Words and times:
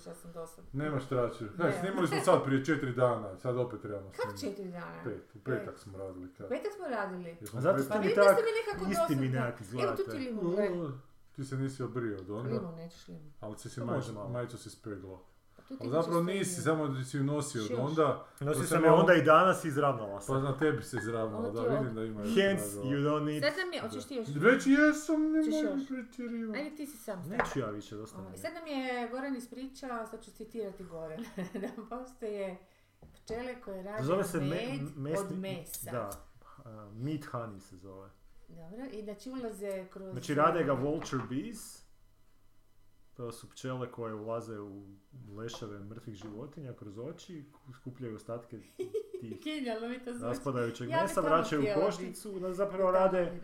ja 0.00 0.14
sam 0.14 0.32
dosadna. 0.32 0.70
Nemaš 0.74 1.06
traču. 1.06 1.44
Ne. 1.44 1.50
Kaj, 1.58 1.72
snimali 1.72 2.08
smo 2.08 2.20
sad 2.20 2.44
prije 2.44 2.64
četiri 2.64 2.92
dana, 2.94 3.36
sad 3.36 3.56
opet 3.56 3.82
trebamo 3.82 4.10
Kak 4.10 4.16
snimati. 4.16 4.40
četiri 4.40 4.70
dana? 4.70 5.02
Pet, 5.04 5.34
u 5.34 5.38
petak 5.40 5.78
smo 5.78 5.98
radili. 5.98 6.34
Kaj. 6.34 6.48
Petak 6.48 6.72
smo 6.72 6.88
radili. 6.88 7.36
A 7.54 7.60
zato 7.60 7.78
ste 7.78 7.88
Pa 7.88 7.98
mi 7.98 8.14
tak 8.14 8.36
mi 8.38 8.50
nekako 8.60 8.90
isti 8.92 9.16
mi 9.16 9.28
nekak 9.28 9.38
Evo 9.44 9.56
tu 9.56 9.56
ti 9.56 9.62
izgledate. 9.64 10.18
limun, 10.18 11.00
Ti 11.32 11.44
se 11.44 11.56
nisi 11.56 11.82
obrio 11.82 12.16
od 12.16 12.30
onda, 12.30 12.50
Limun, 12.50 12.74
nećeš 12.74 13.08
limun. 13.08 13.32
ali 13.40 13.58
si 13.58 13.70
si 13.70 13.80
majicu 14.28 14.58
si 14.58 14.70
speglo. 14.70 15.24
Tu 15.68 15.76
ti 15.76 15.80
Ali 15.82 15.90
zapravo 15.90 16.22
nisi, 16.22 16.62
samo 16.62 16.88
da 16.88 17.04
si 17.04 17.16
ju 17.16 17.24
nosio 17.24 17.62
od 17.64 17.70
onda, 17.78 18.26
Nosio 18.40 18.64
sam 18.64 18.84
je 18.84 18.90
onda 18.90 19.14
i 19.14 19.22
danas 19.22 19.64
i 19.64 19.68
izravnala 19.68 20.20
se. 20.20 20.26
pa 20.26 20.38
na 20.38 20.58
tebi 20.58 20.82
se 20.82 20.96
izravnalo, 20.96 21.48
Ovo 21.48 21.60
da 21.60 21.78
vidim 21.78 21.94
da 21.94 22.04
ima. 22.04 22.22
Hence, 22.22 22.76
you 22.76 22.98
don't 22.98 23.24
need... 23.24 23.42
Sad 23.42 23.52
nam 23.56 23.72
je, 23.72 23.80
hoćeš 23.80 24.04
ti 24.04 24.14
još? 24.14 24.28
Već 24.28 24.66
jesam, 24.66 25.32
ne 25.32 25.40
mogu 25.40 25.84
pretjerivati. 25.88 26.58
Ajde 26.58 26.76
ti 26.76 26.86
si 26.86 26.96
sam 26.96 27.24
stavio. 27.24 27.38
Neću 27.38 27.58
ja 27.58 27.70
više, 27.70 27.96
dosta 27.96 28.18
mi 28.20 28.30
je. 28.30 28.38
Sad 28.38 28.54
nam 28.54 28.66
je 28.66 29.08
Goran 29.08 29.36
ispričao, 29.36 30.06
sad 30.06 30.24
ću 30.24 30.30
citirati 30.30 30.84
Goran, 30.84 31.24
da 31.62 31.96
postoje 31.96 32.58
pčele 33.14 33.60
koje 33.64 33.82
rade 33.82 34.04
Zove 34.04 34.24
se 34.24 34.40
me, 34.40 34.46
med 34.46 34.96
mesni... 34.96 35.26
od 35.26 35.38
mesa. 35.38 35.90
Da, 35.90 36.10
uh, 36.48 36.96
meat 36.96 37.22
honey 37.32 37.60
se 37.60 37.76
zove. 37.76 38.10
Dobro, 38.48 38.86
i 38.92 39.02
znači 39.02 39.30
ulaze 39.30 39.86
kroz... 39.90 40.12
Znači 40.12 40.34
rade 40.34 40.64
ga 40.64 40.72
vulture 40.72 41.22
bees. 41.30 41.87
To 43.18 43.32
su 43.32 43.50
pčele 43.50 43.92
koje 43.92 44.14
ulaze 44.14 44.60
u 44.60 44.82
leševe 45.36 45.78
mrtvih 45.80 46.14
životinja 46.14 46.72
kroz 46.72 46.98
oči, 46.98 47.44
skupljaju 47.74 48.16
ostatke 48.16 48.60
tih 49.20 49.38
mi 49.88 50.04
to 50.04 50.12
zvuči. 50.12 50.24
raspadajućeg 50.24 50.88
Ja 50.88 51.02
mesa, 51.02 51.20
vraćaju 51.20 51.62
u 51.62 51.80
košnicu, 51.80 52.38
da 52.40 52.54
zapravo 52.54 52.90
rade, 52.90 53.40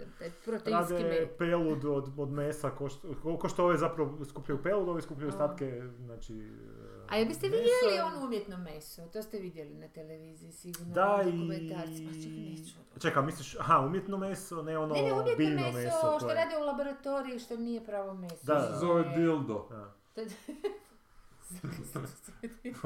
rade 0.66 1.28
pelud 1.38 1.84
od, 1.84 2.08
od 2.18 2.30
mesa, 2.30 2.70
ko 2.70 2.88
što, 2.88 3.14
ko- 3.22 3.48
što 3.48 3.64
ove 3.64 3.76
zapravo 3.76 4.24
skupljaju 4.24 4.62
pelud, 4.62 4.88
ovi 4.88 5.02
skupljaju 5.02 5.28
ostatke, 5.28 5.82
znači... 5.98 6.50
A 7.14 7.16
jel 7.16 7.28
biste 7.28 7.48
vidjeli 7.48 8.00
ono 8.06 8.24
umjetno 8.24 8.56
meso? 8.56 9.06
To 9.06 9.22
ste 9.22 9.38
vidjeli 9.38 9.74
na 9.74 9.88
televiziji 9.88 10.52
sigurno. 10.52 10.94
Da 10.94 11.16
u 11.16 11.28
i... 11.28 11.32
dokumentarcima. 11.32 12.12
Čekaj, 12.12 12.30
neću. 12.30 12.74
Čekaj, 13.00 13.22
misliš, 13.22 13.56
aha, 13.60 13.78
umjetno 13.78 14.18
meso, 14.18 14.62
ne 14.62 14.78
ono 14.78 14.94
Ne, 14.94 15.02
ne, 15.02 15.12
umjetno 15.12 15.36
biljno 15.36 15.62
meso, 15.62 15.78
meso. 15.78 15.98
što 15.98 16.18
koje- 16.18 16.34
rade 16.34 16.56
u 16.56 16.60
laboratoriji, 16.60 17.38
što 17.38 17.56
nije 17.56 17.84
pravo 17.84 18.14
meso. 18.14 18.46
Da, 18.46 18.54
da. 18.54 18.78
zove 18.80 19.04
dildo. 19.16 19.68
Da. 19.70 19.94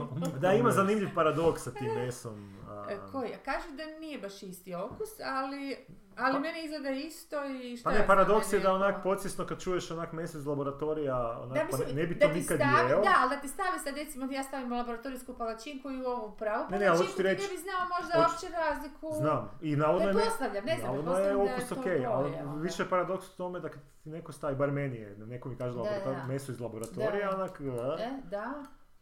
Da, 0.40 0.52
ima 0.52 0.70
zanimljiv 0.70 1.08
paradoks 1.14 1.62
sa 1.62 1.70
tim 1.70 1.94
mesom. 1.94 2.57
E, 2.88 2.98
Koji? 3.12 3.32
Kažu 3.44 3.66
da 3.70 3.98
nije 3.98 4.18
baš 4.18 4.42
isti 4.42 4.74
okus, 4.76 5.08
ali, 5.24 5.86
ali 6.16 6.32
Pa- 6.32 6.38
meni 6.38 6.64
izgleda 6.64 6.90
isto 6.90 7.44
i 7.44 7.76
šta 7.76 7.90
Pa 7.90 7.96
ne, 7.96 8.06
paradoks 8.06 8.52
je 8.52 8.60
da 8.60 8.72
onak 8.72 9.02
podsvjesno 9.02 9.46
kad 9.46 9.60
čuješ 9.60 9.90
onak 9.90 10.12
meso 10.12 10.38
iz 10.38 10.46
laboratorija, 10.46 11.16
onak, 11.32 11.54
Da, 11.54 11.60
pa 11.60 11.66
mislim, 11.66 11.88
ne, 11.88 11.94
ne 11.94 12.06
bi 12.06 12.14
da 12.14 12.26
to 12.26 12.32
ti 12.32 12.38
nikad 12.38 12.56
stavi, 12.58 12.88
jeo. 12.88 13.00
Da, 13.00 13.14
ali 13.18 13.30
da 13.30 13.36
ti 13.36 13.48
stavi 13.48 13.78
sad 13.78 13.96
recimo 13.96 14.32
ja 14.32 14.42
stavim 14.44 14.72
laboratorijsku 14.72 15.34
palačinku 15.34 15.90
i 15.90 16.02
u 16.02 16.06
ovu 16.06 16.36
pravu 16.36 16.64
Ne, 16.70 16.78
ne, 16.78 16.86
palačinku, 16.86 17.10
ti 17.10 17.16
ti 17.16 17.22
reći- 17.22 17.42
ne 17.42 17.48
bi 17.48 17.56
znao 17.58 17.80
možda 17.90 18.14
hoću- 18.14 18.30
uopće 18.32 18.46
razliku. 18.50 19.12
Znam, 19.12 19.58
i 19.62 19.76
navodno 19.76 20.08
je, 20.08 20.14
ne, 20.14 20.20
ne 20.62 20.76
znam, 20.76 20.86
navodno 20.86 21.12
je 21.14 21.32
da 21.32 21.38
okus 21.44 21.68
to 21.68 21.74
ok, 21.74 21.86
ali 22.06 22.32
ono. 22.34 22.56
više 22.56 22.82
je 22.82 22.88
paradoks 22.88 23.28
u 23.28 23.36
tome 23.36 23.60
da 23.60 23.68
kad 23.68 23.80
ti 23.94 24.10
neko 24.10 24.32
stavi, 24.32 24.56
bar 24.56 24.70
meni 24.70 24.96
je, 24.96 25.14
da 25.14 25.26
neko 25.26 25.48
mi 25.48 25.56
kaže 25.56 25.74
Da, 25.74 26.12
da. 26.12 26.24
meso 26.24 26.52
iz 26.52 26.60
laboratorija, 26.60 27.30
Da. 27.30 27.36
onak, 27.36 27.60
E, 28.00 28.10
da. 28.24 28.54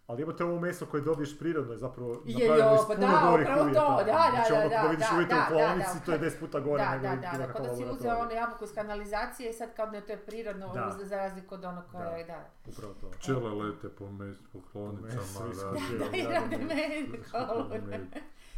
Ali 0.06 0.22
jebote 0.22 0.44
ovo 0.44 0.60
meso 0.60 0.86
koje 0.86 1.00
dobiješ 1.02 1.38
prirodno 1.38 1.72
je 1.72 1.78
zapravo 1.78 2.22
Je, 2.24 2.48
napravljeno 2.48 2.74
iz 2.74 2.80
pa 2.80 2.94
puno 2.94 3.06
da, 3.08 3.30
gorih 3.30 3.46
upravo 3.46 3.62
to, 3.64 3.66
uvjeta. 3.86 4.04
da, 4.04 4.12
da, 4.12 4.30
znači, 4.30 4.52
da, 4.52 4.58
ono 4.58 4.68
da, 4.68 4.76
kad 4.76 4.90
vidiš 4.90 5.06
da, 5.08 5.14
uvjete 5.16 5.34
da, 5.34 5.40
u 5.40 5.44
da, 5.44 5.48
klaonici, 5.48 5.98
da. 5.98 6.04
to 6.06 6.12
je 6.12 6.20
10 6.20 6.40
puta 6.40 6.60
gore 6.60 6.82
Da, 6.84 6.90
nego 6.90 7.02
da, 7.06 7.14
da, 7.32 7.38
da, 7.38 7.52
kod 7.52 7.62
da 7.62 7.68
si 7.68 7.74
uzeo 7.74 7.86
laboratorij. 7.86 8.22
ono 8.22 8.30
jabuko 8.32 8.64
iz 8.64 8.74
kanalizacije 8.74 9.50
i 9.50 9.54
sad 9.54 9.74
kao 9.76 9.86
da 9.86 9.96
je 9.96 10.06
to 10.06 10.12
je 10.12 10.18
prirodno 10.20 10.68
Da. 10.68 10.98
za 11.02 11.16
razliku 11.16 11.54
od 11.54 11.64
onog 11.64 11.84
koje 11.86 12.04
Da. 12.04 12.10
je, 12.12 12.24
da. 12.24 12.40
Upravo 12.68 12.94
to. 12.94 13.10
Pčele 13.10 13.50
lete 13.52 13.88
po, 13.88 14.10
mes, 14.10 14.36
po 14.52 14.58
klonicama, 14.62 15.40
da. 15.54 15.70
Da, 16.00 16.16
i 16.16 16.22
da, 16.22 16.28
rade 16.30 16.56
da, 16.56 16.64
med. 16.64 18.06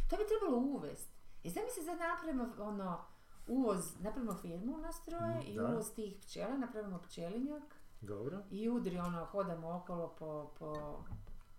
To 0.09 0.15
bi 0.17 0.23
trebalo 0.29 0.57
uvest. 0.59 1.09
I 1.43 1.49
znam 1.49 1.65
se 1.69 1.81
sad 1.81 1.97
napravimo 1.99 2.45
ono, 2.61 2.97
uvoz, 3.47 3.79
napravimo 3.99 4.33
firmu 4.35 4.77
nastroje 4.77 5.35
Mm, 5.35 5.41
i 5.43 5.55
da. 5.55 5.65
uvoz 5.65 5.93
tih 5.93 6.17
pčela, 6.17 6.57
napravimo 6.57 6.99
pčelinjak 6.99 7.63
Dobro. 8.01 8.37
i 8.51 8.69
udri 8.69 8.97
ono, 8.99 9.25
hodamo 9.25 9.75
okolo 9.75 10.07
po, 10.09 10.51
po 10.59 10.99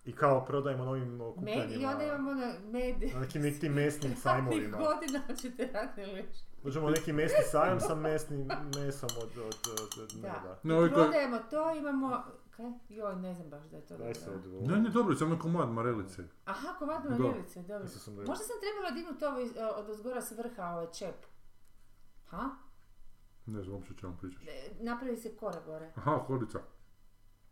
I 0.05 0.11
kao 0.11 0.45
prodajemo 0.45 0.85
novim 0.85 1.07
med 1.07 1.21
okupljanjima. 1.21 1.73
i 1.73 1.85
onda 1.85 2.03
imamo 2.03 2.31
ono, 2.31 2.53
med. 2.63 3.13
Na 3.13 3.19
nekim 3.19 3.59
tim 3.59 3.73
mesnim 3.73 4.15
sajmovima. 4.23 4.77
godina 4.77 5.35
ćete 5.35 5.69
raditi. 5.73 6.25
Dođemo 6.63 6.85
na 6.85 6.91
neki 6.91 7.13
mesni 7.13 7.37
sajam 7.43 7.79
sa 7.79 7.95
mesnim 7.95 8.47
mesom 8.75 9.09
od, 9.17 9.37
od, 9.37 9.55
od, 9.73 10.03
od 10.03 10.11
Da. 10.11 10.27
meda. 10.63 10.77
Koji- 10.77 10.91
Prodajemo 10.91 11.39
to, 11.39 11.71
imamo, 11.73 12.23
kaj? 12.49 12.65
Joj, 12.89 13.15
ne 13.15 13.33
znam 13.33 13.49
baš 13.49 13.63
da 13.63 13.77
je 13.77 13.81
to 13.83 13.97
Daj 13.97 14.13
dobro. 14.15 14.41
se 14.41 14.67
Ne, 14.67 14.79
ne, 14.79 14.89
dobro, 14.89 15.15
samo 15.15 15.39
komad 15.39 15.69
marelice. 15.69 16.23
Aha, 16.45 16.67
komadno 16.79 17.09
Da. 17.09 17.17
marelice, 17.17 17.61
dobro. 17.61 17.87
Sam 17.87 18.15
da 18.15 18.21
Možda 18.21 18.35
sam 18.37 18.55
trebala 18.61 18.91
dignuti 18.91 19.25
ovo 19.25 19.39
iz- 19.39 19.51
od 19.77 19.89
ozgora 19.89 20.21
s 20.21 20.31
vrha, 20.31 20.63
ovaj 20.65 20.87
čep. 20.89 21.15
Ha? 22.25 22.49
Ne 23.45 23.63
znam 23.63 23.75
uopće 23.75 23.93
čemu 23.95 24.17
pričaš. 24.17 24.43
E, 24.43 24.49
Napravi 24.79 25.17
se 25.17 25.31
kora 25.31 25.59
gore. 25.61 25.91
Aha, 25.95 26.23
korica. 26.27 26.59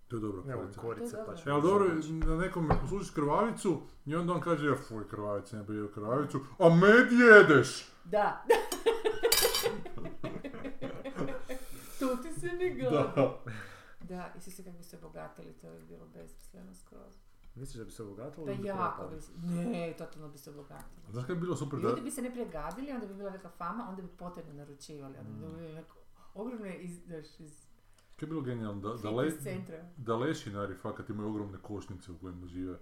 To 0.09 0.15
je 0.15 0.19
dobro, 0.19 0.43
Ne 0.45 0.55
volim 0.55 0.73
korica. 0.73 0.81
korice, 0.81 1.11
To 1.11 1.17
je 1.19 1.25
pa 1.45 1.51
ali 1.51 1.61
dobro, 1.61 1.85
na 2.25 2.35
nekom 2.35 2.69
poslušiš 2.81 3.11
krvavicu 3.11 3.81
i 4.05 4.15
onda 4.15 4.33
on 4.33 4.41
kaže, 4.41 4.67
ja 4.67 4.75
fuj, 4.75 5.07
krvavica, 5.07 5.57
ne 5.57 5.63
bi 5.63 5.75
jeo 5.75 5.87
krvavicu, 5.87 6.39
a 6.59 6.69
med 6.69 7.11
jedeš! 7.11 7.91
Da. 8.05 8.45
tu 11.99 12.17
ti 12.23 12.39
se 12.39 12.47
ne 12.47 12.69
gleda. 12.69 13.13
Da. 13.15 13.39
Da, 14.01 14.33
i 14.37 14.49
se 14.51 14.63
kako 14.63 14.77
bi 14.77 14.83
se 14.83 14.97
obogatili, 14.97 15.53
to 15.53 15.71
bi 15.71 15.85
bilo 15.85 16.05
besmisleno 16.13 16.75
skroz. 16.75 17.13
Misliš 17.55 17.77
da 17.79 17.85
bi 17.85 17.91
se 17.91 18.03
obogatilo? 18.03 18.45
Pa 18.45 18.53
bi 18.53 18.67
jako 18.67 19.07
bi 19.07 19.21
se, 19.21 19.31
ne, 19.69 19.93
totalno 19.97 20.29
bi 20.29 20.37
se 20.37 20.49
obogatili. 20.49 21.01
Znaš 21.11 21.25
kaj 21.25 21.35
je 21.35 21.39
bilo 21.39 21.55
super 21.55 21.79
da... 21.79 21.87
Ljudi 21.89 22.01
bi 22.01 22.11
se 22.11 22.21
ne 22.21 22.33
pregadili, 22.33 22.91
onda 22.91 23.05
bi 23.07 23.13
bila 23.13 23.29
neka 23.29 23.49
fama, 23.49 23.85
onda 23.89 24.01
bi 24.01 24.07
potrebno 24.07 24.53
naručivali, 24.53 25.17
onda 25.17 25.29
bi 25.29 25.39
dobili 25.45 25.73
neko 25.73 25.95
ogromne 26.33 26.77
iz, 26.77 26.99
znaš, 27.05 27.39
iz 27.39 27.68
Kaj 28.19 28.25
je 28.25 28.29
bilo 28.29 28.41
genijalno, 28.41 28.81
da, 28.83 28.93
da, 28.95 29.09
le, 29.11 29.31
da 29.97 30.15
lešinari 30.15 30.75
fakat 30.75 31.09
imaju 31.09 31.29
ogromne 31.29 31.57
košnice 31.59 32.11
u 32.11 32.17
kojima 32.17 32.47
žive. 32.47 32.77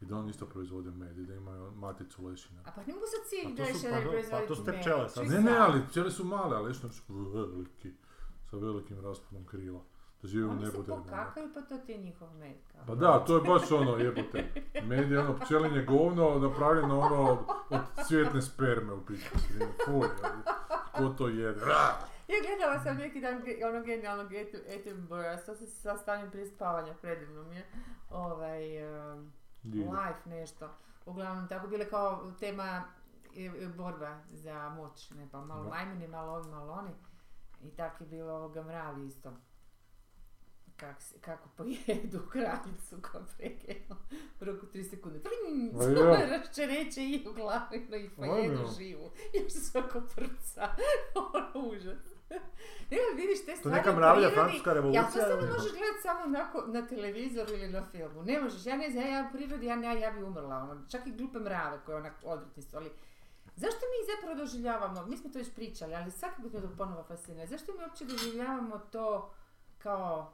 I 0.00 0.06
da 0.06 0.16
oni 0.16 0.30
isto 0.30 0.46
proizvode 0.46 0.90
med 0.90 1.18
i 1.18 1.26
da 1.26 1.34
imaju 1.34 1.70
maticu 1.72 2.26
lešina. 2.26 2.60
A 2.60 2.70
pa 2.72 2.80
ne 2.82 2.94
mogu 2.94 3.06
sad 3.06 3.20
Pa 3.44 3.48
to 3.48 3.90
da 3.90 3.90
pa 3.90 4.02
to- 4.02 4.10
proizvoditi 4.10 4.30
pa 4.42 4.46
to 4.48 4.54
su 4.54 4.64
te 4.64 4.72
med. 4.72 4.80
pčele 4.80 5.08
sad. 5.08 5.26
Ne, 5.26 5.40
ne, 5.40 5.56
ali 5.58 5.82
pčele 5.82 6.10
su 6.10 6.24
male, 6.24 6.56
a 6.56 6.60
lešinari 6.60 6.94
su 6.94 7.02
veliki. 7.14 7.92
Sa 8.44 8.56
velikim 8.56 9.00
raspadom 9.00 9.46
krila. 9.46 9.80
Da 10.22 10.28
žive 10.28 10.46
u 10.46 10.50
Oni 10.50 10.66
se 10.66 10.72
pokakaju, 10.78 11.48
pa 11.54 11.60
to 11.62 11.78
ti 11.78 11.92
je 11.92 11.98
njihov 11.98 12.34
med. 12.34 12.56
kao. 12.72 12.82
Pa 12.86 12.94
da, 12.94 13.18
to 13.18 13.34
je 13.36 13.42
baš 13.42 13.70
ono, 13.72 13.96
jebote. 13.96 14.44
Med 14.84 15.10
je 15.10 15.20
ono 15.20 15.36
pčelinje 15.36 15.84
govno 15.84 16.38
napravljeno 16.38 17.00
ono 17.00 17.22
od, 17.22 17.38
od 17.70 18.06
cvjetne 18.06 18.42
sperme 18.42 18.92
u 18.92 19.00
pičku. 19.00 19.38
Fuj, 19.86 20.08
ko 20.92 21.08
to 21.08 21.28
jede? 21.28 21.60
Ra! 21.60 22.13
Ja 22.28 22.36
gledala 22.46 22.82
sam 22.82 22.96
neki 22.96 23.20
dan 23.20 23.42
onog 23.70 23.84
genijalnog 23.86 24.30
Attenborougha, 24.78 25.36
to 25.36 25.54
se 25.54 25.66
sa 25.66 25.98
stanjem 25.98 26.30
prije 26.30 26.46
spavanja, 26.46 26.94
predivno 26.94 27.42
mi 27.42 27.56
je. 27.56 27.66
Ovaj, 28.10 28.84
um, 29.10 29.32
life 29.64 30.28
nešto. 30.30 30.70
Uglavnom, 31.06 31.48
tako 31.48 31.66
bile 31.66 31.88
kao 31.90 32.32
tema 32.40 32.84
e, 33.36 33.44
e, 33.44 33.68
borba 33.68 34.18
za 34.30 34.68
moć, 34.68 35.10
ne 35.10 35.28
pa 35.32 35.40
malo 35.40 35.62
Da. 35.64 35.68
majmuni, 35.70 36.08
malo 36.08 36.32
ovi, 36.32 36.50
malo 36.50 36.72
oni. 36.72 36.90
I 37.62 37.76
tako 37.76 38.04
je 38.04 38.08
bilo 38.08 38.32
ovoga 38.32 38.62
mravi 38.62 39.06
isto. 39.06 39.32
Kak, 40.76 41.02
se- 41.02 41.18
kako 41.20 41.48
pojedu 41.56 42.26
kraljicu 42.32 42.96
kao 43.00 43.20
prekeno. 43.36 43.96
U 44.40 44.44
roku 44.44 44.66
3 44.66 44.90
sekunde. 44.90 45.20
Svoje 45.72 46.20
ja. 46.20 46.26
raščereće 46.26 47.00
i 47.02 47.26
u 47.30 47.32
glavinu 47.34 47.96
i 47.96 48.10
pojedu 48.16 48.66
živu. 48.78 49.10
Još 49.34 49.52
se 49.52 49.60
svako 49.60 50.00
prca. 50.14 50.68
ono 51.34 51.68
užas. 51.68 52.13
Ne, 52.90 52.98
vidiš 53.16 53.44
te 53.44 53.52
To 53.52 53.56
stvari 53.56 53.76
neka 53.76 53.90
u 53.90 53.96
mravlja 53.96 54.30
francuska 54.30 54.70
Ja 54.70 54.74
to 54.74 54.74
revolucija. 54.74 55.28
samo 55.28 55.40
možeš 55.42 55.72
gledati 55.72 56.02
samo 56.02 56.20
onako 56.22 56.62
na 56.66 56.86
televizoru 56.86 57.52
ili 57.52 57.68
na 57.68 57.84
filmu. 57.84 58.22
Ne 58.22 58.40
možeš, 58.40 58.66
ja 58.66 58.76
ne 58.76 58.90
znam, 58.90 59.06
ja 59.06 59.28
u 59.28 59.36
prirodi, 59.36 59.66
ja, 59.66 59.76
ne, 59.76 60.00
ja 60.00 60.10
bi 60.10 60.22
umrla, 60.22 60.56
ono, 60.56 60.82
čak 60.90 61.06
i 61.06 61.12
glupe 61.12 61.38
mrave 61.38 61.80
koje 61.86 61.96
onak 61.96 62.12
odvratni 62.24 62.62
su, 62.62 62.76
ali 62.76 62.90
zašto 63.56 63.80
mi 63.82 64.14
zapravo 64.14 64.34
doživljavamo, 64.36 65.06
mi 65.06 65.16
smo 65.16 65.30
to 65.30 65.38
već 65.38 65.54
pričali, 65.54 65.94
ali 65.94 66.10
svakako 66.10 66.42
me 66.44 66.50
to 66.50 66.68
ponovo 66.78 67.04
fascinira, 67.04 67.46
zašto 67.46 67.72
mi 67.72 67.84
uopće 67.84 68.04
doživljavamo 68.04 68.78
to 68.78 69.34
kao 69.78 70.32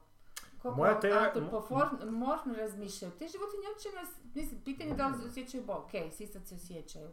kako 0.63 0.77
Moja 0.77 1.01
te- 1.01 1.13
antropomorfno 1.13 2.55
razmišljaju. 2.55 3.13
Te 3.13 3.29
životinje 3.29 3.69
uopće 3.69 3.89
nas, 3.95 4.09
mislim, 4.35 4.61
pitanje 4.61 4.91
je 4.91 4.97
da 4.97 5.07
li 5.07 5.15
osjećaju 5.29 5.65
bol, 5.65 5.77
ok, 5.77 5.91
sisavci 6.13 6.55
osjećaju, 6.55 7.09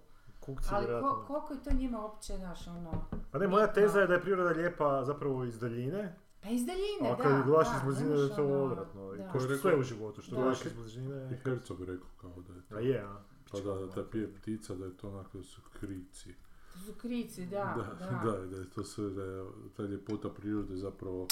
Kukci, 0.47 0.69
ali 0.71 0.85
vjerojatno. 0.85 1.09
ko, 1.11 1.25
koliko 1.27 1.53
je 1.53 1.63
to 1.63 1.71
njima 1.73 2.01
uopće, 2.01 2.37
naš, 2.37 2.67
ono, 2.67 2.91
Pa 3.31 3.37
ne, 3.39 3.47
moja 3.47 3.73
teza 3.73 3.99
je 3.99 4.07
da 4.07 4.13
je 4.13 4.21
priroda 4.21 4.49
lijepa 4.51 5.03
zapravo 5.05 5.43
iz 5.43 5.59
daljine, 5.59 6.15
pa 6.41 6.49
iz 6.49 6.65
daljine, 6.65 7.11
a 7.11 7.15
da, 7.15 7.23
kad 7.23 7.31
je 7.31 7.43
gledaš 7.43 7.67
da, 7.67 7.75
iz 7.77 7.83
blizine 7.83 8.09
ne 8.09 8.15
da 8.15 8.21
je 8.23 8.35
to 8.35 8.45
ono, 8.45 8.63
odvratno. 8.63 9.11
Da. 9.13 9.27
Ko 9.27 9.39
što 9.39 9.47
Rekao- 9.47 9.61
sve 9.61 9.75
u 9.75 9.83
životu, 9.83 10.21
što 10.21 10.35
Da. 10.35 10.41
gledaš 10.41 10.65
iz 10.65 10.73
blizine. 10.73 11.29
I 11.33 11.35
Herzog 11.35 11.83
rekao 11.83 12.07
kao 12.21 12.33
da 12.37 12.53
je 12.53 12.61
to. 12.61 12.75
A 12.75 12.79
je, 12.79 12.99
a? 12.99 13.17
Pa 13.51 13.59
da, 13.59 13.85
da 13.85 14.05
pije 14.05 14.33
ptica, 14.33 14.75
da 14.75 14.85
je 14.85 14.97
to 14.97 15.09
onako 15.09 15.37
da 15.37 15.43
su 15.43 15.61
krici. 15.79 16.33
To 16.73 16.79
su 16.79 16.93
krici, 16.93 17.45
da, 17.45 17.73
da, 17.77 18.05
da. 18.05 18.11
da, 18.31 18.45
da 18.45 18.57
je 18.57 18.69
to 18.69 18.83
sve, 18.83 19.09
da 19.09 19.23
je 19.23 19.45
ta 19.77 19.83
ljepota 19.83 20.29
prirode 20.29 20.75
zapravo, 20.75 21.27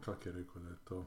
kak 0.00 0.26
je 0.26 0.32
rekao 0.32 0.62
da 0.62 0.68
je 0.68 0.76
to, 0.84 1.06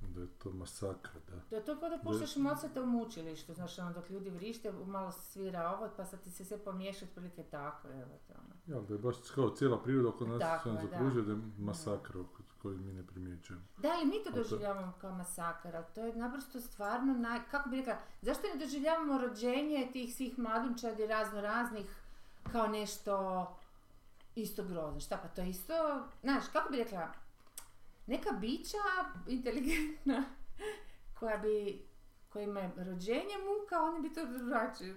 da 0.00 0.20
je 0.20 0.26
to 0.26 0.50
to 0.50 0.56
masakr, 0.56 1.10
da. 1.30 1.40
To 1.40 1.54
je 1.54 1.64
to 1.64 1.80
kao 1.80 1.88
da 1.88 1.98
puštaš 1.98 2.36
Mozarta 2.36 2.82
u 2.82 2.86
mučilištu, 2.86 3.54
znaš, 3.54 3.78
ono, 3.78 3.92
dok 3.92 4.10
ljudi 4.10 4.30
vrište, 4.30 4.72
malo 4.72 5.12
svira 5.12 5.70
ovo, 5.70 5.88
pa 5.96 6.04
sad 6.04 6.20
ti 6.20 6.30
se 6.30 6.44
sve 6.44 6.58
pomiješa, 6.58 7.04
otprilike 7.04 7.42
tako, 7.42 7.88
evo 7.88 8.18
te, 8.26 8.34
ono. 8.34 8.76
Ja, 8.76 8.86
da 8.86 8.94
je 8.94 8.98
baš 8.98 9.16
kao 9.34 9.50
cijela 9.50 9.82
priroda 9.82 10.08
oko 10.08 10.26
nas 10.26 10.40
Tako 10.40 10.62
se 10.62 10.74
nas 10.74 10.82
je, 10.82 10.88
da. 10.88 10.96
zakružuje 10.96 11.24
da 11.24 11.32
je 11.32 11.38
masakr 11.58 12.18
oko- 12.18 12.42
koji 12.62 12.78
mi 12.78 12.92
ne 12.92 13.06
primjećujemo. 13.06 13.64
Da, 13.76 13.88
i 14.02 14.06
mi 14.06 14.24
to 14.24 14.30
doživljavamo 14.30 14.92
kao 15.00 15.12
masakar, 15.14 15.76
ali 15.76 15.84
to 15.94 16.00
je 16.00 16.16
naprosto 16.16 16.60
stvarno 16.60 17.14
naj... 17.14 17.40
Kako 17.50 17.68
bi 17.68 17.76
rekla, 17.76 17.96
zašto 18.22 18.42
ne 18.54 18.64
doživljavamo 18.64 19.18
rođenje 19.18 19.88
tih 19.92 20.14
svih 20.14 20.38
mladunčadi 20.38 21.06
razno 21.06 21.40
raznih 21.40 21.86
kao 22.52 22.66
nešto 22.66 23.46
isto 24.34 24.64
grozno? 24.64 25.00
Šta 25.00 25.18
pa 25.22 25.28
to 25.28 25.42
isto, 25.42 25.74
znaš, 26.22 26.44
kako 26.52 26.70
bi 26.70 26.76
rekla, 26.76 27.12
neka 28.06 28.32
bića 28.32 28.78
inteligentna 29.26 30.24
koja 31.14 31.36
bi 31.36 31.86
kojima 32.36 32.60
je 32.60 32.70
rođenje 32.76 33.36
muka, 33.48 33.82
oni 33.82 34.00
bi 34.08 34.14
to 34.14 34.20
drugačije. 34.26 34.96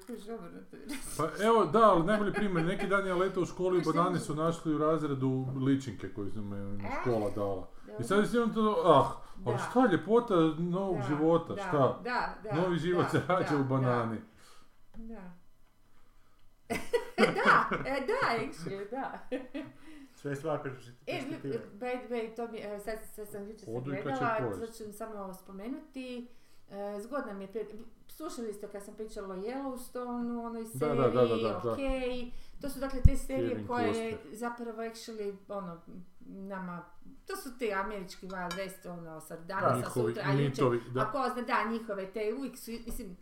Pa 1.18 1.44
evo, 1.44 1.66
da, 1.66 1.92
ali 1.92 2.06
najbolji 2.06 2.34
primjer, 2.34 2.66
neki 2.66 2.88
dan 2.88 3.08
je 3.08 3.14
letao 3.14 3.44
u 3.44 3.46
školi 3.46 3.80
i 3.80 3.82
banani 3.94 4.20
su 4.20 4.36
našli 4.36 4.76
u 4.76 4.78
razredu 4.78 5.48
ličinke 5.66 6.14
koje 6.14 6.32
su 6.32 6.40
E? 6.40 7.02
škola 7.02 7.30
dala. 7.36 7.70
I 8.00 8.04
sad 8.04 8.20
je 8.20 8.26
svima 8.26 8.54
to, 8.54 8.84
ah, 8.86 9.08
ali 9.46 9.58
šta 9.70 9.88
ljepota 9.92 10.36
novog 10.58 10.98
Da, 10.98 11.04
života, 11.08 11.54
da, 11.54 11.62
šta? 11.62 12.00
Da, 12.04 12.36
da, 12.44 12.62
Novi 12.62 12.78
život 12.78 13.04
da, 13.04 13.10
se 13.10 13.22
rađa 13.28 13.58
u 13.58 13.64
banani. 13.64 14.18
Da. 14.96 15.34
da, 17.40 17.70
e, 17.86 18.06
da, 18.08 18.44
actually, 18.44 18.90
da. 18.92 19.20
Sve 20.22 20.32
je 20.32 20.36
stvar 20.36 20.60
E, 20.60 20.64
perspektive. 20.64 21.60
by 21.74 21.98
the 21.98 22.10
way, 22.10 22.36
to 22.36 22.48
mi, 22.48 22.60
evo, 22.60 22.80
sad, 22.80 22.98
sad 23.06 23.28
sam 23.28 23.44
jučer 23.44 23.60
se 23.60 23.72
je 23.72 24.04
gledala, 24.04 24.68
ću 24.68 24.94
samo 24.94 25.34
spomenuti. 25.34 26.28
E, 26.70 27.00
zgodna 27.00 27.34
mi 27.34 27.44
je, 27.44 27.50
pred- 27.50 27.76
slušali 28.10 28.54
ste 28.54 28.68
kad 28.68 28.84
sam 28.86 28.94
pričala 28.96 29.28
o 29.28 29.38
Yellowstoneu, 29.38 30.46
onoj 30.46 30.64
Da, 30.64 30.70
seriji, 30.70 30.98
da, 30.98 31.08
da, 31.10 31.28
da, 31.28 31.36
da, 31.38 31.60
da. 31.60 31.72
ok, 31.72 31.78
to 32.62 32.70
su 32.70 32.80
dakle 32.80 33.02
te 33.02 33.18
serije 33.18 33.50
Kevin 33.50 33.68
koje 33.68 33.88
Costner. 33.88 34.18
zapravo 34.32 34.82
actually, 34.82 35.36
ono, 35.50 35.82
nama, 36.22 36.86
to 37.28 37.36
su 37.36 37.58
te 37.60 37.74
američki 37.74 38.28
Wild 38.28 38.52
West, 38.52 38.90
ono, 38.90 39.22
sad 39.22 39.40
Da, 39.40 39.46
danas, 39.46 39.72
a 39.74 39.78
njihovi 39.78 40.14
sutra, 40.14 40.24
a 40.26 40.32
jučer, 40.32 40.46
mitovi, 40.46 40.82
da. 40.90 41.02
a 41.02 41.12
ko 41.12 41.30
zna, 41.30 41.42
da, 41.42 41.72
njihove 41.72 42.12
te, 42.14 42.34
uvijek 42.38 42.58
su, 42.58 42.72
mislim, 42.72 43.18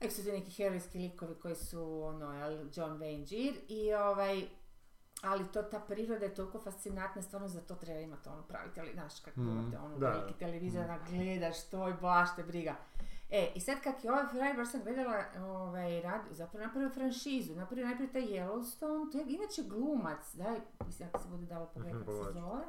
uvijek 0.00 0.12
su 0.12 0.22
ti 0.24 0.32
neki 0.32 0.50
herojski 0.52 0.98
likovi 0.98 1.34
koji 1.34 1.54
su, 1.54 2.02
ono, 2.02 2.32
John 2.74 2.98
Wayne 2.98 3.26
i 3.68 3.94
ovaj, 3.94 4.44
ali 5.24 5.44
to, 5.46 5.62
ta 5.64 5.80
priroda 5.80 6.24
je 6.24 6.34
toliko 6.34 6.60
fascinantna, 6.60 7.22
stvarno 7.22 7.48
za 7.48 7.60
to 7.60 7.74
treba 7.76 8.00
imati 8.00 8.28
ono 8.28 8.42
praviti, 8.42 8.80
ali 8.80 8.92
znaš 8.92 9.20
kako 9.20 9.40
Mhm. 9.40 9.50
imate 9.50 9.78
ono 9.78 9.98
Da, 9.98 10.08
veliki 10.08 10.32
da. 10.32 10.38
televizor, 10.38 10.84
onak 10.84 11.08
gledaš 11.08 11.64
to 11.64 11.88
i 11.88 11.94
baš 11.94 12.36
te 12.36 12.42
briga. 12.42 12.74
E, 13.30 13.52
i 13.54 13.60
sad 13.60 13.80
kak 13.80 14.04
je 14.04 14.10
ovaj 14.10 14.26
frajer, 14.26 14.56
baš 14.56 14.70
sam 14.70 14.80
gledala, 14.82 15.24
ovaj, 15.38 16.00
rad, 16.02 16.20
zapravo 16.30 16.66
napravio 16.66 16.90
franšizu, 16.90 17.54
napravio 17.54 17.86
najprije 17.86 18.12
taj 18.12 18.22
Yellowstone, 18.22 19.12
to 19.12 19.18
je 19.18 19.24
inače 19.28 19.62
glumac, 19.64 20.34
daj, 20.34 20.56
mislim 20.86 21.08
ako 21.08 21.18
se 21.18 21.28
bude 21.28 21.46
dalo 21.46 21.66
pogledati 21.66 21.96
Mhm, 21.98 22.06
kako 22.06 22.24
se 22.24 22.32
ću. 22.32 22.32
zove, 22.34 22.64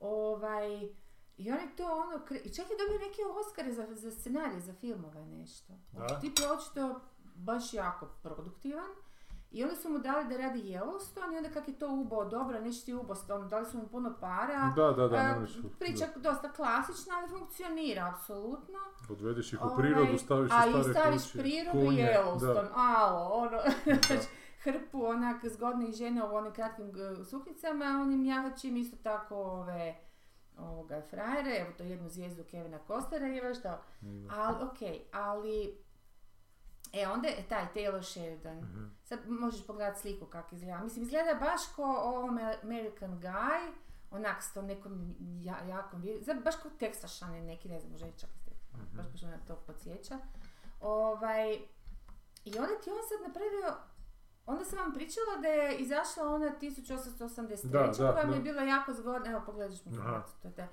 ovaj, 0.00 0.88
i 1.36 1.50
on 1.50 1.58
je 1.58 1.76
to 1.76 1.84
ono, 1.84 2.18
kre- 2.18 2.40
i 2.40 2.50
čak 2.50 2.64
je 2.64 2.76
dobio 2.78 2.98
neke 3.00 3.20
Oscare 3.40 3.72
za, 3.72 3.86
za 3.92 4.10
scenarije, 4.12 4.60
za 4.60 4.72
filmove 4.74 5.22
nešto. 5.22 5.72
Da? 5.92 6.20
Tip 6.20 6.38
je 6.38 6.52
očito 6.52 7.00
baš 7.34 7.74
jako 7.74 8.08
produktivan. 8.22 8.90
I 9.54 9.64
onda 9.64 9.76
su 9.76 9.88
mu 9.88 9.98
dali 9.98 10.28
da 10.28 10.36
radi 10.36 10.58
Yellowstone 10.60 11.34
i 11.34 11.38
onda 11.38 11.50
kak 11.50 11.68
je 11.68 11.74
to 11.74 11.88
ubao 11.90 12.24
dobro, 12.24 12.60
nešto 12.60 12.84
ti 12.86 12.94
ubao, 12.94 13.16
ono, 13.30 13.46
dali 13.46 13.66
su 13.66 13.78
mu 13.78 13.88
puno 13.88 14.14
para. 14.20 14.72
Da, 14.76 14.92
da, 14.92 15.08
da, 15.08 15.16
A, 15.16 15.46
priča 15.78 16.06
dosta 16.16 16.52
klasična, 16.52 17.14
ali 17.16 17.28
funkcionira, 17.30 18.08
apsolutno. 18.08 18.78
da. 19.08 19.12
Odvedeš 19.12 19.52
ih 19.52 19.62
u 19.62 19.64
Ovaj, 19.64 19.76
prirodu, 19.76 20.18
staviš 20.18 20.50
u 20.50 20.54
A 20.54 20.60
stare 20.62 20.80
i 20.80 20.92
staviš 20.92 21.22
kuće, 21.22 21.38
prirodu 21.38 21.78
i 21.82 21.96
Yellowstone, 21.96 22.54
da. 22.54 22.72
alo, 22.74 23.28
ono, 23.28 23.50
Da. 23.86 24.16
hrpu 24.64 25.04
onak 25.04 25.46
zgodnih 25.46 25.94
žena 25.94 26.26
u 26.26 26.34
onim 26.34 26.52
kratkim 26.52 26.92
g- 26.92 27.24
suknjicama, 27.24 27.84
a 27.84 28.02
onim 28.02 28.24
jahačim 28.24 28.76
isto 28.76 28.96
tako 28.96 29.36
ove 29.36 29.94
ovoga 30.58 31.02
frajere, 31.02 31.56
evo 31.56 31.70
to 31.78 31.82
jednu 31.82 32.08
zvijezdu 32.08 32.44
Kevina 32.44 32.78
Costnera 32.86 33.28
i 33.28 33.38
evo 33.38 33.54
što. 33.54 33.68
Mm. 34.02 34.28
Ali, 34.30 34.56
okej, 34.62 35.00
ali 35.12 35.83
E, 36.94 37.06
onda 37.06 37.28
je 37.28 37.48
taj 37.48 37.66
Taylor 37.66 38.02
Sheridan. 38.04 38.56
Mhm. 38.58 38.84
Sad 39.02 39.18
možeš 39.26 39.66
pogledati 39.66 40.00
sliku 40.00 40.26
kako 40.26 40.54
izgleda. 40.54 40.78
Mislim, 40.78 41.02
izgleda 41.02 41.34
baš 41.34 41.60
ko 41.76 41.82
ovo 41.84 42.28
American 42.62 43.20
Guy, 43.20 43.72
onak 44.10 44.42
s 44.42 44.52
tom 44.52 44.66
nekom 44.66 45.14
ja, 45.38 45.58
jakom, 45.60 46.02
za- 46.20 46.34
baš 46.34 46.54
kao 46.56 46.70
tekstašani 46.72 47.40
neki, 47.42 47.68
ne 47.68 47.80
znam, 47.80 47.92
može 47.92 48.06
čak 48.10 48.30
i 48.30 48.38
ste- 48.38 48.50
Mhm. 48.74 48.96
baš 48.96 49.06
baš 49.06 49.22
me 49.22 49.28
na 49.28 49.38
to 49.38 49.56
podsjeća. 49.56 50.18
Ovaj, 50.80 51.52
I 52.44 52.58
onda 52.58 52.74
ti 52.74 52.90
on 52.90 53.02
sad 53.08 53.28
napravio, 53.28 53.76
onda 54.46 54.64
sam 54.64 54.78
vam 54.78 54.92
pričala 54.92 55.36
da 55.42 55.48
je 55.48 55.76
izašla 55.76 56.26
ona 56.26 56.50
1883. 56.52 57.68
Da, 57.68 57.86
da, 57.98 58.12
koja 58.12 58.26
mi 58.26 58.32
je 58.32 58.38
da. 58.38 58.42
bila 58.42 58.62
jako 58.62 58.92
zgodna, 58.92 59.30
evo 59.30 59.42
pogledaš 59.46 59.84
mi 59.84 59.92
to 60.34 60.48
je 60.48 60.54
ta- 60.54 60.68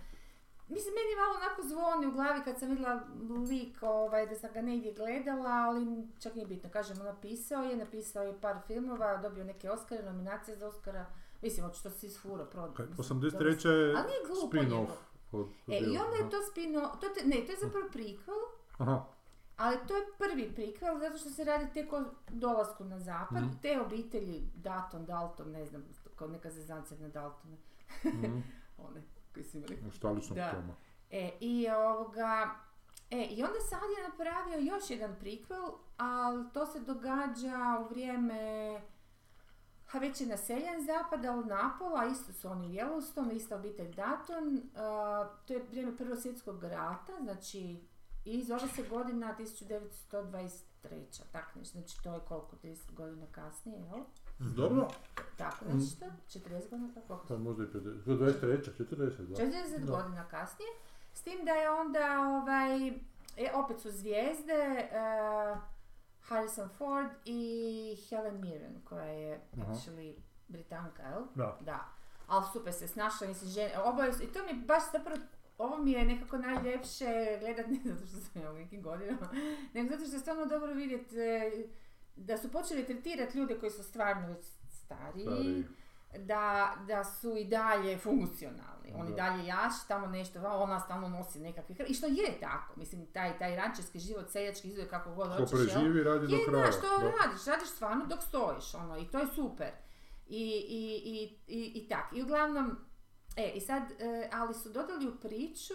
Mislim, 0.72 0.94
meni 0.94 1.14
malo 1.18 1.36
onako 1.38 1.62
zvoni 1.64 2.08
u 2.08 2.12
glavi 2.12 2.42
kad 2.44 2.60
sam 2.60 2.70
vidjela 2.70 3.02
lik, 3.50 3.78
ovaj, 3.84 4.28
da 4.28 4.36
sam 4.36 4.50
ga 4.54 4.62
negdje 4.62 4.94
gledala, 4.94 5.50
ali 5.52 5.86
čak 6.20 6.36
nije 6.36 6.48
bitno. 6.48 6.70
Kažem, 6.70 6.98
on 7.00 7.06
napisao 7.06 7.64
je, 7.64 7.76
napisao 7.78 8.24
je 8.24 8.42
par 8.42 8.58
filmova, 8.68 9.18
dobio 9.18 9.44
neke 9.44 9.70
Oscare, 9.70 10.04
nominacije 10.04 10.58
za 10.58 10.68
Oscara. 10.68 11.06
Mislim, 11.42 11.66
očito 11.66 11.90
si 11.92 12.08
isfuro, 12.08 12.46
pro... 12.46 12.72
Kaj, 12.72 12.86
mislim, 12.88 13.20
83. 13.20 13.32
dobro- 13.32 13.50
je 13.50 13.96
spin-off. 14.44 14.90
od- 15.32 15.48
E, 15.68 15.78
i 15.78 15.98
onda 15.98 16.16
je 16.18 16.30
to 16.30 16.38
spino, 16.42 16.82
to 16.92 17.08
te- 17.10 17.26
ne, 17.26 17.36
to 17.38 17.52
je 17.52 17.58
zapravo 17.60 17.88
prequel, 17.88 18.42
Aha, 18.78 19.06
ali 19.58 19.78
to 19.88 19.96
je 19.96 20.06
prvi 20.20 20.54
prequel 20.54 21.00
zato 21.00 21.18
što 21.18 21.30
se 21.30 21.44
radi 21.44 21.74
tek 21.74 21.94
o 21.94 22.02
dolasku 22.30 22.84
na 22.86 23.00
zapad, 23.00 23.44
Mhm. 23.44 23.54
te 23.62 23.82
obitelji 23.82 24.44
Dalton, 24.56 25.06
Dalton, 25.06 25.52
ne 25.52 25.66
znam, 25.66 25.84
kao 26.16 26.28
neka 26.28 26.52
zezancija 26.52 27.00
na 27.00 27.08
Daltone, 27.10 27.58
mhm, 28.06 28.40
one 28.88 29.02
koji 29.34 29.46
su 29.46 29.58
imali 29.58 29.92
štaličnog 29.92 30.38
Da. 30.38 30.52
Toma. 30.52 30.76
E, 31.10 31.32
i 31.40 31.68
ovoga, 31.70 32.56
e, 33.10 33.26
i 33.26 33.44
onda 33.44 33.60
sad 33.70 33.80
je 33.98 34.10
napravio 34.10 34.74
još 34.74 34.90
jedan 34.90 35.16
prequel, 35.22 35.72
ali 35.98 36.46
to 36.54 36.66
se 36.66 36.80
događa 36.80 37.80
u 37.82 37.90
vrijeme, 37.90 38.82
ha 39.86 40.00
već 40.00 40.22
je 40.22 40.28
naseljen 40.28 40.86
zapad, 40.86 41.26
ali 41.26 41.46
napola, 41.46 42.06
isto 42.06 42.34
su 42.34 42.48
oni 42.48 42.68
u 42.68 42.70
Yellowstone, 42.70 43.36
ista 43.36 43.56
obitelj 43.56 43.88
Dutton, 43.88 44.62
to 45.46 45.54
je 45.54 45.64
vrijeme 45.70 45.98
Prvog 45.98 46.18
svjetskog 46.18 46.64
rata, 46.64 47.14
znači, 47.22 47.82
i 48.26 48.44
zove 48.44 48.68
se 48.68 48.84
godina 48.90 49.36
1923. 49.40 51.22
Tak 51.32 51.56
nešto, 51.56 51.80
znači 51.80 52.04
to 52.04 52.14
je 52.14 52.20
koliko, 52.20 52.56
30 52.64 52.94
godina 52.94 53.26
kasnije, 53.32 53.80
jel? 53.80 54.04
Dobro. 54.48 54.88
Tako 55.38 55.66
Mhm. 55.66 55.78
nešto, 55.78 56.06
40 56.30 56.50
godina, 56.70 56.90
tako 56.94 57.26
Pa 57.28 57.38
možda 57.38 57.64
i 57.64 57.68
50. 57.68 58.04
23. 58.06 58.72
40, 58.76 58.98
da. 59.20 59.36
40 59.36 59.80
Da. 59.80 59.92
godina 59.94 60.24
kasnije. 60.26 60.70
S 61.14 61.22
tim 61.22 61.46
da 61.46 61.52
je 61.52 61.70
onda, 61.72 62.00
ovaj, 62.22 62.88
e, 63.38 63.52
opet 63.56 63.80
su 63.80 63.92
zvijezde, 63.92 64.54
eh, 64.92 65.58
Harrison 66.22 66.70
Ford 66.70 67.10
i 67.26 67.42
Helen 68.02 68.42
Mirren, 68.42 68.82
koja 68.84 69.06
je 69.06 69.40
Aha. 69.54 69.74
actually 69.74 70.14
Britanka, 70.48 71.04
jel? 71.04 71.22
Da. 71.36 71.58
Da. 71.62 71.80
Ali 72.28 72.46
super 72.54 72.74
se 72.74 72.88
snašla, 72.88 73.28
mislim, 73.28 73.50
žene, 73.50 73.80
oboje 73.80 74.14
su, 74.14 74.24
i 74.24 74.28
to 74.28 74.40
mi 74.42 74.50
je 74.50 74.56
baš 74.58 74.84
zapravo, 74.92 75.22
ovo 75.58 75.78
mi 75.78 75.92
je 75.92 76.06
nekako 76.06 76.38
najljepše 76.38 77.06
gledat, 77.40 77.66
ne 77.76 77.80
zato 77.86 78.06
što 78.08 78.18
sam 78.18 78.42
ja 78.42 78.52
u 78.52 78.56
nekim 78.56 78.82
godinama, 78.82 79.28
nego 79.74 79.90
zato 79.90 80.06
što 80.06 80.16
je 80.16 80.20
stvarno 80.20 80.46
dobro 80.46 80.74
vidjeti 80.74 81.16
da 82.16 82.38
su 82.38 82.52
počeli 82.52 82.86
tretirati 82.86 83.38
ljude 83.38 83.60
koji 83.60 83.70
su 83.72 83.84
stvarno 83.84 84.28
već 84.28 84.46
stariji, 84.70 85.26
Stariji. 85.26 85.66
da, 86.20 86.76
da 86.88 87.04
su 87.04 87.38
i 87.38 87.46
dalje 87.46 87.98
funkcionalni. 87.98 88.94
Oni 88.96 89.10
Da. 89.10 89.16
dalje 89.16 89.46
jaš, 89.46 89.88
tamo 89.88 90.08
nešto, 90.08 90.40
ona 90.44 90.80
stalno 90.80 91.10
nosi 91.10 91.40
nekakve 91.40 91.76
hr- 91.76 91.86
I 91.88 91.94
što 91.94 92.06
je 92.06 92.40
tako, 92.40 92.74
mislim, 92.76 93.06
taj, 93.06 93.38
taj 93.38 93.56
rančarski 93.56 94.00
život, 94.00 94.30
seljački 94.30 94.68
izgled 94.68 94.90
kako 94.90 95.12
god 95.12 95.28
hoćeš, 95.30 95.52
jel? 95.52 95.66
preživi, 95.66 96.04
radi 96.04 96.28
do 96.28 96.38
kraja. 96.48 96.72
što 96.72 96.88
radiš, 97.22 97.46
radiš 97.46 97.70
stvarno 97.70 98.06
dok 98.06 98.20
stojiš, 98.22 98.76
ono, 98.76 98.98
i 98.98 99.08
to 99.08 99.20
je 99.20 99.28
super. 99.28 99.72
I, 100.28 100.44
i, 100.70 101.02
i, 101.06 101.24
i, 101.50 101.72
i 101.76 101.88
tak. 101.90 102.14
I 102.14 102.24
uglavnom, 102.24 102.78
e, 103.38 103.52
i 103.52 103.62
sad, 103.62 103.84
e, 103.92 104.30
ali 104.34 104.54
su 104.54 104.70
dodali 104.70 105.08
u 105.08 105.20
priču 105.20 105.74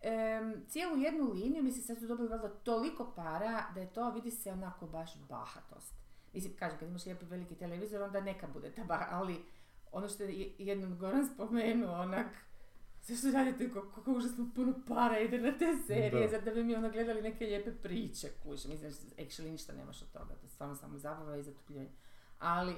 em, 0.00 0.64
cijelu 0.68 0.96
jednu 0.96 1.32
liniju, 1.32 1.62
mislim, 1.62 1.84
sad 1.84 1.98
su 1.98 2.06
dobili 2.06 2.28
valjda 2.28 2.48
toliko 2.48 3.12
para 3.16 3.64
da 3.74 3.80
je 3.80 3.92
to, 3.92 4.10
vidi 4.10 4.30
se 4.30 4.52
onako 4.52 4.86
baš 4.86 5.10
bahatost. 5.28 5.94
Mislim, 6.32 6.56
kažem, 6.56 6.78
kad 6.78 6.88
imaš 6.88 7.06
lijepi 7.06 7.24
veliki 7.26 7.54
televizor, 7.54 8.02
onda 8.02 8.20
neka 8.20 8.46
bude 8.46 8.70
ta 8.70 8.84
bah, 8.84 9.00
ali 9.10 9.44
ono 9.92 10.08
što 10.08 10.22
je 10.22 10.52
jednom 10.58 10.98
Goran 10.98 11.28
spomenuo, 11.34 11.94
onak, 11.94 12.26
zašto 13.02 13.30
radite 13.30 13.72
kako, 13.72 13.90
kako 13.90 14.12
užasno 14.12 14.50
puno 14.54 14.74
para 14.88 15.18
ide 15.18 15.38
na 15.38 15.58
te 15.58 15.76
serije, 15.86 16.28
Da. 16.28 16.38
da. 16.38 16.44
da 16.44 16.50
bi 16.50 16.64
mi 16.64 16.74
ono 16.74 16.90
gledali 16.90 17.22
neke 17.22 17.44
lijepe 17.46 17.72
priče, 17.72 18.28
kuće, 18.42 18.68
mislim, 18.68 18.90
actually 19.18 19.50
ništa 19.50 19.72
nemaš 19.72 20.02
od 20.02 20.12
toga, 20.12 20.34
to 20.34 20.46
je 20.46 20.50
stvarno 20.50 20.74
samo 20.76 20.98
zabava 20.98 21.36
i 21.36 21.42
zatupljivanje. 21.42 21.90
Ali, 22.38 22.74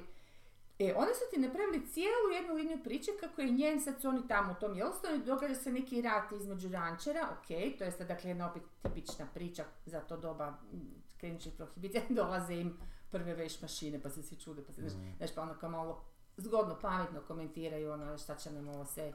E, 0.78 0.94
onda 0.96 1.14
su 1.14 1.20
ti 1.30 1.40
napravili 1.40 1.86
cijelu 1.86 2.28
jednu 2.34 2.54
liniju 2.54 2.78
priče 2.84 3.10
kako 3.20 3.40
je 3.40 3.50
njen, 3.50 3.80
sad 3.80 4.00
su 4.00 4.08
oni 4.08 4.28
tamo 4.28 4.52
u 4.52 4.60
tom 4.60 4.74
Yellowstone, 4.74 5.24
događa 5.24 5.54
se 5.54 5.72
neki 5.72 6.02
rat 6.02 6.32
između 6.32 6.68
rančera, 6.68 7.28
ok, 7.32 7.46
to 7.78 7.84
je 7.84 7.92
sad 7.92 8.08
dakle 8.08 8.30
jedna 8.30 8.50
opet 8.50 8.62
tipična 8.82 9.26
priča 9.34 9.64
za 9.86 10.00
to 10.00 10.16
doba 10.16 10.46
m, 10.72 10.80
krenut 11.16 11.42
prohibicija, 11.56 12.02
dolaze 12.20 12.54
im 12.54 12.78
prve 13.10 13.34
veš 13.34 13.62
mašine 13.62 14.00
pa 14.02 14.10
se 14.10 14.22
svi 14.22 14.36
čude, 14.36 14.62
pa 14.66 14.72
se 14.72 14.80
znaš, 14.80 14.92
Mm. 14.92 15.16
znaš, 15.16 15.34
pa 15.34 15.42
ono 15.42 15.54
kao 15.54 15.70
malo 15.70 16.04
zgodno, 16.36 16.78
pametno 16.82 17.20
komentiraju 17.28 17.92
ono 17.92 18.18
šta 18.18 18.34
će 18.34 18.50
nam 18.50 18.68
ovo 18.68 18.84
sve 18.84 19.12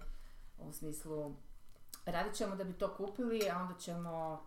u 0.60 0.72
smislu 0.74 1.36
radit 2.06 2.34
ćemo 2.34 2.56
da 2.56 2.64
bi 2.64 2.74
to 2.74 2.96
kupili, 2.98 3.50
a 3.50 3.58
onda 3.62 3.74
ćemo 3.80 4.46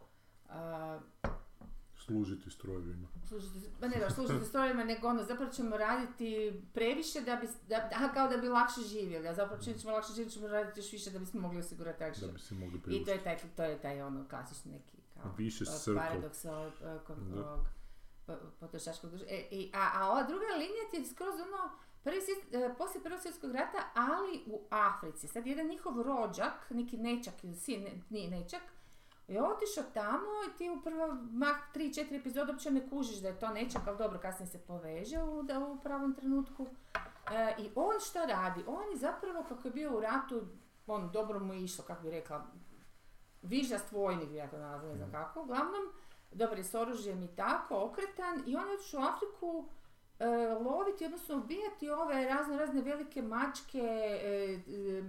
Služiti 2.10 2.50
strojevima. 2.50 3.08
služiti, 3.24 3.58
pa 3.80 3.88
ne 3.88 3.96
da 3.96 4.10
služiti 4.10 4.44
strojevima, 4.44 4.84
nego 4.84 5.08
ono, 5.08 5.22
zapravo 5.22 5.52
ćemo 5.52 5.76
raditi 5.76 6.26
previše 6.74 7.20
da 7.20 7.36
bi, 7.36 7.48
da, 7.68 7.88
aha, 7.92 8.08
kao 8.08 8.28
da 8.28 8.36
bi 8.36 8.48
lakše 8.48 8.80
živjeli, 8.82 9.28
a 9.28 9.34
zapravo 9.34 9.62
čim 9.62 9.74
ćemo 9.74 9.92
lakše 9.92 10.12
živjeti 10.12 10.34
ćemo 10.34 10.48
raditi 10.48 10.80
još 10.80 10.92
više 10.92 11.10
da 11.10 11.18
bismo 11.18 11.40
mogli 11.40 11.58
osigurati 11.58 11.98
tak 11.98 12.18
Da 12.18 12.26
bi 12.26 12.38
se 12.40 12.54
mogli 12.54 12.68
I 12.68 12.78
to 12.78 12.84
priuštiti. 12.84 13.10
je 13.10 13.24
taj, 13.24 13.38
to 13.56 13.62
je 13.64 13.78
taj 13.78 14.02
ono 14.02 14.28
klasični 14.28 14.72
neki 14.72 14.96
kao 15.14 15.32
Više 15.32 15.64
paradoks 15.96 16.44
ovog, 16.44 16.72
kon- 17.00 17.30
Da. 17.30 17.46
ovog 17.46 17.66
po- 18.26 18.36
potrošačkog 18.60 19.10
društva. 19.10 19.28
E, 19.30 19.48
i- 19.50 19.70
a, 19.74 19.90
a 19.94 20.10
ova 20.10 20.22
druga 20.22 20.44
linija 20.52 20.84
ti 20.90 20.96
je 20.96 21.06
skroz 21.06 21.34
ono, 21.36 21.70
prvi 22.04 22.16
e, 22.52 22.74
poslije 22.74 23.02
prvog 23.02 23.20
svjetskog 23.20 23.52
rata, 23.52 23.78
ali 23.94 24.42
u 24.46 24.60
Africi. 24.70 25.28
Sad 25.28 25.46
jedan 25.46 25.66
njihov 25.66 26.02
rođak, 26.02 26.70
neki 26.70 26.96
nečak 26.98 27.44
ili 27.44 27.54
sin, 27.54 27.82
ne, 27.82 27.90
nije 28.10 28.30
nečak, 28.30 28.62
je 29.30 29.42
otišao 29.42 29.84
tamo 29.94 30.26
i 30.48 30.58
ti 30.58 30.70
u 30.70 30.82
prvo 30.82 31.16
mah 31.32 31.56
3-4 31.74 32.20
epizode 32.20 32.52
uopće 32.52 32.70
ne 32.70 32.88
kužiš 32.90 33.16
da 33.16 33.28
je 33.28 33.38
to 33.38 33.48
nečak, 33.48 33.82
ali 33.86 33.98
dobro, 33.98 34.18
kasnije 34.18 34.46
se 34.46 34.58
poveže 34.58 35.22
u, 35.22 35.42
da, 35.42 35.58
u 35.58 35.80
pravom 35.80 36.14
trenutku. 36.14 36.66
E, 37.32 37.54
I 37.58 37.70
on 37.74 38.00
šta 38.00 38.24
radi? 38.24 38.64
On 38.66 38.90
je 38.90 38.96
zapravo, 38.96 39.44
kako 39.48 39.68
je 39.68 39.72
bio 39.72 39.96
u 39.96 40.00
ratu, 40.00 40.42
on 40.86 41.10
dobro 41.12 41.40
mu 41.40 41.54
je 41.54 41.64
išlo, 41.64 41.84
kako 41.84 42.02
bi 42.02 42.10
rekla, 42.10 42.46
vižast 43.42 43.92
vojnik, 43.92 44.30
ja 44.32 44.50
to 44.50 44.58
nazvala, 44.58 44.92
ne 44.92 44.96
znam 44.96 45.12
kako. 45.12 45.42
Uglavnom, 45.42 45.92
dobar 46.32 46.58
je 46.58 46.64
s 46.64 46.74
oružjem 46.74 47.22
i 47.22 47.36
tako, 47.36 47.84
okretan, 47.84 48.42
i 48.46 48.56
on 48.56 48.68
je 48.68 48.74
otišao 48.74 49.00
u 49.00 49.04
Afriku 49.04 49.68
e, 50.18 50.26
loviti, 50.54 51.04
odnosno 51.04 51.36
ubijati 51.36 51.90
ove 51.90 52.24
razne, 52.24 52.58
razne 52.58 52.82
velike 52.82 53.22
mačke, 53.22 53.78
e, 53.78 54.60
e, 54.68 55.02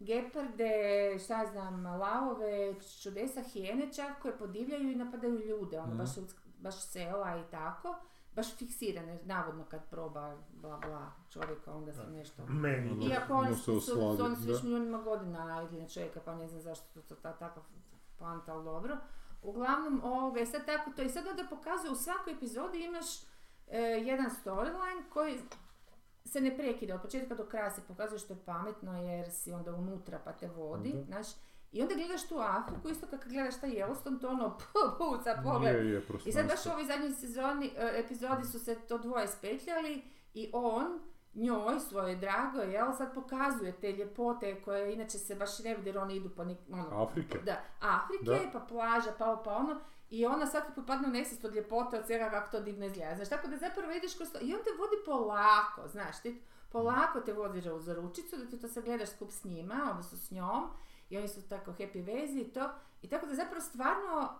geparde, 0.00 0.72
šta 1.18 1.46
znam, 1.46 1.86
lavove, 1.86 2.74
čudesa, 3.02 3.40
hijene 3.42 3.92
čak 3.92 4.22
koje 4.22 4.38
podivljaju 4.38 4.90
i 4.90 4.96
napadaju 4.96 5.38
ljude, 5.40 5.78
ono, 5.78 5.88
Mhm. 5.88 5.98
baš, 5.98 6.10
ljudsk- 6.10 6.46
baš 6.58 6.82
sela 6.82 7.36
i 7.38 7.50
tako. 7.50 7.94
Baš 8.32 8.56
fiksirane, 8.56 9.18
navodno 9.24 9.64
kad 9.64 9.90
proba 9.90 10.36
bla 10.50 10.76
bla 10.78 11.12
čovjeka, 11.30 11.72
onda 11.72 11.92
se 11.92 12.06
nešto... 12.08 12.42
Meni. 12.44 13.06
Iako 13.06 13.34
oni 13.34 13.54
su, 13.54 13.62
su, 13.72 13.80
su, 13.82 14.00
oni 14.20 14.36
su 14.36 14.42
već 14.44 14.62
milijunima 14.62 14.98
godina 14.98 15.44
navikli 15.44 15.78
na 15.78 15.88
čovjeka, 15.88 16.20
pa 16.20 16.34
ne 16.34 16.48
znam 16.48 16.60
zašto 16.60 17.02
to 17.02 17.14
ta, 17.14 17.32
takav 17.32 17.62
poanta, 18.18 18.54
ali 18.54 18.64
dobro. 18.64 18.96
Uglavnom, 19.42 20.00
ovoga, 20.04 20.40
i 20.40 20.46
sad 20.46 20.66
tako 20.66 20.90
to, 20.90 21.02
i 21.02 21.08
sad 21.08 21.26
onda 21.26 21.44
pokazuje, 21.46 21.90
u 21.90 21.96
svakoj 21.96 22.32
epizodi 22.32 22.78
imaš 22.80 23.06
e, 23.68 23.78
jedan 23.80 24.30
storyline 24.36 25.02
koji 25.08 25.38
se 26.24 26.40
ne 26.40 26.56
prekida, 26.56 26.94
od 26.94 27.02
početka 27.02 27.34
do 27.34 27.44
kraja 27.44 27.70
se 27.70 27.80
pokazuje 27.88 28.18
što 28.18 28.32
je 28.32 28.38
pametno 28.44 29.02
jer 29.02 29.30
si 29.30 29.52
onda 29.52 29.74
unutra 29.74 30.20
pa 30.24 30.32
te 30.32 30.48
vodi, 30.48 30.92
Da. 30.92 31.02
znaš. 31.04 31.26
I 31.72 31.82
onda 31.82 31.94
gledaš 31.94 32.28
tu 32.28 32.38
Afriku, 32.38 32.88
isto 32.88 33.06
kako 33.06 33.28
gledaš 33.28 33.60
taj 33.60 33.70
Yellowstone, 33.70 34.20
to 34.20 34.28
ono 34.28 34.58
puca 34.98 35.40
pogled. 35.44 35.74
Je, 35.74 35.90
je, 35.92 36.02
I 36.24 36.32
sad 36.32 36.46
baš 36.48 36.66
u 36.66 36.70
ovoj 36.70 36.84
zadnjoj 36.84 37.10
sezoni, 37.10 37.70
e, 37.76 37.92
epizodi 38.04 38.44
su 38.44 38.58
se 38.58 38.74
to 38.74 38.98
dvoje 38.98 39.28
spetljali 39.28 40.02
i 40.34 40.50
on 40.52 41.00
njoj, 41.34 41.80
svojoj 41.80 42.16
dragoj, 42.16 42.72
jel, 42.72 42.92
sad 42.92 43.14
pokazuje 43.14 43.72
te 43.72 43.92
ljepote 43.92 44.62
koje 44.62 44.94
inače 44.94 45.18
se 45.18 45.34
baš 45.34 45.58
ne 45.58 45.74
vidi 45.74 45.88
jer 45.88 45.98
oni 45.98 46.16
idu 46.16 46.28
po 46.28 46.44
nek, 46.44 46.58
ono, 46.72 47.02
Afrike. 47.02 47.38
da, 47.38 47.60
Afrike, 47.80 48.24
Da. 48.24 48.38
pa 48.52 48.60
plaža, 48.60 49.10
pa 49.18 49.24
ovo, 49.26 49.42
pa 49.42 49.52
ono, 49.52 49.80
i 50.10 50.26
ona 50.26 50.46
svaki 50.46 50.72
put 50.74 50.86
padne 50.86 51.08
u 51.08 51.10
nesvijest 51.10 51.44
od 51.44 51.54
ljepote, 51.54 51.98
od 51.98 52.06
svega 52.06 52.30
kako 52.30 52.50
to 52.50 52.60
divno 52.60 52.86
izgleda. 52.86 53.14
Znaš, 53.14 53.28
tako 53.28 53.48
da 53.48 53.56
zapravo 53.56 53.92
ideš 53.92 54.14
kroz 54.16 54.32
to, 54.32 54.38
i 54.42 54.54
on 54.54 54.60
te 54.64 54.70
vodi 54.78 54.96
polako, 55.06 55.88
znaš, 55.88 56.22
ti 56.22 56.42
polako 56.72 57.20
te 57.20 57.32
vodi 57.32 57.62
za 57.78 57.94
ručicu, 57.94 58.36
da 58.36 58.46
ti 58.46 58.60
to 58.60 58.68
sad 58.68 58.84
gledaš 58.84 59.08
skup 59.08 59.30
s 59.30 59.44
njima, 59.44 59.88
odnosno 59.90 60.18
s 60.18 60.30
njom, 60.30 60.70
i 61.10 61.18
oni 61.18 61.28
su 61.28 61.48
tako 61.48 61.70
happy 61.70 62.06
vezi 62.06 62.40
i 62.40 62.52
to, 62.52 62.70
i 63.02 63.08
tako 63.08 63.26
da 63.26 63.34
zapravo 63.34 63.60
stvarno, 63.60 64.38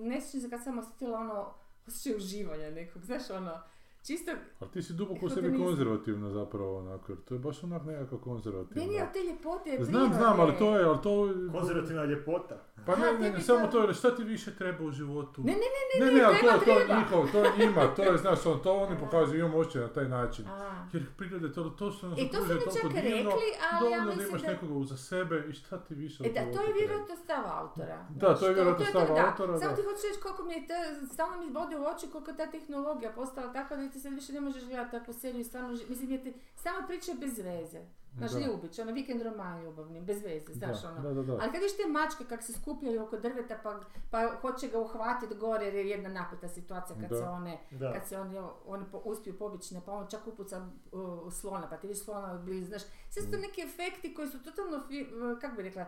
ne 0.00 0.20
se 0.20 0.50
kad 0.50 0.64
sam 0.64 0.78
osjetila 0.78 1.18
ono, 1.18 1.54
osjećaj 1.86 2.16
uživanja 2.16 2.70
nekog, 2.70 3.04
znaš, 3.04 3.30
ono, 3.30 3.60
čisto, 4.02 4.30
Ali 4.60 4.70
ti 4.70 4.82
si 4.82 4.92
duboko 4.92 5.26
u 5.26 5.30
sebi 5.30 5.58
konzervativna 5.58 6.30
zapravo 6.30 6.78
onako, 6.78 7.12
jer 7.12 7.20
to 7.20 7.34
je 7.34 7.38
baš 7.40 7.64
onak 7.64 7.84
nekako 7.84 8.18
konzervativno. 8.18 8.82
meni 8.82 8.94
je 8.94 9.02
od 9.02 9.12
te 9.12 9.18
ljepote 9.20 9.78
Znam, 9.80 10.12
znam, 10.12 10.40
ali 10.40 10.52
to 10.54 10.78
je, 10.78 10.84
ali 10.84 10.98
to... 10.98 11.28
Konzervativna 11.52 12.04
ljepota. 12.04 12.56
Pa 12.86 12.96
ne, 12.96 13.12
ne, 13.14 13.30
ne, 13.30 13.40
samo 13.40 13.66
to- 13.66 13.80
jer 13.80 13.94
šta 13.94 14.16
ti 14.16 14.24
više 14.24 14.50
treba 14.52 14.84
u 14.84 14.90
životu? 14.90 15.40
Ne, 15.40 15.52
ne, 15.52 15.58
ne, 15.76 15.82
ne, 16.00 16.06
ne, 16.06 16.18
ne, 16.18 16.24
ali 16.24 16.34
to, 16.34 16.40
treba, 16.40 16.54
je- 16.54 16.64
to 16.64 16.70
je 16.70 16.76
treba. 16.78 17.00
njihovo, 17.00 17.26
to 17.26 17.38
je 17.38 17.50
njima, 17.58 17.82
to 17.86 18.02
je, 18.02 18.18
znaš, 18.18 18.46
on, 18.46 18.60
to 18.60 18.72
oni 18.74 18.96
pokazuju, 18.98 19.40
imamo 19.40 19.58
očaj 19.58 19.82
na 19.82 19.88
taj 19.88 20.08
način. 20.08 20.44
A. 20.48 20.86
Jer 20.92 21.06
prirode, 21.18 21.52
to, 21.52 21.64
to 21.70 21.92
su 21.92 22.08
nas 22.08 22.18
E, 22.18 22.22
to 22.24 22.36
su 22.36 22.42
mi 22.44 22.48
toliko 22.48 22.70
čak 22.72 22.92
divno, 22.92 23.08
rekli, 23.30 23.48
ali 23.62 23.72
ja 23.72 23.80
dovoljno 23.80 24.04
da 24.04 24.10
mislim 24.10 24.28
imaš 24.28 24.42
da- 24.42 24.48
nekoga 24.48 24.74
uza 24.74 24.96
sebe 24.98 25.44
i 25.48 25.52
šta 25.52 25.78
ti 25.78 25.94
više 25.94 26.24
E 26.24 26.28
od 26.28 26.34
da, 26.34 26.40
toga 26.40 26.52
to 26.52 26.60
je 26.60 26.64
treba? 26.64 26.78
vjerojatno 26.78 27.16
stav 27.16 27.42
autora. 27.54 28.06
Da, 28.12 28.34
to 28.34 28.46
je 28.46 28.54
vjerojatno 28.54 28.84
stav 28.86 29.06
da. 29.08 29.26
autora, 29.26 29.58
Samo 29.58 29.70
da. 29.70 29.76
ti 29.76 29.82
hoću 29.82 30.02
reći 30.08 30.20
koliko 30.22 30.42
mi 30.44 30.52
je 30.52 30.66
ta, 30.66 30.78
stalno 31.06 31.36
mi 31.38 31.50
bode 31.50 31.74
u 31.76 31.84
oči 31.86 32.06
koliko 32.06 32.30
je 32.30 32.36
ta 32.36 32.46
tehnologija 32.48 33.10
postala 33.12 33.52
takva 33.52 33.76
ti 33.90 34.00
sad 34.00 34.12
više 34.12 34.32
ne 34.32 34.40
možeš 34.40 34.64
gledati 34.64 34.90
takvu 34.90 35.14
seriju 35.14 35.40
i 35.40 35.44
stvarno, 35.44 35.68
mislim, 35.88 36.10
jer 36.10 36.22
ti 36.22 36.32
samo 36.56 36.86
priča 36.86 37.12
bez 37.14 37.38
veze. 37.38 37.80
Znaš, 38.12 38.30
ljubić, 38.36 38.78
ono 38.78 38.92
vikend 38.92 39.22
roman 39.22 39.62
ljubavni, 39.62 40.00
bez 40.00 40.22
veze, 40.22 40.52
znaš, 40.52 40.82
Da, 40.82 40.88
ono. 40.88 41.00
da, 41.00 41.12
da, 41.12 41.22
da. 41.22 41.32
Ali 41.32 41.42
kad 41.42 41.52
vidiš 41.54 41.76
te 41.76 41.86
mačke 41.88 42.24
kak 42.24 42.42
se 42.42 42.52
skupljaju 42.52 43.02
oko 43.02 43.16
drveta 43.18 43.58
pa, 43.62 43.80
pa 44.10 44.36
hoće 44.36 44.68
ga 44.68 44.78
uhvatiti 44.78 45.34
gore 45.34 45.64
jer 45.64 45.74
je 45.74 45.88
jedna 45.88 46.08
napeta 46.10 46.48
situacija 46.48 46.96
kad 47.00 47.08
Da. 47.08 47.16
se 47.16 47.22
one, 47.22 47.58
Da. 47.70 47.92
kad 47.92 48.08
se 48.08 48.18
oni, 48.18 48.38
oni 48.66 48.84
po, 48.92 48.98
uspiju 48.98 49.38
pobjeći 49.38 49.74
na 49.74 49.80
pa 49.80 49.92
on 49.92 50.06
čak 50.08 50.26
upuca 50.26 50.68
uh, 50.92 51.32
slona, 51.32 51.68
pa 51.70 51.76
ti 51.76 51.86
vidiš 51.86 52.04
slona 52.04 52.34
blizu, 52.36 52.66
znaš. 52.66 52.82
Sve 53.10 53.22
Mm. 53.22 53.24
su 53.24 53.30
to 53.30 53.38
neki 53.38 53.60
efekti 53.62 54.14
koji 54.14 54.28
su 54.28 54.42
totalno, 54.42 54.76
uh, 54.76 55.40
kako 55.40 55.56
bi 55.56 55.62
rekla, 55.62 55.86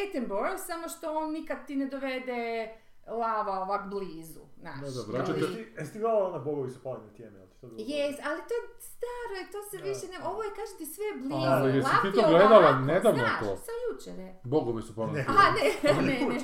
Attenborough, 0.00 0.58
samo 0.58 0.88
što 0.88 1.12
on 1.14 1.32
nikad 1.32 1.66
ti 1.66 1.76
ne 1.76 1.86
dovede 1.86 2.72
lava 3.08 3.60
ovak 3.60 3.88
blizu, 3.88 4.40
znaš. 4.56 4.80
Da, 4.80 5.02
To 5.02 5.12
vraćate- 5.12 5.40
je- 5.40 5.72
Jesi 5.76 5.92
ti- 5.92 5.98
gledala 5.98 6.28
ona 6.28 6.38
Bogovi 6.40 6.70
su 6.70 6.82
pali 6.82 6.98
na 7.00 7.08
tijeme, 7.08 7.38
jel 7.38 7.46
ti 7.68 7.68
to 7.70 7.76
bilo? 7.76 7.88
Jes, 7.90 8.16
ali 8.28 8.40
to 8.48 8.54
je 8.58 8.62
staro 8.78 9.34
i 9.42 9.52
to 9.52 9.58
se 9.70 9.76
Da. 9.78 9.84
više 9.88 10.06
ne... 10.12 10.26
Ovo 10.30 10.42
je, 10.42 10.50
kaže 10.58 10.72
ti, 10.78 10.86
sve 10.86 11.04
blizu. 11.16 11.46
Ali 11.48 11.76
jesi 11.76 11.90
ti 12.02 12.06
Lak 12.06 12.14
to 12.14 12.30
gledala 12.30 12.58
ovako, 12.58 12.78
nedavno 12.78 13.18
znaš, 13.24 13.40
to? 13.40 13.56
sa 13.56 13.72
jučer, 13.84 14.18
je. 14.24 14.40
Bogovi 14.44 14.82
su. 14.82 15.06
Ne. 15.06 15.24
Aha, 15.28 15.46
ne, 15.56 15.92
ne, 16.08 16.26
ne. 16.28 16.36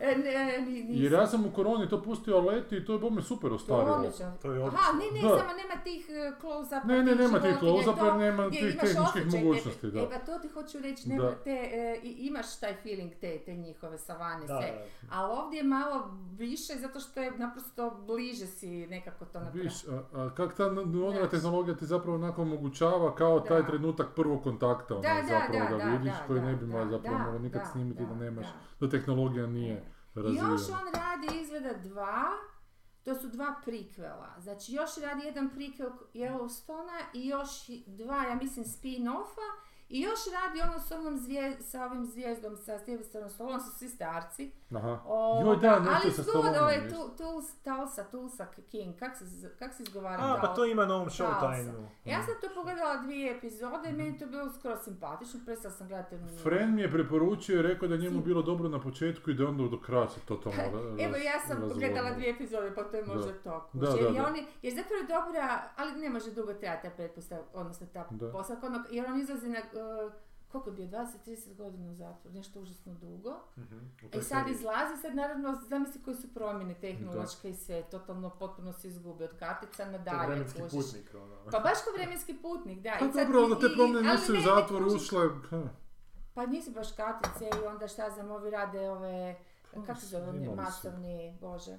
E, 0.00 0.16
ne, 0.16 0.58
ni, 0.66 0.72
nisam. 0.84 1.02
Jer 1.02 1.12
ja 1.12 1.26
sam 1.26 1.46
u 1.46 1.50
koroni 1.52 1.88
to 1.88 2.02
pustio 2.02 2.40
leti 2.40 2.76
i 2.76 2.84
to 2.84 2.92
je 2.92 2.98
bome 2.98 3.22
super 3.22 3.50
To 3.66 3.80
je 3.80 3.90
odlično. 3.90 4.32
To 4.42 4.52
je 4.52 4.62
Aha, 4.64 4.92
ne, 4.92 5.20
ne, 5.20 5.28
Da. 5.28 5.38
samo 5.38 5.52
nema 5.52 5.82
tih 5.84 6.06
uh, 6.08 6.40
close-upa. 6.40 6.86
Ne, 6.86 7.02
ne, 7.02 7.14
nema 7.14 7.40
tih 7.40 7.56
jer 7.62 8.14
nema 8.16 8.50
tih 8.50 8.76
tehničkih 8.80 9.42
mogućnosti, 9.42 9.86
da. 9.86 10.00
E 10.00 10.08
pa 10.10 10.18
to 10.18 10.38
ti 10.38 10.48
hoću 10.48 10.78
reći, 10.78 11.08
nema 11.08 11.22
Da. 11.24 11.34
te, 11.34 11.50
e, 11.50 12.00
i, 12.02 12.10
imaš 12.10 12.60
taj 12.60 12.74
feeling 12.82 13.12
te, 13.20 13.38
te 13.38 13.54
njihove 13.54 13.98
savane, 13.98 14.46
Da, 14.46 14.58
sve. 14.60 14.86
Ali 15.10 15.32
ovdje 15.32 15.56
je 15.56 15.64
malo 15.64 16.10
više 16.38 16.72
zato 16.76 17.00
što 17.00 17.22
je 17.22 17.30
naprosto 17.30 17.90
bliže 18.06 18.46
si 18.46 18.86
nekako 18.86 19.24
to 19.24 19.40
napraviti. 19.40 19.68
Viš, 19.68 19.84
a, 19.88 20.02
a 20.12 20.34
kak 20.34 20.56
ta 20.56 20.65
nova 20.70 21.12
Znaš. 21.12 21.30
tehnologija 21.30 21.76
ti 21.76 21.86
zapravo 21.86 22.14
onako 22.14 22.42
omogućava 22.42 23.14
kao 23.14 23.40
taj 23.40 23.60
Da. 23.60 23.66
trenutak 23.66 24.06
prvog 24.14 24.42
kontakta, 24.42 24.94
ono, 24.94 25.02
Da, 25.02 25.14
da, 25.14 25.26
zapravo 25.28 25.78
da, 25.78 25.84
da, 25.84 25.90
vidiš, 25.90 26.12
da, 26.12 26.26
koji 26.26 26.40
da, 26.40 26.46
ne 26.46 26.56
bi 26.56 26.66
da, 26.66 26.88
zapravo 26.90 27.38
nikad 27.38 27.62
da, 27.62 27.66
snimiti 27.66 28.02
da, 28.02 28.08
da, 28.08 28.14
nemaš, 28.14 28.46
da. 28.46 28.86
da 28.86 28.90
tehnologija 28.90 29.46
nije 29.46 29.84
razvijena. 30.14 30.48
još 30.48 30.68
on 30.68 30.86
radi 30.94 31.40
izgleda 31.40 31.72
dva, 31.74 32.22
to 33.04 33.14
su 33.14 33.28
dva 33.28 33.54
prikvela. 33.64 34.34
Znači 34.38 34.72
još 34.72 34.90
radi 35.02 35.26
jedan 35.26 35.50
prikvel 35.50 35.90
Yellowstona 36.14 37.00
i 37.14 37.28
još 37.28 37.48
dva, 37.86 38.24
ja 38.24 38.34
mislim, 38.34 38.64
spin-offa. 38.64 39.66
I 39.88 40.00
još 40.00 40.18
radi 40.32 40.60
ono 40.60 40.80
s, 40.80 40.90
onom 40.90 41.16
zvije, 41.16 41.62
sa 41.62 41.84
ovim 41.84 42.06
zvijezdom, 42.06 42.56
sa 42.56 42.78
Sylvesterom 42.78 43.28
Stalloneom, 43.28 43.60
su 43.60 43.78
svi 43.78 43.88
starci. 43.88 44.52
Aha. 44.72 45.00
Ovoga, 45.06 45.46
Joj, 45.46 45.56
da, 45.58 45.78
nešto 45.80 45.92
ali 45.94 46.12
sa 46.12 46.22
zgod, 46.22 46.24
Stalloneom, 46.26 46.62
ovaj 46.62 46.74
jest. 46.74 46.88
tu, 46.90 47.16
Tuls, 47.16 47.46
Tulsa, 47.56 48.04
Tulsa 48.04 48.46
King, 48.64 48.98
kak 48.98 49.16
se, 49.16 49.24
kak 49.58 49.74
se 49.74 49.82
izgovara? 49.82 50.22
A, 50.22 50.38
pa 50.40 50.46
to 50.48 50.64
ima 50.64 50.86
na 50.86 50.94
ovom 50.94 51.08
Talsa. 51.08 51.24
Showtimeu. 51.24 51.86
Ja 52.04 52.22
sam 52.22 52.34
to 52.40 52.54
pogledala 52.54 52.96
dvije 52.96 53.36
epizode 53.36 53.90
i 53.90 53.94
meni 53.94 54.18
to 54.18 54.26
bilo 54.26 54.50
skoro 54.50 54.76
simpatično, 54.78 55.40
prestala 55.44 55.74
sam 55.74 55.88
gledati. 55.88 56.16
Friend 56.42 56.74
mi 56.74 56.82
je 56.82 56.90
preporučio 56.90 57.58
i 57.58 57.62
rekao 57.62 57.88
da 57.88 57.94
je 57.94 58.00
njemu 58.00 58.20
bilo 58.20 58.42
dobro 58.42 58.68
na 58.68 58.80
početku 58.80 59.30
i 59.30 59.34
da 59.34 59.48
onda 59.48 59.68
do 59.68 59.80
kraja 59.80 60.08
se 60.08 60.20
totalno 60.20 60.58
ra- 60.60 60.96
Evo 60.98 61.16
ja 61.16 61.40
sam 61.40 61.50
razvodnilo. 61.50 61.68
pogledala 61.70 62.10
dvije 62.10 62.30
epizode 62.30 62.72
pa 62.74 62.82
to 62.82 62.96
je 62.96 63.04
možda 63.04 63.32
to. 63.34 63.68
Da, 63.72 63.86
kužiš. 63.86 63.88
da, 63.92 64.00
jer, 64.00 64.14
je 64.14 64.20
da. 64.20 64.26
oni, 64.26 64.46
jer 64.62 64.74
zapravo 64.74 64.96
je 64.96 65.06
dobra, 65.08 65.44
ali 65.76 65.92
ne 65.94 66.10
može 66.10 66.30
dugo 66.30 66.54
trajati 66.54 66.82
ta 66.82 66.94
pretpostavka, 66.94 67.44
odnosno 67.54 67.86
ta 67.92 68.06
Da. 68.10 68.32
postavka, 68.32 68.66
ono, 68.66 68.84
jer 68.90 69.06
on 69.06 69.20
izlazi 69.20 69.48
na, 69.48 69.58
uh, 70.04 70.12
koliko 70.48 70.70
je 70.70 70.76
bio, 70.76 70.86
20-30 70.88 71.56
godina 71.56 71.90
u 71.90 71.94
zatvoru, 71.94 72.34
nešto 72.34 72.60
užasno 72.60 72.94
dugo. 72.94 73.34
Mhm, 73.58 73.76
u 74.02 74.06
I 74.06 74.10
toj 74.10 74.22
sad 74.22 74.48
izlazi, 74.48 75.02
sad 75.02 75.14
naravno, 75.14 75.60
zamisli 75.62 76.02
koje 76.02 76.16
su 76.16 76.34
promjene 76.34 76.74
tehnološke 76.74 77.50
i 77.50 77.54
sve, 77.54 77.82
totalno, 77.82 78.30
potpuno 78.30 78.72
se 78.72 78.88
izgubi 78.88 79.24
od 79.24 79.38
kartica 79.38 79.84
na 79.86 79.98
dalje, 79.98 80.26
vremenski 80.26 80.60
kužiš. 80.60 80.72
putnik, 80.86 81.14
ono. 81.14 81.36
Pa 81.44 81.58
baš 81.60 81.78
kao 81.84 81.92
vremenski 81.94 82.34
putnik, 82.34 82.80
da. 82.80 82.96
Pa 83.00 83.06
dobro, 83.06 83.38
ali 83.38 83.46
i- 83.46 83.54
da 83.54 83.60
te 83.60 83.74
promjene 83.74 84.12
nisu 84.12 84.32
u 84.32 84.34
ne, 84.34 84.38
ne 84.38 84.44
zatvor 84.46 84.82
kužiš. 84.84 85.02
ušle. 85.02 85.20
Pa 86.34 86.46
nisu 86.46 86.70
baš 86.70 86.92
kartice 86.92 87.44
i 87.54 87.66
onda 87.66 87.88
šta 87.88 88.10
znam, 88.10 88.30
ovi 88.30 88.50
rade 88.50 88.90
ove, 88.90 89.36
kako 89.86 90.00
se 90.00 90.06
zove, 90.06 90.26
masovni, 90.56 91.38
bože, 91.40 91.72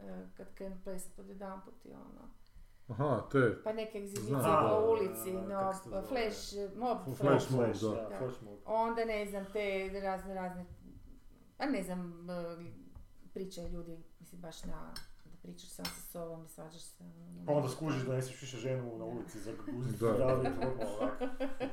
e, 0.00 0.26
kad 0.36 0.54
krenu 0.54 0.76
plesati 0.84 1.16
pod 1.16 1.28
jedan 1.28 1.60
put 1.60 1.84
i 1.84 1.90
ono. 1.90 2.28
Aha, 2.88 3.28
te. 3.32 3.62
Pa 3.64 3.72
neke 3.72 3.98
egzibicije 3.98 4.34
po 4.34 4.40
A, 4.40 4.90
ulici, 4.90 5.32
no, 5.32 5.72
zove? 5.84 6.02
flash, 6.02 6.52
mob 6.76 6.98
Flash 7.06 7.18
flash. 7.18 7.50
mob, 7.50 7.60
Flash, 7.60 7.80
da. 7.80 7.88
da, 7.90 8.08
Da. 8.08 8.18
flash 8.18 8.42
mob. 8.42 8.58
Onda 8.66 9.04
ne 9.04 9.26
znam, 9.26 9.44
te 9.44 9.60
razne, 10.00 10.34
razne, 10.34 10.64
pa 11.56 11.66
ne 11.66 11.82
znam, 11.82 12.30
e, 12.30 12.56
pričaju 13.34 13.68
ljudi, 13.68 13.98
mislim 14.20 14.40
baš 14.40 14.64
na, 14.64 14.94
pričaš 15.42 15.68
sam 15.68 15.84
sa 15.84 16.00
sobom 16.02 16.44
i 16.44 16.48
svađaš 16.48 16.82
se. 16.82 17.04
Pa 17.46 17.52
onda 17.52 17.68
skužiš 17.68 18.02
da 18.02 18.12
nesiš 18.12 18.42
više 18.42 18.58
ženu 18.58 18.98
na 18.98 19.04
ulici 19.04 19.40
za 19.40 19.52
guziti 19.68 19.98
Da. 20.00 20.26
onak, 20.26 20.52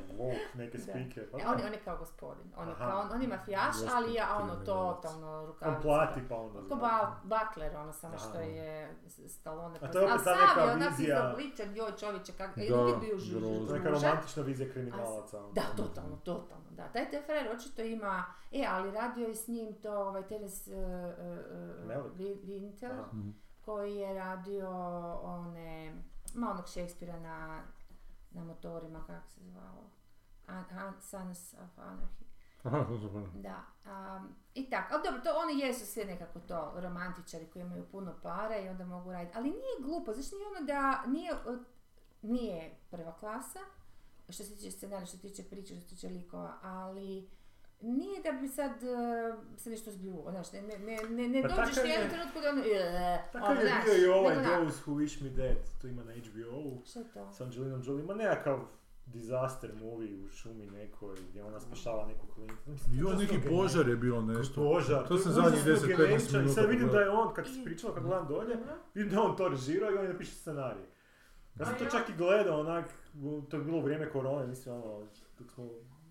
vok, 0.10 0.56
neke 0.56 0.78
Da. 0.78 0.84
spike. 0.84 1.24
Pa 1.24 1.38
da. 1.38 1.44
on, 1.46 1.58
on 1.58 1.74
je 1.74 1.80
kao 1.80 1.98
gospodin, 1.98 2.54
on 2.58 2.68
je, 2.68 2.74
Aha. 2.74 2.86
kao, 2.86 3.02
on, 3.02 3.12
on 3.12 3.22
je 3.22 3.28
mafijaš, 3.28 3.76
ali 3.90 4.14
ja 4.14 4.38
ono 4.38 4.56
totalno 4.56 5.32
On 5.32 5.46
rukavica. 5.46 5.82
plati 5.82 6.22
pa 6.30 6.38
onda 6.38 6.62
Ko 6.62 6.78
ba, 6.78 7.20
Butler, 7.24 7.76
ono 7.76 7.94
samo 7.94 8.20
što 8.20 8.40
je 8.40 8.96
Stallone. 9.30 9.78
A 9.78 9.84
to 9.84 10.00
je 10.00 10.06
opet 10.06 10.16
ali 10.18 10.24
ta 10.26 10.36
neka 10.48 10.62
je 10.62 10.74
onak 10.74 10.92
vizija- 10.92 11.20
izobličen, 11.20 11.76
joj 11.76 11.94
čovječe, 11.94 12.34
kak, 12.34 12.58
Da, 12.60 12.76
uvijek 12.76 13.00
bio 13.00 13.18
grozno. 13.32 13.68
To 13.68 13.74
je 13.74 13.74
neka 13.80 13.92
romantična 13.92 14.44
vizija 14.44 14.72
kriminalaca. 14.72 15.40
ono. 15.40 15.52
Da, 15.52 15.64
totalno, 15.78 16.18
totalno, 16.18 16.72
da. 16.72 16.86
Taj 16.86 17.10
te 17.10 17.22
frajer 17.22 17.50
očito 17.50 17.84
ima, 17.84 18.24
e, 18.52 18.66
ali 18.70 18.92
radio 18.92 19.28
je 19.28 19.36
s 19.36 19.48
njim 19.48 19.74
to, 19.74 20.00
ovaj, 20.00 20.24
Teres 20.24 20.68
uh, 20.68 20.74
uh. 20.74 20.80
Koji 23.70 23.96
je 23.96 24.14
radio 24.14 24.70
one, 25.24 25.94
ma 26.34 26.52
onog 26.52 26.70
Shakespearea 26.70 27.20
na, 27.20 27.62
na 28.32 28.44
motorima, 28.44 29.04
kako 29.08 29.28
se 29.28 29.42
zvao, 29.44 29.90
An, 30.48 30.66
An, 30.72 31.02
Sons 31.02 31.54
of 31.54 31.78
Anarchy. 31.78 32.26
Aha, 32.64 32.86
Da, 33.34 33.64
am, 33.86 34.36
i 34.54 34.70
tako, 34.70 34.94
ali 34.94 35.04
dobro, 35.04 35.22
to 35.22 35.30
oni 35.44 35.60
jesu 35.60 35.86
sve 35.86 36.06
nekako 36.06 36.40
to 36.40 36.74
romantičari 36.76 37.46
koji 37.46 37.64
imaju 37.64 37.86
puno 37.92 38.14
para 38.24 38.58
i 38.58 38.70
onda 38.70 38.86
mogu 38.86 39.12
raditi, 39.12 39.38
ali 39.38 39.50
nije 39.50 39.82
glupo, 39.82 40.14
znači 40.14 40.36
nije 40.36 40.48
ono 40.48 40.66
da, 40.66 41.04
nije, 41.08 41.34
nije 42.22 42.76
prva 42.90 43.14
klasa, 43.20 43.60
što 44.30 44.44
se 44.44 44.56
tiče 44.56 44.72
scenarija, 44.72 45.06
što 45.06 45.18
se 45.18 45.22
tiče 45.22 45.44
priče, 45.44 45.76
što 45.76 45.82
se 45.82 45.96
tiče 45.96 46.10
likova, 46.10 46.58
ali 46.62 47.30
nije 47.82 48.22
da 48.22 48.32
bi 48.32 48.48
sad 48.50 48.72
eh, 48.74 48.88
se 49.58 49.70
nešto 49.70 49.92
zbljuvo, 49.92 50.32
znaš, 50.32 50.52
ne, 50.52 50.62
ne, 50.62 50.78
ne, 50.80 50.98
ne, 51.10 51.28
ne 51.30 51.42
Pa 51.42 51.48
dođeš 51.48 51.76
takav 51.76 51.84
u 51.84 51.88
jednom 51.88 52.06
je- 52.06 52.10
trenutku 52.10 52.40
da 52.42 52.50
ono, 52.50 52.62
"Eee", 52.64 53.30
Takav 53.32 53.52
ono, 53.52 53.60
je 53.62 53.68
znaš, 53.68 53.86
bio 53.86 53.98
i 53.98 54.08
ovaj 54.08 54.36
Those 54.36 54.82
Who 54.82 54.96
Wish 54.96 55.24
Me 55.24 55.30
Dead, 55.30 55.58
to 55.82 55.88
ima 55.88 56.04
na 56.04 56.14
HBO-u, 56.14 56.82
Šta 56.86 57.00
je 57.00 57.06
to? 57.06 57.32
s 57.32 57.42
Angelinom 57.42 57.82
Jolie, 57.86 58.04
ima 58.04 58.14
nekakav 58.16 58.60
disaster 59.08 59.72
movie 59.76 60.18
u 60.18 60.30
šumi 60.30 60.66
nekoj, 60.68 61.16
gdje 61.30 61.44
ona 61.44 61.60
spašava 61.60 62.08
neku. 62.08 62.26
Mislim, 62.68 63.00
Jo, 63.00 63.14
neki 63.14 63.38
požar 63.50 63.90
je 63.90 63.96
bilo 63.96 64.22
nešto. 64.22 64.56
Požar, 64.64 65.08
To 65.08 65.14
je 65.14 65.20
sam 65.20 65.32
zadnjih 65.32 65.62
užasno 65.64 65.88
10-15 65.88 65.98
generičan 65.98 66.36
I 66.36 66.38
minuta 66.38 66.54
sad 66.54 66.70
vidim 66.70 66.88
da 66.88 67.00
je 67.00 67.10
on, 67.10 67.34
kad 67.34 67.48
si 67.48 67.64
pričala, 67.66 67.94
kad 67.94 68.04
gledam 68.04 68.28
dolje, 68.28 68.56
vidim 68.94 69.12
da 69.12 69.22
on 69.22 69.36
to 69.36 69.48
režirao 69.48 69.92
i 69.92 69.96
on 69.96 70.04
je 70.04 70.12
napiše 70.12 70.32
scenarij. 70.32 70.84
Ja 71.56 71.66
sam 71.66 71.76
to 71.78 71.86
čak 71.88 72.10
i 72.10 72.18
gledao 72.18 72.60
onak, 72.60 72.86
to 73.50 73.58
je 73.58 73.64
bilo 73.64 73.82
vrijeme 73.82 74.10
korone, 74.10 74.48
mislim 74.48 74.76
ono, 74.76 75.06
dok 75.40 75.52
smo... 75.52 75.70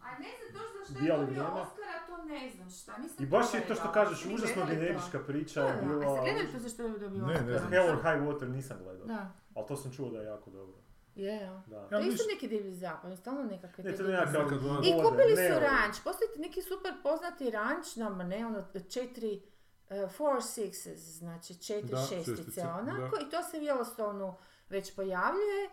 A 0.09 0.19
ne 0.19 0.29
znam 0.39 0.63
to 0.63 0.85
što 0.85 1.05
je 1.05 1.17
dobio. 1.17 1.43
Oscara, 1.45 1.95
to 2.07 2.25
ne 2.25 2.51
znam 2.51 2.71
šta, 2.71 2.99
nisam 2.99 3.25
I 3.25 3.27
baš 3.27 3.55
je 3.55 3.61
to 3.69 3.75
što 3.75 3.93
kažeš, 3.93 4.25
užasno 4.25 4.67
generička 4.67 5.19
priča 5.27 5.63
Da, 5.63 5.69
je 5.69 5.75
da, 5.75 5.81
a 5.81 5.85
bila... 5.85 6.17
ste 6.17 6.21
gledali 6.25 6.53
to 6.53 6.59
zašto 6.59 6.83
je 6.83 6.99
dobio 6.99 7.27
Ne, 7.27 7.33
Oscara? 7.33 7.47
ne 7.47 7.59
znam. 7.59 7.71
Hell 7.71 7.89
or 7.91 7.97
High 7.97 8.21
Water 8.27 8.49
nisam 8.49 8.79
gledao, 8.83 9.07
Da, 9.07 9.33
ali 9.55 9.67
to 9.67 9.77
sam 9.77 9.93
čuo 9.93 10.11
da 10.11 10.19
je 10.19 10.27
jako 10.27 10.51
dobro. 10.51 10.79
je, 11.15 11.37
ja. 11.37 11.63
Da. 11.67 11.77
Ja 11.77 11.89
To 11.89 11.99
je 11.99 12.09
isto 12.09 12.25
neki 12.33 12.49
divlji 12.49 12.75
zapad, 12.75 13.19
stalno 13.19 13.43
nekakve 13.45 13.85
Ne, 13.85 13.97
to 13.97 14.03
I 14.89 14.93
kupili 15.03 15.35
ne 15.37 15.49
su 15.49 15.55
ovo. 15.57 15.61
ranč, 15.61 15.97
postoji 16.05 16.29
neki 16.37 16.63
super 16.63 16.93
poznati 17.03 17.51
ranč, 17.51 17.97
nama 17.97 18.25
ne, 18.25 18.47
ono, 18.47 18.65
četiri, 18.91 19.43
uh, 19.91 20.11
four 20.11 20.37
sixes, 20.37 20.97
znači 21.19 21.55
četiri 21.63 21.91
Da, 21.91 21.97
šestice, 22.09 22.37
šestice, 22.37 22.63
onako, 22.63 23.17
i 23.27 23.31
to 23.31 23.43
se 23.43 23.57
u 23.59 23.61
Yellowstoneu 23.61 24.35
već 24.69 24.95
pojavljuje, 24.97 25.69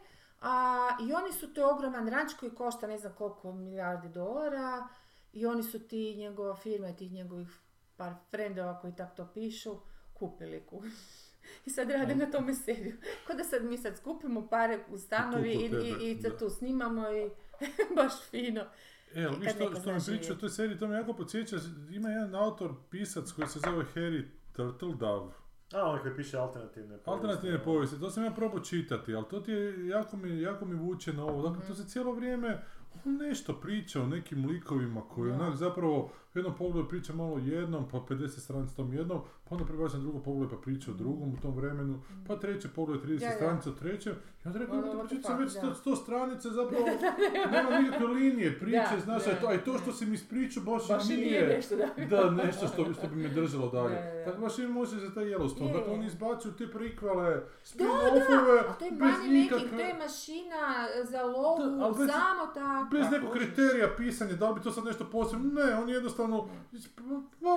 a, 0.45 0.89
i 1.07 1.13
oni 1.13 1.33
su, 1.33 1.53
to 1.53 1.69
ogroman 1.69 2.07
ranč 2.07 2.31
koji 2.39 2.55
košta 2.55 2.87
ne 2.87 2.97
znam 2.97 3.13
koliko 3.13 3.53
milijardi 3.53 4.09
dolara, 4.09 4.87
i 5.33 5.45
oni 5.45 5.63
su 5.63 5.79
ti, 5.79 6.15
njegova 6.17 6.55
firma 6.55 6.89
i 6.89 6.95
tih 6.95 7.11
njegovih 7.11 7.47
par 7.95 8.13
frendova 8.31 8.79
koji 8.79 8.95
tak 8.95 9.15
to 9.15 9.31
pišu, 9.33 9.75
kupili 10.13 10.63
ku. 10.69 10.83
I 11.65 11.69
sad 11.69 11.89
rade 11.89 12.15
na 12.15 12.31
tome 12.31 12.53
seriju. 12.53 12.97
Ko 13.27 13.33
da 13.33 13.43
sad 13.43 13.65
mi 13.65 13.77
sad 13.77 13.97
skupimo 13.97 14.47
pare 14.47 14.79
u 14.89 14.97
stanovi 14.97 15.51
i, 15.51 15.65
i, 15.65 16.11
i 16.11 16.15
da. 16.15 16.37
tu 16.37 16.49
snimamo 16.49 17.09
i 17.11 17.29
baš 17.95 18.13
fino. 18.29 18.65
E, 19.15 19.23
ali 19.23 19.49
što, 19.49 19.81
što 19.81 19.93
mi 19.93 19.99
priča 20.17 20.33
o 20.33 20.35
toj 20.35 20.49
seriji, 20.49 20.79
to 20.79 20.87
me 20.87 20.95
jako 20.95 21.13
podsjeća, 21.13 21.55
ima 21.91 22.09
jedan 22.09 22.35
autor, 22.35 22.73
pisac 22.91 23.31
koji 23.31 23.47
se 23.47 23.59
zove 23.59 23.85
Harry 23.95 24.25
Turtledove. 24.53 25.44
A, 25.73 25.83
on 25.83 25.99
koji 25.99 26.15
piše 26.15 26.37
alternativne 26.37 26.87
povijesti. 26.89 27.09
Alternativne 27.09 27.63
povijesti, 27.63 27.99
to 27.99 28.09
sam 28.09 28.23
ja 28.23 28.31
probao 28.31 28.59
čitati, 28.59 29.15
ali 29.15 29.25
to 29.29 29.39
ti 29.39 29.51
je, 29.51 29.87
jako 29.87 30.17
mi, 30.17 30.41
jako 30.41 30.65
mi 30.65 30.75
vuče 30.75 31.13
na 31.13 31.23
ovo. 31.23 31.41
Dakle, 31.41 31.57
Mhm. 31.57 31.67
to 31.67 31.73
se 31.73 31.87
cijelo 31.87 32.11
vrijeme 32.11 32.63
on 33.05 33.17
nešto 33.17 33.53
priča 33.53 34.01
o 34.01 34.07
nekim 34.07 34.45
likovima 34.45 35.01
koji 35.01 35.29
Da. 35.31 35.35
onak 35.35 35.55
zapravo 35.55 36.11
u 36.35 36.39
jednom 36.39 36.55
pogledu 36.57 36.87
priča 36.87 37.13
malo 37.13 37.33
o 37.33 37.39
jednom, 37.39 37.89
pa 37.91 37.97
50 37.97 38.27
stranica 38.27 38.75
tom 38.75 38.93
jednom, 38.93 39.21
pa 39.49 39.55
onda 39.55 39.65
prebaci 39.65 39.95
na 39.95 40.01
drugo 40.01 40.19
pogled 40.19 40.49
pa 40.49 40.55
priča 40.55 40.91
o 40.91 40.93
drugom 40.93 41.33
u 41.33 41.37
tom 41.41 41.55
vremenu, 41.55 42.01
pa 42.27 42.35
treće 42.35 42.67
pogled 42.67 43.01
30 43.01 43.19
Da, 43.19 43.25
da. 43.25 43.35
stranica 43.35 43.69
o 43.69 43.73
trećem, 43.73 44.13
i 44.13 44.47
onda 44.47 44.59
rekao, 44.59 44.81
da 44.81 45.35
već 45.35 45.53
da. 45.53 45.61
100, 45.61 45.73
100 45.85 46.03
stranice 46.03 46.49
zapravo, 46.49 46.85
nema 47.51 47.79
nikakve 47.79 48.07
linije, 48.07 48.59
priče, 48.59 48.99
znaš, 49.03 49.27
a, 49.27 49.35
to, 49.41 49.47
a 49.47 49.57
to 49.57 49.77
što 49.77 49.91
si 49.91 50.05
mi 50.05 50.13
ispričao 50.13 50.63
baš, 50.63 50.87
Baš 50.87 51.09
i 51.09 51.17
nije, 51.17 51.31
nije 51.31 51.47
nešto 51.47 51.75
da 52.09 52.31
nešto 52.45 52.67
što, 52.67 52.93
što 52.93 53.07
bi 53.07 53.15
me 53.15 53.29
držalo 53.29 53.69
dalje. 53.69 53.95
Da, 53.95 54.01
da. 54.01 54.25
Tako 54.25 54.41
baš 54.41 54.89
za 54.89 55.13
taj 55.13 55.25
Yellowstone. 55.25 55.73
Dakle, 55.73 55.93
oni 55.93 56.05
izbacuju 56.05 56.53
te 56.53 56.67
prikvale, 56.67 57.41
spin-offove, 57.63 58.77
to 58.79 58.85
je 58.85 58.91
money 58.91 59.51
making, 59.51 59.69
to 59.69 59.79
je 59.79 59.93
mašina 59.93 60.87
za 61.03 61.23
lovu, 61.23 61.93
samo 61.93 62.53
tako. 62.53 62.87
Bez 62.91 63.05
nekog 63.11 63.33
kriterija 63.33 63.89
pisanja, 63.97 64.33
da 64.33 64.49
li 64.49 64.55
bi 64.55 64.61
to 64.61 64.71
sad 64.71 64.85
nešto 64.85 65.05
posebno, 65.11 65.61
ne, 65.61 65.75
on 65.75 65.89
jednostavno, 65.89 66.24
malo 66.27 66.49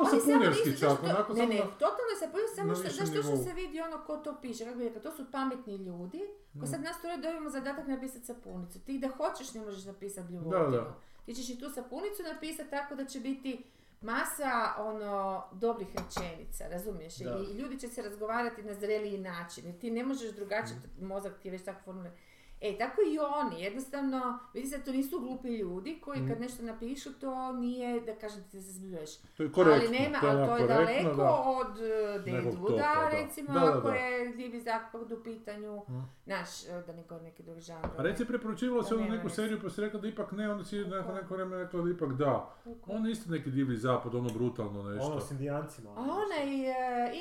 Oni 0.00 0.09
samo 0.11 0.20
sapunjerski 0.22 0.68
nisu, 0.68 0.81
čak, 0.81 0.90
zašto- 0.90 1.07
onako 1.07 1.33
Ne, 1.33 1.38
samo 1.38 1.48
ne, 1.50 1.59
totalno 1.59 2.12
se 2.18 2.26
pojavio 2.26 2.54
samo 2.57 2.74
što, 2.74 2.83
višem 2.83 2.96
znaš 2.96 3.16
to 3.16 3.22
što 3.22 3.37
se 3.38 3.52
vidi 3.52 3.81
ono 3.81 3.98
ko 3.98 4.16
to 4.16 4.37
piše, 4.37 4.64
kako 4.64 4.78
bi 4.78 4.85
rekao, 4.85 5.02
to 5.02 5.12
su 5.12 5.24
pametni 5.33 5.76
ljudi 5.76 6.20
koji 6.52 6.62
Mm. 6.62 6.66
sad 6.66 6.81
nas 6.81 6.96
to 6.96 7.09
dobijemo 7.16 7.50
zadatak 7.50 7.87
napisati 7.87 8.24
sapunicu. 8.24 8.78
Ti 8.81 8.98
da 8.98 9.09
hoćeš 9.11 9.54
ne 9.54 9.61
možeš 9.61 9.85
napisati 9.85 10.20
Da, 10.22 10.28
bljuvotinu. 10.31 10.70
da. 10.70 10.94
Ti 11.26 11.35
ćeš 11.35 11.48
i 11.48 11.59
tu 11.59 11.70
sapunicu 11.70 12.22
napisati 12.24 12.70
tako 12.70 12.94
da 12.94 13.04
će 13.04 13.20
biti 13.20 13.64
masa 14.02 14.50
ono 14.78 15.12
dobrih 15.52 15.88
rečenica, 15.90 16.64
razumiješ? 16.66 17.16
Da. 17.16 17.38
I 17.42 17.54
ljudi 17.54 17.78
će 17.78 17.88
se 17.88 18.02
razgovarati 18.02 18.62
na 18.62 18.74
zreliji 18.74 19.18
način. 19.20 19.66
Jer 19.66 19.78
ti 19.78 19.90
ne 19.90 20.04
možeš 20.04 20.31
drugačije, 20.31 20.76
Mm. 20.98 21.07
mozak 21.07 21.33
ti 21.35 21.48
je 21.48 21.52
već 21.52 21.62
tako 21.62 21.81
formuliran. 21.83 22.16
E, 22.61 22.79
tako 22.79 23.01
i 23.03 23.18
oni, 23.18 23.62
jednostavno, 23.62 24.38
vidi 24.55 24.66
se, 24.66 24.83
to 24.83 24.92
nisu 24.92 25.21
glupi 25.21 25.49
ljudi 25.49 26.01
koji 26.01 26.21
Mm. 26.21 26.29
kad 26.29 26.40
nešto 26.40 26.62
napišu, 26.62 27.12
to 27.12 27.53
nije, 27.53 28.01
da 28.01 28.14
kažem 28.14 28.42
ti 28.42 28.62
se 28.62 28.73
zbljuješ. 28.73 29.11
To 29.37 29.42
je 29.42 29.53
korektno, 29.53 29.83
ali 29.83 29.99
nema, 29.99 30.21
to 30.21 30.27
je 30.27 30.33
ali 30.33 30.47
to 30.49 30.57
je 30.57 30.66
daleko 30.68 31.16
da. 31.16 31.31
od 31.31 31.79
Nekog 32.27 32.53
Deadwooda, 32.53 32.77
da. 32.79 33.09
recimo, 33.12 33.53
Da, 33.53 33.61
da, 33.61 33.66
ako 33.68 33.88
da. 33.88 33.94
je 33.94 34.29
divlji 34.29 34.61
zapad 34.61 35.12
u 35.12 35.23
pitanju, 35.25 35.77
Mm. 35.79 36.03
znaš, 36.25 36.49
uh, 36.64 36.87
da 36.87 36.92
ne 36.92 37.03
govorim 37.03 37.25
neki 37.25 37.42
drugi 37.42 37.61
žanr. 37.61 37.87
A 37.99 38.03
reci, 38.03 38.25
preporučivalo 38.25 38.83
se 38.83 38.94
Da, 38.94 39.01
ono 39.01 39.11
neku 39.11 39.29
seriju 39.29 39.59
pa 39.62 39.71
si 39.71 39.81
rekla 39.81 40.01
da 40.01 40.09
ipak 40.09 40.33
ne, 40.33 40.51
onda 40.51 40.64
si 40.64 40.79
nakon 40.79 41.14
neko 41.14 41.35
vremena 41.35 41.62
rekla 41.62 41.83
da 41.83 41.90
ipak 41.90 42.12
da. 42.12 42.55
On 42.87 43.07
je 43.07 43.12
isto 43.12 43.31
neki 43.31 43.51
divlji 43.51 43.77
zapad, 43.77 44.14
ono 44.14 44.29
brutalno 44.31 44.83
nešto. 44.83 45.07
Ono 45.07 45.21
s 45.21 45.31
indijancima. 45.31 45.90
A 45.90 46.01
onaj 46.01 46.47
uh, 46.61 46.77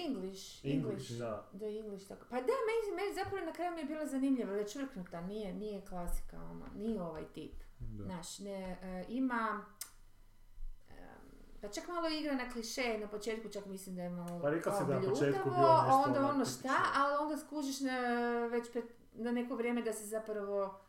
English, 0.07 0.65
English, 0.65 1.11
da. 1.11 1.47
Da, 1.53 1.65
English, 1.67 2.07
tako. 2.07 2.25
Pa 2.29 2.35
da, 2.37 2.53
meni, 2.67 2.95
meni 2.95 3.13
zapravo 3.15 3.45
na 3.45 3.53
kraju 3.53 3.71
mi 3.73 3.79
je 3.79 3.85
bila 3.85 4.05
zanimljiva, 4.05 4.51
već 4.51 4.73
čvrknuta, 4.73 5.21
nije, 5.27 5.53
nije 5.53 5.81
klasika, 5.81 6.37
ono, 6.51 6.65
nije 6.75 7.01
ovaj 7.01 7.25
tip. 7.33 7.53
Da. 7.79 8.03
Znaš, 8.03 8.39
ne, 8.39 8.77
e, 8.81 9.05
ima, 9.09 9.65
pa 11.61 11.67
čak 11.67 11.87
malo 11.87 12.07
igra 12.07 12.35
na 12.35 12.49
kliše, 12.49 12.97
na 12.99 13.07
početku 13.07 13.49
čak 13.49 13.65
mislim 13.65 13.95
da 13.95 14.01
je 14.01 14.09
malo 14.09 14.39
Pa 14.41 14.49
rekla 14.49 14.71
si 14.71 14.77
kao 14.77 14.87
da 14.87 14.99
na 14.99 15.09
početku 15.09 15.49
bilo 15.49 15.67
a 15.67 15.85
nešto 15.85 16.03
onda 16.07 16.29
ono 16.29 16.45
šta, 16.45 16.77
ali 16.95 17.15
onda 17.19 17.37
skužiš 17.37 17.79
na, 17.79 17.99
već 18.51 18.71
pred, 18.71 18.83
na 19.13 19.31
neko 19.31 19.55
vrijeme 19.55 19.81
da 19.81 19.93
se 19.93 20.05
zapravo, 20.05 20.79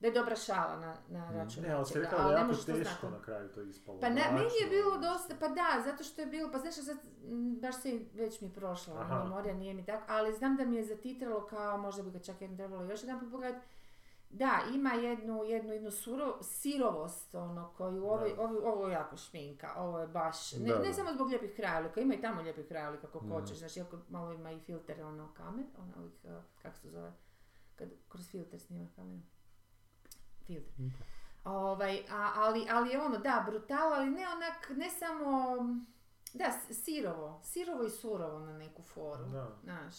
da 0.00 0.06
je 0.06 0.12
dobra 0.12 0.36
šala 0.36 0.76
na, 0.76 0.96
na 1.08 1.30
Mm. 1.30 1.36
račun 1.36 1.62
Ne, 1.62 1.72
ali 1.72 1.84
nečega, 1.84 2.00
rekla 2.00 2.18
da 2.18 2.30
je 2.30 2.44
ne 2.44 2.52
jako 2.52 2.62
teško 2.62 3.10
na 3.10 3.22
kraju 3.22 3.48
to 3.48 3.62
ispalo. 3.62 4.00
Pa 4.00 4.08
na, 4.08 4.22
meni 4.32 4.50
je 4.62 4.68
bilo 4.70 4.90
ono. 4.92 5.00
dosta, 5.00 5.34
pa 5.40 5.48
da, 5.48 5.82
zato 5.84 6.04
što 6.04 6.20
je 6.20 6.26
bilo, 6.26 6.50
pa 6.52 6.58
znaš, 6.58 6.74
sad, 6.74 6.96
baš 7.60 7.82
se 7.82 8.00
već 8.14 8.40
mi 8.40 8.52
prošla, 8.52 9.00
Aha. 9.00 9.24
memorija 9.24 9.54
nije 9.54 9.74
mi 9.74 9.84
tako, 9.84 10.04
ali 10.08 10.32
znam 10.32 10.56
da 10.56 10.64
mi 10.64 10.76
je 10.76 10.84
zatitralo 10.84 11.46
kao, 11.46 11.78
možda 11.78 12.02
bi 12.02 12.10
ga 12.10 12.18
čak 12.18 12.40
jednom 12.40 12.58
trebalo 12.58 12.84
još 12.84 13.02
jedan 13.02 13.30
pogledati, 13.30 13.66
Da, 14.34 14.60
ima 14.74 14.92
jednu, 14.92 15.44
jednu, 15.44 15.72
jednu 15.72 15.90
suro, 15.90 16.38
sirovost, 16.42 17.34
ono, 17.34 17.70
koju 17.70 18.04
ovo, 18.04 18.26
ovo, 18.38 18.72
ovo 18.72 18.86
je 18.86 18.92
jako 18.92 19.16
šminka, 19.16 19.74
ovo 19.76 20.00
je 20.00 20.06
baš, 20.06 20.52
ne, 20.52 20.58
Da, 20.68 20.78
ne 20.78 20.88
da. 20.88 20.92
samo 20.92 21.12
zbog 21.12 21.28
lijepih 21.28 21.52
krajolika, 21.56 22.00
ima 22.00 22.14
i 22.14 22.20
tamo 22.20 22.42
lijepih 22.42 22.68
krajolika 22.68 23.06
kako 23.06 23.18
Mhm. 23.18 23.30
hoćeš, 23.30 23.58
znaš, 23.58 23.76
iako 23.76 23.98
malo 24.08 24.32
ima 24.32 24.52
i 24.52 24.60
filter, 24.60 25.02
ono, 25.02 25.34
kamer, 25.34 25.64
ono, 25.78 25.92
ovih, 25.96 26.12
uh, 26.24 26.30
kako 26.62 26.76
se 26.76 26.90
zove, 26.90 27.12
kad 27.74 27.88
kroz 28.08 28.28
filter 28.28 28.60
snima 28.60 28.86
kameru. 28.96 29.22
Filter. 30.46 30.74
Ovaj, 31.44 32.02
a, 32.10 32.32
ali, 32.36 32.66
ali 32.70 32.90
je 32.90 33.00
ono, 33.00 33.18
da, 33.18 33.44
brutal, 33.46 33.92
ali 33.92 34.10
ne 34.10 34.26
onak, 34.28 34.70
ne 34.70 34.90
samo, 34.90 35.56
da, 36.34 36.44
sirovo, 36.74 37.40
sirovo 37.44 37.82
i 37.84 37.90
surovo 37.90 38.38
na 38.38 38.52
neku 38.52 38.82
foru, 38.84 39.24
Da. 39.24 39.56
znaš. 39.62 39.94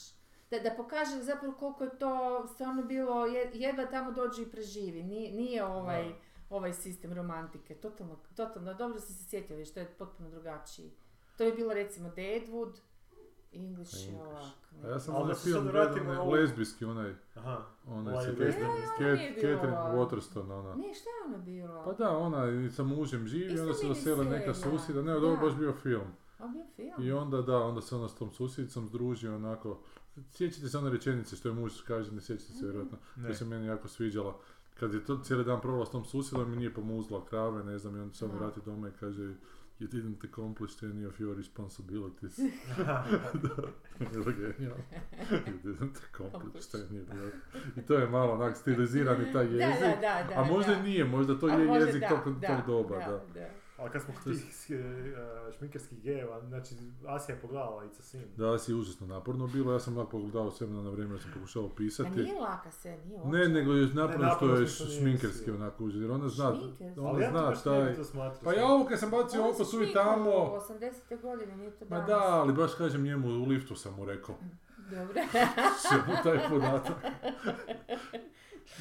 Da, 0.51 0.59
da 0.59 0.71
pokaže 0.71 1.17
zapravo 1.17 1.53
koliko 1.53 1.83
je 1.83 1.89
to 1.91 2.11
stvarno 2.47 2.83
bilo, 2.83 3.25
je- 3.25 3.51
jedva 3.53 3.85
tamo 3.85 4.11
dođe 4.11 4.41
i 4.41 4.47
preživi, 4.47 5.03
nije, 5.03 5.31
nije 5.33 5.65
ovaj, 5.65 6.13
ovaj 6.49 6.73
sistem 6.73 7.13
romantike, 7.13 7.75
totalno, 7.75 8.15
totalno, 8.27 8.73
dobro 8.73 8.99
ste 8.99 9.13
se 9.13 9.23
sjetili 9.25 9.65
što 9.65 9.79
je 9.79 9.85
potpuno 9.87 10.29
drugačiji. 10.29 10.91
To 11.37 11.43
je 11.43 11.53
bilo 11.53 11.73
recimo 11.73 12.09
Deadwood, 12.09 12.73
English 13.53 13.93
je 13.95 14.09
English. 14.09 14.21
ovak. 14.21 14.43
A 14.83 14.87
ja 14.87 14.99
sam 14.99 15.15
Ali 15.15 15.23
onaj 15.23 15.33
da 15.33 15.39
se 15.39 15.49
film 15.49 15.67
gledao, 15.67 16.21
ovo. 16.21 16.31
lezbijski, 16.31 16.85
onaj, 16.85 17.13
Aha. 17.35 17.61
onaj 17.87 18.13
sa. 18.15 18.31
Catherine 19.31 19.57
Waterston, 19.89 20.51
ona. 20.51 20.75
Ne, 20.75 20.93
šta 20.93 21.09
je 21.09 21.25
ono 21.27 21.37
bilo? 21.37 21.83
Pa 21.85 21.93
da, 21.93 22.17
ona 22.17 22.43
sa 22.69 22.83
mužem 22.83 23.27
živi, 23.27 23.59
onda 23.59 23.73
se 23.73 23.87
dosela 23.87 24.23
neka 24.25 24.53
susjeda, 24.53 25.01
ne, 25.01 25.15
ovo 25.15 25.27
je 25.27 25.35
Da. 25.35 25.41
baš 25.41 25.55
bio 25.55 25.73
film. 25.73 26.07
A 26.39 26.47
bio 26.47 26.63
film? 26.67 26.93
I 26.99 27.11
onda 27.11 27.41
da, 27.41 27.57
onda 27.57 27.81
se 27.81 27.95
ona 27.95 28.09
s 28.09 28.15
tom 28.15 28.31
susjedicom 28.31 28.87
združi 28.87 29.27
onako, 29.27 29.79
sjećate 30.31 30.69
se 30.69 30.77
one 30.77 30.89
rečenice 30.89 31.35
što 31.35 31.49
je 31.49 31.55
muž 31.55 31.73
kaže, 31.87 32.11
ne 32.11 32.21
sjećate 32.21 32.53
se 32.53 32.63
vjerojatno, 32.65 32.97
Ne. 33.15 33.23
koja 33.23 33.35
se 33.35 33.45
meni 33.45 33.67
jako 33.67 33.87
sviđala. 33.87 34.39
Kad 34.79 34.93
je 34.93 35.05
to 35.05 35.17
cijeli 35.17 35.43
dan 35.45 35.61
provela 35.61 35.85
s 35.85 35.91
tom 35.91 36.05
susjedom 36.05 36.53
i 36.53 36.57
nije 36.57 36.73
pomuzla 36.73 37.25
krave, 37.25 37.63
ne 37.63 37.77
znam, 37.77 37.95
i 37.95 37.99
onda 37.99 38.13
se 38.13 38.25
on 38.25 38.31
Aha. 38.31 38.39
vrati 38.39 38.59
doma 38.65 38.87
i 38.87 38.91
kaže 38.99 39.33
You 39.79 39.87
didn't 39.87 40.23
accomplish 40.23 40.83
any 40.83 41.07
of 41.07 41.19
your 41.19 41.35
responsibilities. 41.37 42.39
Bilo 44.13 44.25
genijalno. 44.25 44.83
You 45.31 45.61
didn't 45.63 45.97
accomplish 46.13 46.75
any 46.75 47.01
of 47.01 47.07
your... 47.09 47.31
I 47.77 47.81
to 47.85 47.93
je 47.93 48.09
malo 48.09 48.33
onak 48.33 48.57
stilizirani 48.57 49.33
taj 49.33 49.45
Da, 49.45 49.51
jezik. 49.65 49.79
da, 49.81 49.95
da, 50.01 50.25
da, 50.29 50.41
a 50.41 50.45
možda 50.45 50.73
da. 50.75 50.81
nije, 50.81 51.05
možda 51.05 51.39
to 51.39 51.45
A 51.47 51.51
je 51.51 51.67
možda 51.67 51.85
jezik 51.85 52.01
da, 52.01 52.07
tog, 52.09 52.39
da, 52.39 52.47
tog 52.47 52.65
doba, 52.67 52.95
da. 52.97 53.21
da. 53.33 53.49
Ali 53.77 53.91
kad 53.91 54.01
smo 54.01 54.13
kod 54.13 54.33
tih 54.33 54.71
e, 54.71 55.51
šminkerskih 55.57 56.01
gejeva, 56.01 56.41
znači 56.47 56.75
Asija 57.07 57.35
je 57.35 57.41
pogledala 57.41 57.83
It's 57.83 57.99
a 57.99 58.03
Sin. 58.03 58.21
Da, 58.37 58.57
si 58.59 58.73
užasno 58.73 59.07
naporno 59.07 59.47
bilo, 59.47 59.73
ja 59.73 59.79
sam 59.79 59.97
onak 59.97 60.11
pogledao 60.11 60.51
sve 60.51 60.67
na 60.67 60.89
vrijeme, 60.89 61.13
jer 61.13 61.21
sam 61.21 61.31
pokušao 61.33 61.69
pisati. 61.69 62.09
nije 62.09 62.39
laka 62.39 62.71
se, 62.71 62.97
nije 63.05 63.21
uopće. 63.21 63.37
Ne, 63.37 63.47
nego 63.47 63.73
je 63.73 63.87
naporno 63.87 64.31
što 64.35 64.55
je 64.55 64.67
što 64.67 64.85
nije 64.85 64.99
šminkerski 64.99 65.51
onako 65.51 65.87
jer 65.87 66.11
ona 66.11 66.29
zna, 66.29 66.55
Šminkerski? 66.55 66.99
ona 66.99 67.09
Ali 67.09 67.23
ja 67.23 67.29
zna 67.29 67.49
ne 67.49 67.55
taj... 67.63 68.03
smatrao. 68.03 68.43
Pa 68.43 68.53
ja 68.53 68.65
ovo 68.65 68.85
kad 68.85 68.99
sam 68.99 69.11
bacio 69.11 69.49
oko 69.49 69.65
se 69.65 69.77
tu 69.77 69.83
i 69.83 69.93
tamo, 69.93 70.31
80. 70.31 71.21
godine, 71.21 71.57
nije 71.57 71.71
to 71.71 71.85
ma 71.89 71.95
danas. 71.95 72.07
da, 72.07 72.19
ali 72.19 72.53
baš 72.53 72.75
kažem 72.75 73.03
njemu 73.03 73.27
u 73.27 73.45
liftu 73.45 73.75
sam 73.75 73.95
mu 73.95 74.05
rekao, 74.05 74.35
Dobro. 74.91 75.13
čemu 75.89 76.17
taj 76.23 76.49
podatak. 76.49 76.95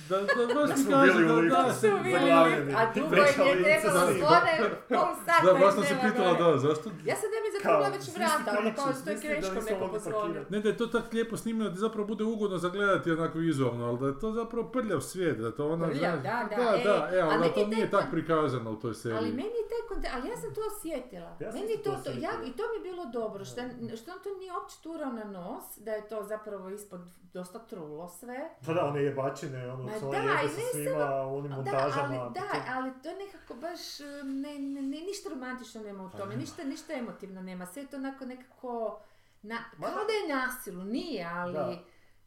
Da, 0.08 0.16
da 0.20 0.54
baš 0.54 0.68
Da 0.68 0.74
mi 0.76 0.82
smo 0.82 0.90
kaže 0.92 1.12
bili 1.12 1.24
u 1.24 1.28
da, 1.28 1.34
liftu. 1.34 1.62
da, 1.62 1.72
Su 1.72 1.80
se- 1.80 1.90
bili, 2.02 2.30
a 2.30 2.92
Pričali 3.10 3.48
je 3.48 3.78
Ica 3.78 3.80
trebalo 3.80 4.06
slone, 4.06 4.52
pol 4.88 5.08
sata 5.26 5.46
da, 5.46 5.52
baš 5.54 5.74
sam 5.74 5.84
se 5.84 5.96
pitala, 6.02 6.32
da, 6.34 6.58
zašto? 6.58 6.90
Ja 7.04 7.16
sam 7.16 7.28
da 7.32 7.38
mi 7.40 7.48
Kao, 7.62 7.72
zatvorila 7.72 7.88
već 7.88 8.06
vrata, 8.16 8.58
ono 8.58 8.74
kao 8.74 8.92
s 8.92 9.04
toj 9.04 9.14
svi 9.14 9.20
si 9.20 9.28
da 9.28 9.34
greškom 9.34 9.64
neko 9.64 9.88
pozvonio. 9.88 10.44
Ne, 10.48 10.60
da 10.60 10.68
je 10.68 10.76
to 10.76 10.86
tako 10.86 11.06
lijepo 11.12 11.36
snimljeno 11.36 11.70
da 11.70 11.76
je 11.76 11.80
zapravo 11.80 12.06
bude 12.06 12.24
ugodno 12.24 12.58
za 12.58 12.68
gledati 12.68 13.10
onako 13.12 13.38
vizualno, 13.38 13.86
ali 13.86 13.98
da 13.98 14.06
je 14.06 14.18
to 14.18 14.32
zapravo 14.32 14.68
prljav 14.68 15.00
svijet, 15.00 15.38
da 15.38 15.50
to 15.52 15.68
ona... 15.68 15.86
Prljav, 15.86 16.20
znaš- 16.20 16.22
da, 16.22 16.56
da, 16.56 16.62
da, 16.62 16.78
da, 16.84 17.16
e, 17.16 17.20
ali 17.20 17.48
da 17.48 17.54
to 17.54 17.60
je 17.60 17.66
nije 17.66 17.90
taj 17.90 18.00
tak 18.00 18.10
prikazano 18.10 18.70
u 18.70 18.76
toj 18.76 18.94
seriji. 18.94 19.18
Ali 19.18 19.28
meni 19.28 19.42
je 19.62 19.68
taj 19.68 19.82
konte, 19.88 20.10
ali 20.14 20.28
ja 20.28 20.36
sam 20.36 20.54
to 20.54 20.60
osjetila. 20.76 21.36
Meni 21.54 21.82
to, 21.84 21.90
ja, 22.18 22.30
i 22.44 22.52
to 22.56 22.62
mi 22.62 22.76
je 22.76 22.92
bilo 22.92 23.04
dobro, 23.04 23.44
što, 23.44 23.60
što 23.96 24.12
on 24.12 24.18
to 24.24 24.30
nije 24.38 24.52
uopće 24.52 24.76
turao 24.82 25.12
na 25.12 25.24
nos, 25.24 25.64
da 25.78 25.90
je 25.92 26.08
to 26.08 26.22
zapravo 26.22 26.70
ispod 26.70 27.00
dosta 27.32 27.58
trulo 27.58 28.08
sve. 28.08 28.50
Pa 28.66 28.72
da, 28.72 28.84
one 28.84 29.02
jebačine, 29.02 29.70
ono, 29.74 29.82
Ma 29.84 29.92
sa 29.92 30.06
da, 30.06 30.48
sa 30.48 30.60
svima, 30.72 31.22
u 31.22 31.36
onim 31.36 31.50
Da, 31.50 31.56
montažama. 31.56 32.02
ali, 32.04 32.18
pa 32.18 32.28
da, 32.30 32.40
to- 32.42 32.62
ali 32.70 32.90
to 32.94 33.08
nekako 33.16 33.54
baš, 33.56 33.80
ne, 34.24 34.58
ne, 34.58 34.82
ne, 34.82 35.00
ništa 35.00 35.28
romantično 35.28 35.82
nema 35.82 36.04
u 36.04 36.10
Pa 36.10 36.18
tome, 36.18 36.30
nema. 36.30 36.40
ništa, 36.40 36.64
ništa 36.64 36.92
emotivno 36.92 37.42
nema, 37.42 37.66
sve 37.66 37.82
je 37.82 37.88
to 37.88 37.96
onako 37.96 38.24
nekako, 38.26 39.00
na, 39.42 39.58
Ma 39.78 39.86
kao 39.86 39.94
da. 39.94 40.04
da 40.04 40.12
je 40.12 40.36
nasilu, 40.36 40.84
nije, 40.84 41.26
ali, 41.26 41.52
Da. 41.52 41.78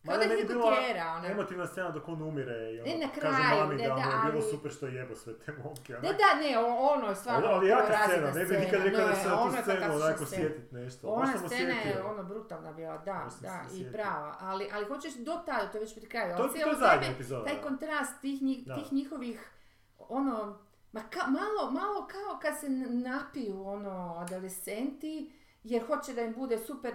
Mada 0.08 0.18
da 0.18 0.24
je 0.24 0.30
meni 0.30 0.46
bila 0.46 0.76
tjera, 0.78 1.06
ono. 1.12 1.28
Emotivna 1.28 1.68
scena 1.68 1.90
dok 1.90 2.08
on 2.08 2.22
umire 2.22 2.72
i 2.72 2.80
ono, 2.82 2.92
Ne, 2.92 2.98
na 2.98 3.08
kaže 3.12 3.38
kraju, 3.38 3.60
mami 3.60 3.78
da, 3.78 3.84
da, 3.84 3.90
da, 3.90 3.96
mu 3.96 4.02
je 4.18 4.32
bilo 4.32 4.44
ali- 4.44 4.52
super 4.52 4.72
što 4.72 4.88
je 4.88 4.94
jebo 4.94 5.16
sve 5.16 5.34
te 5.36 5.52
momke. 5.54 5.94
Ne, 5.94 6.10
da, 6.14 6.40
ne, 6.42 6.58
ono 6.60 7.08
je 7.08 7.16
stvarno 7.16 7.48
Ali, 7.48 7.56
ali 7.56 7.68
jaka 7.70 7.98
scena, 8.04 8.32
ne 8.32 8.46
bi 8.46 8.58
nikad 8.58 8.82
rekao 8.84 9.08
da 9.08 9.16
se 9.16 9.28
na 9.28 9.42
ono 9.42 9.52
tu 9.52 9.58
je 9.58 9.64
scenu 9.64 9.96
onako 9.96 10.26
sjetit 10.26 10.72
nešto. 10.72 11.08
Ona 11.08 11.28
sam 11.30 11.48
scena 11.50 11.74
je 11.74 12.04
ono 12.04 12.24
brutalna 12.24 12.72
bila, 12.74 12.98
da, 12.98 13.28
da, 13.42 13.62
i 13.74 13.92
prava. 13.92 14.36
Ali, 14.40 14.70
ali 14.74 14.86
hoćeš 14.86 15.14
do 15.16 15.42
tada, 15.46 15.68
to 15.68 15.78
je 15.78 15.82
već 15.82 15.96
pri 15.96 16.08
kraju. 16.08 16.38
To, 16.38 16.44
je 16.44 16.50
zadnja 16.50 16.88
vrijeme 16.88 17.16
epizoda. 17.16 17.46
Taj 17.46 17.62
kontrast 17.62 18.22
tih, 18.22 18.40
tih 18.76 18.94
njihovih, 18.94 19.52
ono, 20.00 20.58
ma 20.92 21.02
ka- 21.02 21.30
malo, 21.30 21.72
malo 21.72 22.08
kao 22.08 22.40
kad 22.42 22.60
se 22.60 22.70
napiju, 23.10 23.68
ono, 23.68 24.16
adolescenti, 24.20 25.32
jer 25.68 25.84
hoće 25.84 26.14
da 26.14 26.22
im 26.22 26.34
bude 26.34 26.58
super 26.60 26.94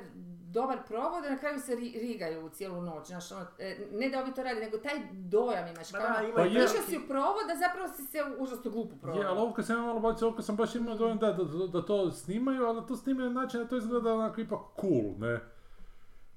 dobar 0.49 0.79
provod, 0.85 1.25
a 1.25 1.31
na 1.31 1.39
kraju 1.39 1.61
se 1.61 1.73
ri- 1.73 2.01
rigaju 2.03 2.49
cijelu 2.49 2.83
noć, 2.83 3.07
znaš, 3.07 3.33
ono, 3.33 3.47
e, 3.59 3.87
ne 3.93 4.09
da 4.09 4.21
ovi 4.21 4.35
to 4.35 4.43
radi, 4.43 4.61
nego 4.61 4.79
taj 4.79 4.95
dojam 5.13 5.69
imaš, 5.69 5.93
Ma 5.93 5.99
kao, 5.99 6.09
da, 6.09 6.15
ono, 6.15 6.25
ima 6.25 6.37
Pa 6.37 6.43
je- 6.43 6.51
išao 6.55 6.83
si 6.83 6.99
u 6.99 7.09
provod, 7.09 7.51
a 7.53 7.59
zapravo 7.59 7.89
si 7.89 8.03
se 8.05 8.19
užasno 8.39 8.71
glupo 8.71 8.97
provod. 8.97 9.21
Je, 9.21 9.27
ali 9.27 9.41
ovo 9.41 9.53
kad 9.53 9.67
sam 9.67 9.81
malo 9.81 10.01
bacio 10.01 10.29
oko 10.29 10.43
sam 10.43 10.57
baš 10.57 10.75
imao 10.75 10.95
dojam 10.95 11.19
da, 11.19 11.33
da, 11.33 11.45
da, 11.45 11.67
da 11.69 11.83
to 11.83 12.11
snimaju, 12.13 12.65
ali 12.65 12.81
da 12.81 12.87
to 12.87 12.97
snimaju 12.97 13.31
na 13.31 13.43
način 13.43 13.61
da 13.61 13.69
to 13.69 13.77
izgleda 13.77 14.15
onako 14.15 14.41
ipak 14.41 14.61
cool, 14.81 15.19
ne? 15.19 15.41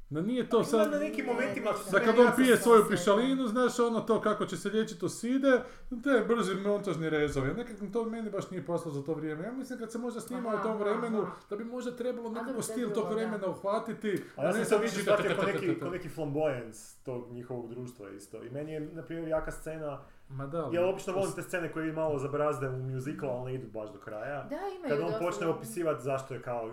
Da 0.10 0.22
nije 0.22 0.50
to 0.50 0.64
sad... 0.64 0.92
na 0.92 1.00
nekim 1.00 1.26
Ne, 1.26 1.34
momentima... 1.34 1.74
su 1.74 1.92
Da 1.92 2.00
kad 2.00 2.20
on 2.20 2.28
pije 2.36 2.58
svoju 2.58 2.84
pišalinu, 2.90 3.48
znaš 3.48 3.80
ono 3.80 4.02
to 4.02 4.22
kako 4.22 4.46
će 4.46 4.58
se 4.58 4.70
liječiti 4.70 5.06
oside, 5.06 5.62
te 6.04 6.26
brzi 6.28 6.56
montažni 6.56 7.10
rezovi. 7.10 7.54
Nekako 7.54 7.86
to 7.94 8.06
meni 8.06 8.30
baš 8.30 8.52
nije 8.52 8.66
poslo 8.66 8.92
za 8.92 9.04
to 9.04 9.14
vrijeme. 9.14 9.44
Ja 9.44 9.52
mislim 9.52 9.80
kad 9.80 9.92
se 9.92 9.98
možda 9.98 10.22
snima 10.22 10.60
u 10.60 10.64
tom 10.64 10.78
vremenu, 10.78 11.22
aha. 11.22 11.32
da 11.50 11.56
bi 11.56 11.64
možda 11.64 11.96
trebalo 11.96 12.30
nekako 12.30 12.62
stil 12.62 12.94
tog 12.94 13.14
vremena 13.14 13.48
uhvatiti. 13.50 14.24
A 14.36 14.44
ja 14.44 14.48
ne 14.48 14.54
sam 14.54 14.66
sad 14.66 14.78
to 14.78 14.82
više 14.82 15.02
shvatio 15.02 15.36
kao 15.36 15.46
neki, 15.46 15.80
ko 15.80 15.90
neki 15.90 16.10
flamboyance 16.10 17.06
tog 17.06 17.32
njihovog 17.32 17.70
društva 17.70 18.10
isto. 18.10 18.44
I 18.44 18.50
meni 18.50 18.74
je, 18.74 18.80
na 18.80 19.02
primjer, 19.02 19.28
jaka 19.28 19.52
scena, 19.52 20.02
Ma 20.30 20.48
da, 20.48 20.70
ja 20.74 20.86
obično 20.86 21.14
volim 21.14 21.32
te 21.36 21.42
scene 21.42 21.72
koje 21.72 21.94
malo 21.94 22.20
zabrazde 22.20 22.70
u 22.70 22.78
muziklu, 22.78 23.30
ali 23.30 23.52
ne 23.52 23.60
idu 23.60 23.68
baš 23.72 23.92
do 23.94 24.00
kraja. 24.00 24.44
Da, 24.44 24.60
imaju 24.78 24.90
Kad 24.90 25.00
on 25.00 25.06
dosta 25.06 25.20
počne 25.20 25.48
opisivati 25.48 26.04
zašto 26.04 26.34
je 26.34 26.42
kao 26.42 26.72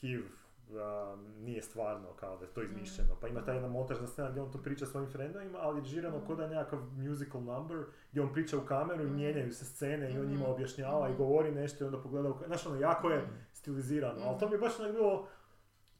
HIV 0.00 0.22
um, 0.72 0.80
nije 1.36 1.62
stvarno, 1.62 2.08
kao 2.10 2.36
da 2.36 2.44
je 2.44 2.50
to 2.50 2.62
izmišljeno. 2.62 3.10
Pa 3.20 3.28
ima 3.28 3.40
ta 3.42 3.52
jedna 3.52 3.68
montažna 3.68 4.06
scena 4.06 4.30
gdje 4.30 4.42
on 4.42 4.52
to 4.52 4.58
priča 4.58 4.86
svojim 4.86 5.08
friendovima, 5.08 5.58
ali 5.60 5.80
je 5.80 5.84
žirano 5.84 6.16
Mhm. 6.16 6.26
kao 6.26 6.36
da 6.36 6.42
je 6.42 6.48
nekakav 6.50 6.78
musical 6.92 7.42
number, 7.42 7.78
gdje 8.10 8.22
on 8.22 8.32
priča 8.32 8.58
u 8.58 8.62
kameru 8.62 9.02
i 9.02 9.06
Mhm. 9.06 9.14
mijenjaju 9.14 9.52
se 9.52 9.64
scene 9.64 10.12
i 10.12 10.18
on 10.18 10.26
njima 10.26 10.42
Mhm. 10.42 10.50
objašnjava 10.50 11.08
i 11.08 11.12
Mhm. 11.12 11.18
govori 11.18 11.52
nešto 11.52 11.84
i 11.84 11.86
onda 11.86 11.98
pogleda 11.98 12.28
u 12.28 12.34
Znaš, 12.46 12.66
ono, 12.66 12.80
jako 12.80 13.10
je 13.10 13.18
Mhm. 13.18 13.30
stilizirano, 13.52 14.20
ali 14.22 14.38
to 14.38 14.48
mi 14.48 14.54
je 14.54 14.58
baš 14.58 14.80
onak 14.80 14.92
bilo 14.92 15.26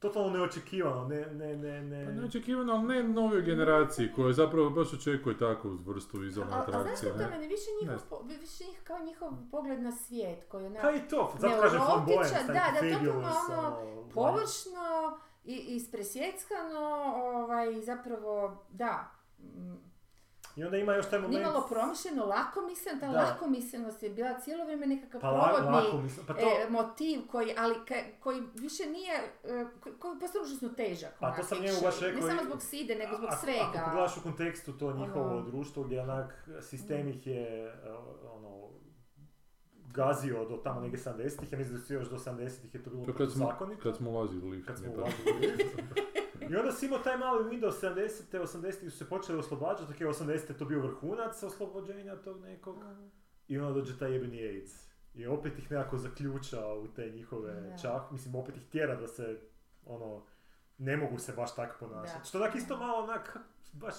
totalno 0.00 0.30
neočekivano, 0.30 1.08
ne, 1.08 1.26
ne, 1.26 1.56
ne, 1.56 1.82
ne... 1.82 2.04
Pa 2.04 2.12
neočekivano, 2.12 2.72
ali 2.72 2.82
ne 2.82 3.02
novoj 3.02 3.42
generaciji 3.42 4.12
koja 4.16 4.32
zapravo 4.32 4.70
baš 4.70 4.92
očekuje 4.92 5.38
takvu 5.38 5.70
vrstu 5.86 6.18
vizualne 6.18 6.54
A, 6.54 6.58
a 6.58 6.64
znaš 6.64 6.76
atrakcije. 6.76 7.12
što 7.12 7.18
to 7.18 7.24
ne? 7.24 7.30
meni 7.30 7.46
više 7.46 7.70
njihov, 7.82 7.98
po- 8.10 8.22
više 8.22 8.64
njih 8.64 8.80
kao 8.84 8.98
njihov 8.98 9.32
pogled 9.50 9.82
na 9.82 9.92
svijet 9.92 10.44
koji 10.48 10.62
je 10.62 10.66
onak 10.66 10.82
Pa 10.82 10.90
i 10.90 11.08
to, 11.08 11.32
zato 11.38 11.60
kažem 11.62 11.80
flamboyance, 11.80 12.46
da, 12.46 12.52
da, 12.52 12.98
totalno 12.98 13.30
ono, 13.48 14.10
površno 14.14 15.18
i 15.44 15.56
ispresjeckano, 15.68 17.14
ovaj, 17.16 17.80
zapravo, 17.80 18.64
da, 18.70 19.10
I 20.61 20.64
onda 20.64 20.77
ima 20.77 20.94
još 20.94 21.07
taj 21.07 21.18
moment... 21.18 21.38
nimalo 21.38 21.66
promišljeno, 21.68 22.25
lako 22.27 22.61
misleno, 22.62 23.01
ta 23.01 23.07
Da. 23.07 23.18
lako 23.20 23.46
mislenost 23.49 24.03
je 24.03 24.11
bila 24.11 24.40
cijelo 24.40 24.64
vrijeme 24.64 24.87
nekakav 24.87 25.20
Pa 25.20 25.29
provodni 25.53 25.77
lako 25.79 25.96
mislim, 25.99 26.27
pa 26.27 26.35
to... 26.35 26.40
e, 26.40 26.70
motiv 26.70 27.20
koji, 27.27 27.55
ali 27.59 27.75
ka- 27.77 28.20
koji 28.20 28.42
više 28.55 28.83
nije, 28.87 29.14
e, 29.44 29.64
koji, 29.81 29.94
koji 29.96 30.12
je 30.12 30.20
postao 30.20 30.42
užasno 30.42 30.68
težak. 30.70 31.11
Pa 31.20 31.31
to 31.31 31.42
sam 31.42 31.59
njemu 31.59 31.79
baš 31.83 32.01
rekao 32.01 32.20
Ne 32.20 32.29
samo 32.29 32.42
zbog 32.44 32.62
side, 32.62 32.94
nego 32.94 33.16
zbog 33.16 33.31
svega. 33.35 33.62
Ako 33.75 33.85
pogledaš 33.85 34.16
u 34.16 34.23
kontekstu 34.23 34.73
to 34.73 34.92
njihovo 34.92 35.27
Ono- 35.27 35.40
društvo 35.42 35.83
gdje 35.83 36.03
onak 36.03 36.29
sistem 36.61 37.09
ih 37.09 37.27
je 37.27 37.68
uh, 37.68 38.05
ono 38.33 38.68
gazio 39.92 40.44
do 40.44 40.57
tamo 40.57 40.81
negdje 40.81 40.98
70-ih, 40.98 41.53
ja 41.53 41.59
mislim 41.59 41.76
da 41.76 41.83
su 41.83 41.94
još 41.94 42.11
do 42.11 42.18
70-ih 42.18 42.74
je 42.74 42.83
to 42.83 42.90
bilo 42.90 43.05
To 43.05 43.14
kad 43.14 43.33
smo, 43.33 43.46
zakonito. 43.46 43.83
kad 43.83 43.96
smo 43.96 44.11
ulazili 44.11 44.42
u 44.42 44.48
lift. 44.48 44.66
kad 44.66 44.79
smo 44.79 44.87
tako. 44.87 45.00
ulazili 45.00 45.33
u 45.33 45.40
lift. 45.40 45.79
I 46.50 46.57
onda 46.57 46.72
si 46.72 46.87
imao 46.87 46.98
taj 46.98 47.16
mali 47.16 47.44
Windows 47.46 47.85
70-te, 47.85 48.40
80-te 48.40 48.90
su 48.90 48.98
se 48.98 49.09
počeli 49.09 49.38
oslobađati, 49.38 50.05
je 50.05 50.09
80-te 50.09 50.55
to 50.55 50.64
bio 50.64 50.81
vrhunac 50.81 51.42
oslobođenja 51.42 52.16
tog 52.16 52.40
nekog. 52.40 52.76
I 53.48 53.59
onda 53.59 53.72
dođe 53.72 53.98
taj 53.98 54.12
jebeni 54.12 54.42
AIDS. 54.44 54.90
I 55.14 55.26
opet 55.26 55.59
ih 55.59 55.70
nekako 55.70 55.98
zaključa 55.98 56.66
u 56.66 56.88
te 56.88 57.11
njihove 57.11 57.53
Da. 57.61 57.76
čah, 57.79 58.12
mislim 58.12 58.35
opet 58.35 58.57
ih 58.57 58.68
tjera 58.68 58.94
da 58.96 59.07
se, 59.07 59.40
ono, 59.85 60.22
ne 60.79 60.96
mogu 60.96 61.18
se 61.18 61.33
baš 61.33 61.55
tako 61.55 61.74
ponašati. 61.81 62.29
Što 62.29 62.38
onak 62.38 62.55
isto 62.55 62.76
malo 62.76 63.03
onak, 63.03 63.38
baš, 63.72 63.94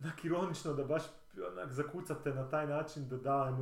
onak 0.00 0.24
ironično 0.24 0.72
da 0.72 0.84
baš 0.84 1.02
onak 1.52 1.72
zakucate 1.72 2.34
na 2.34 2.48
taj 2.48 2.66
način 2.66 3.08
da 3.08 3.16
da 3.16 3.56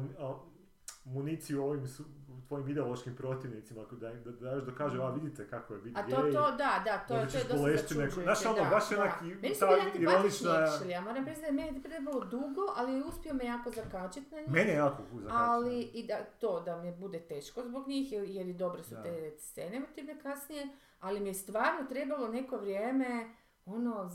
municiju 1.04 1.64
ovim 1.64 1.86
su, 1.86 2.04
tvojim 2.42 2.68
ideološkim 2.68 3.16
protivnicima, 3.16 3.82
da, 3.92 4.12
da, 4.14 4.30
da 4.32 4.52
još 4.52 4.64
dokaže, 4.64 4.98
a 4.98 5.10
vidite 5.10 5.46
kako 5.46 5.74
je 5.74 5.80
biti 5.80 5.96
A 5.96 6.06
to, 6.06 6.22
gej. 6.22 6.32
to, 6.32 6.40
da, 6.50 6.82
da, 6.84 6.98
to, 6.98 7.14
je- 7.14 7.28
to 7.28 7.38
je 7.38 7.44
dosta 7.44 7.76
začuđujuće. 7.76 8.22
Znaš, 8.22 8.46
ono, 8.46 8.54
da, 8.54 8.64
baš 8.66 8.90
je 8.90 8.98
onak 8.98 9.20
Meni 9.22 9.54
su 9.54 9.66
bili 9.66 9.80
antipatični 9.80 10.06
ironična- 10.06 10.66
actually, 10.68 10.88
ja 10.88 11.00
moram 11.00 11.24
priznati 11.24 11.52
da 11.52 11.60
je 11.60 11.66
meni 11.66 11.82
trebalo 11.82 12.20
dugo, 12.22 12.60
ali 12.76 12.92
je 12.92 13.04
uspio 13.04 13.34
me 13.34 13.44
jako 13.44 13.70
zakačiti 13.72 14.34
na 14.34 14.40
njih. 14.40 14.50
Meni 14.50 14.70
je 14.70 14.76
jako 14.76 15.02
zakačeno. 15.04 15.28
Ali 15.32 15.80
i 15.82 16.06
da, 16.06 16.18
to 16.34 16.60
da 16.60 16.76
mi 16.76 16.92
bude 16.94 17.18
teško 17.20 17.62
zbog 17.62 17.88
njih, 17.88 18.12
jer, 18.12 18.48
i 18.48 18.54
dobre 18.54 18.82
su 18.82 18.90
Da. 18.90 19.02
te 19.02 19.34
scene 19.38 19.76
emotivne 19.76 20.20
kasnije, 20.20 20.68
ali 21.00 21.20
mi 21.20 21.28
je 21.28 21.34
stvarno 21.34 21.88
trebalo 21.88 22.28
neko 22.28 22.56
vrijeme, 22.56 23.34
ono, 23.66 24.10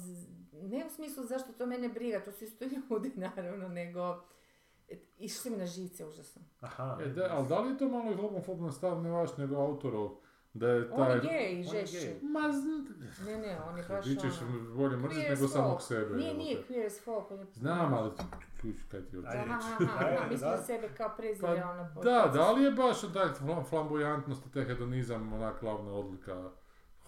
ne 0.54 0.86
u 0.86 0.90
smislu 0.90 1.24
zašto 1.24 1.54
to 1.54 1.66
mene 1.66 1.90
briga, 1.90 2.20
to 2.20 2.32
su 2.32 2.44
isto 2.44 2.66
ljudi 2.90 3.12
naravno, 3.16 3.68
nego 3.68 4.24
išli 5.18 5.30
su 5.30 5.50
mi 5.50 5.58
na 5.58 5.66
žice 5.66 6.06
užasno. 6.06 6.42
Aha. 6.62 6.98
E, 7.02 7.08
da, 7.08 7.28
ali 7.32 7.48
da 7.48 7.60
li 7.60 7.70
je 7.70 7.78
to 7.78 7.90
malo 7.90 8.12
i 8.12 8.16
homofobno 8.16 8.72
stav, 8.72 9.02
ne 9.02 9.10
vaš, 9.10 9.38
nego 9.38 9.56
autorov, 9.58 10.10
da 10.54 10.68
je 10.68 10.90
On 10.92 10.98
taj... 10.98 11.14
je 11.14 11.22
gej, 11.22 11.66
on 11.70 11.76
je 11.76 11.84
gej. 11.84 12.20
Ma, 12.24 12.52
z- 12.52 13.26
Ne, 13.26 13.38
ne, 13.38 13.60
on 13.62 13.78
je 13.78 13.84
baš 13.84 14.06
ti 14.06 14.16
ćeš 14.16 14.42
ono... 14.42 14.76
bolje 14.76 14.98
mrziti 14.98 15.22
queer 15.22 15.30
nego 15.30 15.46
as 15.46 15.52
samog 15.52 15.70
folk. 15.72 15.82
sebe. 15.82 16.16
Nije, 16.16 16.34
nije 16.34 16.56
te. 16.58 16.64
queer 16.64 16.86
as 16.86 17.00
folk, 17.00 17.32
on 17.32 17.40
je... 17.40 17.46
Znam, 17.54 17.94
ali 17.94 18.12
kuš, 18.62 18.76
kaj 18.92 19.02
ti 19.02 19.16
hoćeš. 19.16 19.32
Reći. 19.34 19.50
aha, 19.50 19.60
aha, 19.82 20.10
Da, 20.12 20.28
mislim 20.32 20.50
da 20.52 20.58
sebe 20.58 20.90
kao 20.90 21.10
Pa, 21.10 21.16
prezire, 21.16 21.64
ono... 21.66 21.90
da, 22.04 22.32
da 22.34 22.52
li 22.52 22.64
je 22.64 22.72
baš 22.72 23.02
taj 23.02 23.28
flam- 23.30 23.64
flamboyantnost 23.66 24.48
i 24.48 24.54
taj 24.54 24.66
hedonizam 24.66 25.34
onak 25.34 25.62
glavna 25.62 25.92
odlika 25.92 26.50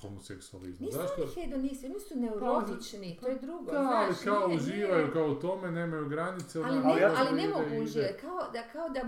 homoseksualizma? 0.02 0.86
Nisu 0.86 0.98
Zašto? 0.98 1.22
oni 1.24 1.32
hedonisti, 1.34 1.86
oni 1.86 2.00
su 2.00 2.16
neurotični, 2.16 3.18
to 3.18 3.28
je 3.28 3.36
drugo, 3.38 3.72
Da, 3.72 3.80
ali 3.80 4.14
znaš, 4.14 4.24
kao 4.26 4.48
nije- 4.48 4.58
uživaju 4.58 4.98
nije- 4.98 5.14
kao 5.14 5.26
u 5.26 5.36
tome, 5.36 5.72
nemaju 5.72 6.10
granice. 6.10 6.60
Ali, 6.60 6.70
onak, 6.72 6.86
ne, 6.86 7.04
Ali 7.04 7.16
ali 7.20 7.32
ne 7.34 7.48
mogu 7.48 7.84
uživati, 7.84 8.14
kao 8.16 8.38
da, 8.54 8.64
kao 8.66 8.90
da 8.90 9.02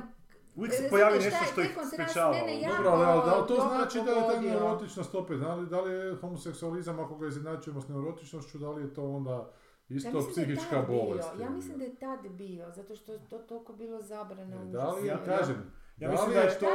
Uvijek 0.56 0.73
se 0.73 0.88
pojavi 0.89 1.15
nešto 1.15 1.45
što 1.52 1.62
ih 1.62 1.69
sprečava. 1.88 2.32
ono. 2.34 2.75
Dobro, 2.75 2.89
ali, 2.89 3.06
ali 3.06 3.21
da 3.21 3.36
li 3.36 3.47
to 3.47 3.56
dobro 3.56 3.69
znači 3.69 3.97
da 3.97 4.12
je 4.12 4.28
ta 4.30 4.41
neurotičnost 4.41 5.15
opet, 5.15 5.39
da 5.39 5.56
li, 5.56 5.67
da 5.67 5.82
li 5.82 5.93
je 5.93 6.15
homoseksualizam 6.15 6.99
ako 6.99 7.15
ga 7.15 7.28
izjednačujemo 7.28 7.82
s 7.82 7.88
neurotičnošću, 7.88 8.58
da 8.58 8.69
li 8.69 8.82
je 8.82 8.93
to 8.93 9.04
onda 9.06 9.52
isto 9.89 10.17
ja 10.17 10.23
psihička 10.32 10.82
bolest? 10.84 11.30
bio, 11.36 11.43
ja 11.43 11.49
mislim 11.49 11.78
da 11.78 11.84
je 11.84 11.95
tad 11.97 12.30
bio, 12.30 12.71
zato 12.71 12.95
što 12.95 13.12
je 13.13 13.19
to 13.21 13.38
toliko 13.39 13.73
bilo 13.73 14.02
zabrano. 14.02 14.56
E, 14.58 14.65
Da 14.65 14.89
li, 14.89 15.08
ja 15.08 15.13
Ja- 15.13 15.25
kažem, 15.28 15.71
ja 15.99 16.07
da 16.07 16.12
mislim 16.12 16.29
li 16.29 16.35
da 16.35 16.41
je 16.41 16.59
to... 16.59 16.65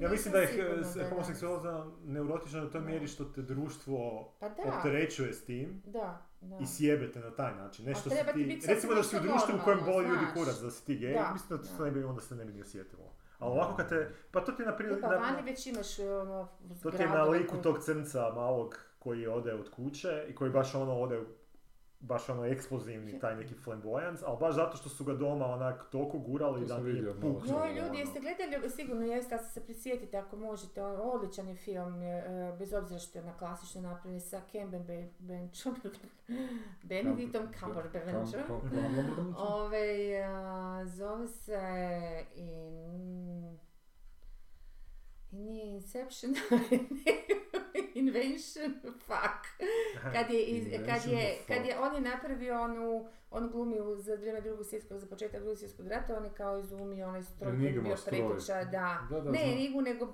Ja 0.00 0.10
mislim 0.10 0.32
da 0.32 0.38
je 0.40 1.08
homoseksualizam 1.08 1.92
neurotičan 2.04 2.66
u 2.66 2.70
toj 2.70 2.80
Da. 2.80 2.86
mjeri 2.86 3.06
što 3.08 3.24
te 3.24 3.42
društvo 3.42 4.28
Pa 4.40 4.48
da, 4.48 4.62
opterećuje 4.76 5.32
s 5.32 5.44
tim 5.44 5.82
da, 5.86 6.26
da. 6.40 6.58
i 6.60 6.66
sjebete 6.66 7.20
na 7.20 7.30
taj 7.30 7.54
način. 7.54 7.84
Nešto 7.84 8.10
si 8.10 8.16
ti 8.34 8.60
ti, 8.60 8.66
recimo 8.66 8.94
da 8.94 9.02
si 9.02 9.16
u 9.16 9.20
društvu 9.20 9.54
u 9.56 9.64
kojem 9.64 9.80
boli 9.84 10.08
ljudi 10.08 10.24
kurac 10.34 10.56
da 10.60 10.70
si 10.70 10.86
ti 10.86 10.96
gej, 10.96 11.16
mislim 11.32 11.58
da 11.58 11.68
to 11.68 11.76
da. 11.78 11.84
ne 11.84 11.90
bi, 11.90 12.04
onda 12.04 12.20
se 12.20 12.34
ne 12.36 12.44
bi 12.44 12.52
ni 12.52 12.60
osjetilo. 12.60 13.12
Ali 13.38 13.52
ovako 13.52 13.76
kad 13.76 13.88
te, 13.88 14.10
pa 14.30 14.40
to 14.40 14.52
ti 14.52 14.62
je 14.62 14.66
na 14.66 14.72
E 14.72 14.76
primjer, 14.76 15.00
pa 15.00 15.06
vani 15.06 15.42
već 15.42 15.66
imaš 15.66 15.98
ono, 15.98 16.48
to 16.82 16.90
ti 16.90 17.02
je 17.02 17.08
na 17.08 17.24
liku 17.24 17.56
tog 17.56 17.78
crnca 17.84 18.32
malog 18.34 18.78
koji 18.98 19.26
ode 19.26 19.54
od 19.54 19.70
kuće 19.70 20.24
i 20.28 20.34
koji 20.34 20.50
baš 20.50 20.74
ono 20.74 21.00
ode 21.00 21.20
baš 22.06 22.28
ono 22.28 22.44
eksplozivni 22.44 23.18
taj 23.18 23.36
neki 23.36 23.54
flamboyance, 23.54 24.22
ali 24.26 24.36
baš 24.40 24.54
zato 24.54 24.76
što 24.76 24.88
su 24.88 25.04
ga 25.04 25.14
doma 25.14 25.46
onak 25.46 25.86
toliko 25.90 26.18
gurali 26.18 26.60
To 26.60 26.66
da 26.66 26.78
nije 26.78 26.92
vidio 26.92 27.14
puknuo. 27.14 27.58
Joj, 27.64 27.68
ljudi, 27.74 27.88
ono. 27.88 27.98
jeste 27.98 28.20
gledali, 28.20 28.70
sigurno 28.70 29.04
jeste, 29.04 29.34
ali 29.34 29.44
se 29.44 29.64
prisjetite 29.64 30.16
ako 30.16 30.36
možete, 30.36 30.82
on- 30.82 31.00
odličan 31.14 31.48
je 31.48 31.54
film, 31.54 32.02
e, 32.02 32.56
bez 32.58 32.72
obzira 32.74 33.00
što 33.00 33.18
je 33.18 33.24
na 33.24 33.36
klasično 33.38 33.80
napravljen 33.80 34.20
sa 34.20 34.40
Cumberbatchom, 34.52 35.76
Benedictom 36.82 37.48
Cumberbatchom. 37.60 39.34
Ove, 39.38 39.86
zove 40.86 41.28
se 41.28 41.60
in... 42.34 43.58
Nije 45.34 45.64
Inception, 45.64 46.34
Invention, 47.94 48.74
fuck. 48.98 49.68
Kad 50.12 50.30
je, 50.30 50.42
iz, 50.42 50.64
kad 50.86 51.12
je, 51.12 51.36
kad 51.46 51.66
je, 51.66 51.78
on 51.78 51.94
je 51.94 52.00
napravio 52.00 52.60
onu, 52.60 53.08
on 53.30 53.50
glumi 53.50 53.76
za 53.96 54.14
vrijeme 54.14 54.40
drugog 54.40 54.66
svjetskog, 54.66 54.98
za 54.98 55.06
početak 55.06 55.40
drugog 55.40 55.58
svjetskog 55.58 55.88
rata, 55.88 56.16
on 56.16 56.24
je 56.24 56.30
kao 56.36 56.58
izumio 56.58 57.08
onaj 57.08 57.22
stroj 57.22 57.52
koji 57.52 57.64
je 57.64 57.80
bio 57.80 57.96
preteča, 58.06 58.64
da, 58.64 59.06
Da, 59.10 59.20
da, 59.20 59.30
ne. 59.30 59.52
Enigu, 59.52 59.80
nego 59.80 60.06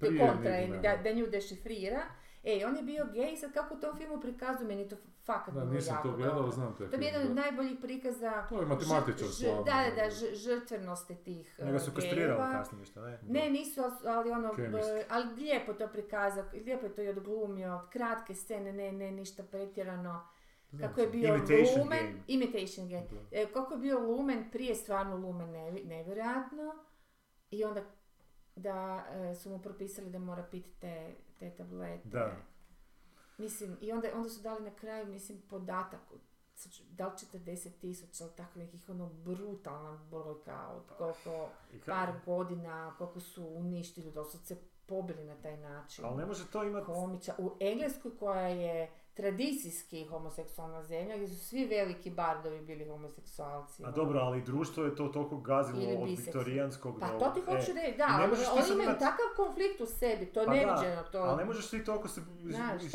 kontra, 0.00 0.66
da. 0.82 0.96
da 0.96 1.12
nju 1.12 1.26
dešifrira. 1.26 2.02
Ej, 2.44 2.64
on 2.64 2.76
je 2.76 2.82
bio 2.82 3.06
gej, 3.06 3.36
sad 3.36 3.52
kako 3.52 3.74
u 3.74 3.78
tom 3.78 3.96
filmu 3.96 4.20
prikazuju, 4.20 4.68
meni 4.68 4.88
to 4.88 4.96
fakat 5.18 5.54
Da, 5.54 5.60
bilo 5.60 5.72
nisam 5.72 5.94
jako 5.96 6.08
to 6.08 6.16
gledao, 6.16 6.34
dobro. 6.34 6.50
znam 6.50 6.76
taj 6.76 6.90
To 6.90 6.96
je 6.96 7.02
jedan 7.02 7.22
od 7.22 7.34
najboljih 7.34 7.76
prikaza 7.78 8.46
To 8.48 8.60
je 8.60 8.66
matematičar 8.66 9.18
Ž- 9.18 9.32
ž- 9.32 9.32
slavni, 9.34 9.64
Da, 9.64 9.90
da, 9.92 10.02
da. 10.02 10.10
žrtvenosti 10.34 11.14
tih 11.16 11.58
Njega 11.58 11.78
su 11.78 11.90
uh, 11.90 11.94
kastrirali 11.94 12.52
kasnije, 12.52 12.84
što 12.84 13.00
ne? 13.02 13.18
Ne, 13.24 13.50
nisu, 13.50 13.80
ali- 14.06 14.30
ono, 14.30 14.52
Kemist. 14.52 14.88
b- 14.88 15.04
ali 15.08 15.34
lijepo 15.34 15.72
to 15.74 15.88
prikazao, 15.88 16.44
lijepo 16.54 16.86
je 16.86 16.94
to 16.94 17.02
i 17.02 17.08
odglumio, 17.08 17.86
kratke 17.90 18.34
scene, 18.34 18.72
ne, 18.72 18.92
ne, 18.92 19.10
ništa 19.12 19.42
pretjerano. 19.44 20.28
Znam 20.68 20.88
Kako 20.88 21.00
je 21.00 21.06
bio 21.08 21.28
Imitation 21.28 21.78
lumen, 21.78 21.98
game. 22.00 22.18
imitation 22.28 22.88
game. 22.88 23.06
E, 23.32 23.46
kako 23.46 23.74
je 23.74 23.80
bio 23.80 23.98
lumen, 24.00 24.50
prije 24.50 24.74
stvarno 24.74 25.16
lumen 25.16 25.50
nevi- 25.50 25.84
nevjerojatno. 25.84 26.74
I 27.50 27.64
onda 27.64 27.82
da 28.56 29.04
e, 29.10 29.34
su 29.34 29.50
mu 29.50 29.58
propisali 29.58 30.10
da 30.10 30.18
mora 30.18 30.42
piti 30.42 30.70
te, 30.70 31.14
te 31.38 31.50
tablete. 31.50 32.08
Da. 32.08 32.36
Mislim, 33.38 33.76
i 33.80 33.92
onda, 33.92 34.08
onda 34.14 34.28
su 34.28 34.42
dali 34.42 34.64
na 34.64 34.74
kraju, 34.74 35.06
mislim, 35.06 35.42
podatak, 35.50 36.00
da 36.90 37.06
li 37.06 37.12
40 37.12 37.70
tisuća, 37.80 38.24
ali 38.24 38.32
tako 38.36 38.58
nekih 38.58 38.88
ono 38.88 39.08
brutalna 39.08 39.98
brojka 40.10 40.68
od 40.68 40.82
koliko 40.98 41.48
I 41.72 41.76
ka- 41.78 41.86
par 41.86 42.12
godina, 42.24 42.94
koliko 42.98 43.20
su 43.20 43.46
uništili, 43.46 44.12
doslovce 44.12 44.56
pobili 44.86 45.24
na 45.24 45.34
taj 45.34 45.56
način. 45.56 46.04
Ali 46.04 46.16
ne 46.16 46.26
može 46.26 46.50
to 46.50 46.64
imati... 46.64 46.86
Komiča. 46.86 47.34
U 47.38 47.56
Engleskoj 47.60 48.18
koja 48.18 48.48
je 48.48 48.90
tradicijski 49.18 50.06
homoseksualna 50.06 50.82
zemlja, 50.82 51.16
gdje 51.16 51.28
su 51.28 51.46
svi 51.46 51.66
veliki 51.66 52.10
bardovi 52.10 52.60
bili 52.60 52.88
homoseksualci. 52.88 53.84
A 53.84 53.86
ono. 53.86 53.96
dobro, 53.96 54.18
ali 54.18 54.42
društvo 54.42 54.84
je 54.84 54.96
to 54.96 55.08
toliko 55.08 55.36
gazilo 55.36 55.82
od 56.02 56.08
viktorijanskog 56.08 56.96
Pa 57.00 57.12
do... 57.12 57.18
to 57.18 57.30
ti 57.30 57.40
hoću 57.40 57.70
e, 57.70 57.74
reći, 57.74 57.98
da, 57.98 58.06
ne 58.06 58.14
ali 58.14 58.28
možeš 58.28 58.46
oni 58.48 58.72
imaju 58.72 58.90
imat- 58.90 58.98
takav 58.98 59.26
konflikt 59.36 59.80
u 59.80 59.86
sebi, 59.86 60.26
to 60.26 60.42
Pa 60.46 60.52
neviđeno, 60.52 61.02
to... 61.12 61.18
Ali 61.18 61.36
ne 61.36 61.44
možeš 61.44 61.70
ti 61.70 61.84
toliko 61.84 62.08
se 62.08 62.20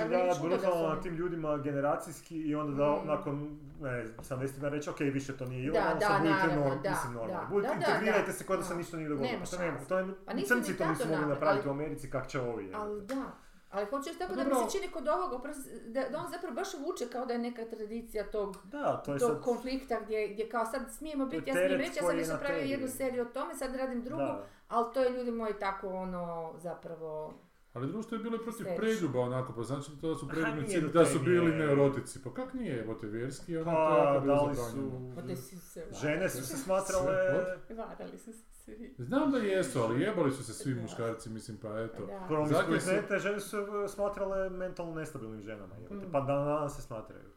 ne 0.09 0.31
brutalno 0.41 0.87
na 0.87 1.01
tim 1.01 1.15
ljudima 1.15 1.57
generacijski 1.57 2.37
i 2.37 2.55
onda 2.55 2.75
da 2.75 2.93
Mm. 2.93 3.07
nakon, 3.07 3.59
ne, 3.81 4.05
70 4.19 4.59
dana 4.59 4.75
reći, 4.75 4.89
ok, 4.89 4.99
više 4.99 5.37
to 5.37 5.45
nije 5.45 5.63
ilegalno, 5.63 6.01
sad 6.01 6.21
budite 6.21 6.55
norm, 6.55 6.81
da, 6.83 6.89
mislim 6.89 7.13
normalni. 7.13 7.49
Budite, 7.49 7.73
integrirajte 7.75 8.31
se 8.31 8.45
kao 8.45 8.57
da 8.57 8.63
se 8.63 8.75
ništa 8.75 8.97
nije 8.97 9.09
dogodilo. 9.09 9.39
Pa 9.39 9.45
to 9.45 9.57
šanse. 9.57 9.87
to 9.87 9.97
je, 9.99 10.05
crnci 10.47 10.77
to 10.77 10.85
nisu 10.89 11.07
mogli 11.07 11.25
napraviti 11.25 11.67
u 11.67 11.71
Americi, 11.71 12.09
kak 12.09 12.27
će 12.27 12.41
ovi. 12.41 12.71
Ali 12.75 13.01
da. 13.01 13.43
Ali 13.73 13.85
hoću 13.85 14.07
reći 14.07 14.19
tako 14.19 14.35
da 14.35 14.43
mi 14.43 14.55
se 14.55 14.77
čini 14.77 14.91
kod 14.91 15.07
ovog, 15.07 15.33
oprosti, 15.33 15.69
da, 15.85 16.09
da 16.09 16.19
on 16.19 16.31
zapravo 16.31 16.55
baš 16.55 16.67
vuče 16.73 17.07
kao 17.07 17.25
da 17.25 17.33
je 17.33 17.39
neka 17.39 17.65
tradicija 17.65 18.31
tog, 18.31 18.57
Da, 18.63 19.01
to 19.05 19.13
je 19.13 19.19
tog 19.19 19.31
sad... 19.31 19.41
konflikta 19.43 19.99
gdje, 19.99 20.27
gdje 20.27 20.49
kao 20.49 20.65
sad 20.65 20.81
smijemo 20.97 21.25
biti, 21.25 21.49
ja 21.49 21.53
smijem 21.53 21.79
reći, 21.79 21.99
ja 21.99 22.03
sam 22.03 22.17
već 22.17 22.27
na 22.27 22.33
napravio 22.33 22.63
jednu 22.63 22.87
seriju 22.87 23.21
o 23.21 23.25
tome, 23.25 23.55
sad 23.55 23.75
radim 23.75 24.03
drugu, 24.03 24.23
Da. 24.23 24.45
ali 24.67 24.93
to 24.93 25.03
je 25.03 25.09
ljudi 25.09 25.31
moji 25.31 25.53
tako 25.59 25.87
ono, 25.89 26.53
zapravo, 26.57 27.33
Ali 27.73 27.87
društvo 27.87 28.17
je 28.17 28.23
bilo 28.23 28.37
protiv 28.37 28.51
Sljedeće. 28.57 28.77
preljuba 28.77 29.19
onako, 29.19 29.53
pa 29.53 29.63
znači 29.63 29.91
to 30.01 30.09
da 30.09 30.15
su 30.15 30.27
preljubnici, 30.27 30.81
da 30.83 31.05
su 31.05 31.19
bili 31.19 31.51
neurotici. 31.51 32.23
Pa 32.23 32.33
kak 32.33 32.53
nije, 32.53 32.79
evo 32.79 32.93
te 32.93 33.07
vjerski, 33.07 33.57
ono 33.57 33.65
to 33.65 33.71
je 33.71 33.75
Pa, 33.75 33.97
jako 33.99 34.19
bilo 34.19 34.35
da 34.35 34.41
li 34.41 34.55
zabranjeno. 34.55 35.15
pa 35.15 35.35
su... 35.35 35.59
se 35.59 35.85
Žene 35.93 36.29
su 36.29 36.43
se 36.43 36.57
smatrale... 36.57 37.13
varali 37.77 38.17
su 38.17 38.33
se 38.33 38.43
svi. 38.53 38.95
Znam 38.99 39.31
da 39.31 39.37
jesu, 39.37 39.79
ali 39.79 40.01
jebali 40.01 40.31
su 40.31 40.43
se 40.43 40.53
svi 40.53 40.73
Da. 40.73 40.81
muškarci, 40.81 41.29
mislim, 41.29 41.57
pa 41.57 41.79
eto. 41.79 42.05
Da. 42.05 42.25
Promiskuitete 42.27 43.19
žene 43.19 43.39
su 43.39 43.49
se 43.49 43.57
smatrale 43.87 44.49
mentalno 44.49 44.93
nestabilnim 44.93 45.41
ženama. 45.41 45.75
jebote. 45.75 46.07
Mm. 46.07 46.11
Pa 46.11 46.19
dan 46.19 46.45
danas 46.45 46.75
se 46.75 46.81
smatraju. 46.81 47.29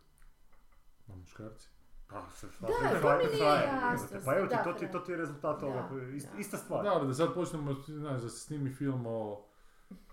Ma 1.07 1.15
muškarci. 1.17 1.69
Pa 2.09 2.31
se 2.31 2.47
Da, 2.61 2.67
to 3.01 3.19
mi 3.19 3.25
nije 3.25 3.45
jasno. 3.45 4.19
Pa 4.25 4.37
evo 4.37 4.47
ti, 4.47 4.55
da, 4.57 4.63
to 4.65 4.73
ti, 4.73 4.87
da. 4.87 4.93
to 4.93 4.99
ti 4.99 5.13
je 5.13 5.17
rezultat 5.19 5.55
Da, 5.55 5.61
toga. 5.61 5.89
Ist- 5.93 6.33
da. 6.33 6.39
Ista 6.39 6.57
stvar. 6.57 6.85
Da, 6.85 6.91
ali 6.91 7.07
da 7.07 7.15
sad 7.15 7.35
počnemo, 7.35 7.75
znaš, 7.75 8.21
da 8.21 8.29
se 8.29 8.39
snimi 8.39 8.71
film 8.71 9.07
o, 9.07 9.45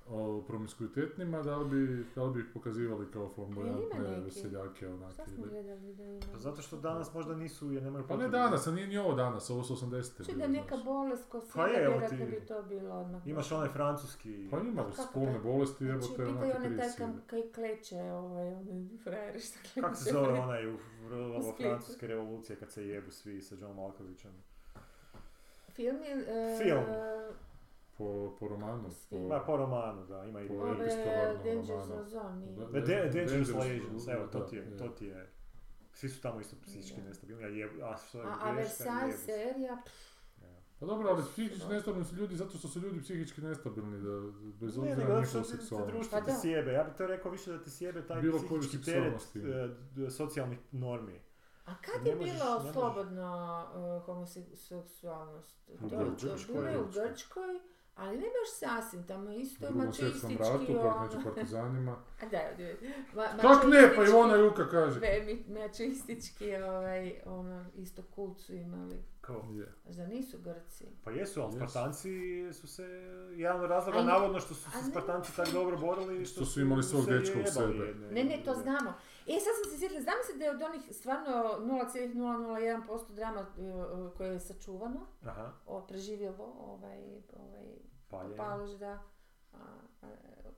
o 0.07 0.41
promiskuitetnima, 0.41 1.41
da 1.41 1.57
li 1.57 1.65
bi, 1.67 2.05
da 2.15 2.23
li 2.23 2.33
bi 2.33 2.39
ih 2.39 2.45
pokazivali 2.53 3.05
kao 3.07 3.29
flamboyantne 3.29 3.99
neki? 4.01 4.21
veseljake 4.21 4.87
onake 4.89 5.13
Šta 5.13 5.25
smo 5.25 5.43
gledali 5.43 5.93
da 5.93 6.03
ima? 6.03 6.19
Pa 6.33 6.39
Zato 6.39 6.61
što 6.61 6.77
danas 6.77 7.13
možda 7.13 7.35
nisu, 7.35 7.71
jer 7.71 7.83
nemaju 7.83 8.03
Pa 8.03 8.13
ne 8.13 8.17
potrebe. 8.17 8.37
danas, 8.37 8.67
a 8.67 8.71
nije 8.71 8.87
ni 8.87 8.97
ovo 8.97 9.13
danas, 9.13 9.49
ovo 9.49 9.63
su 9.63 9.75
80-te. 9.75 10.23
Čuj 10.23 10.33
bilo, 10.35 10.47
da 10.47 10.53
neka 10.53 10.77
bolest 10.77 11.29
ko 11.29 11.41
Pa 11.55 11.67
je, 11.67 11.83
evo 11.85 12.01
ti- 12.09 12.15
bi 12.17 12.41
to 12.41 12.63
bilo 12.63 12.91
odmah. 12.91 13.27
Imaš 13.27 13.51
onaj 13.51 13.69
francuski... 13.69 14.47
Pa 14.51 14.59
ima 14.59 14.83
Pa 14.85 14.91
spolne 14.93 15.39
bolesti, 15.39 15.85
evo 15.85 16.01
Znači, 16.01 16.15
te 16.15 16.23
onake 16.23 16.45
one 16.47 16.53
taj 16.55 16.67
agresije. 16.67 16.97
kam, 16.97 17.21
kaj 17.27 17.41
kleče, 17.45 18.01
ovaj, 18.01 18.47
onaj 18.47 18.63
frajer 18.99 19.39
što 19.39 19.59
kleče. 19.63 19.81
Kako 19.81 19.95
se 19.95 20.11
zove 20.11 20.29
onaj 20.31 20.67
u, 20.67 20.71
u, 20.71 20.75
U 20.75 21.37
u 21.37 21.41
Splitu. 21.43 21.63
francuske 21.63 22.07
revolucije 22.07 22.55
kad 22.55 22.71
se 22.71 22.87
jebu 22.87 23.11
svi 23.11 23.41
sa 23.41 23.55
John 23.55 23.75
Malkovićem? 23.75 24.31
Film 25.69 25.97
je... 25.97 26.11
e, 26.17 26.57
Film. 26.59 26.83
Po, 27.97 28.06
po 28.39 28.47
romanu. 28.47 28.89
Svi. 28.91 29.19
Ma 29.19 29.39
po 29.39 29.58
romanu, 29.58 30.06
da, 30.06 30.23
ima 30.23 30.41
i... 30.41 30.47
Po 30.47 30.53
Ove, 30.53 30.75
Dangerous. 31.43 31.88
Zone. 32.06 32.45
Da, 32.47 32.65
Da, 32.65 32.79
Da- 32.79 33.10
Dangerous 33.10 33.49
Legions, 33.49 34.08
evo, 34.08 34.27
to 34.27 34.39
ti 34.39 34.56
je, 34.56 34.77
to 34.77 34.88
ti 34.88 35.06
je. 35.06 35.29
Svi 35.93 36.10
su 36.10 36.21
tamo 36.21 36.39
isto 36.39 36.56
psihički 36.58 37.01
nestabilni, 37.01 37.43
a, 37.43 37.47
je, 37.47 37.69
a 37.84 37.97
što 37.99 38.19
je 38.19 38.25
A, 38.25 38.29
a 38.32 38.53
greška, 38.53 38.84
Versailles 38.84 39.25
serija, 39.25 39.77
Pa 40.79 40.86
dobro, 40.86 41.10
ali 41.10 41.23
psihički 41.23 41.67
nestabilni 41.69 42.06
su 42.06 42.15
ljudi 42.15 42.36
zato 42.36 42.58
što 42.58 42.67
su 42.67 42.79
ljudi 42.79 43.01
psihički 43.01 43.41
nestabilni, 43.41 43.97
da, 43.99 44.32
bez 44.58 44.77
Ne, 44.77 44.82
obzira 44.84 45.08
na 45.10 45.19
njihovu 45.19 45.43
seksualnost. 45.43 45.93
društvo 45.93 46.19
Pa 46.19 46.25
ti 46.25 46.32
sjebe. 46.41 46.71
Ja 46.71 46.84
bih 46.84 46.93
to 46.93 47.08
rekao 47.08 47.32
više 47.32 47.51
da 47.51 47.63
ti 47.63 47.69
sjebe 47.71 48.08
taj 48.08 48.21
Bilo 48.21 48.38
psihički 48.39 48.82
teret 48.82 49.13
e, 49.36 49.39
d- 49.91 50.12
socijalnih 50.12 50.60
normi. 50.71 51.21
A 51.65 51.71
kad 51.77 52.08
je 52.08 52.15
možeš. 52.15 52.34
slobodno 52.73 53.65
uh, 53.97 54.06
homoseksualnost? 54.06 55.69
U 55.71 55.77
To, 55.79 55.95
Grčkoj. 55.97 56.29
to 56.38 56.53
bilo 56.53 56.67
je 56.67 56.79
u 56.79 56.86
Grčkoj. 56.86 57.60
Ali 57.95 58.17
ne 58.17 58.23
baš 58.25 58.49
sasvim, 58.51 59.03
tamo 59.03 59.29
je 59.29 59.39
isto 59.39 59.65
U 59.65 59.69
drugom 59.69 59.93
svjetskom 59.93 60.32
mačistički 60.32 60.73
ratu, 60.73 60.82
pa 60.82 60.88
ono... 60.89 61.01
među 61.03 61.17
partizanima. 61.25 61.91
A 62.21 62.25
da, 62.25 62.39
da, 62.58 62.63
ma, 63.15 63.27
Kak 63.43 63.63
ne, 63.63 63.82
pa 63.86 64.01
mačistički- 64.01 64.10
Ivona 64.10 64.36
Juka 64.36 64.69
kaže. 64.69 64.99
Ve- 64.99 65.23
mi- 65.25 65.53
Mačistički, 65.53 66.56
ovaj, 66.58 67.21
ono, 67.25 67.65
isto 67.75 68.01
kult 68.06 68.39
su 68.39 68.53
imali. 68.53 69.03
Kao, 69.21 69.43
Je. 69.51 69.73
Zar 69.86 70.10
nisu 70.10 70.38
Grci? 70.39 70.86
pa 71.03 71.12
jesu, 71.12 71.41
ali 71.41 71.53
Jesu. 71.53 71.58
Spartanci 71.60 72.10
su 72.53 72.67
se, 72.67 72.84
jedan 73.32 73.62
od 73.62 73.69
razloga 73.69 73.99
i- 73.99 74.06
navodno 74.06 74.39
što 74.39 74.53
su 74.53 74.71
se 74.71 74.77
Spartanci 74.89 75.36
tako 75.36 75.51
dobro 75.51 75.77
borili, 75.77 76.25
Što 76.25 76.45
su 76.45 76.62
imali 76.62 76.84
svog 76.84 77.06
dečka 77.06 77.39
u 77.39 77.45
sebe. 77.47 77.93
Ne, 78.12 78.23
ne, 78.23 78.41
to 78.45 78.53
znamo. 78.53 78.93
E, 79.27 79.39
sad 79.39 79.53
sam 79.63 79.71
se 79.71 79.79
sjetila, 79.79 80.01
znam 80.01 80.15
se 80.31 80.38
da 80.38 80.45
je 80.45 80.51
od 80.51 80.62
onih 80.62 80.81
stvarno 80.91 81.29
0,001% 81.59 83.13
drama 83.13 83.41
e, 83.41 83.45
koje 84.17 84.33
je 84.33 84.39
sačuvano, 84.39 85.07
Aha, 85.25 85.51
o, 85.65 85.81
preživjelo 85.81 86.55
ovaj, 86.59 87.21
ovaj. 87.33 88.38
Palož, 88.38 88.71
da, 88.71 89.03
a, 89.53 89.57
a, 90.01 90.07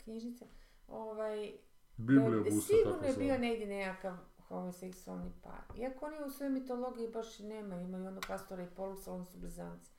knjižnica. 0.03 0.45
Ovaj, 0.87 1.51
Biblija 1.97 2.43
busa 2.43 2.67
sigurno 2.67 2.93
tako 2.93 3.05
je 3.05 3.13
bio 3.13 3.37
negdje 3.37 3.67
nekakav 3.67 4.17
homoseksualni 4.47 5.31
par. 5.43 5.77
Iako 5.77 6.05
oni 6.05 6.15
u 6.25 6.29
svojoj 6.29 6.51
mitologiji 6.51 7.07
baš 7.07 7.39
i 7.39 7.43
nemaju, 7.43 7.81
imaju 7.81 8.07
ono 8.07 8.21
pastora 8.27 8.63
i 8.63 8.75
polusa, 8.75 9.13
oni 9.13 9.25
su 9.25 9.37
blizanci. 9.37 9.91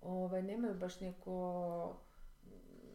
Ovaj, 0.00 0.42
nemaju 0.42 0.74
baš 0.74 1.00
neko, 1.00 1.96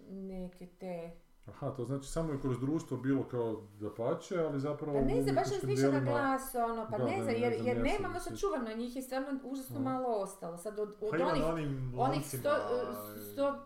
neke 0.09 0.67
te... 0.79 1.11
Aha, 1.47 1.69
to 1.71 1.85
znači 1.85 2.07
samo 2.07 2.33
je 2.33 2.41
kroz 2.41 2.59
društvo 2.59 2.97
bilo 2.97 3.23
kao 3.23 3.61
da 3.79 3.93
pače, 3.93 4.39
ali 4.39 4.59
zapravo 4.59 4.99
Pa 4.99 5.05
ne 5.05 5.21
znam, 5.21 5.35
baš 5.35 5.47
razmišljam 5.51 5.93
na 5.93 5.99
glas, 5.99 6.55
ono, 6.55 6.87
pa 6.91 6.97
Da, 6.97 7.05
ne 7.05 7.23
znam, 7.23 7.33
ne 7.33 7.39
jer, 7.39 7.53
znam, 7.53 7.67
jer 7.67 7.83
nemamo 7.83 8.19
sačuvano, 8.19 8.75
njih 8.75 8.95
je 8.95 9.01
stvarno 9.01 9.39
užasno 9.43 9.79
malo 9.79 10.21
ostalo. 10.21 10.57
Sad 10.57 10.79
od, 10.79 10.89
od 11.01 11.09
Pa 11.11 11.17
ima 11.17 11.27
onih, 11.27 11.67
onih 11.97 12.27
sto, 12.27 12.49
sto, 13.31 13.65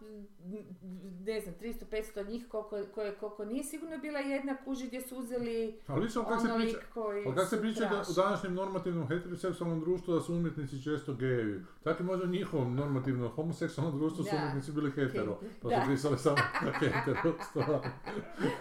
ne 1.22 1.40
znam, 1.40 1.56
300, 1.56 1.86
500 1.86 2.24
njih 2.24 2.46
koliko, 2.48 2.84
koje, 2.86 3.12
koliko 3.12 3.46
nije 3.46 3.64
sigurno 3.64 3.98
bila 3.98 4.20
jedna 4.20 4.58
kuži 4.58 4.88
gdje 4.88 5.02
su 5.02 5.18
uzeli 5.18 5.80
Ali 5.88 6.00
vidiš 6.00 6.14
kako 6.16 6.40
se 6.40 6.48
ono 6.48 6.56
priča, 6.58 6.78
koji 6.94 7.24
ali 7.26 7.36
kako 7.36 7.48
se 7.48 7.62
priča 7.62 7.80
da 7.82 8.02
u 8.02 8.14
današnjem 8.16 8.54
normativnom 8.54 9.08
heteroseksualnom 9.08 9.80
društvu 9.80 10.14
da 10.14 10.22
su 10.22 10.34
umjetnici 10.34 10.84
često 10.84 11.14
gejevi. 11.14 11.62
Tako 11.84 12.04
i 12.04 12.06
možda 12.06 12.26
u 12.26 12.30
njihovom 12.30 12.76
normativnom 12.76 13.30
homoseksualnom 13.30 13.98
društvu 13.98 14.24
su 14.24 14.30
Da. 14.32 14.42
umjetnici 14.42 14.72
bili 14.72 14.92
hetero, 14.92 15.40
pa 15.62 15.70
Da. 15.70 15.82
su 15.82 15.92
pisali 15.92 16.18
samo 16.18 16.38
hetero. 16.80 17.34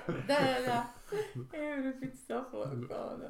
Da, 0.06 0.36
da, 0.36 0.66
da. 0.66 0.86
Sofova, 2.16 2.64
kao 2.88 3.06
ono. 3.06 3.24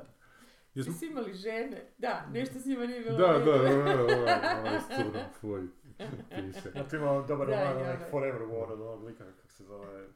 Jesmo- 0.75 0.93
Svi 0.93 1.07
imali 1.07 1.35
žene. 1.35 1.87
Da, 1.99 2.27
nešto 2.33 2.59
s 2.59 2.65
njima 2.65 2.87
nije 2.87 3.01
bilo. 3.01 3.17
Da, 3.19 3.37
u 3.37 3.45
da, 3.45 3.63
redu. 3.63 3.77
da, 3.79 3.85
da, 3.85 3.97
da, 3.97 4.61
ovaj 4.61 4.81
s 4.81 4.87
crnom 4.89 5.13
tvoj 5.41 5.63
piše. 6.31 6.71
Ja 6.75 6.89
tu 6.89 6.97
imam 6.97 7.27
dobar 7.27 7.47
Da, 7.47 7.53
roman, 7.55 7.77
onak 7.77 7.97
ovaj. 7.97 8.11
Forever 8.11 8.41
War 8.43 8.73
od 8.73 8.81
onog 8.81 9.05
lika, 9.05 9.25
kako 9.33 9.49
se 9.49 9.65
zove, 9.65 10.07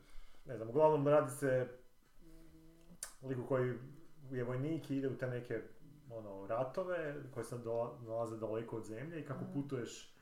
ne 0.46 0.56
znam, 0.56 0.68
uglavnom 0.68 1.08
radi 1.08 1.30
se 1.30 1.68
o 3.22 3.28
liku 3.28 3.42
koji 3.42 3.74
je 4.30 4.44
vojnik 4.44 4.90
i 4.90 4.96
ide 4.96 5.08
u 5.08 5.16
te 5.16 5.26
neke 5.26 5.62
ono, 6.10 6.46
ratove 6.46 7.14
koje 7.30 7.44
se 7.44 7.56
nalaze 8.00 8.36
daleko 8.36 8.76
od 8.76 8.84
zemlje 8.84 9.20
i 9.20 9.24
kako 9.24 9.44
Mhm. 9.44 9.52
putuješ, 9.52 10.14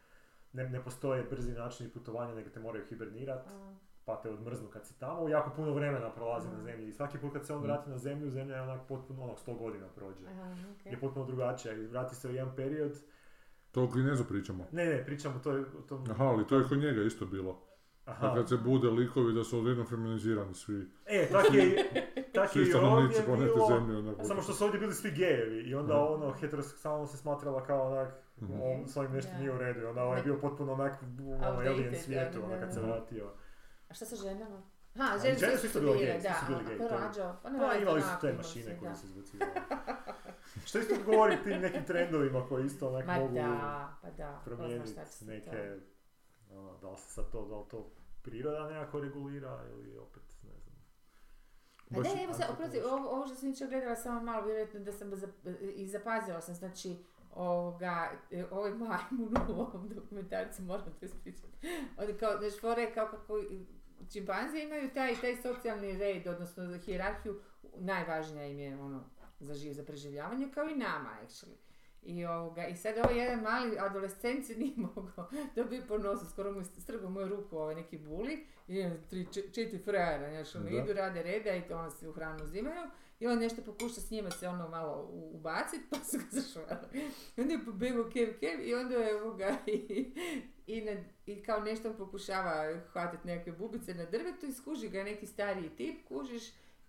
ne, 0.52 0.68
ne 0.68 0.82
postoje 0.82 1.22
brzi 1.22 1.52
načini 1.52 1.90
putovanja, 1.90 2.34
nego 2.34 2.50
te 2.50 2.60
moraju 2.60 2.84
hibernirati, 2.86 3.48
A, 3.50 3.74
pa 4.04 4.16
te 4.16 4.30
odmrznu 4.30 4.68
kad 4.68 4.86
si 4.86 4.98
tamo, 4.98 5.28
jako 5.28 5.50
puno 5.50 5.72
vremena 5.72 6.10
prolazi 6.10 6.48
na 6.48 6.54
Mhm. 6.54 6.62
zemlji 6.62 6.88
i 6.88 6.92
svaki 6.92 7.18
put 7.18 7.32
kad 7.32 7.46
se 7.46 7.54
on 7.54 7.62
vrati 7.62 7.90
na 7.90 7.98
zemlju, 7.98 8.30
zemlja 8.30 8.56
je 8.56 8.62
onak 8.62 8.80
potpuno, 8.88 9.22
onak 9.22 9.38
100 9.38 9.54
godina 9.54 9.86
prođe. 9.88 10.26
Aha, 10.26 10.54
okej. 10.72 10.92
Je 10.92 11.00
potpuno 11.00 11.26
drugačija 11.26 11.74
i 11.74 11.86
vrati 11.86 12.14
se 12.14 12.28
u 12.28 12.32
jedan 12.32 12.56
period. 12.56 12.92
To 13.72 13.82
o 13.82 13.86
Glinezu 13.86 14.24
pričamo. 14.24 14.66
Ne, 14.72 14.84
ne, 14.86 15.04
pričam 15.04 15.36
o 15.36 15.40
toj, 15.40 15.60
o 15.60 15.82
tom... 15.82 16.04
Aha, 16.10 16.24
ali 16.24 16.46
to 16.46 16.58
je 16.58 16.64
kod 16.64 16.78
njega 16.78 17.02
isto 17.02 17.26
bilo. 17.26 17.60
Aha. 18.04 18.26
A 18.26 18.34
kad 18.34 18.48
se 18.48 18.56
bude 18.56 18.88
likovi 18.90 19.32
da 19.32 19.44
su 19.44 19.58
odjednom 19.58 19.86
feminizirani 19.86 20.54
svi. 20.54 20.88
E, 21.06 21.28
tak 21.28 21.44
je, 21.54 21.88
tak 22.34 22.44
je 22.46 22.48
Svi 22.48 22.62
i 22.62 22.66
stanovnici 22.66 23.20
ovdje 23.28 23.46
bilo, 23.46 23.66
Zemlje. 23.68 23.98
onako. 23.98 24.24
samo 24.24 24.42
što 24.42 24.52
su 24.52 24.64
ovdje 24.64 24.80
bili 24.80 24.94
svi 24.94 25.10
gejevi 25.10 25.60
i 25.60 25.74
onda 25.74 25.94
Mhm. 25.94 26.12
ono, 26.14 26.32
heteroseksualno 26.32 27.06
se 27.06 27.16
smatrala 27.16 27.64
kao 27.64 27.86
onak, 27.88 28.14
Mhm. 28.38 28.52
on 28.54 28.88
s 28.88 28.96
ovim 28.96 29.12
nešto 29.12 29.32
Da. 29.32 29.38
nije 29.38 29.52
u 29.52 29.58
redu 29.58 29.86
onda 29.86 30.04
on 30.04 30.16
je 30.16 30.22
bio 30.22 30.36
potpuno 30.36 30.72
onak 30.72 30.92
u 31.20 31.32
ono, 31.32 31.44
alien 31.46 31.90
da, 31.90 31.96
svijetu, 31.96 32.38
da, 32.38 32.44
ono, 32.44 32.54
kad 32.54 32.68
da. 32.68 32.72
se 32.72 32.80
vratio. 32.80 33.30
A 33.88 33.94
šta 33.94 34.04
sa 34.06 34.16
ženama? 34.18 34.62
Ha, 34.96 35.18
žene, 35.18 35.38
su 35.38 35.58
su 35.58 35.66
isto 35.66 35.80
bile 35.80 36.18
da, 36.18 36.34
su 36.46 36.52
je- 36.72 36.88
rađao? 36.90 37.36
Pa 37.42 37.50
ne 37.50 37.58
Pa 37.58 37.74
imali 37.74 38.02
su 38.02 38.08
te 38.20 38.32
mašine 38.32 38.64
su, 38.64 38.80
koje 38.80 38.94
se 38.96 39.06
izbacivali. 39.06 39.50
Što 40.66 40.78
isto 40.78 40.94
govori 41.06 41.36
tim 41.44 41.60
nekim 41.60 41.84
trendovima 41.84 42.46
koji 42.48 42.66
isto 42.66 42.88
onak 42.88 43.06
Ma 43.06 43.18
mogu 43.18 43.34
da, 43.34 43.96
pa 44.02 44.10
da, 44.10 44.40
promijeniti 44.44 44.94
se 45.06 45.24
neke, 45.24 45.76
ono, 46.50 46.78
da 46.78 46.90
li 46.90 46.96
se 46.96 47.10
sad 47.10 47.30
to, 47.32 47.46
da 47.46 47.56
li 47.56 47.64
to 47.68 47.90
priroda 48.22 48.68
nekako 48.68 49.00
regulira 49.00 49.64
ili 49.68 49.98
opet, 49.98 50.22
ne 50.42 50.58
znam. 50.58 50.76
Pa 51.88 51.96
Baš- 51.96 52.14
da, 52.14 52.22
evo 52.22 52.32
sad, 52.34 52.50
oprosti, 52.50 52.80
ovo, 52.80 53.08
ovo 53.10 53.26
što 53.26 53.34
sam 53.36 53.48
jučer 53.48 53.68
gledala 53.68 53.96
samo 53.96 54.20
malo, 54.22 54.44
vjerojatno 54.46 54.80
da 54.80 54.92
sam 54.92 55.10
zap- 55.10 55.56
i 55.74 55.88
zapazila 55.88 56.40
sam, 56.40 56.54
znači, 56.54 56.96
ovoga, 57.30 58.10
e, 58.30 58.44
ovaj 58.50 58.70
majmun 58.72 59.34
u 59.48 59.52
ovom 59.52 59.88
dokumentarcu, 59.88 60.62
moram 60.62 60.84
to 61.00 61.06
ispričati. 61.06 61.68
Oni 61.98 62.12
kao, 62.14 62.38
znaš, 62.38 62.60
fore 62.60 62.94
kao 62.94 63.08
kako 63.08 63.38
čimpanze 64.12 64.58
imaju 64.62 64.90
taj, 64.94 65.14
taj 65.20 65.36
socijalni 65.36 65.98
red, 65.98 66.26
odnosno 66.26 66.78
hijerarhiju, 66.78 67.40
najvažnija 67.76 68.46
im 68.46 68.58
je 68.58 68.80
ono, 68.80 69.04
za 69.40 69.54
živ, 69.54 69.72
za 69.72 69.84
preživljavanje, 69.84 70.48
kao 70.54 70.64
i 70.68 70.74
nama, 70.74 71.16
actually. 71.26 71.56
I, 72.02 72.24
ovoga, 72.26 72.66
I 72.66 72.76
sad 72.76 72.94
ovaj 72.98 73.18
jedan 73.18 73.40
mali 73.40 73.78
adolescent 73.78 74.46
se 74.46 74.54
nije 74.62 74.74
mogao 74.76 75.30
dobio 75.56 75.82
po 75.88 75.98
nosu, 75.98 76.26
skoro 76.30 76.52
mu 76.52 76.60
je 76.60 76.64
strgao 76.64 77.10
moju 77.10 77.28
ruku 77.28 77.56
ovaj 77.58 77.74
neki 77.74 77.98
buli 77.98 78.46
i 78.68 78.84
tri, 79.10 79.26
četiri 79.32 79.78
frajera, 79.78 80.30
znaš, 80.30 80.54
ono, 80.54 80.68
idu, 80.68 80.92
rade 80.92 81.22
reda 81.22 81.54
i 81.54 81.68
to 81.68 81.78
ono 81.78 81.90
se 81.90 82.08
u 82.08 82.12
hranu 82.12 82.44
uzimaju 82.44 82.90
i 83.20 83.26
on 83.26 83.38
nešto 83.38 83.62
pokuša 83.62 84.00
s 84.00 84.10
njima 84.10 84.30
se 84.30 84.48
ono 84.48 84.68
malo 84.68 85.08
u- 85.12 85.36
ubacit, 85.36 85.80
pa 85.90 85.96
su 85.96 86.18
ga 86.18 86.24
zašvali. 86.30 86.68
I 87.36 87.40
onda 87.40 87.54
je 87.54 87.64
pobegao 87.64 88.10
kev 88.10 88.38
kev 88.40 88.60
i 88.68 88.74
onda 88.74 88.94
je 88.94 89.22
ovoga 89.22 89.56
i, 89.66 90.14
i, 90.66 90.80
na- 90.80 90.96
i 91.26 91.42
kao 91.42 91.60
nešto 91.60 91.88
on 91.88 91.96
pokušava 91.96 92.52
hvatati 92.82 93.26
neke 93.26 93.52
bubice 93.52 93.94
na 93.94 94.04
drvetu 94.04 94.46
i 94.46 94.52
skuži 94.52 94.88
ga 94.88 95.02
neki 95.04 95.26
stariji 95.26 95.70
tip, 95.70 96.08
kužiš, 96.08 96.42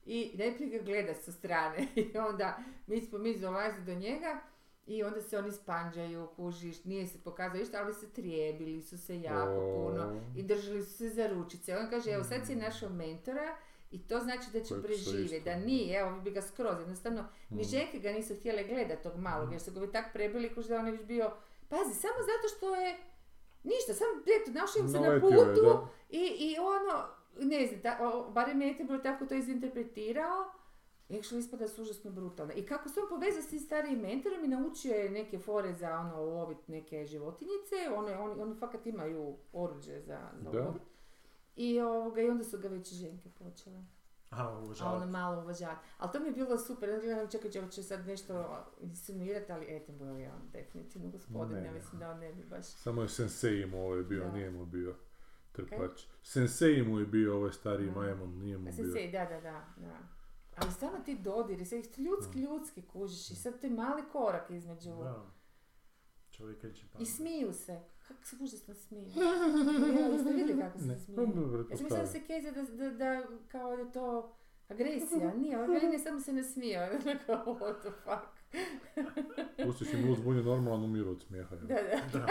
i 0.05 0.31
najprije 0.36 0.69
ga 0.69 0.86
gleda 0.86 1.13
sa 1.15 1.31
strane 1.31 1.88
i 1.95 2.17
onda 2.19 2.57
mi 2.88 3.01
smo 3.01 3.17
mi 3.17 3.36
dolazi 3.36 3.81
do 3.81 3.93
njega 3.95 4.39
i 4.88 5.03
onda 5.03 5.21
se 5.21 5.38
oni 5.38 5.51
spanđaju, 5.51 6.27
kužiš, 6.27 6.83
nije 6.83 7.07
se 7.07 7.17
pokazalo 7.19 7.59
ništa, 7.59 7.77
ali 7.77 7.93
se 7.93 8.09
trijebili 8.09 8.81
su 8.81 8.97
se 8.97 9.21
jako 9.21 9.51
O. 9.53 9.73
puno 9.75 10.15
i 10.36 10.43
držali 10.43 10.83
su 10.83 10.93
se 10.93 11.09
za 11.09 11.27
ručice. 11.27 11.77
On 11.77 11.89
kaže, 11.89 12.12
evo 12.12 12.23
sad 12.23 12.45
si 12.47 12.55
našao 12.55 12.89
mentora 12.89 13.55
i 13.91 13.99
to 13.99 14.19
znači 14.19 14.51
da 14.53 14.59
će 14.62 14.73
preživjeti, 14.83 15.41
da 15.41 15.55
nije, 15.57 15.99
evo 15.99 16.19
bi 16.19 16.31
ga 16.31 16.41
skroz, 16.41 16.79
jednostavno, 16.79 17.21
ni 17.49 17.57
Mm. 17.57 17.63
ženke 17.65 17.99
ga 17.99 18.12
nisu 18.12 18.36
htjele 18.36 18.63
gledati 18.63 19.03
tog 19.03 19.17
malog, 19.17 19.47
Mm. 19.47 19.51
jer 19.51 19.62
su 19.62 19.71
ga 19.71 19.79
bi 19.79 19.91
tak 19.91 20.13
prebili, 20.13 20.53
kuž 20.55 20.65
da 20.65 20.77
on 20.77 20.88
je 20.88 20.97
bio, 20.97 21.31
pazi, 21.69 21.93
samo 21.93 22.15
zato 22.19 22.55
što 22.57 22.75
je, 22.75 22.97
ništa, 23.63 23.93
samo, 23.93 24.12
eto, 24.41 24.52
našao 24.52 24.80
im 24.80 24.89
se 24.89 24.99
na 24.99 25.19
putu 25.19 25.62
da. 25.63 25.88
i, 26.10 26.21
i 26.39 26.56
ono, 26.60 27.06
ne 27.39 27.67
znam, 27.67 27.82
ta, 27.82 27.97
o, 28.02 28.32
barem 28.32 28.62
je 28.62 28.73
bilo 28.73 28.99
tako 28.99 29.26
to 29.26 29.36
izinterpretirao, 29.36 30.45
Actually 31.10 31.39
ispada 31.39 31.67
su 31.67 31.82
užasno 31.82 32.12
brutalne. 32.12 32.54
I 32.54 32.65
kako 32.65 32.89
se 32.89 32.99
on 32.99 33.10
povezao 33.10 33.41
s 33.41 33.47
tim 33.47 33.60
starijim 33.60 33.99
mentorom 33.99 34.43
i 34.43 34.47
naučio 34.47 34.93
je 34.93 35.10
neke 35.10 35.39
fore 35.39 35.73
za 35.73 35.99
ono 35.99 36.26
lovit 36.26 36.67
neke 36.67 37.06
životinjice, 37.06 37.76
one, 37.95 38.17
oni, 38.17 38.41
oni 38.41 38.56
fakat 38.56 38.86
imaju 38.86 39.36
oruđe 39.54 40.02
za, 40.02 40.19
za 40.39 40.49
lovit. 40.49 40.82
I, 41.56 41.80
ovoga, 41.82 42.21
I 42.21 42.30
onda 42.30 42.43
su 42.43 42.58
ga 42.58 42.67
već 42.67 42.93
ženke 42.93 43.30
počele. 43.30 43.84
Aha, 44.34 44.62
A 44.82 44.93
ono 44.96 45.06
malo. 45.06 45.46
Ali 45.98 46.12
to 46.12 46.19
mi 46.19 46.28
je 46.28 46.32
bilo 46.32 46.58
super. 46.58 46.89
Ja 46.89 47.00
gledam, 47.00 47.28
čekaj, 47.30 47.52
će, 47.52 47.69
će 47.72 47.84
sad 47.84 48.08
nešto 48.08 48.65
insinuirati, 48.80 49.52
ali 49.52 49.76
Attenborough 49.76 50.19
je 50.22 50.32
on 50.32 50.41
definitivno 50.54 51.10
gospodin. 51.10 51.58
Ne, 51.58 51.65
ja 51.65 51.72
mislim 51.72 52.00
da 52.00 52.10
on 52.10 52.19
ne 52.19 52.34
bi 52.34 52.43
baš... 52.43 52.65
Samo 52.65 53.02
je 53.02 53.10
sensei 53.10 53.66
mu 53.66 53.86
ovaj 53.86 54.03
bio, 54.03 54.24
Da. 54.24 54.32
nije 54.32 54.51
mu 54.51 54.66
bio 54.66 54.95
trpač. 55.51 56.01
Sensei 56.24 56.84
mu 56.84 56.99
je 56.99 57.05
bio 57.05 57.38
ovaj 57.38 57.51
stariji 57.51 57.91
Da. 57.91 58.16
nije 58.26 58.57
mu 58.57 58.70
A 58.70 58.72
se 58.72 58.84
bio. 58.84 58.91
sej, 58.93 59.12
da, 59.12 59.26
da, 59.26 59.41
da, 59.41 59.66
da. 59.78 59.97
Ali 60.55 60.72
stvarno 60.72 60.99
ti 60.99 61.18
dodiri, 61.20 61.66
sad 61.66 61.80
ljudski, 61.97 62.39
ljudski 62.39 62.82
kužiš 62.82 63.32
i 63.32 63.36
sad 63.36 63.62
to 63.62 63.68
je 63.68 63.74
mali 63.74 64.03
korak 64.12 64.49
između... 64.49 64.89
Da. 64.89 65.26
Čovjek 66.32 66.64
je 66.64 66.74
I 66.99 67.05
smiju 67.05 67.53
se. 67.53 67.82
Kako 68.08 68.26
se 68.26 68.36
užasno 68.39 68.74
Ja, 68.91 70.08
jeste 70.14 70.30
vidjeli 70.30 70.62
kako 70.62 70.80
se 70.80 70.86
Ne, 70.86 70.95
dobro, 71.08 71.60
Ja 71.60 71.78
sam 71.78 71.86
mislila 71.86 72.01
da 72.01 72.08
se 72.08 72.24
keze 72.24 72.51
da, 72.51 72.62
da, 72.62 72.89
da 72.89 73.24
kao 73.47 73.78
da 73.78 73.91
to 73.91 74.36
Agresija, 74.70 75.34
nije, 75.34 75.64
ovaj 75.64 75.80
ne 75.91 75.99
samo 75.99 76.20
se 76.20 76.34
ne 76.34 76.43
smije, 76.43 76.84
onako, 77.06 77.51
what 77.51 77.80
the 77.80 77.89
fuck. 78.04 78.43
Pustiš 79.66 79.93
im 79.93 80.16
bunje 80.24 80.41
normalno 80.43 80.86
umiru 80.86 81.12
od 81.12 81.24
smijeha. 81.28 81.56
Da, 81.56 81.76
da. 82.14 82.28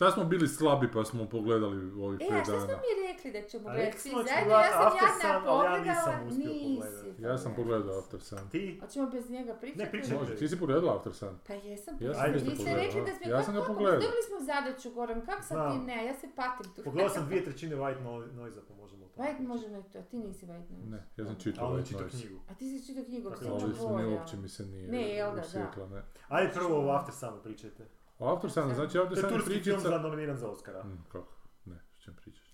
Šta 0.00 0.10
smo 0.10 0.24
bili 0.24 0.48
slabi 0.48 0.92
pa 0.92 1.04
smo 1.04 1.26
pogledali 1.26 1.76
ovih 1.98 2.20
E, 2.20 2.28
pet 2.28 2.32
a 2.32 2.44
šta 2.44 2.52
smo 2.54 2.66
dana? 2.66 2.80
mi 2.80 3.08
rekli 3.08 3.28
da 3.32 3.42
ćemo 3.42 3.68
A 3.68 3.72
gledati 3.74 3.98
svi 3.98 4.10
zajedno? 4.10 4.52
Ja 4.54 4.70
sam 4.70 4.86
After 4.86 5.08
jadna 5.08 5.28
ali 5.30 5.44
pogledala, 5.46 5.78
nisam 5.86 6.28
uspio 6.28 6.46
nisi. 6.46 7.22
Ja 7.22 7.38
sam 7.38 7.54
pogledao 7.54 7.98
After 7.98 8.20
Sun. 8.20 8.48
Ti? 8.50 8.78
Hoćemo 8.80 9.06
bez 9.08 9.30
njega 9.30 9.54
pričati? 9.54 9.78
Ne, 9.78 9.90
pričaj. 9.90 10.16
Može, 10.18 10.36
ti 10.36 10.48
si 10.48 10.58
pogledala 10.58 10.96
After 10.96 11.14
Sun? 11.14 11.34
Pa 11.46 11.52
jesam, 11.54 11.94
Ja 12.00 12.14
sam 12.14 12.34
isto 12.34 12.38
ste 12.46 12.56
pogledao, 12.56 12.84
rekli 12.84 13.00
da 13.00 13.10
a? 13.10 13.14
smo... 13.16 13.30
Ja 13.30 13.42
sam 13.42 13.54
ga 13.54 13.62
pogledao. 13.62 14.00
Dobili 14.00 14.22
smo 14.28 14.38
zadaću, 14.42 14.90
Goran, 14.90 15.20
kako 15.20 15.42
sad 15.42 15.72
ti 15.72 15.78
ne? 15.80 16.06
Ja 16.06 16.14
se 16.14 16.26
patim 16.36 16.72
tu. 16.74 16.82
Pogledao 16.84 17.10
sam 17.10 17.26
dvije 17.26 17.44
trećine 17.44 17.76
White 17.76 18.00
No- 18.00 18.26
Noise-a 18.32 18.62
pa 18.68 18.74
možemo 18.74 19.04
o 19.04 19.08
tome 19.08 19.18
White 19.18 19.36
pričati. 19.36 19.48
možemo 19.48 19.78
i 19.78 19.92
to, 19.92 20.02
ti 20.02 20.16
nisi 20.18 20.46
White 20.46 20.70
Noise. 20.70 20.90
Ne, 20.90 21.00
ja 21.16 21.24
sam 21.24 21.34
A 21.34 21.38
čitao 21.38 21.70
White 21.70 21.86
čitao 21.88 22.00
Noise. 22.02 22.16
knjigu. 22.18 22.38
A 22.48 22.54
ti 22.54 22.64
si 22.70 22.86
čitao 22.86 23.04
knjigu, 23.04 23.30
Dakle, 23.30 23.46
Crna 23.46 23.58
Ali 23.62 23.74
su 23.76 23.88
mi 23.88 23.94
boja. 23.94 24.08
uopće 24.08 24.36
mi 24.36 24.48
se 24.48 24.62
nije 24.66 24.88
Ne, 24.88 25.02
jel 25.08 25.30
da, 25.30 25.42
da. 25.86 26.02
Ajde 26.28 26.52
prvo 26.52 26.86
o 26.86 26.90
After 26.90 27.14
Sunu 27.14 27.42
pričajte. 27.42 27.84
A 28.20 28.32
After 28.34 28.50
Sun, 28.50 28.74
znači 28.74 28.98
After 28.98 29.20
To 29.20 29.26
je 29.26 29.32
turski 29.32 29.50
film 29.50 29.62
pričica... 29.62 29.88
za 29.88 29.98
nominiran 29.98 30.36
za 30.36 30.48
Oscara. 30.48 30.82
Mm, 30.84 31.04
kako? 31.12 31.32
Ne, 31.64 31.78
s 31.98 32.04
čem 32.04 32.14
pričaš? 32.22 32.48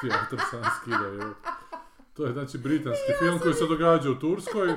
Ti 0.00 0.08
After 0.22 0.38
Sun 0.50 0.62
skidao, 0.80 1.14
evo. 1.14 1.34
To 2.14 2.26
je 2.26 2.32
znači 2.32 2.58
britanski 2.58 3.12
film 3.18 3.38
koji 3.38 3.54
se 3.54 3.66
događa 3.66 4.10
u 4.10 4.14
Turskoj 4.14 4.68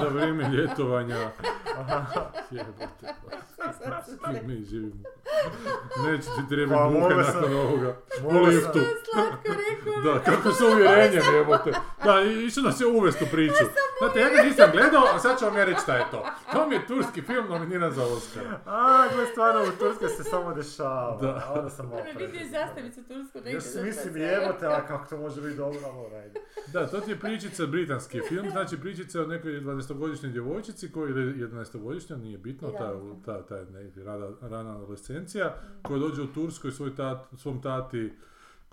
za 0.00 0.08
vrijeme 0.12 0.48
ljetovanja. 0.48 1.30
S 4.06 4.24
kim 4.24 4.46
mi 4.46 4.64
živimo. 4.64 5.02
Neće 6.06 6.24
ti 6.24 6.48
trebati 6.48 6.94
Pa, 7.16 7.24
sam- 7.24 7.40
nakon 7.42 7.56
ovoga. 7.56 7.96
U 8.24 8.42
liftu. 8.46 8.78
Da, 10.04 10.18
kako 10.24 10.52
s 10.52 10.60
uvjerenjem 10.60 11.22
jebote. 11.34 11.72
Da, 12.04 12.22
i 12.22 12.44
išao 12.46 12.62
nas 12.62 12.80
je 12.80 12.86
uvest 12.86 13.22
u 13.22 13.26
priču. 13.32 13.64
Znate, 13.98 14.20
ja 14.20 14.28
ga 14.28 14.42
nisam 14.42 14.70
gledao, 14.72 15.04
a 15.14 15.18
sad 15.18 15.38
ću 15.38 15.44
vam 15.44 15.56
ja 15.56 15.64
reći 15.64 15.80
šta 15.80 15.96
je 15.96 16.04
to. 16.10 16.26
To 16.52 16.68
mi 16.68 16.74
je 16.74 16.86
turski 16.86 17.22
film 17.22 17.46
nominiran 17.48 17.92
za 17.92 18.02
Oscar. 18.04 18.42
A, 18.66 19.04
gle, 19.14 19.26
stvarno 19.26 19.62
u 19.62 19.78
Turskoj 19.78 20.08
se 20.08 20.24
samo 20.24 20.54
dešava. 20.54 21.18
Da. 21.20 21.42
A 21.48 21.52
onda 21.52 21.70
sam 21.70 21.92
Ono 21.92 22.02
vidio 22.18 22.40
je 22.40 22.48
zastavicu 22.48 23.02
tursku 23.02 23.38
negdje. 23.38 23.60
Za 23.60 23.82
mislim 23.82 24.12
sve. 24.12 24.22
jebote, 24.22 24.66
a 24.66 24.86
kako 24.86 25.06
to 25.06 25.16
može 25.16 25.40
biti 25.40 25.56
dobro, 25.56 25.80
ali 25.84 25.98
alright. 26.16 26.38
Da, 26.66 26.86
to 26.86 27.00
ti 27.00 27.10
je 27.10 27.18
pričica, 27.18 27.66
britanski 27.66 28.20
film, 28.28 28.50
znači 28.50 28.80
pričica 28.80 29.20
o 29.22 29.26
nekoj 29.26 29.52
12-godišnjoj 29.52 30.32
djevojčici 30.32 30.92
koji 30.92 31.10
ili 31.10 31.46
11-godišnja, 31.48 32.16
nije 32.16 32.38
bitno, 32.38 32.70
ta, 32.70 32.92
ta, 33.24 33.42
ta 33.42 33.56
je 33.56 33.64
neki 33.64 34.02
rana, 34.02 34.28
rana 34.40 34.78
adolescencija, 35.14 35.54
koja 35.82 35.98
dođe 35.98 36.22
u 36.22 36.32
Turskoj 36.32 36.72
svoj 36.72 36.96
tat, 36.96 37.26
svom 37.36 37.62
tati 37.62 38.12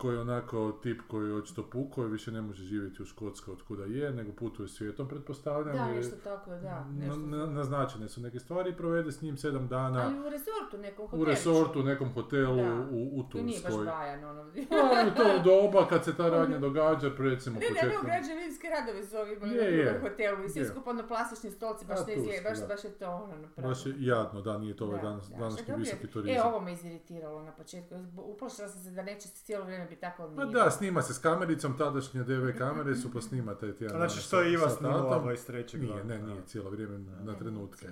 koji 0.02 0.16
je 0.16 0.22
onako 0.22 0.72
tip 0.74 1.02
koji 1.04 1.28
je 1.28 1.36
očito 1.36 1.64
pukao 1.64 2.06
i 2.06 2.10
više 2.10 2.32
ne 2.32 2.41
može 2.41 2.64
živjeti 2.64 3.02
u 3.02 3.06
Škotskoj 3.06 3.52
od 3.52 3.62
kuda 3.62 3.86
je, 3.86 4.12
nego 4.12 4.32
putuje 4.34 4.68
svijetom, 4.70 5.08
pretpostavljam. 5.08 5.76
Da, 5.76 5.86
nešto 5.88 6.16
tako, 6.18 6.49
da. 6.52 6.86
Nešto. 6.89 7.18
na- 7.18 7.45
naznačene 7.47 8.10
su 8.10 8.22
neke 8.22 8.39
stvari 8.39 8.70
i 8.70 8.74
provede 8.74 9.12
s 9.12 9.22
njim 9.22 9.38
sedam 9.38 9.68
dana 9.68 10.02
Ali 10.02 10.20
u 10.20 10.30
resortu 10.30 10.78
nekom 10.80 11.06
u 11.06 11.08
hoteliću. 11.08 11.30
resortu, 11.30 11.80
u 11.80 11.84
nekom 11.84 12.14
hotelu 12.14 12.56
Da. 12.58 12.88
u, 12.91 13.10
u 13.14 13.24
To 13.24 13.38
nije 13.39 13.54
baš 13.54 13.62
Turskoj. 13.64 13.86
bajan, 13.86 14.24
ono. 14.24 14.41
Ali 14.91 15.10
u 15.10 15.14
to 15.14 15.39
doba 15.41 15.88
kad 15.88 16.06
se 16.06 16.16
ta 16.16 16.30
radnja 16.30 16.58
događa, 16.60 17.12
recimo 17.20 17.56
Ne, 17.56 17.62
ne, 17.62 17.72
ne, 17.72 17.80
početkom... 17.80 18.06
građevinske 18.06 18.68
radove 18.70 19.06
su 19.06 19.18
ovi 19.18 19.34
imali 19.34 19.56
Je, 19.56 19.78
je. 19.78 19.97
u 19.97 20.02
hotelu 20.02 20.43
i 20.43 20.49
svi 20.49 20.60
Je. 20.60 20.66
skupa 20.66 20.89
ono 20.89 21.08
plastični 21.08 21.52
stolci, 21.52 21.86
baš 21.86 21.99
A, 21.99 22.04
ne 22.08 22.14
izgleda, 22.16 22.49
baš, 22.49 22.68
baš 22.68 22.84
je 22.84 22.91
to 22.91 23.08
ono 23.08 23.36
napravljeno. 23.38 23.68
Baš 23.68 23.86
je 23.86 23.93
jadno, 23.99 24.41
da, 24.41 24.58
nije 24.58 24.76
to 24.76 24.86
ovaj 24.86 24.97
Da, 24.97 25.04
danas, 25.04 25.30
da, 25.30 25.38
današnji 25.38 25.74
visoki 25.78 26.08
turizam. 26.08 26.38
E, 26.38 26.43
ovo 26.43 26.60
me 26.60 26.74
iziritiralo 26.74 27.41
na 27.41 27.52
početku. 27.52 27.95
Uplašila 28.18 28.68
sam 28.68 28.82
se 28.82 28.91
da 28.91 29.02
neće 29.04 29.30
cijelo 29.30 29.66
vrijeme 29.66 29.88
biti 29.91 30.01
tako, 30.01 30.23
ali 30.23 30.35
Pa 30.35 30.45
nije. 30.45 30.53
da, 30.55 30.71
snima 30.71 31.01
se 31.01 31.13
s 31.13 31.19
kamericom, 31.19 31.77
tadašnje 31.77 32.23
DV 32.23 32.57
kamere 32.57 32.95
su 32.95 33.11
pa 33.13 33.21
snima 33.21 33.55
taj 33.55 33.73
tjedan. 33.73 33.97
Znači 33.97 34.19
što 34.19 34.41
je 34.41 34.53
Iva 34.53 34.69
snimala 34.69 35.09
tatom. 35.09 35.29
23. 35.29 35.79
Nije, 35.79 36.03
ne, 36.03 36.17
da. 36.17 36.25
nije, 36.25 36.41
cijelo 36.45 36.69
vrijeme 36.69 36.97
na 36.97 37.23
Ne, 37.23 37.37
trenutke. 37.39 37.87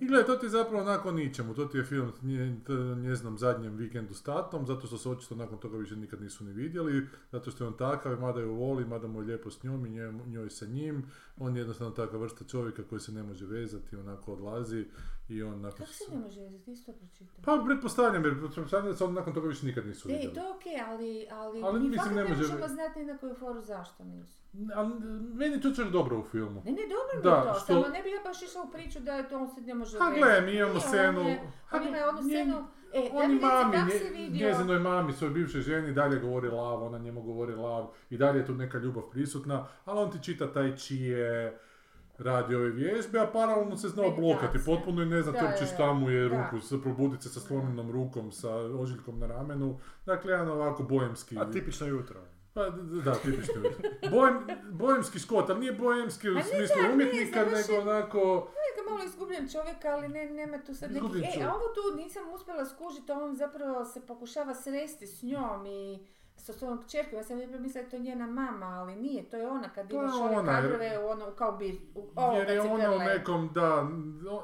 I 0.00 0.06
gledaj, 0.06 0.26
to 0.26 0.36
ti 0.36 0.46
je 0.46 0.50
zapravo 0.50 0.84
nakon 0.84 1.14
ničemu, 1.14 1.54
to 1.54 1.64
ti 1.64 1.78
je 1.78 1.84
film 1.84 2.12
nje- 2.22 2.60
t- 2.66 2.72
njezinom 2.98 3.38
zadnjem 3.38 3.74
vikendu 3.74 4.14
s 4.14 4.22
tatom, 4.22 4.66
zato 4.66 4.86
što 4.86 4.98
se 4.98 5.08
očito 5.08 5.34
nakon 5.34 5.58
toga 5.58 5.78
više 5.78 5.96
nikad 5.96 6.22
nisu 6.22 6.44
ni 6.44 6.52
vidjeli, 6.52 7.06
zato 7.32 7.50
što 7.50 7.64
je 7.64 7.68
on 7.68 7.76
takav, 7.76 8.12
i 8.12 8.18
mada 8.18 8.40
ju 8.40 8.54
voli, 8.54 8.84
mada 8.84 9.06
mu 9.08 9.20
je 9.20 9.26
lijepo 9.26 9.50
s 9.50 9.62
njom 9.62 9.86
i 9.86 9.90
njoj, 9.90 10.12
njoj 10.26 10.50
sa 10.50 10.66
njim, 10.66 11.04
on 11.36 11.56
je 11.56 11.60
jednostavno 11.60 11.92
takva 11.92 12.18
vrsta 12.18 12.44
čovjeka 12.44 12.82
koji 12.82 13.00
se 13.00 13.12
ne 13.12 13.22
može 13.22 13.46
vezati, 13.46 13.96
onako 13.96 14.32
odlazi 14.32 14.86
i 15.30 15.42
on 15.42 15.60
nakon... 15.60 15.78
Kako 15.78 15.92
se 15.92 16.04
ne 16.10 16.18
može 16.18 16.40
ti 16.58 16.72
isto. 16.72 16.92
Pa 17.44 17.62
pretpostavljam, 17.66 18.24
jer 18.24 18.38
pretpostavljam 18.40 18.84
da 18.84 18.96
se 18.96 19.04
on 19.04 19.14
nakon 19.14 19.34
toga 19.34 19.48
više 19.48 19.66
nikad 19.66 19.86
nisu 19.86 20.08
Ej, 20.08 20.12
vidjeli. 20.12 20.34
to 20.34 20.40
je 20.40 20.50
okej, 20.50 20.72
ali, 20.82 21.26
ali, 21.32 21.62
Ali 21.62 21.80
mi 21.80 21.88
mislim, 21.88 21.98
fakat 21.98 22.16
ne 22.16 22.22
ne 22.22 22.28
može- 22.28 22.42
možemo 22.42 22.68
znati 22.68 22.98
ni 22.98 23.04
na 23.04 23.18
koju 23.18 23.34
foru 23.34 23.60
zašto 23.62 24.04
nisu. 24.04 24.40
Ali 24.74 24.94
meni 25.34 25.60
to 25.60 25.70
čak 25.72 25.88
dobro 25.88 26.18
u 26.18 26.24
filmu. 26.24 26.62
Ne, 26.64 26.72
ne, 26.72 26.82
dobro 26.84 27.10
mi 27.16 27.22
Da, 27.22 27.36
je 27.36 27.42
to, 27.44 27.54
što- 27.54 27.66
samo 27.66 27.88
ne 27.88 28.02
bi 28.02 28.10
ja 28.10 28.20
baš 28.24 28.42
išla 28.42 28.62
u 28.62 28.70
priču 28.70 29.00
da 29.00 29.12
je 29.12 29.28
to 29.28 29.38
on 29.38 29.48
se 29.48 29.60
ne 29.60 29.74
može 29.74 29.98
Ha 29.98 30.10
gle, 30.10 30.40
mi 30.40 30.52
imamo 30.52 30.72
Nije, 30.72 30.80
scenu... 30.80 31.20
On, 31.72 31.82
ima 31.82 31.98
onu 32.08 32.22
scenu, 32.22 32.64
e, 32.92 33.10
On 33.12 33.30
mi 33.30 33.36
i 33.36 33.40
mami, 33.40 33.76
vidio. 34.12 34.46
njezinoj 34.48 34.78
mami, 34.80 35.12
svojoj 35.12 35.34
bivšoj 35.34 35.60
ženi, 35.60 35.92
dalje 35.92 36.18
govori 36.18 36.48
lav, 36.48 36.82
ona 36.82 36.98
njemu 36.98 37.22
govori 37.22 37.54
lav 37.54 37.86
i 38.10 38.16
dalje 38.16 38.38
je 38.38 38.46
tu 38.46 38.54
neka 38.54 38.78
ljubav 38.78 39.02
prisutna, 39.02 39.66
ali 39.84 40.00
on 40.00 40.10
ti 40.10 40.18
čita 40.22 40.52
taj 40.52 40.76
čije 40.76 41.58
radi 42.20 42.54
ove 42.54 42.70
vježbe, 42.70 43.20
a 43.20 43.26
paralelno 43.26 43.76
se 43.76 43.88
zna 43.88 44.02
oblokati 44.02 44.42
Meditacija. 44.42 44.76
potpuno 44.76 45.02
i 45.02 45.06
ne 45.06 45.22
znate 45.22 45.44
uopće 45.44 45.66
šta 45.66 45.92
mu 45.92 46.10
je 46.10 46.28
da. 46.28 46.36
ruku, 46.36 46.66
se 46.66 46.82
probuditi 46.82 47.22
se 47.22 47.28
sa 47.28 47.40
slomljenom 47.40 47.90
rukom, 47.90 48.32
sa 48.32 48.56
ožiljkom 48.56 49.18
na 49.18 49.26
ramenu, 49.26 49.78
dakle 50.06 50.32
jedan 50.32 50.48
ovako 50.48 50.82
bojemski... 50.82 51.38
A 51.38 51.50
tipično 51.50 51.86
jutro. 51.86 52.20
Pa, 52.54 52.70
da, 53.04 53.14
tipično 53.14 53.54
jutro. 53.56 53.90
Bojem, 54.10 54.38
bojemski 54.70 55.18
škot, 55.18 55.50
ali 55.50 55.60
nije 55.60 55.72
bojemski 55.72 56.30
u 56.30 56.34
ne, 56.34 56.42
smislu 56.42 56.82
da, 56.82 56.92
umjetnika, 56.92 57.44
nego 57.44 57.72
je- 57.72 57.80
onako... 57.80 58.50
Malo 58.90 59.04
izgubljen 59.04 59.48
čovjek, 59.48 59.84
ali 59.84 60.08
ne, 60.08 60.26
nema 60.26 60.58
tu 60.58 60.74
sad 60.74 60.92
nekih... 60.92 61.38
E, 61.38 61.42
a 61.42 61.54
ovo 61.54 61.64
tu 61.74 61.96
nisam 61.96 62.22
uspjela 62.34 62.66
skužiti, 62.66 63.12
on 63.12 63.36
zapravo 63.36 63.84
se 63.84 64.06
pokušava 64.06 64.54
sresti 64.54 65.06
s 65.06 65.22
njom 65.22 65.66
i 65.66 66.06
sa 66.40 66.52
svojom 66.52 66.82
kćerkom. 66.82 67.18
Ja 67.18 67.24
sam 67.24 67.36
lijepo 67.36 67.58
mislila 67.58 67.82
da 67.82 67.86
je 67.86 67.90
to 67.90 67.98
njena 67.98 68.26
mama, 68.26 68.66
ali 68.66 68.96
nije, 68.96 69.30
to 69.30 69.36
je 69.36 69.48
ona 69.48 69.68
kad 69.68 69.88
To 69.88 69.96
je 69.96 70.02
imaš 70.02 70.14
ove 70.14 70.46
kadrove 70.46 70.98
ono, 70.98 71.30
kao 71.30 71.52
bir, 71.52 71.74
u, 71.94 72.08
ovo 72.16 72.36
Jer 72.36 72.50
je 72.50 72.60
ona 72.60 72.94
u 72.94 72.98
nekom, 72.98 73.50
da, 73.54 73.82
no, 74.22 74.42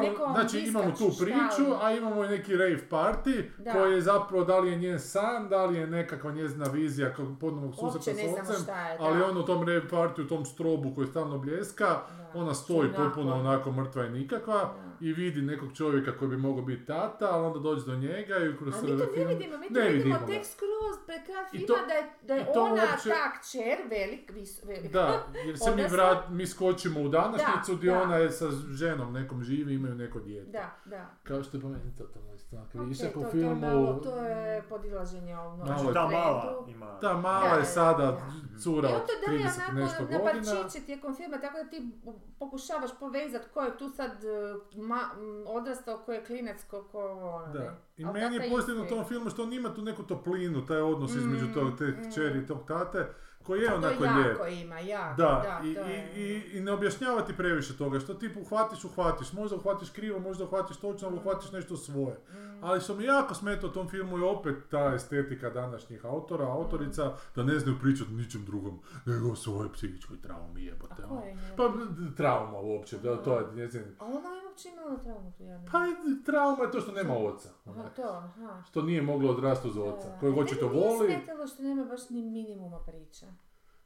nekom 0.00 0.32
znači 0.32 0.58
imamo 0.58 0.90
tu 0.90 1.10
priču, 1.20 1.72
a 1.82 1.92
imamo 1.92 2.24
i 2.24 2.28
neki 2.28 2.56
rave 2.56 2.78
party, 2.90 3.44
Da. 3.58 3.72
koji 3.72 3.94
je 3.94 4.00
zapravo, 4.00 4.44
da 4.44 4.58
li 4.58 4.70
je 4.70 4.76
njen 4.76 5.00
san, 5.00 5.48
da 5.48 5.66
li 5.66 5.78
je 5.78 5.86
nekakva 5.86 6.32
njezina 6.32 6.66
vizija 6.66 7.14
kao 7.14 7.26
ponovnog 7.40 7.74
susreta 7.74 8.20
s 8.20 8.50
ocem, 8.50 8.74
ali 8.98 9.22
on 9.22 9.38
u 9.38 9.44
tom 9.44 9.68
rave 9.68 9.88
party, 9.90 10.24
u 10.24 10.28
tom 10.28 10.44
strobu 10.44 10.94
koji 10.94 11.06
stalno 11.06 11.38
bljeska, 11.38 11.86
Da. 11.86 12.21
Ona 12.34 12.54
stoji 12.54 12.90
potpuno 12.92 13.34
onako 13.34 13.72
mrtva 13.72 14.04
i 14.04 14.10
nikakva 14.10 14.54
Da. 14.56 14.92
i 15.00 15.12
vidi 15.12 15.42
nekog 15.42 15.68
čovjeka 15.72 16.12
koji 16.12 16.28
bi 16.28 16.36
mogao 16.38 16.64
biti 16.64 16.86
tata, 16.86 17.28
ali 17.28 17.46
onda 17.46 17.58
dođe 17.58 17.86
do 17.86 17.96
njega 17.96 18.36
i 18.38 18.56
kroz 18.58 18.74
Ali 18.74 18.92
mi 18.92 18.98
to 18.98 19.04
ne 19.06 19.12
film- 19.14 19.28
vidimo, 19.28 19.58
mi 19.58 19.68
to 19.68 19.74
Ne 19.74 19.88
vidimo 19.88 20.14
ga. 20.16 20.26
tek 20.26 20.46
skroz 20.46 20.96
pred 21.06 21.24
kraj 21.24 21.44
I 21.44 21.58
filma 21.58 21.66
to- 21.74 21.86
da 21.86 21.92
je, 21.94 22.04
da 22.22 22.34
je 22.34 22.46
ona 22.52 22.72
uopće- 22.72 23.08
ta 23.10 23.32
kćer, 23.32 23.78
velik, 23.90 24.30
vis, 24.30 24.64
velik. 24.64 24.92
Da, 24.92 25.26
jer 25.46 25.58
se 25.58 25.76
mi, 25.76 25.82
vrat, 25.84 26.28
mi 26.30 26.46
skočimo 26.46 27.00
u 27.00 27.08
današnjicu 27.10 27.42
Da, 27.68 27.74
gdje 27.74 27.90
da. 27.90 28.02
ona 28.02 28.16
je 28.16 28.30
sa 28.30 28.46
ženom 28.70 29.12
nekom 29.12 29.42
živi, 29.42 29.74
imaju 29.74 29.94
neko 29.94 30.20
dijete. 30.20 30.50
Da, 30.50 30.76
da. 30.86 31.06
Kao 31.22 31.42
što 31.42 31.56
je 31.56 31.60
po 31.60 31.68
meni 31.68 31.96
totalno 31.98 32.34
isto. 32.34 32.56
Ok, 32.58 32.74
Više 32.82 33.10
po 33.10 33.20
to, 33.20 33.30
filmu... 33.30 33.60
to, 33.60 33.66
je 33.66 33.72
malo, 33.74 33.94
to 33.94 34.16
je 34.18 34.62
podilaženje 34.62 35.36
ono, 35.36 35.56
Malo 35.56 35.64
Znači 35.66 35.94
ta 35.94 36.02
mala 36.04 36.64
ima... 36.68 36.98
Ta 37.00 37.14
mala 37.14 37.40
Da, 37.42 37.48
je 37.48 37.58
da, 37.58 37.64
sada 37.64 38.06
da. 38.06 38.20
cura 38.58 38.88
I 38.88 38.92
on 38.92 38.96
od 38.96 39.02
to 39.02 39.12
daje 39.26 39.38
30 39.38 39.58
onako 39.58 39.72
nešto 39.74 40.02
na 40.02 40.18
godina. 40.18 40.54
parčiće 40.54 40.86
tijekom 40.86 41.16
filma, 41.16 41.36
tako 41.38 41.58
da 41.58 41.64
ti 41.64 41.90
pokušavaš 42.38 42.90
povezati 43.00 43.48
ko 43.54 43.60
je 43.60 43.78
tu 43.78 43.88
sad 43.88 44.10
e, 44.10 44.54
ma, 44.76 45.00
odrastao, 45.46 46.02
ko 46.06 46.12
je 46.12 46.24
klinac, 46.24 46.64
ko, 46.70 46.88
ko 46.92 46.98
ono, 46.98 47.46
ne. 47.46 47.52
Da. 47.52 47.76
I 47.96 48.04
meni 48.04 48.36
je 48.36 48.50
pozitivno 48.50 48.82
u 48.84 48.88
tom 48.88 49.04
filmu 49.04 49.30
što 49.30 49.42
on 49.42 49.52
ima 49.52 49.74
tu 49.74 49.82
neku 49.82 50.02
toplinu, 50.02 50.66
taj 50.66 50.80
odnos 50.80 51.14
između 51.14 51.46
Mm, 51.46 51.54
tog, 51.54 51.78
te 51.78 51.84
mm. 51.84 52.10
kćeri 52.10 52.38
i 52.38 52.46
tog 52.46 52.58
tate, 52.66 53.08
koji 53.46 53.60
je 53.60 53.68
To 53.68 53.74
onako 53.74 54.04
jako 54.04 54.18
lijep. 54.18 54.64
ima, 54.64 54.78
jako, 54.78 55.16
Da, 55.16 55.60
da, 55.62 55.68
i, 55.68 55.74
to 55.74 55.80
je... 55.80 56.12
i, 56.16 56.58
i, 56.58 56.60
ne 56.60 56.72
objašnjava 56.72 57.22
ti 57.22 57.32
previše 57.36 57.76
toga, 57.76 58.00
što 58.00 58.14
ti 58.14 58.30
uhvatiš, 58.40 58.84
uhvatiš, 58.84 59.32
možda 59.32 59.56
uhvatiš 59.56 59.90
krivo, 59.90 60.18
možda 60.18 60.44
uhvatiš 60.44 60.76
točno, 60.76 61.08
ali 61.08 61.16
uhvatiš 61.16 61.52
nešto 61.52 61.76
svoje. 61.76 62.16
Mm. 62.32 62.64
Ali 62.64 62.80
što 62.80 62.94
mi 62.94 63.04
jako 63.04 63.34
smeta 63.34 63.66
u 63.66 63.70
tom 63.70 63.88
filmu 63.88 64.18
je 64.18 64.24
opet 64.24 64.56
ta 64.70 64.92
estetika 64.94 65.50
današnjih 65.50 66.04
autora, 66.04 66.44
autorica, 66.44 67.12
da 67.36 67.42
ne 67.42 67.58
znaju 67.58 67.78
pričati 67.80 68.10
o 68.12 68.16
ničem 68.16 68.44
drugom, 68.44 68.80
nego 69.06 69.30
o 69.30 69.36
svojoj 69.36 69.72
psihičkoj 69.72 70.20
traumi 70.20 70.64
jebote. 70.64 71.02
A 71.02 71.06
ono. 71.10 71.20
ko 71.20 71.26
je? 71.26 71.36
Pa 71.56 71.72
trauma 72.16 72.58
uopće, 72.58 72.98
da, 72.98 73.16
to 73.16 73.38
je 73.38 73.46
njezin... 73.54 73.82
A 73.98 74.04
ona 74.04 74.41
uopće 74.64 74.80
imala 74.80 75.02
traumu 75.02 75.32
tu, 75.38 75.44
ja 75.44 75.62
Pa 75.72 75.78
trauma 76.24 76.64
je 76.64 76.70
to 76.70 76.80
što 76.80 76.92
nema 76.92 77.16
oca. 77.16 77.48
Aha, 77.66 77.88
to, 77.96 78.02
aha. 78.02 78.62
Što 78.70 78.82
nije 78.82 79.02
moglo 79.02 79.30
odrasti 79.30 79.68
uz 79.68 79.76
oca. 79.76 80.08
A 80.22 80.26
očito 80.40 80.66
meni 80.68 80.78
nije 80.78 80.88
voli. 80.88 81.14
smetalo 81.14 81.46
što 81.46 81.62
nema 81.62 81.84
baš 81.84 82.10
ni 82.10 82.22
minimuma 82.22 82.78
priča. 82.78 83.26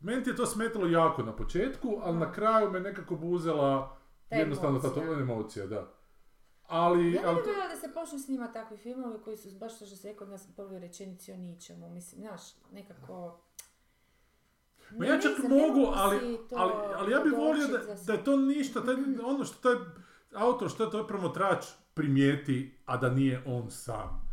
Meni 0.01 0.25
ti 0.25 0.31
je 0.31 0.37
to 0.37 0.47
smetalo 0.47 0.87
jako 0.87 1.23
na 1.23 1.37
početku, 1.37 1.99
ali 2.03 2.19
na 2.19 2.33
kraju 2.33 2.71
me 2.71 2.81
nekako 2.81 3.17
buzela 3.17 3.97
Ta 4.29 4.37
jednostavno 4.37 4.79
ta 4.79 4.95
to 4.95 5.03
emocija, 5.03 5.67
da. 5.67 5.93
Ali, 6.69 7.13
Ja 7.13 7.23
ne 7.23 7.29
ali 7.29 7.45
to- 7.45 7.69
da 7.75 7.77
se 7.81 7.95
počnu 7.95 8.19
snimati 8.19 8.53
takvi 8.53 8.77
filmovi 8.77 9.19
koji 9.25 9.37
su 9.37 9.59
baš 9.59 9.79
to 9.79 9.87
što 9.87 9.97
se 9.97 10.09
rekao 10.09 10.27
nas 10.27 10.49
prvoj 10.57 10.79
rečenici 10.79 11.33
o 11.33 11.37
ničemu. 11.37 11.89
Mislim, 11.89 12.21
znaš, 12.21 12.41
nekako... 12.73 13.41
Ma 14.91 15.07
ja 15.07 15.21
čak 15.21 15.33
mogu, 15.39 15.93
ali, 15.95 16.39
to 16.51 16.57
ali, 16.59 16.73
ali 16.95 17.13
ja 17.13 17.21
bih 17.21 17.33
volio 17.33 17.67
da, 17.67 17.95
da 18.07 18.13
je 18.13 18.25
to 18.25 18.37
ništa, 18.37 18.85
taj, 18.85 18.95
ono 19.25 19.45
što 19.45 19.57
taj 19.63 19.85
autor, 20.37 20.71
što 20.71 20.85
je 20.85 20.91
to 20.91 21.07
promotrač 21.07 21.67
primijeti, 21.95 22.79
a 22.87 22.97
da 22.97 23.11
nije 23.11 23.43
on 23.47 23.71
sam. 23.71 24.27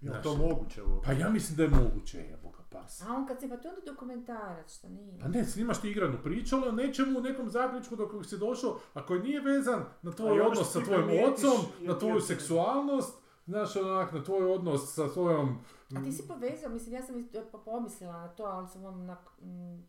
Je 0.00 0.22
to 0.22 0.36
moguće 0.36 0.82
uopće? 0.82 1.06
Pa 1.06 1.12
ja 1.12 1.28
mislim 1.28 1.56
da 1.56 1.62
je 1.62 1.68
moguće, 1.68 2.18
jeboga 2.18 2.58
pas. 2.70 3.02
A 3.02 3.14
on 3.14 3.26
kad 3.26 3.40
se, 3.40 3.48
pa 3.48 3.56
to 3.56 3.68
je 3.68 3.74
onda 3.74 3.90
dokumentarac, 3.90 4.76
što 4.76 4.88
nije. 4.88 5.18
Pa 5.20 5.28
ne, 5.28 5.44
snimaš 5.44 5.80
ti 5.80 5.90
igranu 5.90 6.18
priču, 6.22 6.56
ali 6.56 6.68
o 6.68 6.72
nečemu, 6.72 7.18
u 7.18 7.22
nekom 7.22 7.50
zaključku 7.50 7.96
do 7.96 8.08
kojeg 8.08 8.26
si 8.26 8.38
došao, 8.38 8.78
a 8.94 9.06
koji 9.06 9.20
nije 9.20 9.40
vezan 9.40 9.84
na 10.02 10.12
tvoj 10.12 10.40
ono 10.40 10.50
odnos 10.50 10.72
sa 10.72 10.80
tvojim 10.80 11.32
ocom, 11.32 11.58
na 11.80 11.98
tvoju 11.98 12.20
seksualnost, 12.20 13.18
znaš, 13.46 13.76
onak, 13.76 14.12
na 14.12 14.24
tvoj 14.24 14.52
odnos 14.52 14.94
sa 14.94 15.08
svojom... 15.08 15.58
A 15.96 16.04
ti 16.04 16.12
si 16.12 16.28
povezao, 16.28 16.70
mislim, 16.70 16.94
ja 16.94 17.02
sam 17.02 17.28
po- 17.52 17.58
pomislila 17.58 18.12
na 18.12 18.28
to, 18.28 18.42
ali 18.42 18.68
sam 18.68 18.82
vam 18.82 19.00
onak, 19.00 19.30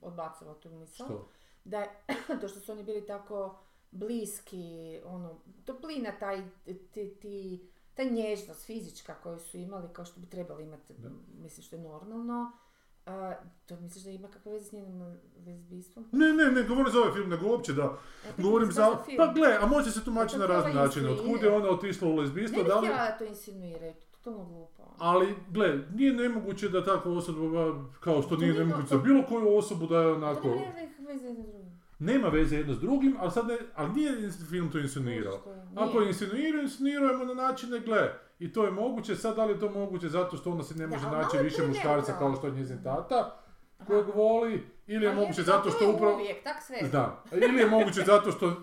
odbacila 0.01 0.53
tu 0.53 0.69
misao. 0.69 1.05
Što? 1.05 1.27
Da 1.63 1.79
je, 1.79 1.89
to 2.41 2.47
što 2.47 2.59
su 2.59 2.71
oni 2.71 2.83
bili 2.83 3.05
tako 3.05 3.59
bliski, 3.91 4.99
ono, 5.05 5.39
toplina, 5.65 6.11
taj, 6.19 6.41
ti, 6.93 7.15
ti, 7.21 7.61
ta 7.93 8.03
nježnost 8.03 8.65
fizička 8.65 9.15
koju 9.23 9.39
su 9.39 9.57
imali, 9.57 9.87
kao 9.93 10.05
što 10.05 10.19
bi 10.19 10.29
trebali 10.29 10.63
imati, 10.63 10.93
Da. 10.97 11.09
mislim 11.43 11.63
što 11.63 11.75
je 11.75 11.81
normalno, 11.81 12.51
a, 13.05 13.33
to 13.65 13.75
misliš 13.75 14.03
da 14.03 14.09
ima 14.09 14.27
kakve 14.27 14.51
veze 14.51 14.65
s 14.65 14.71
njenim 14.71 15.17
lezbijstvom? 15.45 16.05
Ne, 16.11 16.33
ne, 16.33 16.51
ne 16.51 16.63
govorim 16.63 16.91
za 16.93 16.99
ovaj 16.99 17.13
film, 17.13 17.29
nego 17.29 17.47
uopće 17.47 17.73
da... 17.73 17.81
Ja 17.83 17.97
pitam 18.29 18.43
Govorim 18.43 18.71
za... 18.71 18.97
film. 19.05 19.17
Pa 19.17 19.33
gle, 19.33 19.57
a 19.61 19.65
može 19.65 19.91
se 19.91 20.03
tumačiti 20.03 20.39
na 20.39 20.47
Pa 20.47 20.53
razne 20.53 20.73
načine. 20.73 21.09
Otkud 21.09 21.43
je 21.43 21.55
ona 21.55 21.69
otišla 21.69 22.07
u 22.07 22.15
Ne 22.15 22.21
lezbijstvo, 22.21 22.63
bih 22.63 22.73
htjela 22.77 22.97
da 22.97 23.17
to 23.17 23.25
insinuiraju, 23.25 23.93
to 23.93 23.99
je 23.99 24.11
totalno 24.11 24.45
glupo. 24.45 24.83
Ali, 24.97 25.35
gle, 25.49 25.79
nije 25.93 26.13
nemoguće 26.13 26.69
da 26.69 26.85
takva 26.85 27.11
osoba, 27.11 27.83
kao 27.99 28.21
što 28.21 28.35
To 28.35 28.41
nije 28.41 28.53
nemoguće 28.53 28.87
za 28.87 28.97
bilo 28.97 29.23
koju 29.29 29.57
osobu 29.57 29.87
da 29.87 29.99
je 30.01 30.13
onako... 30.13 30.47
drugim. 30.47 31.80
Nema 32.01 32.27
veze 32.27 32.55
jedno 32.55 32.73
s 32.73 32.79
drugim, 32.79 33.15
ali 33.19 33.31
sad 33.31 33.47
ne, 33.47 33.57
ali 33.75 33.91
nije 33.91 34.11
film 34.49 34.71
to 34.71 34.79
insinuirao. 34.79 35.33
Je? 35.33 35.65
Ako 35.77 35.99
je 36.01 36.07
insinuirao, 36.07 36.61
insinuiramo 36.61 37.25
na 37.25 37.33
načine, 37.35 37.79
gle, 37.79 38.09
i 38.39 38.53
to 38.53 38.65
je 38.65 38.71
moguće, 38.71 39.15
sad 39.15 39.35
da 39.35 39.45
li 39.45 39.53
je 39.53 39.59
to 39.59 39.69
moguće 39.69 40.09
zato 40.09 40.37
što 40.37 40.51
ona 40.51 40.63
se 40.63 40.75
ne 40.75 40.87
Da, 40.87 40.87
može 40.87 41.07
ali 41.07 41.17
naći 41.17 41.37
više 41.37 41.67
muškarca 41.67 42.13
kao 42.13 42.35
što 42.35 42.47
je 42.47 42.53
njezin 42.53 42.83
tata, 42.83 43.37
kojeg 43.87 44.05
voli, 44.07 44.63
ili 44.87 45.05
je 45.05 45.09
Ali 45.09 45.19
moguće 45.19 45.41
je- 45.41 45.45
zato 45.45 45.63
to 45.63 45.71
što 45.71 45.83
je 45.83 45.89
upravo... 45.89 46.15
uvijek, 46.15 46.43
tak 46.43 46.55
sve. 46.61 46.89
Da, 46.89 47.23
ili 47.33 47.59
je 47.59 47.67
moguće 47.67 48.01
zato 48.01 48.31
što 48.31 48.55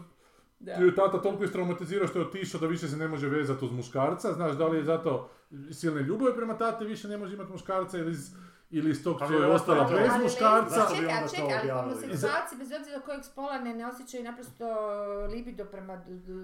Da. 0.61 0.73
ju 0.73 0.87
je 0.87 0.95
tata 0.95 1.23
toliko 1.23 1.45
istraumatizirao 1.45 2.09
što 2.09 2.19
je 2.19 2.25
otišao 2.25 2.61
da 2.61 2.67
više 2.67 2.89
se 2.89 2.97
ne 2.97 3.09
može 3.09 3.29
vezati 3.29 3.65
uz 3.65 3.73
muškarca, 3.73 4.33
znaš, 4.33 4.57
da 4.57 4.67
li 4.67 4.77
je 4.77 4.85
zato 4.85 5.31
silne 5.73 6.03
ljubavi 6.03 6.35
prema 6.37 6.59
tate, 6.59 6.85
više 6.85 7.09
ne 7.09 7.19
može 7.19 7.35
imati 7.35 7.53
muškarca 7.53 7.99
ili 7.99 8.11
iz, 8.11 8.31
ili 8.71 8.91
iz 8.91 9.05
tog 9.05 9.17
Pa 9.19 9.25
što 9.25 9.35
je 9.35 9.39
vjerojatno 9.39 9.73
ostala 9.75 9.85
bez 9.91 10.23
muškarca. 10.23 10.87
Čekaj, 10.91 11.07
onda 11.07 11.25
a 11.25 11.29
čekaj, 11.29 11.71
ali 11.71 11.83
homoseksualci, 11.83 12.57
bez 12.59 12.69
obzira 12.73 13.01
kojeg 13.01 13.25
spola, 13.25 13.59
ne, 13.59 13.75
ne 13.75 13.87
osjećaju 13.87 14.25
naprosto 14.25 14.65
libido 15.27 15.65
prema 15.65 15.97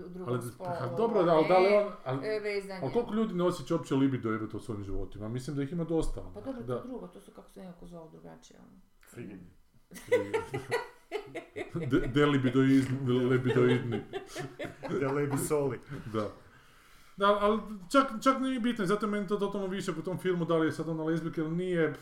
drugom 0.06 0.34
Ali, 0.34 0.42
spolu. 0.44 0.70
pa 0.80 0.86
dobro, 0.88 1.22
da, 1.22 1.32
ali 1.32 1.48
da 1.48 1.58
li 1.58 1.68
on... 1.68 1.92
Ali, 2.04 2.26
E, 2.26 2.40
vezanje. 2.40 2.80
ali 2.82 2.92
koliko 2.92 3.14
ljudi 3.14 3.34
ne 3.34 3.44
osjeća 3.44 3.74
uopće 3.74 3.94
libido 3.94 4.30
jebote 4.30 4.56
u 4.56 4.60
svojim 4.60 4.84
životima? 4.84 5.28
Mislim 5.28 5.56
da 5.56 5.62
ih 5.62 5.72
ima 5.72 5.84
dosta. 5.84 6.20
Pa 6.24 6.26
onak, 6.30 6.44
dobro, 6.44 6.60
to 6.62 6.66
da. 6.66 6.80
drugo, 6.80 7.06
to 7.06 7.20
su 7.20 7.30
kako 7.32 7.50
se 7.50 7.60
nekako 7.60 7.86
zovu 7.86 8.10
drugačije. 8.10 8.58
ono. 8.60 8.80
Frigidni. 9.04 9.50
De- 11.90 12.06
Delibidoidni, 12.06 12.98
lebidoidni, 13.30 14.02
Da 15.00 15.12
lebi 15.12 15.38
soli. 15.38 15.80
Da. 17.16 17.38
Ali 17.40 17.60
čak, 17.92 18.22
čak 18.22 18.40
nije 18.40 18.60
bitno, 18.60 18.86
zato 18.86 19.06
je 19.06 19.10
meni 19.10 19.26
to 19.26 19.36
totalno 19.36 19.66
više 19.66 19.90
u 19.92 20.02
tom 20.02 20.18
filmu, 20.18 20.44
da 20.44 20.56
li 20.56 20.66
je 20.66 20.72
sad 20.72 20.88
ona 20.88 21.04
lezbijka 21.04 21.40
ili 21.40 21.50
nije, 21.52 21.94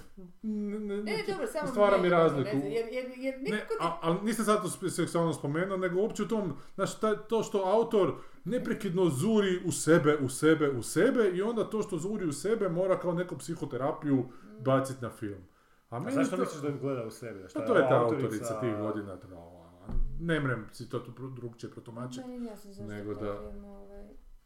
ne, 0.42 0.78
ne, 0.78 0.96
Ne, 0.96 1.02
ne, 1.02 1.24
dobro, 1.28 1.46
samo 1.48 1.66
stvara 1.68 1.96
mi 1.96 2.02
ne, 2.02 2.08
razliku. 2.10 2.56
ne, 2.56 2.70
Jer, 2.70 2.86
jer, 2.88 3.04
jer 3.16 3.34
Ne, 3.42 3.66
a, 3.80 3.98
ali 4.02 4.18
nisam 4.22 4.44
zato 4.44 4.68
spe- 4.70 4.90
seksualno 4.90 5.32
spomenuo, 5.32 5.76
nego 5.76 6.00
uopće 6.00 6.22
u 6.22 6.28
tom, 6.28 6.52
taj, 7.00 7.14
to 7.28 7.42
što 7.42 7.58
autor 7.60 8.14
neprekidno 8.44 9.06
zuri 9.06 9.60
u 9.64 9.72
sebe, 9.72 10.16
u 10.16 10.28
sebe, 10.28 10.70
u 10.70 10.82
sebe 10.82 11.28
i 11.28 11.42
onda 11.42 11.64
to 11.64 11.82
što 11.82 11.98
zuri 11.98 12.26
u 12.26 12.32
sebe 12.32 12.68
mora 12.68 12.98
kao 12.98 13.12
neku 13.14 13.38
psihoterapiju 13.38 14.24
baciti 14.60 15.02
na 15.02 15.10
film. 15.10 15.40
A 15.90 15.96
A 15.96 16.00
meni 16.00 16.12
zašto 16.14 16.36
to- 16.36 16.42
misliš 16.42 16.62
da 16.62 16.70
gleda 16.72 17.04
u 17.04 17.10
sebi? 17.10 17.48
Šta 17.48 17.60
Pa 17.60 17.66
to 17.66 17.74
je 17.74 17.80
ta 17.80 17.94
autorica- 17.96 18.22
autorica 18.24 18.60
tih 18.60 18.76
godina, 18.76 19.16
tra- 19.18 19.36
ono, 19.36 19.62
ne 20.20 20.40
mrem 20.40 20.66
si 20.72 20.88
to 20.88 21.02
drugčije 21.30 21.70
protumačiti, 21.70 22.20
Meni 22.20 22.38
nije 22.38 22.50
jasno 22.50 22.72
zašto 22.72 22.92
nego 22.92 23.14
da- 23.14 23.20
film, 23.42 23.64
ovaj, 23.64 23.91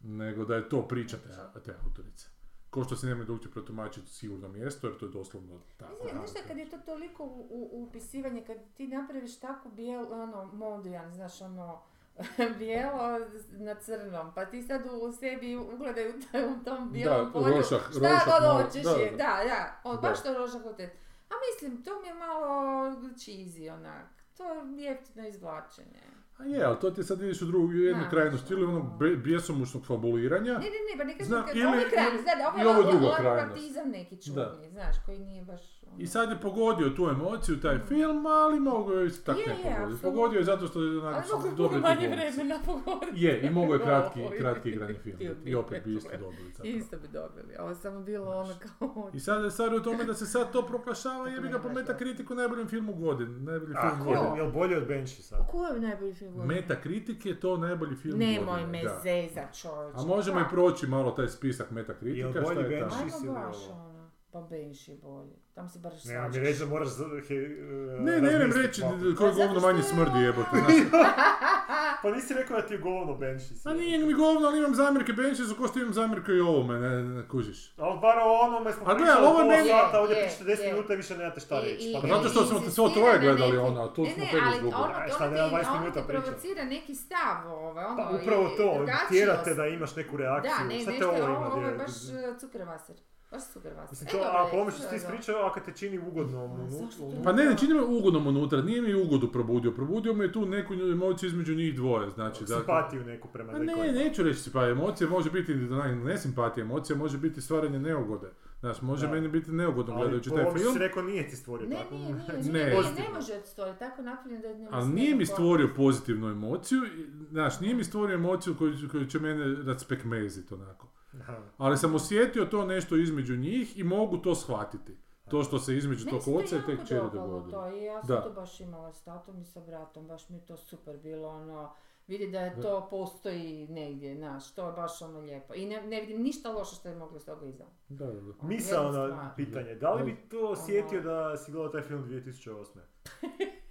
nego 0.00 0.44
da 0.44 0.54
je 0.54 0.68
to 0.68 0.82
priča 0.82 1.16
te, 1.16 1.60
te 1.60 1.74
autorice. 1.80 2.26
Ko 2.70 2.84
što 2.84 2.96
se 2.96 3.06
ne 3.06 3.14
može 3.14 3.26
drugčije 3.26 3.52
protumačiti 3.52 4.06
sigurno 4.08 4.48
mjesto, 4.48 4.86
jer 4.86 4.98
to 4.98 5.06
je 5.06 5.10
doslovno 5.10 5.60
tako. 5.76 6.08
Znaš 6.10 6.30
šta, 6.30 6.38
kad 6.42 6.56
je 6.56 6.70
to 6.70 6.78
toliko 6.78 7.24
u, 7.24 7.46
u, 7.50 7.82
upisivanje, 7.82 8.44
kad 8.44 8.56
ti 8.74 8.88
napraviš 8.88 9.38
tako 9.38 9.68
bijel, 9.68 10.12
ono, 10.12 10.44
modrijan, 10.46 11.12
znaš, 11.12 11.40
ono, 11.40 11.82
bijelo 12.58 13.18
na 13.50 13.74
crnom, 13.76 14.34
pa 14.34 14.44
ti 14.44 14.62
sad 14.62 14.82
u 14.92 15.12
sebi 15.12 15.56
ugledaju 15.56 16.14
u 16.52 16.64
tom- 16.64 16.92
bijelom 16.92 17.26
Da, 17.26 17.32
polju, 17.32 17.44
rošak- 17.46 17.90
šta 17.90 17.98
rošak 18.00 18.40
god 18.42 18.62
hoćeš 18.64 18.82
da, 18.82 18.90
je, 18.90 19.10
da. 19.10 19.16
da, 19.16 19.44
da, 19.44 19.80
on, 19.84 19.96
Da. 19.96 20.02
baš 20.02 20.22
to 20.22 20.34
rošak 20.34 20.62
hotel. 20.62 20.88
A 21.28 21.34
mislim, 21.46 21.82
to 21.84 22.00
mi 22.00 22.08
je 22.08 22.14
malo 22.16 22.46
cheesy, 22.94 23.70
onak, 23.70 24.06
to 24.36 24.44
je 24.44 24.84
jeftino 24.84 25.28
izvlačenje. 25.28 26.02
A 26.38 26.44
je, 26.44 26.64
ali 26.64 26.76
to 26.80 26.90
ti 26.90 27.02
sad 27.02 27.20
vidiš 27.20 27.42
u 27.42 27.46
drugu, 27.46 27.72
jednu 27.72 28.02
Da. 28.02 28.10
krajnost, 28.10 28.50
ili 28.50 28.64
onog 28.64 28.84
bjesomučnog 29.16 29.86
fabuliranja, 29.86 30.52
Ne, 30.52 30.58
ne, 30.58 30.80
ne, 30.88 30.98
pa 30.98 31.04
neka 31.04 31.24
Znam, 31.24 31.44
ili- 31.54 31.64
ovo 31.64 31.74
je 31.74 31.90
kraj, 31.90 32.04
ili- 32.04 32.18
ovo 32.44 32.56
i 32.56 32.60
je 32.60 32.68
ovo 32.68 32.80
je 32.80 32.86
ovo- 32.88 33.06
ovo 33.06 33.14
krajnost. 33.14 33.46
partizam 33.48 33.88
neki 33.88 34.16
Da. 34.16 34.22
čudni, 34.22 34.70
znaš, 34.70 34.96
koji 35.06 35.18
nije 35.18 35.42
baš... 35.42 35.60
ono- 35.86 36.02
I 36.02 36.06
sad 36.06 36.30
je 36.30 36.36
pogodio 36.36 36.90
tu 36.90 37.08
emociju, 37.08 37.60
taj 37.60 37.78
film, 37.78 38.26
ali 38.26 38.60
mogu 38.60 38.92
je 38.92 39.06
isto 39.06 39.24
tako 39.24 39.40
Je, 39.40 39.54
ne 39.54 39.70
je, 39.70 39.76
apsolutno. 39.76 40.10
Pogodio 40.10 40.38
je 40.38 40.44
zato 40.44 40.66
što 40.66 40.82
je 40.82 40.98
onak 40.98 41.24
ti 41.24 41.78
manje 41.80 42.08
vremena 42.08 42.58
pogoditi. 42.66 43.24
Je, 43.24 43.40
i 43.40 43.50
mogu 43.50 43.72
je 43.72 43.78
kratki, 43.86 44.20
kratki 44.38 44.68
igrani 44.68 44.94
film. 44.94 45.16
I 45.44 45.54
opet 45.54 45.84
bi 45.84 45.94
isto 45.94 46.10
dobili 46.12 46.50
zapravo. 46.50 46.76
Isto 46.76 46.96
bi 46.96 47.08
dobili, 47.08 47.54
ovo 47.58 47.68
je 47.68 47.74
samo 47.74 48.00
bilo 48.00 48.30
ono 48.30 48.54
kao... 48.78 49.10
I 49.14 49.20
sad 49.20 49.44
je 49.44 49.50
stvar 49.50 49.74
u 49.74 49.82
tome 49.82 50.04
da 50.04 50.14
se 50.14 50.26
sad 50.26 50.52
to 50.52 50.62
proglašava 50.62 51.28
jebi 51.28 51.48
ga 51.48 51.58
po 51.58 51.68
Metakritiku 51.68 52.34
najboljim 52.34 52.68
filmu 52.68 52.94
godine. 52.94 53.40
Najbolji 53.40 53.74
A, 53.76 53.90
film 53.90 54.08
je, 54.08 54.16
godine. 54.16 54.36
jel 54.36 54.52
bolje 54.52 54.76
od 54.76 54.88
Banshee 54.88 55.22
sad? 55.22 55.38
Ko 55.50 55.66
je 55.66 55.80
najbolji 55.80 56.14
film 56.14 56.34
godine? 56.34 56.54
Metakritik 56.54 57.26
je 57.26 57.40
to 57.40 57.56
najbolji 57.56 57.96
film 57.96 58.18
Nemoj 58.18 58.44
godine. 58.46 58.66
me 58.68 58.82
da. 58.82 59.00
zezat 59.02 59.54
čovječe. 59.54 59.98
A 59.98 60.02
možemo 60.04 60.40
i 60.40 60.44
proći 60.50 60.86
malo 60.86 61.10
taj 61.10 61.28
spisak 61.28 61.70
Metakritika, 61.70 62.18
Jel 62.18 62.32
šta 62.32 62.40
bolji 62.40 62.74
je 62.74 62.80
tamo. 62.80 63.95
Pa 64.36 64.42
Benši 64.42 64.90
je 64.90 64.96
bolji. 64.98 65.36
Tam 65.54 65.68
si 65.68 65.78
baš 65.78 66.04
Nema 66.04 66.22
mi 66.22 66.32
svađaš. 66.32 66.42
reći 66.42 66.58
da 66.58 66.66
moraš... 66.66 66.88
za- 66.90 67.04
he- 67.20 67.34
e, 67.34 68.00
Ne, 68.00 68.12
ne, 68.18 68.32
ne 68.32 68.46
reći 68.56 68.80
koji 69.18 69.30
Pa 69.30 69.36
govno 69.36 69.60
manje 69.60 69.78
je 69.78 69.82
smrdi 69.84 70.18
jebote. 70.20 70.56
Pa 72.02 72.10
nisi 72.10 72.34
rekao 72.34 72.56
da 72.56 72.66
ti 72.66 72.74
je 72.74 72.78
govno 72.80 73.14
Banshee. 73.14 73.56
A 73.64 73.74
nije 73.74 73.98
mi 74.00 74.14
govno, 74.14 74.46
ali 74.46 74.58
imam 74.58 74.74
zamjerke 74.74 75.12
Benchisu 75.12 75.56
ko 75.56 75.68
što 75.68 75.78
imam 75.78 75.92
zamjerke 75.92 76.32
i 76.32 76.40
ovome, 76.42 76.74
ne, 76.78 77.02
ne 77.04 77.28
kužiš. 77.28 77.74
Ali 77.78 77.98
bar 78.00 78.18
o 78.18 78.32
onome 78.38 78.72
smo 78.72 78.82
A 78.82 78.86
gle, 78.86 78.94
pričali 78.96 79.18
ali 79.18 79.26
ovo 79.26 79.40
je 79.42 79.48
meni- 79.48 79.68
sata, 79.70 80.00
ovdje 80.00 80.16
Je, 80.16 80.22
pričate 80.22 80.44
10 80.46 80.60
je. 80.60 80.72
minuta 80.72 80.92
i 80.92 80.96
više 80.96 81.16
nemate 81.16 81.40
šta 81.40 81.60
reći. 81.60 81.92
Pa 81.94 82.00
Pa 82.00 82.06
zato 82.08 82.28
što 82.28 82.40
smo 82.40 82.58
inzistira 82.58 82.70
svo 82.72 82.88
troje 82.90 83.18
gledali 83.20 83.52
neki- 83.52 83.58
ono, 83.60 83.82
a 83.82 83.94
tu 83.94 84.02
Ne, 84.02 84.10
smo 84.10 84.24
ne, 84.24 84.30
tebi 84.30 84.42
ali 84.44 84.56
izgubili. 84.56 84.82
šta, 85.08 85.24
ti, 85.24 85.34
nema 85.34 85.48
20 85.50 85.70
ono 85.72 85.90
ti 85.92 86.00
provocira 86.08 86.64
neki 86.66 86.94
stav, 86.96 87.36
ono, 87.60 87.96
Pa 87.98 88.10
upravo 88.14 88.48
to, 88.50 88.68
tjerate 89.08 89.54
da 89.54 89.66
imaš 89.68 89.96
neku 89.96 90.16
reakciju. 90.16 90.52
Da, 90.58 90.64
ne, 90.64 90.74
Šta 90.76 90.84
te 90.84 90.92
nešto, 90.92 91.08
ovo 91.08 91.18
ovo, 91.18 91.26
ima? 91.28 91.46
ovo 91.48 91.62
je 91.62 91.74
baš 91.74 91.86
uh, 91.88 92.38
cukrvaser. 92.40 92.96
Baš 93.36 93.52
cukrvaser. 93.52 93.90
Mislim, 93.90 94.08
E, 94.08 94.10
to, 94.10 94.16
dobro, 94.18 94.66
a 94.66 94.70
što 94.70 94.78
ti 94.78 94.84
dobro. 94.84 94.96
ispričaju, 94.96 95.38
a 95.38 95.52
kad 95.52 95.64
te 95.64 95.72
čini 95.72 95.98
ugodno 95.98 96.44
unutra. 96.44 97.22
Pa 97.24 97.32
ne, 97.32 97.44
ne 97.44 97.56
čini 97.56 97.74
me 97.74 97.82
ugodnom 97.82 98.26
unutra, 98.26 98.62
nije 98.62 98.82
mi 98.82 98.94
ugodu 98.94 99.32
probudio, 99.32 99.72
probudio 99.72 100.14
me 100.14 100.32
tu 100.32 100.46
neku 100.46 100.74
emociju 100.74 101.26
između 101.26 101.54
njih 101.54 101.74
dvoje, 101.74 102.10
znači 102.10 102.44
da... 102.44 102.54
Simpatiju 102.56 103.04
neku 103.04 103.28
prema 103.28 103.52
Pa 103.52 103.58
nekoj. 103.58 103.86
ne, 103.86 103.92
neću 103.92 104.22
reći 104.22 104.52
pa 104.52 104.68
emocija 104.68 105.10
može 105.10 105.30
biti 105.30 105.54
ne, 105.54 105.96
ne 105.96 106.18
simpatija, 106.18 106.64
emocija 106.64 106.96
može 106.96 107.18
biti 107.18 107.40
stvaranje 107.40 107.78
neugode. 107.78 108.30
Znaš, 108.60 108.82
može 108.82 109.06
Da. 109.06 109.12
meni 109.12 109.28
biti 109.28 109.50
neugodno 109.50 109.92
Ali 109.94 110.00
gledajući 110.02 110.30
taj 110.30 110.44
film, 110.54 110.72
si 110.72 110.78
rekao 110.78 111.02
nije 111.02 111.28
ti 111.28 111.36
stvorio 111.36 111.68
Ne, 111.68 111.76
tako. 111.76 111.94
nije, 111.94 112.12
nije, 112.14 112.52
Ne. 112.52 112.64
nije, 112.70 112.82
ne 112.98 113.14
može 113.14 113.40
stvoriti, 113.44 113.78
tako 113.78 114.02
napravljeno 114.02 114.42
da 114.42 114.54
ne 114.54 114.68
ali 114.70 114.88
nije 114.88 115.14
mi 115.14 115.26
stvorio 115.26 115.68
pozitivnu 115.76 116.28
emociju, 116.28 116.82
znaš, 117.30 117.60
nije 117.60 117.74
mi 117.74 117.84
stvorio 117.84 118.14
emociju 118.14 118.54
koju, 118.58 118.74
koju 118.90 119.06
će 119.06 119.18
mene 119.18 119.62
raspekmeziti 119.62 120.54
onako. 120.54 120.86
Aha. 121.20 121.42
Ali 121.58 121.76
sam 121.76 121.94
osjetio 121.94 122.44
to 122.44 122.64
nešto 122.64 122.96
između 122.96 123.36
njih 123.36 123.78
i 123.78 123.84
mogu 123.84 124.18
to 124.18 124.34
shvatiti. 124.34 124.96
To 125.26 125.42
što 125.42 125.58
se 125.58 125.76
između 125.76 126.06
Meni 126.06 126.18
tog 126.18 126.34
oca 126.36 126.56
i 126.56 126.60
čeri 126.78 127.00
dopalo 127.02 127.10
dogodilo. 127.28 127.62
To, 127.62 127.70
i 127.70 127.84
ja 127.84 128.02
sam 128.02 128.08
Da. 128.08 128.22
to 128.22 128.30
baš 128.30 128.60
imala 128.60 128.92
s 128.92 129.02
tatom 129.02 129.40
i 129.40 129.44
sa 129.44 129.60
bratom, 129.60 130.06
baš 130.06 130.28
mi 130.28 130.36
je 130.36 130.46
to 130.46 130.56
super 130.56 130.96
bilo, 130.96 131.28
ono, 131.28 131.72
vidi 132.06 132.26
da 132.26 132.40
je 132.40 132.50
Da. 132.50 132.62
to 132.62 132.86
postoji 132.90 133.68
negdje, 133.68 134.16
znaš, 134.16 134.54
to 134.54 134.66
je 134.66 134.72
baš 134.72 135.02
ono 135.02 135.20
lijepo. 135.20 135.54
I 135.54 135.66
ne, 135.66 135.82
ne 135.82 136.00
vidim 136.00 136.22
ništa 136.22 136.50
loše 136.50 136.74
što 136.74 136.88
je 136.88 136.96
moglo 136.96 137.16
iz 137.16 137.24
toga 137.24 137.46
iza. 137.46 137.64
Da, 137.88 138.06
da, 138.06 138.12
da. 138.12 138.32
Na 138.42 138.60
stvar. 138.60 139.30
pitanje, 139.36 139.74
da 139.74 139.94
li 139.94 140.04
bi 140.04 140.28
to 140.28 140.48
osjetio 140.48 141.00
Ono- 141.00 141.08
da 141.10 141.36
si 141.36 141.52
gledao 141.52 141.68
taj 141.70 141.82
film 141.82 142.04
2008. 142.04 142.78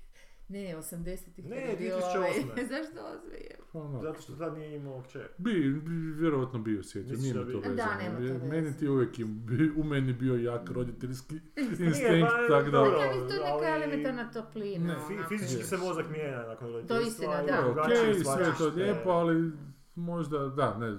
Ne, 0.48 0.76
80-ih. 0.76 1.46
Ne, 1.46 1.62
kad 1.62 1.70
je 1.72 1.76
bio 1.78 1.96
2008. 1.96 2.18
ovaj- 2.18 2.66
Zašto 2.74 3.00
osme 3.08 3.36
je? 3.36 3.56
Pa 3.74 3.80
ono, 3.80 4.02
Zato 4.02 4.22
što 4.22 4.34
tad 4.34 4.54
nije 4.54 4.76
imao 4.76 5.02
kćer. 5.02 5.28
Bi, 5.38 5.52
bi 5.76 5.92
vjerojatno 6.12 6.60
bio 6.60 6.84
sjetio, 6.84 7.18
nije 7.18 7.34
to 7.34 7.44
bi- 7.44 7.54
vezano. 7.54 7.76
Da, 7.76 7.96
nema 7.98 8.18
to 8.18 8.22
veze. 8.24 8.46
Meni 8.46 8.78
ti 8.78 8.88
uvijek 8.88 9.20
im- 9.20 9.46
bi- 9.46 9.72
u 9.72 9.84
meni 9.84 10.14
bio 10.14 10.36
jak 10.36 10.70
roditeljski 10.70 11.36
instinkt, 11.80 12.00
pa, 12.22 12.48
tako 12.50 12.66
da... 12.66 12.72
dobro. 12.72 13.00
Ja 13.00 13.08
mislim, 13.08 13.28
to 13.30 13.36
je 13.36 13.54
neka 13.54 13.76
elementarna 13.76 14.32
toplina. 14.32 14.88
Ne, 14.88 15.00
Fi- 15.00 15.14
onako. 15.14 15.30
fizički 15.30 15.64
se 15.64 15.78
mozak 15.78 16.06
mijenja 16.10 16.38
nakon 16.40 16.68
To 16.68 16.74
roditeljstva. 16.74 17.08
istina, 17.08 17.44
i 17.44 17.48
da. 17.48 17.62
drugačije 17.64 18.12
Ok, 18.12 18.16
sve 18.18 18.54
to 18.60 18.76
lijepo, 18.76 19.10
ali 19.12 19.52
možda, 19.96 20.40
da, 20.40 20.78
ne, 20.78 20.98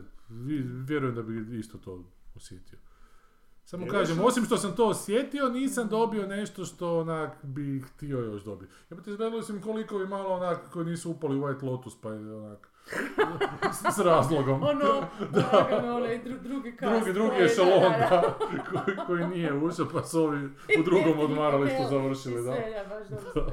vjerujem 0.85 1.15
da 1.15 1.23
bi 1.23 1.59
isto 1.59 1.79
to 1.79 2.05
osjetio. 2.35 2.79
Samo 3.67 3.85
Jer 3.85 3.93
kažem, 3.93 4.21
osim 4.25 4.45
što 4.45 4.57
sam 4.57 4.77
to 4.77 4.89
osjetio, 4.89 5.49
nisam 5.49 5.89
dobio 5.89 6.27
nešto 6.27 6.65
što 6.65 6.99
onak 6.99 7.45
bi 7.45 7.81
htio 7.81 8.19
još 8.19 8.43
dobiti. 8.43 8.73
Ja 8.91 8.97
te 8.97 9.11
izgledali 9.11 9.43
sam 9.43 9.61
koliko 9.61 9.99
bi 9.99 10.07
malo 10.07 10.35
onak 10.35 10.71
koji 10.73 10.87
nisu 10.87 11.11
upali 11.11 11.37
u 11.39 11.43
White 11.43 11.65
Lotus, 11.65 12.01
pa 12.01 12.11
je 12.11 12.35
onak 12.35 12.69
s, 13.95 13.99
razlogom. 13.99 14.63
Ono, 14.63 15.07
lagano, 15.53 15.97
onaj 15.97 16.19
dru, 16.19 16.35
drugi 16.43 16.77
kast. 16.77 16.93
Drugi, 17.05 17.13
drugi 17.13 17.31
koji- 17.31 17.45
ešalon, 17.45 17.83
da, 17.83 17.89
da, 17.89 18.09
da. 18.11 18.21
da, 18.21 18.37
koji, 18.85 18.97
koji 19.07 19.27
nije 19.27 19.53
ušao, 19.55 19.87
pa 19.93 20.03
su 20.03 20.21
ovi 20.21 20.45
u 20.81 20.83
drugom 20.85 21.19
odmaralištu 21.19 21.83
završili, 21.91 22.35
da. 22.45 22.53
sve, 22.53 22.85
da, 22.89 22.95
baš 22.95 23.09
dobro. 23.09 23.53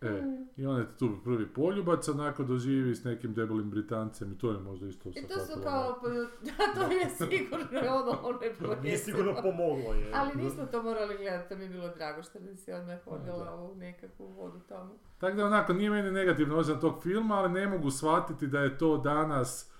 E, 0.00 0.22
I 0.56 0.66
on 0.66 0.78
je 0.78 0.86
tu 0.98 1.10
prvi 1.24 1.46
poljubac, 1.46 2.08
onako 2.08 2.44
doživi 2.44 2.94
s 2.94 3.04
nekim 3.04 3.34
debelim 3.34 3.70
Britancem 3.70 4.32
i 4.32 4.38
to 4.38 4.50
je 4.50 4.58
možda 4.58 4.86
isto 4.86 5.08
I 5.08 5.22
to 5.28 5.40
su 5.40 5.60
kao, 5.62 6.00
da, 6.42 6.52
to 6.74 6.92
je 6.92 7.10
sigurno 7.10 7.80
ono, 7.80 8.18
ono 8.22 8.42
je 8.42 8.80
Nije 8.82 8.98
sigurno 8.98 9.34
pomoglo 9.42 9.94
je. 9.94 10.10
Ali 10.14 10.42
nismo 10.42 10.66
to 10.66 10.82
morali 10.82 11.16
gledati, 11.16 11.48
to 11.48 11.56
mi 11.56 11.62
je 11.62 11.68
bilo 11.68 11.88
drago 11.88 12.22
što 12.22 12.40
bi 12.40 12.56
se 12.56 12.74
odmah 12.74 12.98
da. 13.04 13.10
odjela 13.10 13.54
u 13.54 13.74
nekakvu 13.74 14.26
vodu 14.26 14.60
tamo. 14.68 14.98
Tako 15.18 15.36
da 15.36 15.46
onako, 15.46 15.72
nije 15.72 15.90
meni 15.90 16.10
negativno 16.10 16.56
osjećam 16.56 16.80
tog 16.80 17.02
filma, 17.02 17.34
ali 17.34 17.52
ne 17.52 17.66
mogu 17.66 17.90
shvatiti 17.90 18.46
da 18.46 18.60
je 18.60 18.78
to 18.78 18.98
danas 18.98 19.72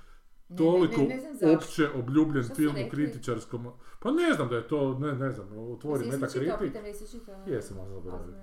toliko 0.57 1.01
ne, 1.01 1.09
ne, 1.09 1.15
ne 1.15 1.21
znam 1.21 1.35
zašto. 1.35 1.57
opće 1.57 1.89
obljubljen 1.99 2.45
film 2.45 2.77
u 2.87 2.91
kritičarskom... 2.91 3.73
Pa 4.01 4.11
ne 4.11 4.33
znam 4.35 4.49
da 4.49 4.57
je 4.57 4.69
to, 4.69 4.99
ne, 4.99 5.13
ne 5.13 5.31
znam, 5.31 5.59
otvori 5.59 6.07
Jesi 6.07 6.39
čitao, 6.39 6.61
Metacritic. 6.61 6.83
jesi 6.85 7.19
čitao? 7.19 7.45
Jesam, 7.47 7.79
ali 7.81 7.91
zaboravio. 7.95 8.35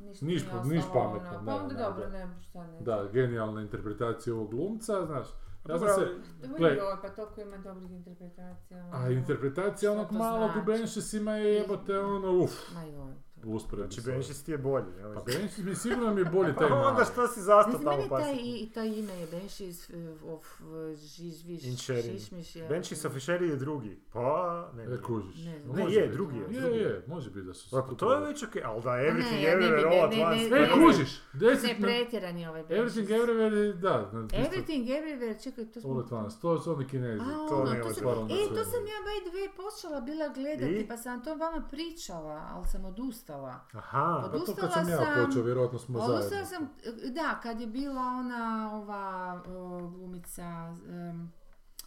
Ništa 0.00 0.26
Niš 0.26 0.44
pa- 0.46 0.52
nije 0.54 0.74
niš 0.76 0.84
ostalo, 0.84 1.04
pametno, 1.04 1.28
ono. 1.28 1.40
da, 1.40 1.46
Pa 1.48 1.62
onda 1.62 1.74
da, 1.74 1.84
dobro, 1.84 2.02
da. 2.02 2.10
ne, 2.10 2.28
šta 2.40 2.66
ne. 2.66 2.80
Da, 2.80 3.08
genijalna 3.12 3.62
interpretacija 3.62 4.34
ovog 4.34 4.50
glumca, 4.50 5.06
znaš. 5.06 5.26
Ja 5.68 5.78
sam 5.78 5.88
Dobro, 5.88 5.94
se... 5.94 6.48
Gle. 6.48 6.76
pa 7.02 7.08
toliko 7.08 7.40
ima 7.40 7.56
dobrih 7.58 7.90
interpretacija. 7.90 8.78
A 8.84 8.98
ono. 8.98 9.10
interpretacija 9.10 9.90
Što 9.90 10.00
onog 10.00 10.12
malog 10.12 10.50
znači? 10.52 10.58
u 10.60 10.64
Benšesima 10.64 11.32
je 11.32 11.54
jebote 11.54 11.98
ono, 11.98 12.32
uf, 12.34 12.74
Ma 12.74 12.82
joj. 12.82 13.12
Usporedno. 13.46 13.90
Znači. 13.90 14.06
Benšis 14.06 14.42
ti 14.42 14.50
je 14.50 14.58
bolji. 14.58 14.86
jel? 14.98 15.14
Pa 15.14 15.20
Benšis 15.22 15.58
mi 15.58 15.74
sigurno 15.74 16.14
mi 16.14 16.20
je 16.20 16.24
bolji 16.26 16.54
taj 16.58 16.68
Pa 16.68 16.74
onda 16.76 16.92
mali. 16.92 17.04
što 17.06 17.28
si 17.28 17.40
zastao 17.42 17.72
tamo 17.74 18.02
pa 18.08 18.20
taj, 18.20 18.34
i, 18.34 18.70
taj 18.74 18.86
ime 18.88 19.12
je 19.14 19.26
Benšis 19.28 19.90
of 20.24 20.60
Žižviš, 20.96 21.64
Inšerin. 21.64 22.18
Šišmiš. 22.18 22.56
ja. 22.56 22.68
Benšis 22.68 23.04
officieri 23.04 23.48
je 23.48 23.56
drugi. 23.56 23.98
Pa, 24.12 24.70
ne. 24.74 24.82
E, 24.82 24.86
nije. 24.86 25.02
kužiš. 25.02 25.36
Ne. 25.36 25.58
Ne, 25.58 25.82
Može 25.82 25.94
je, 25.94 26.02
biti. 26.02 26.12
drugi 26.12 26.36
je, 26.36 26.42
Je, 26.42 26.60
drugi 26.60 26.78
je. 26.78 27.04
može 27.06 27.30
biti 27.30 27.46
da 27.46 27.54
su 27.54 27.68
se 27.68 27.76
Pa 27.78 27.94
to 27.94 28.12
je 28.14 28.20
već 28.22 28.42
okej, 28.42 28.62
ali 28.64 28.82
da 28.82 28.90
everything 28.90 29.32
Ne, 29.34 29.42
ne, 29.42 29.56
everywhere 29.56 29.76
ne, 29.82 29.88
all 29.90 30.04
at 30.04 30.10
ne, 30.12 30.26
once. 30.26 30.48
ne, 30.50 30.56
E, 30.56 30.60
ne, 30.60 30.68
kužiš, 30.76 31.20
Ne, 31.32 31.40
deset 31.40 31.78
na... 31.78 31.86
pretjeran 31.86 32.38
je 32.38 32.48
ovaj 32.50 32.62
Benšis. 32.64 32.96
Everything 32.96 33.08
everywhere, 33.10 33.54
je- 33.56 33.72
da. 33.74 34.10
Everything 34.34 34.86
everywhere, 34.88 35.42
čekaj, 35.42 35.64
to 35.66 35.80
smo... 35.80 35.90
All 35.90 36.00
at 36.00 36.12
once, 36.12 36.36
to 36.40 36.58
su 36.58 36.72
oni 36.72 36.86
kinezi. 36.86 37.18
To 37.48 37.56
ono, 37.56 37.64
ne 37.64 37.78
to 37.78 37.84
može 37.84 37.94
sam, 37.94 38.08
e, 38.24 38.48
to 38.48 38.64
sam 38.64 38.82
ja 38.86 38.98
by 39.02 39.20
the 39.22 39.32
way 39.32 39.48
počela 39.56 40.00
bila 40.00 40.28
gledati, 40.30 40.86
pa 40.88 40.96
sam 40.96 41.24
to 41.24 41.34
vama 41.36 41.68
pričala, 41.70 42.48
ali 42.48 42.64
sam 42.66 42.84
odustala. 42.84 43.35
Aha, 43.44 44.18
Pa 44.22 44.28
to 44.28 44.30
kad 44.30 44.42
Odustala 44.42 44.70
sam 44.70 44.88
ja 44.88 45.24
počeo, 45.26 45.42
vjerojatno 45.42 45.78
smo 45.78 45.98
Odustala 45.98 46.22
zajedno. 46.22 46.46
sam, 46.46 46.68
da, 47.12 47.40
kad 47.42 47.60
je 47.60 47.66
bila 47.66 48.02
ona, 48.02 48.70
ova 48.74 49.42
o, 49.48 49.88
glumica, 49.88 50.42
em, 50.88 51.32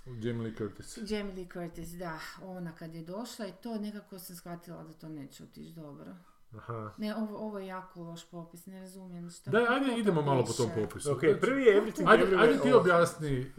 Jamie 0.06 0.44
Lee 0.44 0.56
Curtis. 0.56 0.98
Jamie 1.04 1.34
Lee 1.36 1.48
Curtis, 1.54 1.90
da, 1.90 2.20
ona 2.44 2.72
kad 2.72 2.96
je 2.96 3.04
došla 3.04 3.48
i 3.48 3.52
to 3.54 3.76
nekako 3.78 4.20
sam 4.20 4.36
shvatila 4.36 4.84
da 4.84 4.94
to 4.94 5.10
neće 5.10 5.44
otići 5.44 5.74
dobro. 5.74 6.16
aha. 6.58 6.92
Ne, 6.98 7.16
ovo, 7.16 7.38
ovo 7.38 7.60
je 7.60 7.68
jako 7.68 8.02
loš 8.02 8.26
popis, 8.26 8.66
ne 8.66 8.80
razumijem 8.80 9.30
što. 9.30 9.52
Daj, 9.52 9.66
ko 9.66 9.74
ajde, 9.74 9.98
idemo 9.98 10.22
malo 10.22 10.46
po 10.46 10.54
tom 10.54 10.70
popisu. 10.76 11.12
Ok, 11.12 11.20
Znači, 11.20 11.40
prvi 11.42 11.64
je 11.64 11.82
everything 11.82 12.10
Ajde, 12.10 12.26
everywhere 12.26 12.42
ajde 12.42 12.60
ti 12.60 12.74
objasni 12.74 13.40
e, 13.40 13.52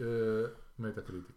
Metacritic. 0.77 1.35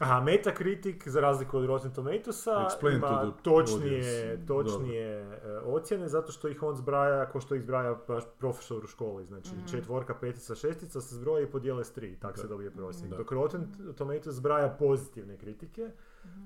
Aha, 0.00 0.20
Metacritic, 0.20 1.08
za 1.08 1.20
razliku 1.20 1.58
od 1.58 1.64
Rotten 1.64 1.90
Tomatoesa, 1.92 2.50
Explain 2.50 2.96
ima 2.96 3.08
to 3.10 3.30
the 3.30 3.42
točnije, 3.42 3.96
audience. 4.22 4.46
točnije 4.46 5.08
e, 5.10 5.58
ocjene, 5.58 6.08
zato 6.08 6.32
što 6.32 6.48
ih 6.48 6.62
on 6.62 6.74
zbraja 6.74 7.26
kao 7.26 7.40
što 7.40 7.54
ih 7.54 7.62
zbraja 7.62 7.96
baš 8.08 8.24
profesor 8.38 8.84
u 8.84 8.86
školi. 8.86 9.24
Znači, 9.24 9.50
Mhm. 9.50 9.66
četvorka, 9.66 10.14
petica, 10.14 10.54
šestica 10.54 11.00
se 11.00 11.14
zbroje 11.14 11.44
i 11.44 11.50
podijele 11.50 11.84
s 11.84 11.92
tri, 11.92 12.16
tako 12.16 12.38
se 12.38 12.48
dobije 12.48 12.70
prosjek. 12.70 13.10
Da. 13.10 13.16
Dok 13.16 13.32
Rotten 13.32 13.66
Tomatoes 13.96 14.34
zbraja 14.36 14.68
pozitivne 14.70 15.36
kritike, 15.36 15.90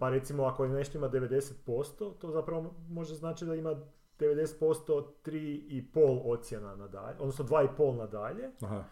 pa 0.00 0.10
recimo 0.10 0.44
ako 0.44 0.66
nešto 0.66 0.98
ima 0.98 1.08
90%, 1.08 1.54
to 2.10 2.30
zapravo 2.30 2.74
može 2.88 3.14
znači 3.14 3.44
da 3.44 3.54
ima 3.54 3.74
90% 4.18 5.04
3,5 5.22 5.92
ocjena 6.24 6.76
nadalje, 6.76 7.16
odnosno 7.18 7.44
2,5 7.44 7.68
nadalje, 7.94 8.50
Aha. 8.60 8.84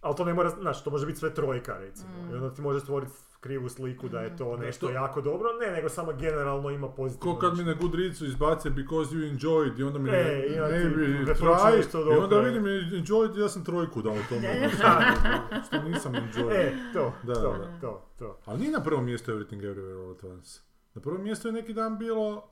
ali 0.00 0.16
to 0.16 0.24
ne 0.24 0.34
mora, 0.34 0.48
znači 0.50 0.84
to 0.84 0.90
može 0.90 1.06
biti 1.06 1.18
sve 1.18 1.34
trojka 1.34 1.74
recimo. 1.74 2.10
Mm. 2.12 2.30
I 2.30 2.34
onda 2.34 2.54
ti 2.54 2.62
može 2.62 2.80
stvoriti 2.80 3.12
krivu 3.44 3.68
sliku 3.68 4.08
da 4.08 4.20
je 4.20 4.36
to 4.36 4.56
nešto 4.56 4.86
to- 4.86 4.92
jako 4.92 5.20
dobro, 5.20 5.48
ne, 5.60 5.72
nego 5.72 5.88
samo 5.88 6.12
generalno 6.12 6.70
ima 6.70 6.88
pozitivno 6.90 7.34
Ko 7.34 7.40
kad 7.40 7.58
mi 7.58 7.64
na 7.64 7.74
Goodreadsu 7.74 8.26
izbace 8.26 8.70
because 8.70 9.14
you 9.14 9.30
enjoyed 9.30 9.78
i 9.78 9.82
onda 9.82 9.98
mi 9.98 10.08
E, 10.08 10.12
ne, 10.12 10.46
ima 10.46 10.66
ne 10.66 10.78
bi 10.78 11.06
try 11.24 12.14
i 12.14 12.16
onda 12.16 12.40
vidim 12.40 12.64
enjoyed 12.64 13.36
ja 13.36 13.48
sam 13.48 13.64
trojku 13.64 14.02
dao 14.02 14.16
tome. 14.28 14.68
što 15.66 15.82
nisam 15.82 16.14
enjoyed. 16.14 16.52
E, 16.52 16.72
to, 16.92 17.12
Da, 17.22 17.34
to, 17.34 17.52
da. 17.52 17.78
to, 17.80 18.06
to. 18.18 18.38
Ali 18.44 18.58
nije 18.58 18.72
na 18.72 18.82
prvom 18.82 19.04
mjestu 19.04 19.32
Everything 19.32 19.60
Everywhere 19.62 20.04
All 20.04 20.12
At 20.12 20.24
Once. 20.24 20.60
Na 20.94 21.00
prvom 21.02 21.22
mjestu 21.22 21.48
je 21.48 21.52
neki 21.52 21.72
dan 21.72 21.98
bilo... 21.98 22.50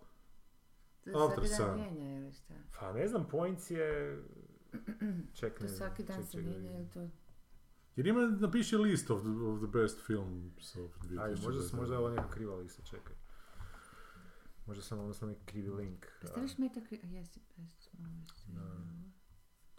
To 1.05 1.19
After 1.19 1.47
svaki 1.47 1.63
dan 1.63 1.69
Sun. 1.69 1.75
mijenja 1.77 2.17
ili 2.17 2.33
šta? 2.33 2.55
Pa 2.81 2.93
ne 2.93 3.09
znam, 3.09 3.29
points 3.29 3.71
je... 3.71 4.19
Ček, 5.41 5.59
To 5.59 5.63
ne 5.65 5.69
znam, 5.69 5.79
svaki 5.79 6.03
dan 6.03 6.25
se 6.25 6.39
mijenja 6.39 6.89
to... 6.95 7.09
Jer 7.97 8.07
ima, 8.07 8.21
napiši 8.27 8.77
list 8.77 9.11
of 9.11 9.21
the, 9.21 9.31
of 9.31 9.59
the 9.59 9.81
best 9.81 10.01
films 10.07 10.77
of 10.77 10.91
2020. 11.03 11.23
Ajde, 11.23 11.41
možda, 11.41 11.77
možda 11.77 11.95
je 11.95 11.99
ovo 11.99 12.09
neka 12.09 12.31
kriva 12.31 12.57
lista, 12.57 12.83
čekaj. 12.83 13.15
Možda 14.67 14.83
sam 14.83 14.99
odnosno 14.99 15.29
neki 15.29 15.45
krivi 15.45 15.71
link. 15.71 16.07
Staviš 16.25 16.59
Metacritic, 16.59 17.05
a 17.05 17.07
jesi, 17.07 17.41
best 17.57 17.91
movies. 17.99 18.29
Da. 18.47 18.61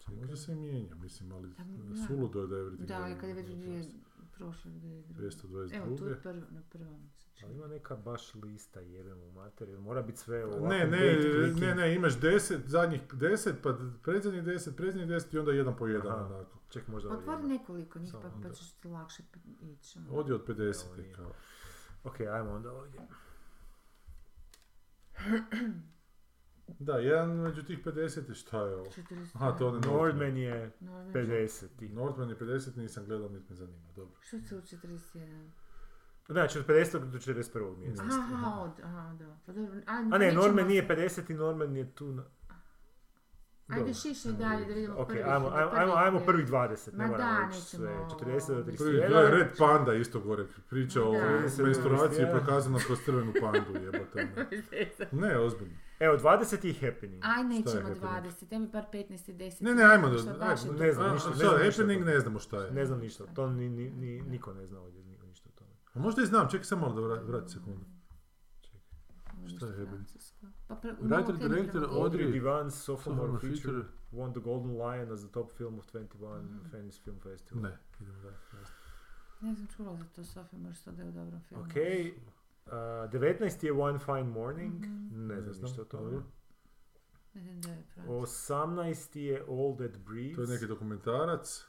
Pa 0.06 0.12
Možda 0.12 0.36
se 0.36 0.52
i 0.52 0.56
mijenja, 0.56 0.94
mislim, 0.94 1.32
ali 1.32 1.48
Da, 1.48 2.06
suludo 2.06 2.40
je 2.40 2.46
da 2.46 2.56
je 2.56 2.62
Everything 2.62 2.86
Da, 2.86 3.02
ali 3.02 3.18
kad 3.18 3.28
je 3.28 3.34
već 3.34 3.46
dvije, 3.46 3.84
prošle 4.34 4.70
dvije 4.70 5.02
druge. 5.02 5.28
222. 5.28 5.76
Evo, 5.76 5.96
tu 5.96 6.06
je 6.06 6.20
prvo, 6.22 6.42
na 6.50 6.62
prvom. 6.70 7.10
Ali 7.42 7.54
ima 7.54 7.66
neka 7.66 7.96
baš 7.96 8.34
lista, 8.34 8.80
jebem 8.80 9.18
u 9.20 9.32
materiju. 9.32 9.80
Mora 9.80 10.02
biti 10.02 10.18
sve 10.18 10.44
ovako. 10.44 10.66
Ne, 10.66 10.86
ne, 10.86 11.16
ne, 11.60 11.74
ne, 11.74 11.94
imaš 11.94 12.20
deset, 12.20 12.60
zadnjih 12.66 13.00
deset, 13.12 13.56
pa 13.62 13.74
predzadnjih 14.02 14.42
deset, 14.44 14.76
predzadnjih 14.76 15.08
deset 15.08 15.34
i 15.34 15.38
onda 15.38 15.52
jedan 15.52 15.76
po 15.76 15.86
jedan, 15.86 16.12
Aha. 16.12 16.24
onako. 16.26 16.58
Ček, 16.68 16.88
možda 16.88 17.08
Pa 17.08 17.16
otvori 17.16 17.36
jedno. 17.36 17.48
nekoliko 17.48 17.98
njih, 17.98 18.12
pa, 18.12 18.30
pa 18.42 18.54
ćeš 18.54 18.72
ti 18.72 18.88
lakše 18.88 19.22
ići. 19.62 19.98
ono. 19.98 20.18
Ovdje 20.18 20.34
od 20.34 20.46
50 20.46 20.84
Evo 20.84 20.94
je 20.94 21.02
nije. 21.02 21.14
kao. 21.14 21.32
Ok, 22.04 22.20
ajmo 22.20 22.50
onda 22.52 22.72
ovdje. 22.72 23.00
Da, 26.78 26.98
jedan 26.98 27.30
među 27.30 27.62
tih 27.62 27.84
50 27.84 28.28
je 28.28 28.34
šta 28.34 28.60
je 28.60 28.74
ovo? 28.74 28.84
40. 28.86 29.26
Aha, 29.34 29.56
to 29.58 29.72
ne 29.72 29.80
Nordman 29.80 30.36
je 30.36 30.70
Norman. 30.80 31.12
50. 31.12 31.90
Nordman 31.92 32.30
je 32.30 32.38
50, 32.38 32.76
nisam 32.76 33.04
gledao, 33.06 33.28
niti 33.28 33.46
me 33.50 33.56
zanima, 33.56 33.92
dobro. 33.96 34.16
Što 34.20 34.38
se 34.40 34.56
u 34.56 34.60
41? 34.60 35.48
Znači, 36.26 36.58
od 36.58 36.66
50. 36.66 36.98
do 37.00 37.18
41. 37.18 37.42
mjesta. 37.78 38.04
Aha, 38.04 38.22
aha, 38.32 38.60
od, 38.60 38.70
aha, 38.82 39.12
da. 39.14 39.36
Pa 39.46 39.52
dobro, 39.52 39.80
a, 39.86 39.92
A 40.12 40.18
ne, 40.18 40.32
Norman 40.32 40.66
nije 40.66 40.88
50 40.88 41.30
i 41.30 41.34
Norman 41.34 41.76
je 41.76 41.90
tu 41.90 42.06
na... 42.06 42.24
Ajde 43.68 43.94
šišaj 43.94 44.32
dalje 44.32 44.64
da 44.64 44.74
vidimo 44.74 44.94
Ok, 44.94 45.08
prvih. 45.08 45.24
ajmo, 45.26 45.50
da 45.50 45.56
ajmo, 45.56 45.70
ajmo, 45.72 45.92
ajmo 45.94 46.20
prvih 46.20 46.46
20, 46.46 46.58
ne 46.88 46.98
Ma 46.98 47.06
moramo 47.06 47.30
da, 47.30 47.48
ići 47.48 47.58
nećemo 47.58 47.82
sve. 47.82 47.94
ovo- 47.94 48.10
40 48.10 48.16
do 48.48 48.64
Prvi, 48.64 48.76
Prvi, 48.76 48.90
31. 48.90 49.08
gledaj, 49.08 49.30
Red 49.32 49.48
Panda 49.58 49.94
isto 49.94 50.20
gore, 50.20 50.44
priča 50.70 51.02
o 51.02 51.12
Da. 51.12 51.26
menstruaciji 51.58 51.74
31. 52.20 52.30
prokazana 52.32 52.78
kroz 52.78 52.98
crvenu 53.00 53.32
pandu, 53.42 53.58
jebote. 53.84 54.28
Ne, 55.12 55.28
ne 55.28 55.38
ozbiljno. 55.38 55.74
Evo, 56.00 56.16
20 56.16 56.64
je 56.64 56.74
Happening. 56.82 57.22
Aj, 57.26 57.44
nećemo 57.44 57.88
happening? 57.88 58.02
20, 58.02 58.52
ja 58.52 58.58
mi 58.58 58.70
par 58.70 58.84
15 58.84 59.28
i 59.28 59.34
10. 59.34 59.62
Ne, 59.62 59.74
ne, 59.74 59.84
ajmo, 59.84 60.08
ne 60.08 60.18
znam 60.18 60.34
ništa, 60.34 60.50
ne 60.74 60.92
znam 60.92 61.10
happening 61.10 62.04
ne 62.04 62.20
znamo 62.20 62.38
šta 62.38 62.56
je. 62.58 62.70
Ne 62.72 62.86
znam 62.86 62.98
ništa, 63.00 63.24
to 63.26 63.48
ni, 63.48 63.68
ni, 63.68 63.90
ni, 63.90 64.22
niko 64.22 64.52
ne 64.52 64.66
zna 64.66 64.80
ovdje 64.80 65.02
ni- 65.02 65.18
ništa 65.20 65.48
o 65.48 65.58
tome. 65.58 65.70
A 65.94 65.98
možda 65.98 66.22
i 66.22 66.26
znam, 66.26 66.48
čekaj 66.48 66.64
samo 66.64 66.80
malo 66.80 66.94
da 66.94 67.08
vra- 67.08 67.22
vrati 67.22 67.48
sekundu. 67.48 67.84
Ovo 69.34 69.48
Šta 69.48 69.66
je 69.66 69.86
francusko. 69.86 70.46
Pa 70.68 70.74
pre, 70.76 70.92
Writer, 70.92 71.38
director, 71.38 71.82
Audrey- 71.82 72.32
Divan, 72.32 72.70
sophomore 72.70 73.18
Sophomore 73.18 73.40
feature, 73.40 73.72
feature. 73.72 73.88
won 74.12 74.32
the 74.32 74.40
Golden 74.40 74.70
Lion 74.72 75.12
as 75.12 75.20
the 75.20 75.30
top 75.30 75.50
film 75.50 75.78
of 75.78 75.86
21 75.86 76.40
Venice 76.72 77.00
Film 77.00 77.20
Festival. 77.20 77.62
Ne, 77.62 77.78
idemo 78.00 78.18
dalje. 78.18 78.36
Ne 79.40 79.54
znam 79.54 79.66
čula 79.66 79.96
za 79.96 80.04
to, 80.06 80.24
Sofija, 80.24 80.58
možeš 80.58 80.80
to 80.80 80.92
da 80.92 81.02
je 81.02 81.08
u 81.08 81.12
dobrom 81.12 81.40
filmu. 81.40 81.64
Ok, 81.64 81.70
uh, 81.70 82.72
19 83.10 83.64
je 83.64 83.72
One 83.74 83.98
Fine 83.98 84.24
Morning, 84.24 84.74
Mhm. 84.76 85.26
ne 85.26 85.40
znam 85.42 85.62
ništa 85.62 85.82
o 85.82 85.84
tome. 85.84 86.02
dobro. 86.04 86.22
Ne 87.34 87.42
znam 87.42 87.60
da 87.60 87.70
je 87.70 87.84
O 88.08 88.20
18. 88.20 89.16
je 89.16 89.44
All 89.48 89.76
That 89.76 89.98
Breathes. 89.98 90.36
To 90.36 90.42
je 90.42 90.48
neki 90.48 90.66
dokumentarac. 90.66 91.64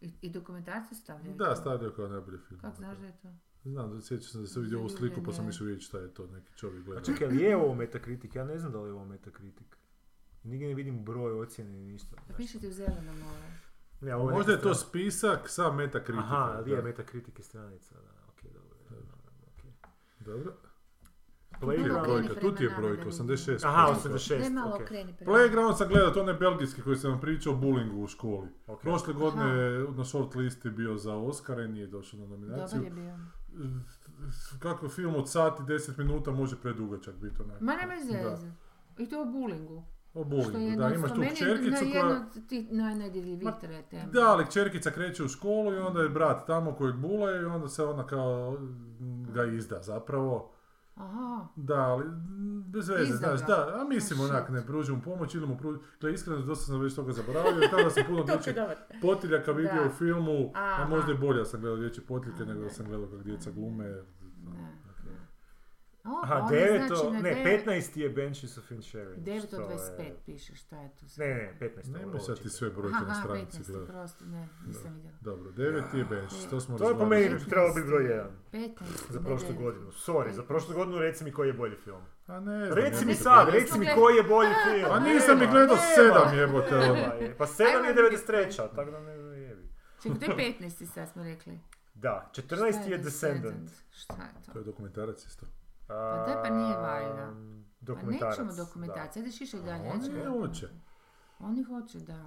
I, 0.00 0.12
i 0.22 0.30
dokumentarce 0.30 0.94
stavljaju? 0.94 1.36
Da, 1.36 1.56
stavljaju 1.56 1.92
kao 1.92 2.08
najbolji 2.08 2.38
film. 2.38 2.60
Kako 2.60 2.76
znaš 2.76 2.98
da 2.98 3.06
je 3.06 3.16
to? 3.18 3.28
Znam, 3.64 3.90
da 3.94 4.00
sjećam 4.00 4.28
se 4.28 4.38
da 4.38 4.46
sam 4.46 4.62
vidio 4.62 4.78
ovu 4.78 4.88
sliku 4.88 5.22
pa 5.22 5.32
sam 5.32 5.48
išao 5.48 5.66
vidjeti 5.66 5.84
šta 5.84 5.98
je 5.98 6.14
to, 6.14 6.26
neki 6.26 6.56
čovjek 6.56 6.82
A 6.82 6.84
gleda. 6.84 7.02
čekaj, 7.02 7.26
ali 7.26 7.36
je 7.36 7.56
ovo 7.56 7.74
Metacritic? 7.74 8.34
Ja 8.34 8.44
ne 8.44 8.58
znam 8.58 8.72
da 8.72 8.80
li 8.80 8.88
je 8.88 8.92
ovo 8.92 9.04
Metacritic. 9.04 9.66
Nigdje 10.42 10.68
ne 10.68 10.74
vidim 10.74 11.04
broj 11.04 11.40
ocjene 11.40 11.70
ni 11.70 11.92
ništa. 11.92 12.16
Pa 12.28 12.34
pišete 12.34 12.68
u 12.68 12.72
zelenom 12.72 13.22
ovo. 13.22 13.36
Ne, 14.00 14.14
ovo 14.14 14.30
Možda 14.30 14.52
je 14.52 14.60
to 14.60 14.74
spisak 14.74 15.48
sa 15.48 15.72
Metacritica. 15.72 16.24
Aha, 16.24 16.54
ali 16.56 16.70
je 16.70 16.76
da. 16.76 16.82
Metacritic 16.82 17.38
je 17.38 17.44
stranica, 17.44 17.94
da, 17.94 18.32
okej, 18.32 18.50
dobro. 18.50 18.76
okej. 19.58 19.72
Dobro. 20.20 20.52
Malo 21.60 21.72
Tu 21.72 21.76
ti 21.76 21.82
je 21.82 22.00
brojka, 22.02 22.40
tu 22.40 22.54
ti 22.54 22.64
je 22.64 22.68
prema 22.68 22.82
nama 22.82 23.02
brojka, 23.02 23.04
da 23.04 23.10
86. 23.10 23.66
Aha, 23.66 23.86
Daj- 24.04 24.12
86, 24.12 24.38
Daj 24.40 24.50
malo 24.50 24.76
okreni 24.76 25.14
prema. 25.16 25.32
Playground 25.32 25.78
sam 25.78 25.88
gledao, 25.88 26.10
to 26.10 26.20
onaj 26.20 26.34
belgijski 26.34 26.82
koji 26.82 26.96
sam 26.96 27.10
vam 27.10 27.20
pričao 27.20 27.52
o 27.52 27.56
bullingu 27.56 28.02
u 28.02 28.06
školi. 28.06 28.48
Ok. 28.66 28.80
Prošle 28.80 29.14
godine 29.14 29.44
je 29.50 29.88
na 29.96 30.04
short 30.04 30.34
listi 30.34 30.70
bio 30.70 30.96
za 30.96 31.14
Oscara 31.14 31.62
i 31.62 31.68
nije 31.68 31.86
došao 31.86 32.20
na 32.20 32.26
nominaciju. 32.26 32.80
Dobar 32.80 32.98
je 32.98 33.02
bio. 33.04 33.18
Kako 34.58 34.88
film 34.88 35.14
od 35.14 35.30
sat 35.30 35.60
i 35.60 35.62
10 35.62 35.98
minuta 35.98 36.30
može 36.30 36.56
predugačak 36.56 37.14
biti 37.14 37.42
onak. 37.42 37.60
Ma 37.60 37.74
nema 37.74 37.94
Da. 37.94 38.36
zeze. 38.36 38.52
I 38.98 39.08
to 39.08 39.22
o 39.22 39.24
bullingu. 39.24 39.84
O 40.14 40.24
jedno 40.58 40.88
da, 40.88 40.94
imaš 40.94 41.10
tu 41.10 41.20
kćerkicu 41.32 41.76
koja... 41.78 42.06
jedno 42.06 42.26
od 42.36 42.46
tih 42.48 42.72
najnedjeljivih 42.72 43.44
Ma, 43.44 43.52
tema. 43.90 44.10
Da, 44.12 44.26
ali 44.26 44.46
kćerkica 44.46 44.90
kreće 44.90 45.24
u 45.24 45.28
školu 45.28 45.74
i 45.74 45.78
onda 45.78 46.02
je 46.02 46.08
brat 46.08 46.46
tamo 46.46 46.74
kojeg 46.74 46.96
bule 46.96 47.40
i 47.42 47.44
onda 47.44 47.68
se 47.68 47.84
ona 47.84 48.06
kao 48.06 48.52
mm, 48.52 49.32
ga 49.32 49.44
izda 49.44 49.82
zapravo. 49.82 50.50
Aha. 51.00 51.46
Da, 51.56 51.74
ali 51.80 52.04
bez 52.66 52.88
veze, 52.88 53.16
znaš, 53.16 53.40
da, 53.46 53.80
a 53.80 53.84
mislim 53.88 54.20
onak, 54.20 54.48
ne 54.48 54.66
pruži 54.66 54.92
mu 54.92 55.02
pomoć 55.02 55.34
ili 55.34 55.46
mu 55.46 55.58
pruži, 55.58 55.78
gle, 56.00 56.12
iskreno, 56.12 56.40
dosta 56.40 56.64
sam 56.64 56.80
već 56.80 56.94
toga 56.94 57.12
zaboravio, 57.12 57.68
tada 57.70 57.90
sam 57.90 58.04
puno 58.06 58.22
To 58.24 58.32
je 58.32 58.36
dječjih 58.36 58.54
dobar. 58.56 58.76
potiljaka 59.02 59.52
vidio 59.52 59.86
u 59.86 59.90
filmu, 59.90 60.52
a 60.54 60.86
možda 60.88 61.12
i 61.12 61.18
bolje 61.18 61.44
sam 61.44 61.60
gledao 61.60 61.78
dječje 61.78 62.04
potiljke 62.04 62.44
nego 62.44 62.60
da 62.60 62.66
da. 62.66 62.72
sam 62.72 62.86
gledao 62.86 63.06
kako 63.06 63.22
djeca 63.22 63.50
glume. 63.50 64.02
O, 66.04 66.20
Aha, 66.22 66.36
on 66.38 66.54
je, 66.54 66.60
9. 66.62 66.86
znači, 66.86 67.06
na 67.06 67.20
ne, 67.20 67.30
devet- 67.30 67.64
15. 67.64 67.96
je 67.96 68.08
Benches 68.10 68.58
of 68.58 68.70
Inisherin. 68.70 69.14
9 69.16 69.46
što 69.46 69.56
od 69.56 69.62
je- 69.62 69.76
25 69.76 70.14
piše, 70.26 70.54
šta 70.54 70.76
je 70.76 70.90
tu 70.90 71.08
sve? 71.08 71.26
Ne, 71.26 71.34
ne, 71.34 71.56
15. 71.60 71.92
Ne 71.92 72.06
ovo 72.06 72.18
sad 72.20 72.38
ti 72.38 72.50
sve 72.50 72.70
brojke 72.70 72.96
na 72.96 73.06
Aha, 73.06 73.14
stranici 73.14 73.58
15, 73.58 73.66
gledati. 73.66 73.92
prosti, 73.92 74.24
ne, 74.26 74.48
nisam 74.66 74.94
vidjela. 74.94 75.16
Dobro, 75.20 75.50
deveti 75.52 75.98
je 75.98 76.04
bench, 76.04 76.50
to 76.50 76.60
smo 76.60 76.78
To 76.78 76.88
je 76.88 76.94
po 76.94 77.06
meni 77.06 77.28
bi 77.28 77.44
trebalo 77.44 77.74
biti 77.74 77.86
broj 77.86 78.04
1. 78.04 78.26
15. 78.52 78.76
Za 79.08 79.18
ne 79.20 79.26
prošlu 79.26 79.54
godinu. 79.54 79.86
Sorry, 79.86 80.30
za 80.30 80.42
prošlu 80.42 80.74
godinu 80.74 80.98
reci 80.98 81.24
mi 81.24 81.32
koji 81.32 81.48
je 81.48 81.52
bolji 81.54 81.76
film. 81.76 82.02
A 82.26 82.40
ne 82.40 82.66
znam, 82.66 82.74
Reci 82.74 83.06
mi 83.06 83.14
sad, 83.14 83.48
reci 83.48 83.78
mi 83.78 83.86
koji 83.94 84.16
je 84.16 84.22
bolji 84.24 84.54
film. 84.66 84.92
A 84.92 85.00
nisam 85.00 85.34
ni 85.34 85.40
Nema, 85.40 85.52
gledao 85.52 85.76
nema. 85.76 85.88
sedam 85.88 86.38
jebote 86.38 86.76
ono. 86.76 86.94
Je. 86.94 87.34
Pa 87.38 87.46
7 87.46 87.60
je 87.60 87.88
Ajmo 87.88 87.88
93. 87.90 88.56
tako 88.68 88.90
da 88.90 89.00
ne 89.00 89.12
jebi. 89.40 89.68
Čekaj, 90.02 90.18
to 90.18 90.24
je 90.32 90.36
15. 90.36 90.86
sad 90.86 91.08
smo 91.08 91.22
rekli. 91.24 91.58
Da, 91.94 92.28
Šta 92.32 92.42
14. 92.42 92.88
je 92.88 92.98
Descendant. 92.98 93.70
Šta 93.90 94.14
je 94.14 94.44
to? 94.46 94.52
To 94.52 94.58
je 94.58 94.64
dokumentarac 94.64 95.26
isto. 95.26 95.46
Pa 95.90 96.24
da, 96.26 96.42
pa 96.42 96.50
nije 96.50 96.76
valjda. 96.76 97.28
Um, 97.28 97.64
Pa 97.80 97.86
Dokumentarac. 97.86 98.32
nećemo 98.32 98.52
da. 98.52 98.56
dokumentarac, 98.56 99.16
ajde 99.16 99.28
išli 99.30 99.62
dalje. 99.62 99.90
oni 99.90 100.08
ne 100.08 100.28
hoće. 100.30 100.68
Oni 101.38 101.62
hoće, 101.62 101.98
da. 102.00 102.26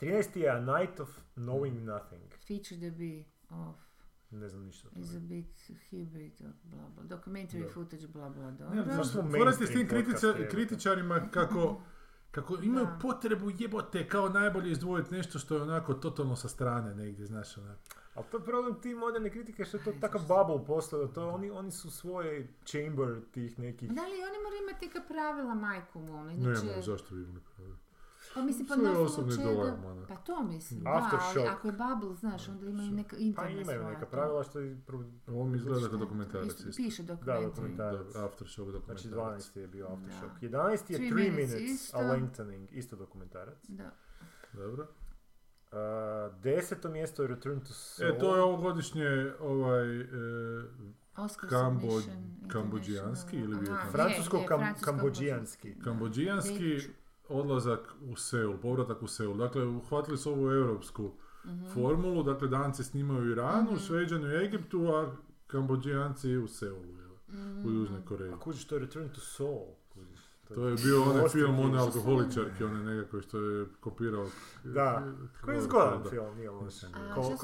13. 0.00 0.36
je 0.36 0.50
A 0.50 0.60
Night 0.60 1.00
of 1.00 1.08
Knowing 1.36 1.80
Nothing. 1.82 2.22
Feature 2.38 2.76
the 2.80 2.90
be 2.92 3.24
of 3.50 3.76
Ne 4.30 4.48
znam 4.48 4.62
ništa. 4.62 4.88
is 4.92 5.14
a 5.14 5.20
bit 5.20 5.46
hybrid 5.90 6.32
of 6.40 6.54
bla 6.64 6.82
bla. 6.90 7.18
Documentary 7.18 7.62
Da. 7.62 7.68
footage 7.68 8.06
bla 8.08 8.30
bla. 8.30 8.50
Ne, 8.50 8.56
Dobro. 8.56 8.82
Zašto 8.86 9.04
smo 9.04 9.22
Morate 9.22 9.66
s 9.66 9.70
tim 9.70 9.88
kritičarima 10.50 11.28
kako, 11.30 11.80
kako 12.30 12.56
imaju 12.56 12.86
Da. 12.86 12.98
potrebu 13.02 13.50
jebote 13.50 14.08
kao 14.08 14.28
najbolje 14.28 14.70
izdvojiti 14.70 15.14
nešto 15.14 15.38
što 15.38 15.56
je 15.56 15.62
onako 15.62 15.94
totalno 15.94 16.36
sa 16.36 16.48
strane 16.48 16.94
negdje, 16.94 17.26
znaš 17.26 17.58
onak. 17.58 17.78
Ali 18.14 18.26
to 18.26 18.36
je 18.36 18.44
problem 18.44 18.74
ti 18.76 18.94
moderne 18.96 19.30
kritike 19.30 19.64
što 19.64 19.76
je 19.76 19.84
to 19.84 19.92
takav 19.92 20.20
bubble 20.22 20.66
postao, 20.66 21.00
da 21.00 21.12
to 21.12 21.28
oni, 21.28 21.50
oni 21.50 21.70
su 21.72 21.90
svoje 21.92 22.48
chamber 22.64 23.20
tih 23.30 23.58
nekih... 23.58 23.90
Da 23.90 24.02
li 24.02 24.12
oni 24.12 24.38
moraju 24.44 24.62
imati 24.62 24.86
neka 24.86 25.00
pravila 25.02 25.54
majku 25.56 26.00
mu? 26.00 26.24
Ne, 26.24 26.34
Inače, 26.34 26.66
ne, 26.66 26.82
zašto 26.82 27.14
bi 27.14 27.22
imali 27.22 27.40
pravo? 27.56 27.70
pa 28.34 28.42
mislim, 28.42 28.66
pa 28.68 28.76
na 28.76 28.92
osnovu 28.92 29.30
čega- 29.30 29.50
ono. 29.84 30.06
Pa 30.08 30.16
to 30.16 30.42
mislim, 30.44 30.80
da, 30.80 30.90
ali 30.90 31.48
ako 31.48 31.68
je 31.68 31.72
bubble, 31.74 32.16
znaš, 32.16 32.48
onda 32.48 32.66
imaju 32.66 32.90
neka 32.92 33.16
Pa 33.16 33.22
interna 33.22 33.50
imaju 33.50 33.64
svoja 33.78 33.90
neka 33.90 34.06
pravila 34.06 34.42
što 34.44 34.60
je... 34.60 34.80
pro- 34.86 35.04
Ovo 35.28 35.44
mi 35.44 35.56
izgleda 35.56 35.88
kao 35.88 35.98
dokumentarac. 35.98 36.62
Piše 36.76 37.02
Da, 37.02 37.06
dokumentari. 37.06 37.44
dokumentarac. 37.46 38.06
Dobro, 38.06 38.20
Aftershock 38.20 38.72
dokumentarac. 38.72 39.02
Znači 39.02 39.54
12. 39.54 39.56
je 39.56 39.66
bio 39.68 39.86
Aftershock. 39.86 40.40
Da. 40.42 40.48
11. 40.48 40.90
je 40.90 40.96
Three 40.98 41.10
3 41.10 41.30
Minutes. 41.30 41.94
A 41.94 42.00
Lengthening, 42.02 42.68
isto 42.72 42.96
dokumentarac. 42.96 43.58
Da. 43.64 43.90
Dobro. 44.54 44.86
Uh, 45.74 45.80
deseto 46.36 46.88
mjesto 46.88 47.22
je 47.22 47.28
Return 47.28 47.60
to 47.60 47.66
Soul. 47.66 48.08
E, 48.08 48.18
to 48.18 48.36
je 48.36 48.42
ovogodišnje 48.42 49.06
ovaj, 49.40 50.00
e, 50.00 50.04
Oscar 51.16 51.50
Kambo- 51.50 52.02
kambođijanski 52.48 53.36
ili 53.36 53.44
international. 53.44 53.60
vijetnamski? 53.60 53.72
Aha, 53.72 53.84
je, 53.84 53.92
Francusko 53.92 54.36
je, 54.36 54.46
kam, 54.46 54.60
francusko- 54.60 54.84
kambođijanski. 54.84 55.74
odlazak 57.28 57.80
u 58.02 58.16
Seul, 58.16 58.56
povratak 58.58 59.02
u 59.02 59.08
Seul. 59.08 59.36
Dakle, 59.36 59.64
uhvatili 59.64 60.18
su 60.18 60.30
ovu 60.32 60.50
europsku 60.50 61.10
Mhm. 61.44 61.66
formulu, 61.66 62.22
dakle 62.22 62.48
danci 62.48 62.84
snimaju 62.84 63.20
u 63.20 63.26
Iranu, 63.26 63.70
Mhm. 63.72 63.80
Šveđani 63.80 64.24
u 64.26 64.32
Egiptu, 64.32 64.86
a 64.86 65.16
kambođijanci 65.46 66.36
u 66.36 66.48
Seulu, 66.48 66.94
jel, 66.94 67.10
u 67.10 67.32
Mhm. 67.32 67.74
Južnoj 67.74 68.04
Koreji. 68.04 68.32
A 68.32 68.38
kužiš, 68.38 68.64
to 68.64 68.74
je 68.74 68.80
Return 68.80 69.08
to 69.08 69.20
Soul. 69.20 69.66
To 70.54 70.68
je 70.68 70.76
bio 70.84 71.02
onaj 71.02 71.28
film, 71.28 71.58
one 71.58 71.78
alkoholičarke, 71.78 72.64
one 72.64 72.94
nekako 72.94 73.20
što 73.20 73.40
je 73.40 73.66
kopirao. 73.80 74.26
Da. 74.64 75.02
Koji 75.44 75.54
je 75.54 75.62
zgodan 75.62 76.02
da. 76.02 76.10
film, 76.10 76.36
nije 76.36 76.50
loš. 76.50 76.64
Nisam 76.64 76.92
A 76.94 76.98
gledao. 76.98 77.14
Ko- 77.14 77.36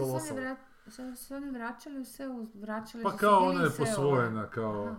što 0.93 1.17
su 1.17 1.25
se 1.27 1.35
oni, 1.35 1.51
vraćali 1.51 1.99
u 1.99 2.05
Seul? 2.05 2.47
Vraćali 2.55 3.05
Pa 3.05 3.17
kao 3.17 3.39
ona 3.39 3.63
je 3.63 3.71
posvojena, 3.79 4.51
kao... 4.51 4.97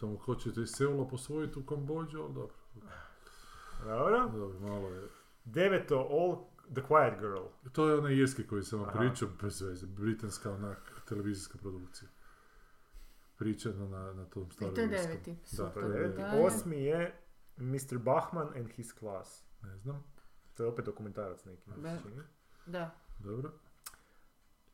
Samo 0.00 0.16
hoćete 0.16 0.60
iz 0.60 0.70
Seula 0.70 1.08
posvojiti 1.08 1.58
u 1.58 1.66
Kambođu, 1.66 2.22
ali 2.22 2.34
dobro. 2.34 2.54
Dobro. 3.84 4.28
Dobro, 4.28 4.60
malo 4.60 4.88
je. 4.88 5.08
Deveto, 5.44 6.08
All 6.10 6.36
The 6.72 6.82
Quiet 6.88 7.20
Girl. 7.20 7.70
To 7.72 7.88
je 7.88 7.98
onaj 7.98 8.14
irski 8.14 8.46
koji 8.46 8.62
sam 8.62 8.80
vam 8.80 8.98
pričao, 8.98 9.28
bez 9.42 9.60
veze, 9.60 9.86
britanska 9.86 10.50
onak 10.50 11.02
televizijska 11.08 11.58
produkcija. 11.58 12.08
Pričana 13.36 13.88
na, 13.88 14.12
na 14.12 14.24
tom 14.24 14.42
I 14.42 14.52
starom 14.52 14.74
to 14.74 14.80
je 14.80 14.86
deveti. 14.88 15.32
Da, 15.32 15.40
To 15.40 15.56
Super. 15.56 15.82
je 15.82 15.88
deveti. 15.90 16.16
Da, 16.16 16.32
Osmi 16.36 16.76
je 16.76 17.18
Mr. 17.56 17.98
Bachman 17.98 18.48
and 18.56 18.68
His 18.68 18.92
Class. 18.92 19.42
Ne 19.62 19.76
znam, 19.76 20.04
To 20.54 20.62
je 20.62 20.68
opet 20.68 20.84
dokumentarac 20.84 21.44
neki. 21.44 21.70
Da. 21.76 21.98
Da. 22.66 22.94
dobro. 23.18 23.52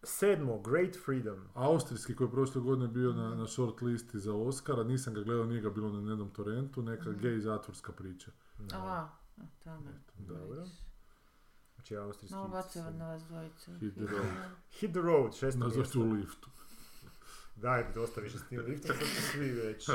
Sedmo, 0.04 0.58
Great 0.60 0.96
Freedom. 0.96 1.48
Austrijski 1.54 2.16
koji 2.16 2.26
je 2.26 2.32
prošle 2.32 2.60
godine 2.60 2.88
bio 2.88 3.12
na, 3.12 3.34
na 3.34 3.46
short 3.46 3.82
listi 3.82 4.18
za 4.18 4.34
Oscara, 4.34 4.84
nisam 4.84 5.14
ga 5.14 5.22
gledao, 5.22 5.44
nije 5.44 5.60
ga 5.60 5.70
bilo 5.70 5.92
na 5.92 6.10
jednom 6.10 6.30
torrentu, 6.30 6.82
neka 6.82 7.10
Mhm. 7.10 7.20
gej 7.20 7.40
zatvorska 7.40 7.92
priča. 7.92 8.30
Aha, 8.72 9.08
a 9.38 9.42
tamo. 9.64 9.90
Dobro. 10.18 10.64
Znači, 11.74 11.96
austrijski. 11.96 12.34
Malo 12.34 12.48
bacava 12.48 12.90
na 12.90 13.06
vas 13.06 13.22
dvojicu. 13.22 13.70
Hit 13.72 13.94
the 13.94 14.00
road. 14.02 14.26
Hit 14.70 14.90
the 14.90 15.00
Road, 15.00 15.34
šesto 15.34 15.58
mjesto. 15.60 15.78
zašto 15.78 16.00
u 16.00 16.12
liftu. 16.12 16.50
Daj, 17.62 17.84
dosta 17.94 18.20
više 18.20 18.38
s 18.38 18.44
tim 18.44 18.60
liftom, 18.60 18.88
sad 18.88 19.06
su 19.06 19.22
svi 19.22 19.50
već. 19.52 19.88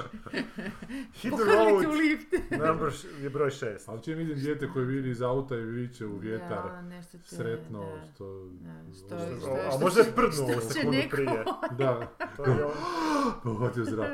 Hit 1.13 1.33
the 1.33 1.43
Road 1.45 1.85
lift. 1.93 2.33
number 2.67 2.89
š- 2.89 3.07
je 3.19 3.29
broj 3.29 3.49
šest. 3.51 3.89
Ali 3.89 4.03
čim 4.03 4.17
vidim 4.17 4.35
dijete 4.35 4.69
koje 4.69 4.85
vidi 4.85 5.09
iz 5.09 5.21
auta 5.21 5.55
i 5.55 5.61
viče 5.61 6.05
u 6.05 6.17
vjetar, 6.17 6.49
Da, 6.65 6.81
nešto 6.83 7.17
te, 7.19 7.23
sretno, 7.25 7.79
da. 7.81 8.05
što... 8.05 8.49
Da, 8.51 8.93
što- 8.93 9.05
što- 9.07 9.39
što- 9.39 9.51
A 9.57 9.71
što 9.71 9.79
možda 9.79 10.01
je 10.01 10.11
prdnuo 10.15 10.61
sekundu 10.63 10.97
prije. 11.11 11.43
Da, 11.79 12.07
To 12.35 12.45
je 12.45 12.65
pohvatio 13.43 13.83
zrak. 13.85 14.09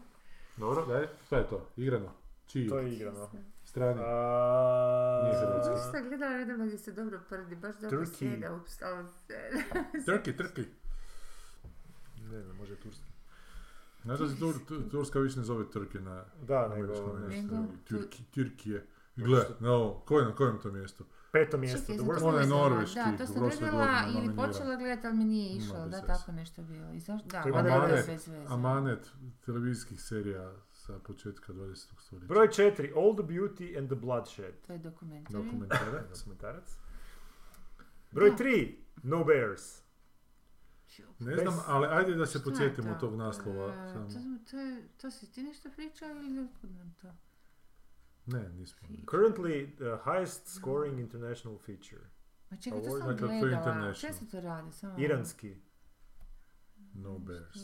Dobro, 0.56 0.86
daj, 0.86 1.06
šta 1.26 1.36
je 1.36 1.46
to? 1.46 1.66
Igrano? 1.76 2.12
Čiji? 2.46 2.68
to 2.68 2.78
je 2.78 2.92
igrano. 2.92 3.30
Strani? 3.64 4.00
A... 4.00 5.20
Nije 5.24 5.40
hrvatski. 5.40 5.90
Sam 5.92 6.08
gledala 6.08 6.32
nedavno 6.32 6.66
gdje 6.66 6.78
se 6.78 6.92
dobro 6.92 7.20
prdi, 7.28 7.56
baš 7.56 7.76
dobro 7.76 7.98
Turkey. 7.98 8.14
sjeda 8.18 8.52
u 8.54 8.60
stavu. 8.66 9.08
Ne 12.26 12.42
znam, 12.42 12.56
može 12.56 12.76
turski. 12.76 13.04
Znaš 14.02 14.18
da 14.18 14.28
se 14.28 14.38
Tur, 14.38 14.54
Tu- 14.68 14.82
Turska 14.82 15.18
više 15.18 15.38
ne 15.38 15.44
zove 15.44 15.70
Trke 15.70 16.00
na 16.00 16.24
Da, 16.42 16.68
nego... 16.68 17.18
Nego? 17.28 17.56
Turki, 17.84 18.24
Turkije. 18.24 18.86
Gle, 19.16 19.44
no, 19.60 20.00
ko 20.00 20.18
je 20.18 20.24
na 20.24 20.34
kojem 20.34 20.58
to 20.58 20.72
mjestu? 20.72 21.04
Peto 21.32 21.58
mjesto, 21.58 21.80
Čekaj, 21.80 21.96
The 21.96 22.04
Worst 22.04 22.22
Onaj 22.22 22.32
gledala. 22.38 22.68
norveški, 22.68 22.94
Da, 22.96 23.16
to 23.16 23.26
sam 23.26 23.48
gledala 23.50 23.88
ili 24.14 24.36
počela 24.36 24.76
gledati, 24.76 25.06
ali 25.06 25.16
mi 25.16 25.24
nije 25.24 25.56
išlo. 25.56 25.86
Da, 25.86 26.00
tako 26.02 26.32
nešto 26.32 26.62
bilo. 26.62 26.92
I 26.92 27.00
zašto? 27.00 27.28
Da, 27.28 27.38
je 27.38 27.44
je 27.46 27.58
Amanet. 27.72 28.06
bez 28.06 28.28
veze. 28.28 28.46
Amanet 28.48 29.10
televizijskih 29.40 30.02
serija 30.02 30.52
sa 30.72 30.98
početka 30.98 31.52
20. 31.52 31.76
stoljeća. 31.98 32.26
Broj 32.26 32.50
četiri, 32.50 32.92
All 32.96 33.14
the 33.14 33.22
Beauty 33.24 33.78
and 33.78 33.88
the 33.88 33.96
Bloodshed. 33.96 34.54
To 34.66 34.72
je. 34.72 34.78
Dokumentarac. 34.78 36.18
Dokumentarac. 36.18 36.76
Broj 38.10 38.30
Da. 38.30 38.36
tri, 38.36 38.78
No 39.02 39.24
Bears. 39.24 39.82
Ne 41.18 41.32
Bez- 41.32 41.42
znam, 41.42 41.58
ali 41.66 41.86
ajde 41.86 42.14
da 42.14 42.26
se 42.26 42.44
podsjetimo 42.44 42.94
to? 42.94 43.00
tog 43.00 43.14
naslova. 43.16 43.72
E, 43.74 43.88
samo. 43.92 44.08
To, 44.08 44.50
to, 44.50 44.58
je, 44.58 44.88
to 44.96 45.10
si 45.10 45.32
ti 45.32 45.42
nešto 45.42 45.70
pričao 45.70 46.08
ili 46.10 46.40
otkud 46.40 46.70
nam 46.70 46.94
to? 47.02 47.08
Ne, 48.26 48.48
nismo. 48.48 48.88
Currently 48.88 49.76
the 49.76 50.10
highest 50.10 50.46
scoring 50.48 51.00
international 51.00 51.58
feature. 51.58 52.02
Ma 52.50 52.56
čekaj, 52.56 52.82
to 52.82 52.90
sam 52.90 53.08
dakle, 53.08 53.28
gledala. 53.28 53.48
international. 53.58 53.94
Često 53.94 54.24
to 54.30 54.40
radi, 54.40 54.72
samo... 54.72 54.94
Iranski. 54.98 55.56
No 56.94 57.18
bears. 57.18 57.58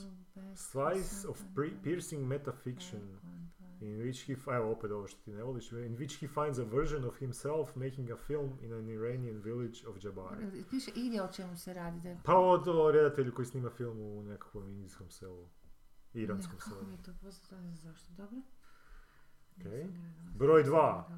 Slice 0.57 1.29
of 1.29 1.41
pre- 1.55 1.83
piercing 1.83 2.27
metafiction 2.27 3.19
in 3.83 3.99
which 3.99 4.27
he, 4.27 4.33
f- 4.33 4.49
evo 4.49 4.73
opet 4.73 4.91
ovo 4.91 5.07
što 5.07 5.21
ti 5.21 5.33
ne 5.33 5.43
voliš, 5.43 5.73
in 5.73 5.97
which 5.97 6.21
he 6.21 6.29
finds 6.29 6.59
a 6.59 6.65
version 6.67 7.05
of 7.05 7.17
himself 7.17 7.77
making 7.77 8.11
a 8.11 8.17
film 8.17 8.59
in 8.61 8.73
an 8.73 8.89
Iranian 8.89 9.39
village 9.39 9.87
of 9.87 9.97
Jabbar. 9.97 10.37
Piše 10.71 10.91
ide 10.93 11.23
o 11.23 11.29
čemu 11.29 11.57
se 11.57 11.75
radi. 11.75 12.01
Da... 12.01 12.17
Pa 12.25 12.37
o 12.37 12.59
to 12.59 12.91
redatelju 12.91 13.35
koji 13.35 13.47
snima 13.47 13.71
film 13.71 14.01
u 14.01 14.23
nekakvom 14.23 14.69
indijskom 14.69 15.11
selu. 15.11 15.49
Iranskom 16.15 16.53
Ne, 16.53 16.59
kako 16.59 16.71
selu. 16.71 16.87
mi 16.87 16.93
je 16.93 17.03
to 17.03 17.13
poznato, 17.21 17.55
ne 17.57 17.75
znam 17.75 17.93
zašto, 17.93 18.13
dobro? 18.13 18.39
Gledala. 19.57 19.89
Broj 20.35 20.63
dva. 20.63 21.09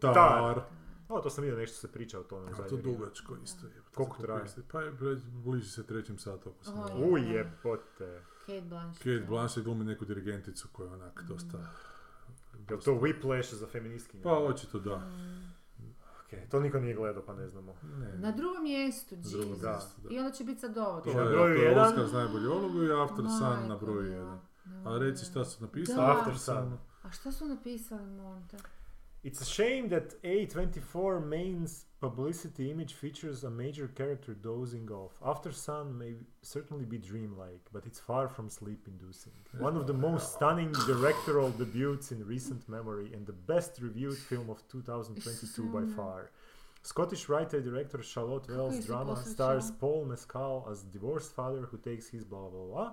Tar. 0.00 0.14
Tar. 0.14 0.62
O, 1.08 1.20
to 1.20 1.30
sam 1.30 1.44
vidio, 1.44 1.58
nešto 1.58 1.76
se 1.78 1.92
priča 1.92 2.20
o 2.20 2.24
tome. 2.24 2.50
A 2.52 2.68
to 2.68 2.76
dugačko 2.76 3.36
isto 3.36 3.66
je. 3.66 3.72
Koliko 3.94 4.22
traje? 4.22 4.44
Pa 4.72 4.80
je 4.80 4.92
bre- 4.92 5.20
bliži 5.24 5.68
se 5.68 5.86
trećem 5.86 6.18
satu. 6.18 6.52
Uj, 7.04 7.20
jebote. 7.22 8.22
Kate 8.42 8.60
Blanchett. 8.62 8.98
Kate 8.98 9.26
Blanchett 9.28 9.64
glumi 9.64 9.84
neku 9.84 10.04
dirigenticu 10.04 10.68
koja 10.72 10.86
je 10.86 10.92
onak 10.92 11.22
dosta... 11.22 11.58
Je 12.70 12.76
li 12.76 12.82
to 12.82 12.92
whiplash 12.92 13.54
za 13.54 13.66
feministkinje? 13.66 14.22
Pa 14.22 14.30
očito 14.30 14.78
da. 14.78 14.96
Mm. 14.98 15.54
Ok, 16.20 16.50
to 16.50 16.60
niko 16.60 16.80
nije 16.80 16.94
gledao, 16.94 17.22
pa 17.22 17.34
ne 17.34 17.48
znamo. 17.48 17.74
Ne, 17.82 18.18
Na 18.18 18.32
drugom 18.32 18.62
mjestu, 18.62 19.14
Jesus. 19.14 19.60
Da. 19.60 19.70
mjestu, 19.70 20.00
da. 20.00 20.08
I 20.10 20.18
onda 20.18 20.30
će 20.32 20.44
biti 20.44 20.60
sad 20.60 20.78
ovo. 20.78 21.00
To 21.00 21.10
je, 21.10 21.14
to 21.14 21.46
je 21.46 21.60
jedan- 21.60 21.86
Oscar 21.86 22.06
za 22.06 22.18
najbolju 22.18 22.50
ulogu 22.50 22.82
i 22.82 22.92
After 22.92 23.24
Sun 23.28 23.68
na 23.68 23.76
broju 23.76 24.12
jedan. 24.12 24.40
A 24.84 24.98
reci 24.98 25.24
šta 25.24 25.44
su 25.44 25.62
napisali? 25.62 25.96
Da. 25.98 26.12
After 26.12 26.38
Sun. 26.38 26.78
A 27.02 27.10
šta 27.10 27.32
su 27.32 27.46
napisali, 27.46 28.06
Monte? 28.06 28.56
It's 29.24 29.40
a 29.40 29.44
shame 29.44 29.88
that 29.90 30.20
A24 30.24 31.24
main's 31.24 31.84
publicity 32.00 32.72
image 32.72 32.94
features 32.94 33.44
a 33.44 33.50
major 33.50 33.86
character 33.86 34.34
dozing 34.34 34.90
off. 34.90 35.12
After 35.24 35.52
Sun 35.52 35.96
may 35.96 36.14
certainly 36.42 36.84
be 36.84 36.98
dreamlike, 36.98 37.60
but 37.72 37.86
it's 37.86 38.00
far 38.00 38.26
from 38.26 38.48
sleep 38.48 38.88
inducing. 38.88 39.30
One 39.58 39.76
of 39.76 39.86
the 39.86 39.92
most 40.08 40.34
stunning 40.34 40.72
directorial 40.88 41.50
debuts 41.50 42.10
in 42.10 42.26
recent 42.26 42.68
memory 42.68 43.12
and 43.14 43.24
the 43.24 43.32
best 43.32 43.80
reviewed 43.80 44.18
film 44.18 44.50
of 44.50 44.66
2022 44.66 45.66
by 45.66 45.84
far. 45.94 46.32
Scottish 46.84 47.28
writer 47.28 47.60
director 47.60 48.02
Charlotte 48.02 48.48
Wells 48.48 48.84
drama 48.84 49.16
stars 49.24 49.70
Paul 49.70 50.04
Mescal 50.04 50.66
as 50.68 50.82
divorced 50.82 51.32
father 51.32 51.62
who 51.70 51.78
takes 51.78 52.08
his 52.08 52.24
blah 52.24 52.48
blah 52.48 52.64
blah. 52.64 52.92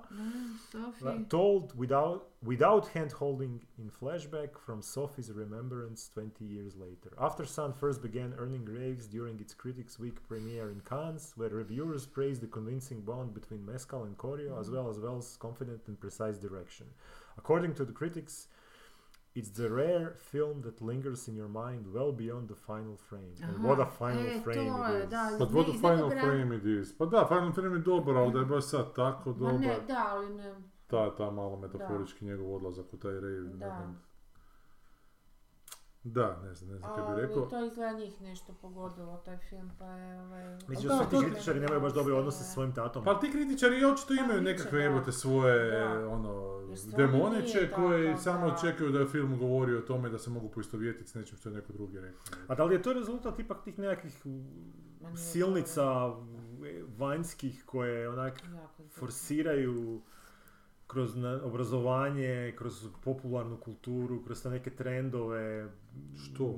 Told 1.30 1.76
without 1.76 2.28
without 2.44 2.88
hand 2.90 3.12
holding 3.12 3.62
in 3.80 3.90
flashback 3.90 4.60
from 4.64 4.84
Sophie's 4.84 5.32
remembrance 5.32 6.10
20 6.14 6.46
years 6.46 6.76
later. 6.76 7.12
After 7.20 7.46
Sun 7.46 7.74
first 7.74 8.02
began 8.04 8.36
earning 8.38 8.66
raves 8.66 9.08
during 9.08 9.40
its 9.40 9.56
Critics 9.56 9.98
Week 9.98 10.18
premiere 10.28 10.70
in 10.70 10.82
Cannes, 10.82 11.34
where 11.36 11.50
reviewers 11.50 12.06
praised 12.06 12.42
the 12.42 12.48
convincing 12.48 13.02
bond 13.02 13.34
between 13.34 13.66
Mescal 13.66 14.04
and 14.04 14.16
Corio, 14.18 14.60
as 14.60 14.70
well 14.70 14.88
as 14.88 15.00
Wells' 15.00 15.36
confident 15.40 15.82
and 15.88 16.00
precise 16.00 16.38
direction. 16.38 16.86
According 17.38 17.74
to 17.76 17.86
the 17.86 17.94
critics, 17.94 18.48
it's 19.36 19.52
the 19.52 19.70
rare 19.70 20.14
film 20.18 20.62
that 20.62 20.82
lingers 20.82 21.28
in 21.28 21.36
your 21.36 21.50
mind 21.50 21.86
well 21.88 22.12
beyond 22.14 22.48
the 22.48 22.56
final 22.58 22.98
frame. 23.00 23.34
And 23.44 23.56
Aha, 23.56 23.68
what 23.68 23.80
a 23.80 23.86
final 23.88 24.26
e, 24.28 24.40
frame 24.40 24.70
to 24.70 24.84
je, 24.84 24.98
it 24.98 25.04
is. 25.04 25.10
da, 25.10 25.30
Pa 25.40 25.46
Ne, 25.46 25.52
what 25.52 25.68
iz 25.68 25.74
nekog 25.74 25.92
final 25.92 26.10
ra- 26.10 26.22
frame 26.22 26.56
it 26.58 26.66
is. 26.66 26.98
Pa 26.98 27.06
da, 27.06 27.26
final 27.28 27.52
frame 27.52 27.76
je 27.76 27.82
dobar, 27.82 28.16
ali 28.16 28.34
da 28.34 28.40
je 28.40 28.46
baš 28.46 28.64
sad 28.64 28.96
tako 28.96 29.30
Ma 29.30 29.52
ne, 29.52 29.58
dobar. 29.60 29.88
da, 29.88 30.06
ali 30.10 30.30
ne. 30.30 30.56
Ta, 30.88 31.16
ta 31.16 31.32
malo 31.32 31.56
metaforički 31.58 32.26
njegov 32.26 32.56
odlazak 32.56 32.94
u 32.94 32.98
taj 32.98 33.14
rave. 33.14 33.40
Da. 33.40 33.66
nakon- 33.68 33.96
Da, 36.14 36.40
ne 36.44 36.54
znam, 36.54 36.72
ne 36.72 36.78
znam 36.78 36.96
kaj 36.96 37.04
bi 37.04 37.12
Ali 37.12 37.22
rekao. 37.22 37.46
to 37.46 37.66
izgleda 37.66 37.92
njih 38.00 38.22
nešto 38.22 38.54
pogodilo, 38.62 39.22
taj 39.26 39.38
film, 39.38 39.72
pa 39.80 39.86
je 39.86 40.22
ovaj... 40.22 40.58
Mislim 40.68 40.88
Da, 40.88 41.06
ti 41.06 41.16
kritičari 41.26 41.60
nemaju 41.60 41.82
baš 41.82 41.94
dobre 41.94 42.14
odnose 42.14 42.38
sa 42.38 42.44
svojim 42.44 42.74
tatom. 42.76 43.04
Pa 43.04 43.20
ti 43.20 43.32
kritičari 43.32 43.86
očito 43.86 44.14
Pa 44.18 44.24
imaju 44.24 44.42
nekakve 44.42 44.80
jebote 44.82 45.12
svoje 45.12 45.72
Da. 45.72 46.08
ono, 46.10 46.60
demoniće 46.98 47.70
takav, 47.70 47.90
samo 48.24 48.48
da. 48.48 48.54
očekuju 48.54 48.92
da 48.92 49.00
je 49.00 49.08
film 49.08 49.40
govori 49.40 49.76
o 49.76 49.82
tome 49.82 50.10
da 50.10 50.18
se 50.18 50.30
mogu 50.30 50.50
poistovjetiti 50.50 51.10
s 51.10 51.14
nečim 51.14 51.38
što 51.38 51.50
je 51.50 51.56
neko 51.56 51.74
drugi 51.74 52.00
rekao. 52.00 52.22
A 52.48 52.56
da 52.56 52.64
li 52.64 52.76
je 52.76 52.82
to 52.82 52.94
rezultat 52.94 53.40
ipak 53.40 53.64
tih 53.64 53.80
nekakvih 53.80 54.24
silnica 55.16 56.14
vanjskih 56.98 57.64
koje 57.66 58.10
onak 58.10 58.34
forsiraju 58.92 60.02
kroz 60.90 61.18
obrazovanje, 61.44 62.54
kroz 62.58 62.88
popularnu 63.04 63.58
kulturu, 63.58 64.24
kroz 64.24 64.44
te 64.44 64.50
neke 64.50 64.70
trendove. 64.70 65.72
Što? 66.16 66.56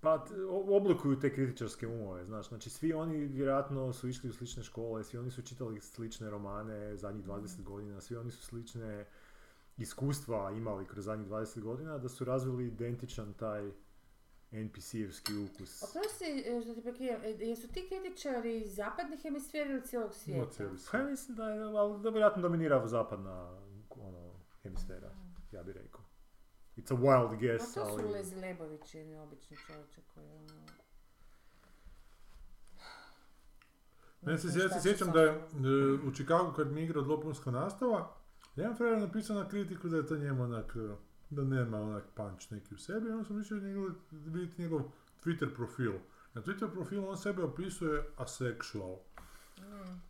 Pa 0.00 0.24
oblikuju 0.68 1.20
te 1.20 1.34
kritičarske 1.34 1.86
umove, 1.86 2.24
znaš. 2.24 2.48
Znači 2.48 2.70
svi 2.70 2.92
oni 2.92 3.16
vjerojatno 3.16 3.92
su 3.92 4.08
išli 4.08 4.30
u 4.30 4.32
slične 4.32 4.62
škole, 4.62 5.04
svi 5.04 5.18
oni 5.18 5.30
su 5.30 5.42
čitali 5.42 5.80
slične 5.80 6.30
romane 6.30 6.96
zadnjih 6.96 7.24
20 7.26 7.62
godina, 7.62 8.00
svi 8.00 8.16
oni 8.16 8.30
su 8.30 8.42
slične 8.42 9.06
iskustva 9.76 10.50
imali 10.50 10.86
kroz 10.86 11.04
zadnjih 11.04 11.28
20 11.28 11.60
godina, 11.60 11.98
da 11.98 12.08
su 12.08 12.24
razvili 12.24 12.66
identičan 12.66 13.34
taj 13.34 13.70
NPC-evski 14.52 15.32
ukus. 15.44 15.82
Oprosti, 15.82 16.44
e, 16.46 16.62
što 16.62 16.74
ti 16.74 16.82
prekidam, 16.82 17.20
e, 17.22 17.28
jesu 17.28 17.68
ti 17.68 17.88
kritičari 17.88 18.60
iz 18.60 18.74
zapadnih 18.74 19.22
hemisfera 19.22 19.70
ili 19.70 19.84
cijelog 19.84 20.14
svijeta? 20.14 20.50
cijeli 20.50 20.72
Pa 20.72 20.78
svijet. 20.78 21.04
ja 21.04 21.10
mislim 21.10 21.36
da 21.36 21.50
je, 21.50 21.62
ali 21.62 22.02
da 22.02 22.10
vjerojatno 22.10 22.42
dominira 22.42 22.86
zapadna 22.86 23.58
ono, 23.90 24.32
hemisfera, 24.62 25.10
ja 25.52 25.62
bih 25.62 25.74
rekao. 25.74 26.00
It's 26.76 26.92
a 26.92 26.96
wild 26.96 27.28
Pa 27.28 27.36
guess, 27.36 27.74
to 27.74 27.84
su 27.84 27.90
ali... 27.90 28.12
Lez 28.12 28.32
Lebović 28.32 28.94
ili 28.94 29.16
obični 29.16 29.56
čovječe 29.66 30.00
koji 30.14 30.26
ono... 30.26 30.66
Ne, 34.22 34.38
se, 34.38 34.60
ja 34.60 34.68
se 34.68 34.80
sjećam 34.82 35.12
da 35.12 35.22
je 35.22 35.28
e, 35.28 35.38
u 36.08 36.12
Chicagu 36.14 36.52
kad 36.52 36.72
mi 36.72 36.80
je 36.80 36.84
igrao 36.84 37.02
dopunska 37.02 37.50
nastava, 37.50 38.14
jedan 38.56 38.76
frajer 38.76 38.98
napisao 38.98 39.36
na 39.36 39.48
kritiku 39.48 39.88
da 39.88 39.96
je 39.96 40.06
to 40.06 40.16
njemu 40.16 40.42
onak, 40.42 40.76
da 41.30 41.42
nema 41.44 41.78
onak 41.78 42.04
punch 42.14 42.52
neki 42.52 42.74
u 42.74 42.78
sebi, 42.78 43.10
onda 43.10 43.24
sam 43.24 43.36
mislio 43.36 43.60
njegov, 43.60 43.88
vidjeti 44.10 44.62
njegov 44.62 44.80
Twitter 45.24 45.54
profil. 45.54 45.92
Na 46.34 46.42
Twitter 46.42 46.70
profilu 46.70 47.08
on 47.08 47.16
sebe 47.16 47.42
opisuje 47.42 48.04
asexual. 48.16 48.96
Mm. 49.58 50.00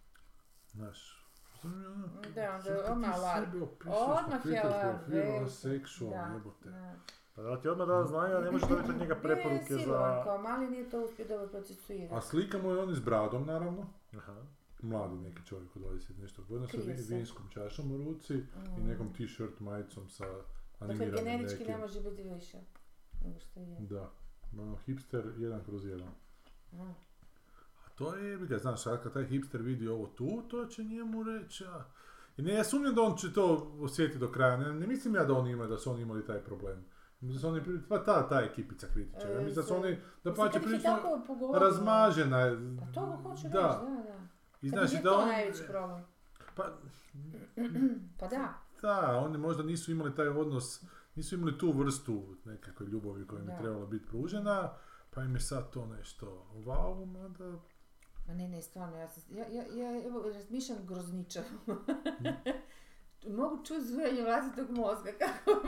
Znaš, 0.69 1.25
ono, 1.65 2.09
Da, 2.35 2.55
onda 2.55 2.93
odmah 2.93 3.15
alarm. 3.15 3.63
Odmah 3.87 4.47
je 4.47 4.61
alarm, 4.61 4.99
jebote. 5.09 6.71
da. 6.71 6.95
Pa 7.35 7.43
da 7.43 7.61
ti 7.61 7.69
odmah 7.69 7.87
da 7.89 8.05
znaju, 8.05 8.35
da 8.35 8.41
ne 8.41 8.51
možeš 8.51 8.69
dobiti 8.69 8.91
od 8.91 8.97
njega 8.97 9.15
preporuke 9.23 9.55
Ne, 9.71 9.79
silovan 9.79 10.15
za... 10.15 10.25
kao 10.25 10.39
mali 10.39 10.71
nije 10.71 10.91
to 10.91 11.01
uspio 11.01 11.29
dobro 11.29 11.47
procesuirati. 11.49 12.15
A 12.15 12.21
slika 12.21 12.59
mu 12.59 12.71
je 12.71 12.79
on 12.79 12.95
s 12.95 13.01
bradom, 13.01 13.47
naravno. 13.47 13.87
Aha. 14.13 14.35
Mladi 14.83 15.17
neki 15.17 15.47
čovjek 15.47 15.77
od 15.77 15.83
20 15.83 16.19
nešto 16.19 16.43
godina 16.43 16.69
sa 16.69 16.77
vinskom 17.09 17.49
čašom 17.51 17.93
u 17.93 17.99
ruci 17.99 18.35
i 18.35 18.81
Mm. 18.81 18.87
nekom 18.87 19.15
t-shirt 19.15 19.61
majicom 19.61 20.09
sa 20.09 20.25
Dakle, 20.81 21.11
generički 21.11 21.59
nekim. 21.59 21.75
ne 21.75 21.79
može 21.79 22.01
biti 22.01 22.23
više 22.23 22.59
nego 23.25 23.39
što 23.41 23.61
je. 23.61 23.77
Da, 23.81 24.11
ono 24.59 24.77
hipster 24.77 25.33
jedan 25.37 25.65
kroz 25.65 25.85
jedan. 25.87 26.09
A, 26.73 26.93
A 27.87 27.89
to 27.95 28.15
je, 28.15 28.39
ga, 28.39 28.59
znaš, 28.59 28.83
sad 28.83 29.03
kad 29.03 29.13
taj 29.13 29.25
hipster 29.27 29.63
vidi 29.63 29.89
ovo 29.89 30.07
tu, 30.07 30.43
to 30.51 30.67
će 30.67 30.85
njemu 30.85 31.23
reći, 31.23 31.65
a... 31.65 31.85
I 32.37 32.43
ne, 32.43 32.55
ja 32.55 32.65
sumnjam 32.65 32.95
da 32.95 33.03
on 33.03 33.17
će 33.17 33.33
to 33.33 33.73
osjetiti 33.81 34.19
do 34.19 34.33
kraja, 34.33 34.57
ne, 34.57 34.75
ne 34.75 34.87
mislim 34.87 35.15
ja 35.15 35.25
da 35.25 35.35
oni 35.35 35.51
imaju, 35.51 35.71
da 35.71 35.79
su 35.79 35.91
oni 35.91 36.03
imali 36.03 36.27
taj 36.27 36.39
problem. 36.39 36.85
Mislim 37.21 37.35
da 37.35 37.41
su 37.41 37.71
oni, 37.71 37.81
pa 37.89 38.05
ta, 38.05 38.29
ta 38.29 38.41
ekipica 38.41 38.87
kritičara, 38.93 39.41
E, 39.41 39.45
mislim 39.45 39.55
da 39.55 39.63
su 39.63 39.75
oni, 39.75 39.99
da 40.25 40.35
pa 40.35 40.49
će 40.49 40.61
prilično 40.61 40.99
razmažena. 41.55 42.39
Pa 42.81 42.93
to 42.93 43.21
hoću 43.23 43.49
da. 43.49 43.49
reći, 43.49 44.03
da, 44.07 44.13
da. 44.13 44.19
I 44.63 44.71
Kad 44.71 44.79
znači 44.79 44.95
je 44.95 45.03
da 45.03 45.13
on, 45.13 45.29
najveći 45.29 45.63
problem. 45.69 46.05
pa, 46.55 46.65
Pa 48.21 48.27
da. 48.27 48.68
Da, 48.83 49.21
oni 49.25 49.39
možda 49.39 49.63
nisu 49.63 49.93
imali 49.93 50.15
taj 50.15 50.29
odnos, 50.29 50.83
nisu 51.15 51.35
imali 51.35 51.59
tu 51.59 51.73
vrstu 51.73 52.37
nekakve 52.45 52.87
ljubavi 52.87 53.27
koja 53.27 53.43
im 53.43 53.49
je 53.49 53.59
trebala 53.59 53.87
biti 53.87 54.07
pružena, 54.07 54.73
pa 55.11 55.23
im 55.23 55.35
je 55.35 55.41
sad 55.41 55.71
to 55.71 55.87
nešto 55.87 56.47
wow, 56.55 57.07
mada... 57.07 57.59
Ma 58.27 58.35
ne, 58.35 58.49
ne, 58.49 58.63
stvarno, 58.63 58.97
ja, 58.97 59.09
sam, 59.09 59.23
ja, 59.37 59.47
ja, 59.49 59.65
ja 59.75 60.07
evo, 60.07 60.23
razmišljam 60.23 60.79
grozničavo. 60.87 61.47
Mogu 63.39 63.65
čuti 63.65 63.85
zujanje 63.85 64.23
vlastitog 64.23 64.71
mozga 64.71 65.11
kako 65.19 65.61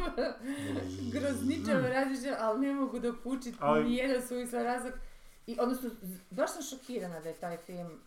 grozničavo 1.12 1.88
razmišljam, 1.88 2.34
ali 2.40 2.66
ne 2.66 2.74
mogu 2.74 2.98
dokučiti 2.98 3.58
Ali- 3.60 3.84
ni 3.84 3.96
jedan 3.96 4.22
suvislan 4.22 4.62
razlog. 4.62 4.92
I, 5.46 5.56
odnosno, 5.60 5.90
baš 6.30 6.50
sam 6.52 6.62
šokirana 6.62 7.20
da 7.20 7.28
je 7.28 7.34
taj 7.34 7.56
film... 7.56 8.00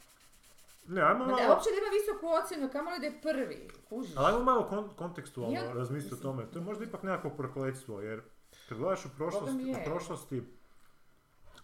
Ne, 0.86 1.02
ajmo 1.02 1.20
Ma 1.20 1.26
da 1.26 1.32
malo... 1.34 1.50
uopće 1.50 1.70
nema 1.70 1.90
visoku 1.94 2.26
ocjenu, 2.36 2.70
kamoli 2.72 3.00
da 3.00 3.06
je 3.06 3.22
prvi. 3.22 3.68
Kužiš? 3.86 4.14
Ali 4.18 4.28
ajmo 4.28 4.44
malo 4.44 4.68
kon- 4.72 4.96
kontekstualno 4.96 5.56
Ja- 5.56 5.74
razmisliti 5.74 6.16
o 6.16 6.20
tome. 6.20 6.46
To 6.46 6.60
je 6.60 6.66
možda 6.66 6.84
ipak 6.84 7.04
nekako 7.04 7.30
prokletstvo, 7.30 8.02
jer 8.02 8.22
kad 8.70 8.78
gledaš 8.78 9.06
u 9.06 9.10
prošlosti, 9.10 9.72
u 9.74 9.86
prošlosti 9.86 10.36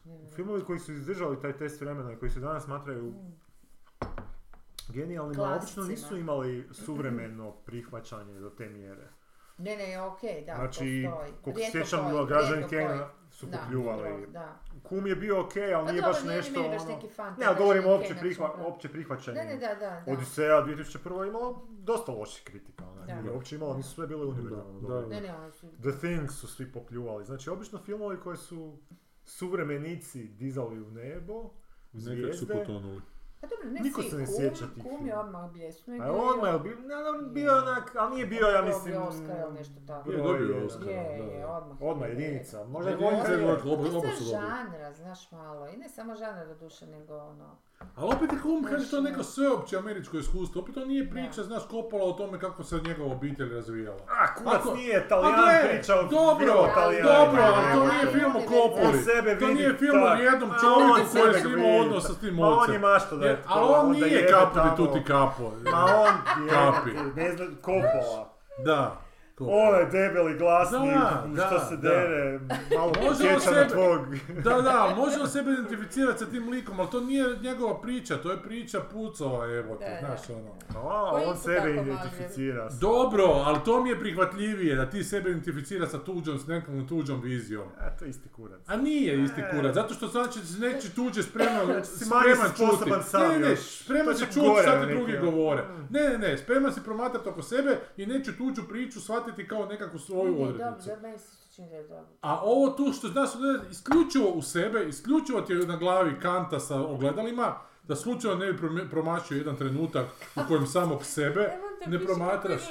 Ne, 0.03 0.13
ne, 0.13 0.19
ne. 0.19 0.29
filmovi 0.29 0.63
koji 0.63 0.79
su 0.79 0.93
izdržali 0.93 1.41
taj 1.41 1.53
test 1.53 1.81
vremena 1.81 2.13
i 2.13 2.17
koji 2.17 2.31
se 2.31 2.39
danas 2.39 2.63
smatraju 2.63 3.03
Mm. 3.03 3.37
genijalnima, 4.89 5.55
obično 5.55 5.83
nisu 5.83 6.17
imali 6.17 6.69
suvremeno 6.73 7.51
prihvaćanje 7.51 8.39
do 8.39 8.49
te 8.49 8.69
mjere. 8.69 9.07
Ne, 9.57 9.77
ne, 9.77 10.01
okej, 10.01 10.41
da, 10.41 10.55
Znači, 10.55 11.05
postoji. 11.05 11.33
koliko 11.43 11.59
se 11.61 11.71
sjećam, 11.71 12.05
Kena. 12.69 13.09
Su 13.39 13.45
Da, 13.45 13.57
popljuvali. 13.57 14.09
dobro, 14.09 14.27
Da. 14.31 14.59
Kum 14.83 15.07
je 15.07 15.15
bio 15.15 15.41
okej, 15.45 15.73
ali 15.73 15.85
Pa 15.85 15.91
nije 15.91 16.01
dobro, 16.01 16.13
baš 16.13 16.23
nije 16.23 16.31
ni 16.31 16.37
nešto 16.37 16.63
baš 16.63 16.81
ono... 16.81 16.95
neki 16.95 17.07
fan 17.07 17.35
Ne, 17.39 17.45
ali 17.45 17.57
govorim 17.57 17.83
opće, 17.87 18.15
prihva, 18.19 18.53
opće 18.67 18.89
prihvaćanje. 18.89 19.37
Da, 19.37 19.43
ne, 19.43 19.57
da, 19.57 19.67
da, 19.67 20.03
da. 20.05 20.11
Odiseja 20.13 20.65
2001. 20.65 21.27
imala 21.27 21.59
dosta 21.69 22.11
loših 22.11 22.43
kritika, 22.43 22.83
ona. 22.89 23.05
Da. 23.05 23.21
Nije 23.21 23.31
uopće 23.31 23.55
imala, 23.55 23.77
nisu 23.77 23.89
sve 23.89 24.07
bile 24.07 24.25
univerzalno 24.25 24.79
Da. 24.89 25.07
Ne, 25.07 25.21
ne, 25.21 25.51
su... 25.51 25.67
The 25.81 25.91
Thing 25.99 26.31
su 26.31 26.47
svi 26.47 26.71
popljuvali. 26.71 27.25
Znači, 27.25 27.49
obično 27.49 27.79
filmovi 27.79 28.17
koji 28.23 28.37
su 28.37 28.77
suvremenici 29.23 30.23
dizali 30.23 30.81
u 30.81 30.91
nebo, 30.91 31.33
u 31.33 31.51
Nekak 31.93 32.35
su 32.35 32.45
zvijezde, 32.45 32.53
potonuli. 32.53 33.01
Pa 33.41 33.47
dobro, 33.47 33.65
ne 33.67 33.79
Niko 33.79 34.01
svi, 34.01 34.09
se 34.09 34.17
ne 34.17 34.25
kum, 34.25 34.33
sjeća 34.35 34.65
tih 34.67 34.83
kum 34.85 35.07
je 35.07 35.17
odmah 35.17 35.51
bijesno. 35.51 35.93
a 35.95 36.11
odmah 36.11 36.53
je 36.53 36.59
bio, 36.59 36.75
ne, 36.77 36.95
on 36.97 37.33
bio 37.33 37.51
onak, 37.53 37.95
ali 37.95 38.13
nije 38.13 38.25
bio, 38.27 38.47
ja 38.47 38.61
mislim... 38.61 38.93
Dobio 38.93 39.07
Oscar 39.09 39.37
ili 39.39 39.53
nešto 39.53 39.73
tako. 39.87 40.11
Je 40.11 40.17
dobio 40.17 40.65
Oscar. 40.65 40.87
Je, 40.87 40.95
da, 41.17 41.23
je, 41.25 41.45
odmah. 41.47 41.77
Odmah 41.81 42.09
je. 42.09 42.11
jedinica. 42.11 42.63
Možda 42.65 42.89
Jedinica 42.91 43.15
možda 43.17 43.33
je 43.33 43.39
je- 43.39 43.45
oba- 43.47 43.61
To 43.63 43.69
je 43.75 43.85
su 43.85 43.91
dobri. 43.91 44.09
žanra, 44.21 44.93
znaš 44.93 45.31
malo. 45.31 45.67
I 45.67 45.77
ne 45.77 45.89
samo 45.89 46.15
žanra 46.15 46.45
do 46.45 46.55
duše, 46.55 46.87
nego 46.87 47.15
ono... 47.15 47.57
Ali 47.95 48.15
opet 48.15 48.31
je 48.33 48.39
kum, 48.39 48.63
kaže 48.63 48.89
to 48.91 49.01
neko 49.01 49.23
sveopće 49.23 49.77
američko 49.77 50.17
iskustvo, 50.17 50.61
opet 50.61 50.75
to 50.75 50.85
nije 50.85 51.09
priča, 51.09 51.43
znaš, 51.43 51.63
kopala 51.71 52.03
o 52.05 52.11
tome 52.11 52.39
kako 52.39 52.63
se 52.63 52.79
njegova 52.87 53.11
obitelj 53.11 53.53
razvijala. 53.53 53.97
A, 54.09 54.35
kumac 54.35 54.55
Ako- 54.55 54.73
nije 54.75 54.97
A 54.97 55.07
talijan 55.07 55.33
gle, 55.35 55.69
pričao 55.69 56.03
dobro, 56.03 56.45
bilo 56.45 56.53
o 56.55 56.67
Talijanima. 56.75 57.13
dobro, 57.15 57.41
ali 57.43 57.73
to 57.73 57.93
nije 57.93 58.13
film 58.13 58.35
o 58.35 58.39
Kopoli. 58.39 59.39
To 59.39 59.47
nije 59.47 59.73
film 59.73 60.03
o 60.03 60.07
jednom 60.07 60.49
čovjeku 60.61 61.09
koji 61.11 61.51
je 61.51 61.57
imao 61.59 61.81
odnos 61.81 62.07
sa 62.07 62.13
tim 62.13 62.35
Ma 62.35 62.47
on 62.47 62.53
je 62.53 62.59
ocem. 62.61 62.81
mašto 62.81 63.17
da 63.17 63.25
je 63.25 63.43
ali 63.47 63.73
on 63.73 63.91
nije 63.91 64.27
kapo 64.27 64.59
di 64.59 64.69
tuti 64.77 65.03
kapo. 65.03 65.51
Ma 65.71 65.85
on 65.85 66.13
je, 66.45 67.03
ne 67.15 67.35
znam, 67.35 67.57
Kopola. 67.61 68.29
Da. 68.65 69.01
Onaj 69.47 69.85
debeli 69.91 70.37
glasnik, 70.37 70.91
Da, 71.35 71.45
što 71.47 71.57
da, 71.57 71.65
se 71.65 71.75
da. 71.77 71.89
dere, 71.89 72.39
malo 72.77 72.91
Može 73.01 73.23
na 73.55 73.67
tvog. 73.67 73.99
Da, 74.43 74.61
da, 74.61 74.93
može 74.97 75.19
on 75.21 75.27
sebe 75.29 75.51
identificirati 75.51 76.19
sa 76.19 76.25
tim 76.25 76.49
likom, 76.49 76.79
ali 76.79 76.89
to 76.91 76.99
nije 76.99 77.37
njegova 77.41 77.81
priča, 77.81 78.17
to 78.17 78.31
je 78.31 78.41
priča 78.43 78.79
pucova, 78.93 79.45
evo 79.55 79.75
te, 79.75 79.97
znaš 79.99 80.29
ono. 80.29 80.79
A, 80.89 81.21
on 81.27 81.37
sebe 81.37 81.71
identificira. 81.73 82.69
Dobro, 82.81 83.23
ali 83.23 83.57
to 83.65 83.83
mi 83.83 83.89
je 83.89 83.99
prihvatljivije, 83.99 84.75
da 84.75 84.89
ti 84.89 85.03
sebe 85.03 85.29
identificira 85.29 85.87
sa 85.87 85.99
tuđom, 85.99 86.39
s 86.39 86.47
nekom 86.47 86.87
tuđom 86.87 87.21
vizijom. 87.21 87.67
A, 87.79 87.89
to 87.89 88.05
je 88.05 88.09
isti 88.09 88.29
kurac. 88.29 88.59
A 88.67 88.75
nije 88.77 89.23
isti 89.23 89.41
E. 89.41 89.51
kurac, 89.55 89.73
zato 89.75 89.93
što 89.93 90.07
znači 90.07 90.39
se 90.39 90.59
neći 90.59 90.95
tuđe 90.95 91.23
spreman, 91.23 91.65
Znači 91.65 91.87
si 91.87 92.09
manje 92.09 92.21
spreman 92.35 92.51
čuti. 92.57 93.09
sam 93.09 93.31
Ne, 93.31 93.39
ne, 93.39 93.55
spreman 93.55 94.15
si 94.15 94.25
čuti 94.25 94.61
šta 94.61 94.81
ti 94.85 94.93
drugi 94.93 95.17
govore. 95.21 95.61
Mm. 95.63 95.87
Ne, 95.89 96.09
ne, 96.09 96.17
ne, 96.17 96.37
spreman 96.37 96.73
si 96.73 96.83
promatrati 96.83 97.29
oko 97.29 97.41
sebe 97.41 97.77
i 97.97 98.05
neću 98.05 98.37
tuđu 98.37 98.61
priču 98.69 99.01
shvatiti 99.01 99.28
kao 99.39 99.65
nekakvu 99.65 99.99
svoju 99.99 100.23
Ne, 100.25 100.37
dobro, 100.37 100.45
odrednicu. 100.45 100.89
je 101.61 101.83
dobro. 101.83 102.05
A 102.21 102.39
ovo 102.41 102.69
tu 102.69 102.93
što 102.93 103.07
znaš, 103.07 103.29
ne, 103.33 103.69
isključivo 103.71 104.29
u 104.29 104.41
sebe, 104.41 104.85
isključivo 104.85 105.41
ti 105.41 105.53
je 105.53 105.59
na 105.59 105.75
glavi 105.77 106.19
kanta 106.19 106.59
sa 106.59 106.75
ogledalima, 106.77 107.55
da 107.83 107.95
slučajno 107.95 108.37
ne 108.37 108.53
bi 108.53 108.59
promašio 108.89 109.37
jedan 109.37 109.55
trenutak 109.55 110.05
u 110.35 110.47
kojem 110.47 110.67
samog 110.67 111.05
sebe 111.05 111.51
ne 111.87 111.99
promatraš. 111.99 112.61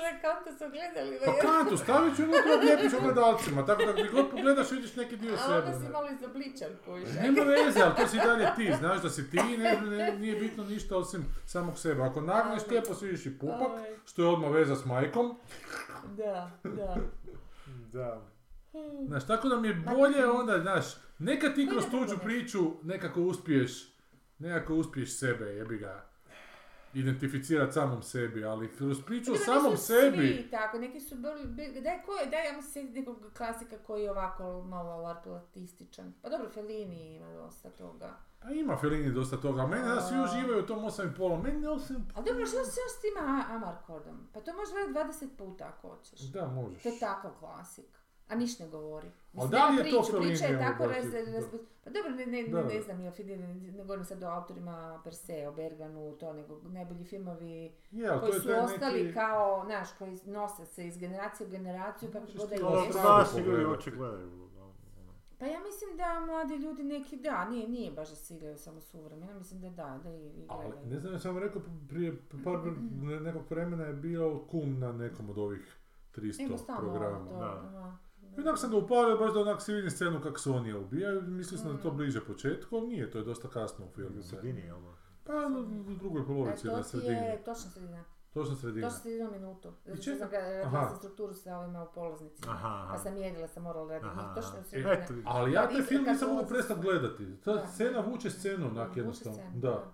Pa 1.27 1.33
kantu 1.43 1.77
stavit 1.77 2.17
ću 2.17 2.23
unutra 2.23 2.53
odlijepiš 2.55 2.93
ogledalcima, 2.95 3.67
tako 3.67 3.85
da 3.85 3.93
gdje 3.93 4.05
god 4.07 4.31
pogledaš 4.31 4.71
vidiš 4.71 4.97
neki 4.97 5.17
dio 5.17 5.35
A 5.35 5.39
sebe. 5.39 5.55
onda 5.67 5.81
si 5.81 5.93
malo 5.93 6.09
izobličan 6.11 6.69
kojiš. 6.85 7.09
Nema 7.15 7.43
veze, 7.55 7.81
ali 7.81 7.95
to 7.97 8.07
si 8.07 8.17
dalje 8.19 8.49
ti, 8.57 8.75
znaš 8.75 9.03
da 9.03 9.11
si 9.11 9.31
ti, 9.31 9.37
ne, 9.59 9.81
ne- 9.81 10.13
nije 10.13 10.37
bitno 10.37 10.65
ništa 10.65 10.97
osim 10.97 11.25
samog 11.47 11.79
sebe. 11.79 12.03
Ako 12.03 12.21
nagneš 12.21 12.63
lijepo 12.67 12.95
svidiš 12.95 13.27
i 13.27 13.39
pupak, 13.39 13.71
što 14.07 14.23
je 14.23 14.29
odmah 14.29 14.51
veza 14.51 14.77
s 14.77 14.85
majkom, 14.85 15.39
Da, 16.17 16.51
da. 16.65 16.97
Da. 17.93 18.23
znaš, 19.07 19.27
tako 19.27 19.49
da 19.49 19.61
mi 19.61 19.69
je 19.69 19.75
bolje 19.75 20.27
onda, 20.27 20.59
znaš, 20.61 20.85
neka 21.19 21.55
ti 21.55 21.69
kroz 21.71 21.85
tuđu 21.91 22.19
priču 22.25 22.59
nekako 22.83 23.23
uspiješ, 23.23 23.95
nekako 24.39 24.75
uspiješ 24.75 25.19
sebe, 25.19 25.45
jebi 25.45 25.79
ga, 25.79 26.09
identificirati 26.95 27.73
samom 27.73 28.03
sebi, 28.03 28.45
ali 28.45 28.77
kroz 28.77 29.03
priču 29.07 29.33
o 29.33 29.37
samom 29.37 29.71
nisu 29.71 29.85
sebi, 29.85 30.17
Svi 30.17 30.49
tako, 30.51 30.79
neki 30.79 31.01
su 31.01 31.15
bili, 31.15 31.45
bili 31.47 31.81
daj, 31.81 32.03
ko 32.07 32.13
daj, 32.31 32.47
ja 32.47 32.63
se 32.63 32.85
nekog 32.85 33.33
klasika 33.37 33.79
koji 33.87 34.03
je 34.03 34.11
ovako 34.11 34.63
malo 34.63 35.03
larpulatističan. 35.03 36.13
Pa 36.23 36.29
dobro, 36.29 36.51
Fellini 36.51 37.17
ima 37.17 37.33
dosta 37.33 37.71
toga. 37.71 38.28
Pa 38.43 38.51
ima 38.51 38.77
Fellini 38.77 39.13
dosta 39.13 39.37
toga, 39.37 39.63
a 39.63 39.67
mene 39.67 39.89
da 39.89 40.01
svi 40.01 40.17
uživaju 40.21 40.65
u 40.65 40.67
tom 40.67 40.79
8,5, 40.79 41.43
meni 41.43 41.67
8, 41.67 42.01
Ali 42.15 42.25
dobro, 42.25 42.47
što 42.47 42.65
se 42.65 42.81
još 42.81 42.93
s 42.99 43.01
tim 43.01 43.25
Amarkordom? 43.51 44.29
Pa 44.33 44.41
to 44.41 44.53
možeš 44.53 44.73
gledati 44.93 45.25
20 45.25 45.37
puta 45.39 45.65
ako 45.67 45.89
hoćeš. 45.89 46.21
da 46.21 46.47
možeš. 46.47 46.83
To 46.83 46.89
je 46.89 46.99
takav 46.99 47.31
klasik. 47.39 47.99
A 48.29 48.35
niš 48.35 48.59
ne 48.59 48.69
govori. 48.69 49.11
Ali 49.37 49.51
da 49.51 49.69
li 49.69 49.77
je 49.77 49.91
to 49.91 50.03
priču, 50.03 50.21
Priča 50.21 50.45
je 50.45 50.59
tako 50.59 50.87
raz, 50.87 51.05
Pa 51.85 51.91
dobro, 51.91 52.11
ne, 52.11 52.27
ne, 52.27 52.49
Da, 52.49 52.63
ne, 52.63 52.83
znam, 52.83 53.01
ja 53.01 53.13
Fellini, 53.13 53.73
ne 53.73 53.85
govorim 53.85 54.05
sad 54.05 54.23
o 54.23 54.27
autorima 54.27 55.01
per 55.05 55.15
se, 55.15 55.49
o 55.49 55.53
Berganu, 55.53 56.17
to, 56.21 56.33
nego 56.33 56.61
najbolji 56.63 57.05
filmovi 57.05 57.73
Je, 57.91 58.09
ali 58.09 58.21
to 58.21 58.27
koji 58.27 58.35
je 58.35 58.41
su 58.41 58.51
ostali 58.65 59.03
neki... 59.03 59.15
kao, 59.15 59.63
znaš, 59.67 59.89
koji 59.99 60.19
nose 60.25 60.67
se 60.67 60.87
iz 60.87 60.99
generacije 60.99 61.47
u 61.47 61.51
generaciju, 61.51 62.13
kako 62.13 62.27
god 62.37 62.49
da 62.49 62.57
ti 62.57 62.63
je. 62.63 62.93
Slabo 62.93 63.51
ljudi 63.51 63.65
uopće 63.65 63.91
gledaju. 63.91 64.48
Pa 65.39 65.47
ja 65.47 65.61
mislim 65.61 65.97
da 65.97 66.21
mladi 66.23 66.55
ljudi 66.57 66.83
neki 66.85 67.17
da, 67.19 67.45
nije, 67.45 67.69
nije 67.69 67.91
baš 67.93 68.11
da 68.11 68.17
se 68.17 68.35
igraju 68.35 68.59
samo 68.59 68.81
suvremeno, 68.81 69.35
mislim 69.35 69.61
da 69.61 69.71
da, 69.71 70.01
da 70.05 70.11
i, 70.11 70.45
Ali, 70.49 70.73
ne 70.85 71.01
znam, 71.01 71.13
ja 71.13 71.19
sam 71.19 71.39
rekao 71.39 71.63
prije 71.89 72.17
par 72.45 72.59
ne- 72.93 73.21
nekog 73.21 73.43
vremena 73.51 73.85
je 73.85 73.93
bio 73.95 74.39
kum 74.41 74.79
na 74.79 74.93
nekom 74.95 75.31
od 75.31 75.39
ovih 75.39 75.77
300 76.13 76.39
Nego 76.41 76.59
stalno 76.59 76.81
programa. 76.83 77.17
ovo, 77.19 77.29
to, 77.29 77.39
da. 77.39 77.47
aha. 77.69 77.97
I 78.37 78.41
onak 78.41 78.59
sam 78.59 78.71
ga 78.71 78.77
upalio 78.77 79.17
baš 79.17 79.33
da 79.33 79.41
onak 79.41 79.63
si 79.63 79.73
vidim 79.73 79.91
scenu 79.91 80.21
kako 80.23 80.39
Sonija 80.39 80.79
ubijaju, 80.79 81.23
mislio 81.23 81.59
sam 81.59 81.69
da 81.69 81.75
je 81.75 81.83
to 81.83 81.93
Mm. 81.93 81.97
bliže 81.97 82.21
početku, 82.23 82.77
ali 82.77 82.87
nije, 82.89 83.11
to 83.11 83.19
je 83.19 83.25
dosta 83.25 83.49
kasno 83.49 83.85
u 83.85 83.91
filmu. 83.91 84.19
U 84.19 84.23
sredini? 84.23 84.63
Pa 85.25 85.33
u 85.89 85.95
drugoj 85.95 86.23
E, 86.23 86.27
polovici, 86.27 86.63
to 86.65 86.77
na 86.77 86.83
sredini. 86.83 87.15
je 87.15 87.37
točna 87.39 87.71
sredina. 87.71 88.05
Točno 88.39 88.57
sredina. 88.57 88.89
Točna 88.89 89.01
sredina 89.01 89.31
minutu. 89.31 89.73
Zato 89.85 90.03
što 90.03 90.17
sam 90.17 90.31
ga 90.31 90.39
radila 90.39 90.97
strukturu 90.99 91.35
sa 91.35 91.59
ovima 91.59 91.83
u 91.83 91.93
polaznicima. 91.95 92.53
Aha. 92.53 92.89
Pa 92.91 92.99
sam 92.99 93.15
mjerila, 93.15 93.49
sam 93.49 93.63
morala 93.63 93.89
raditi. 93.89 94.11
Točno 94.35 94.59
aha. 94.59 94.63
sredina. 94.69 95.07
Ali 95.25 95.53
ja 95.53 95.69
isto 95.71 95.85
film 95.85 96.05
nisam 96.05 96.29
mogu 96.29 96.49
prestati 96.49 96.81
gledati. 96.81 97.41
Ta 97.45 97.53
Da. 97.53 97.67
scena 97.67 98.01
vuče 98.01 98.31
scenu 98.31 98.67
onak 98.67 98.97
jednostavno. 98.97 99.43
Da. 99.55 99.93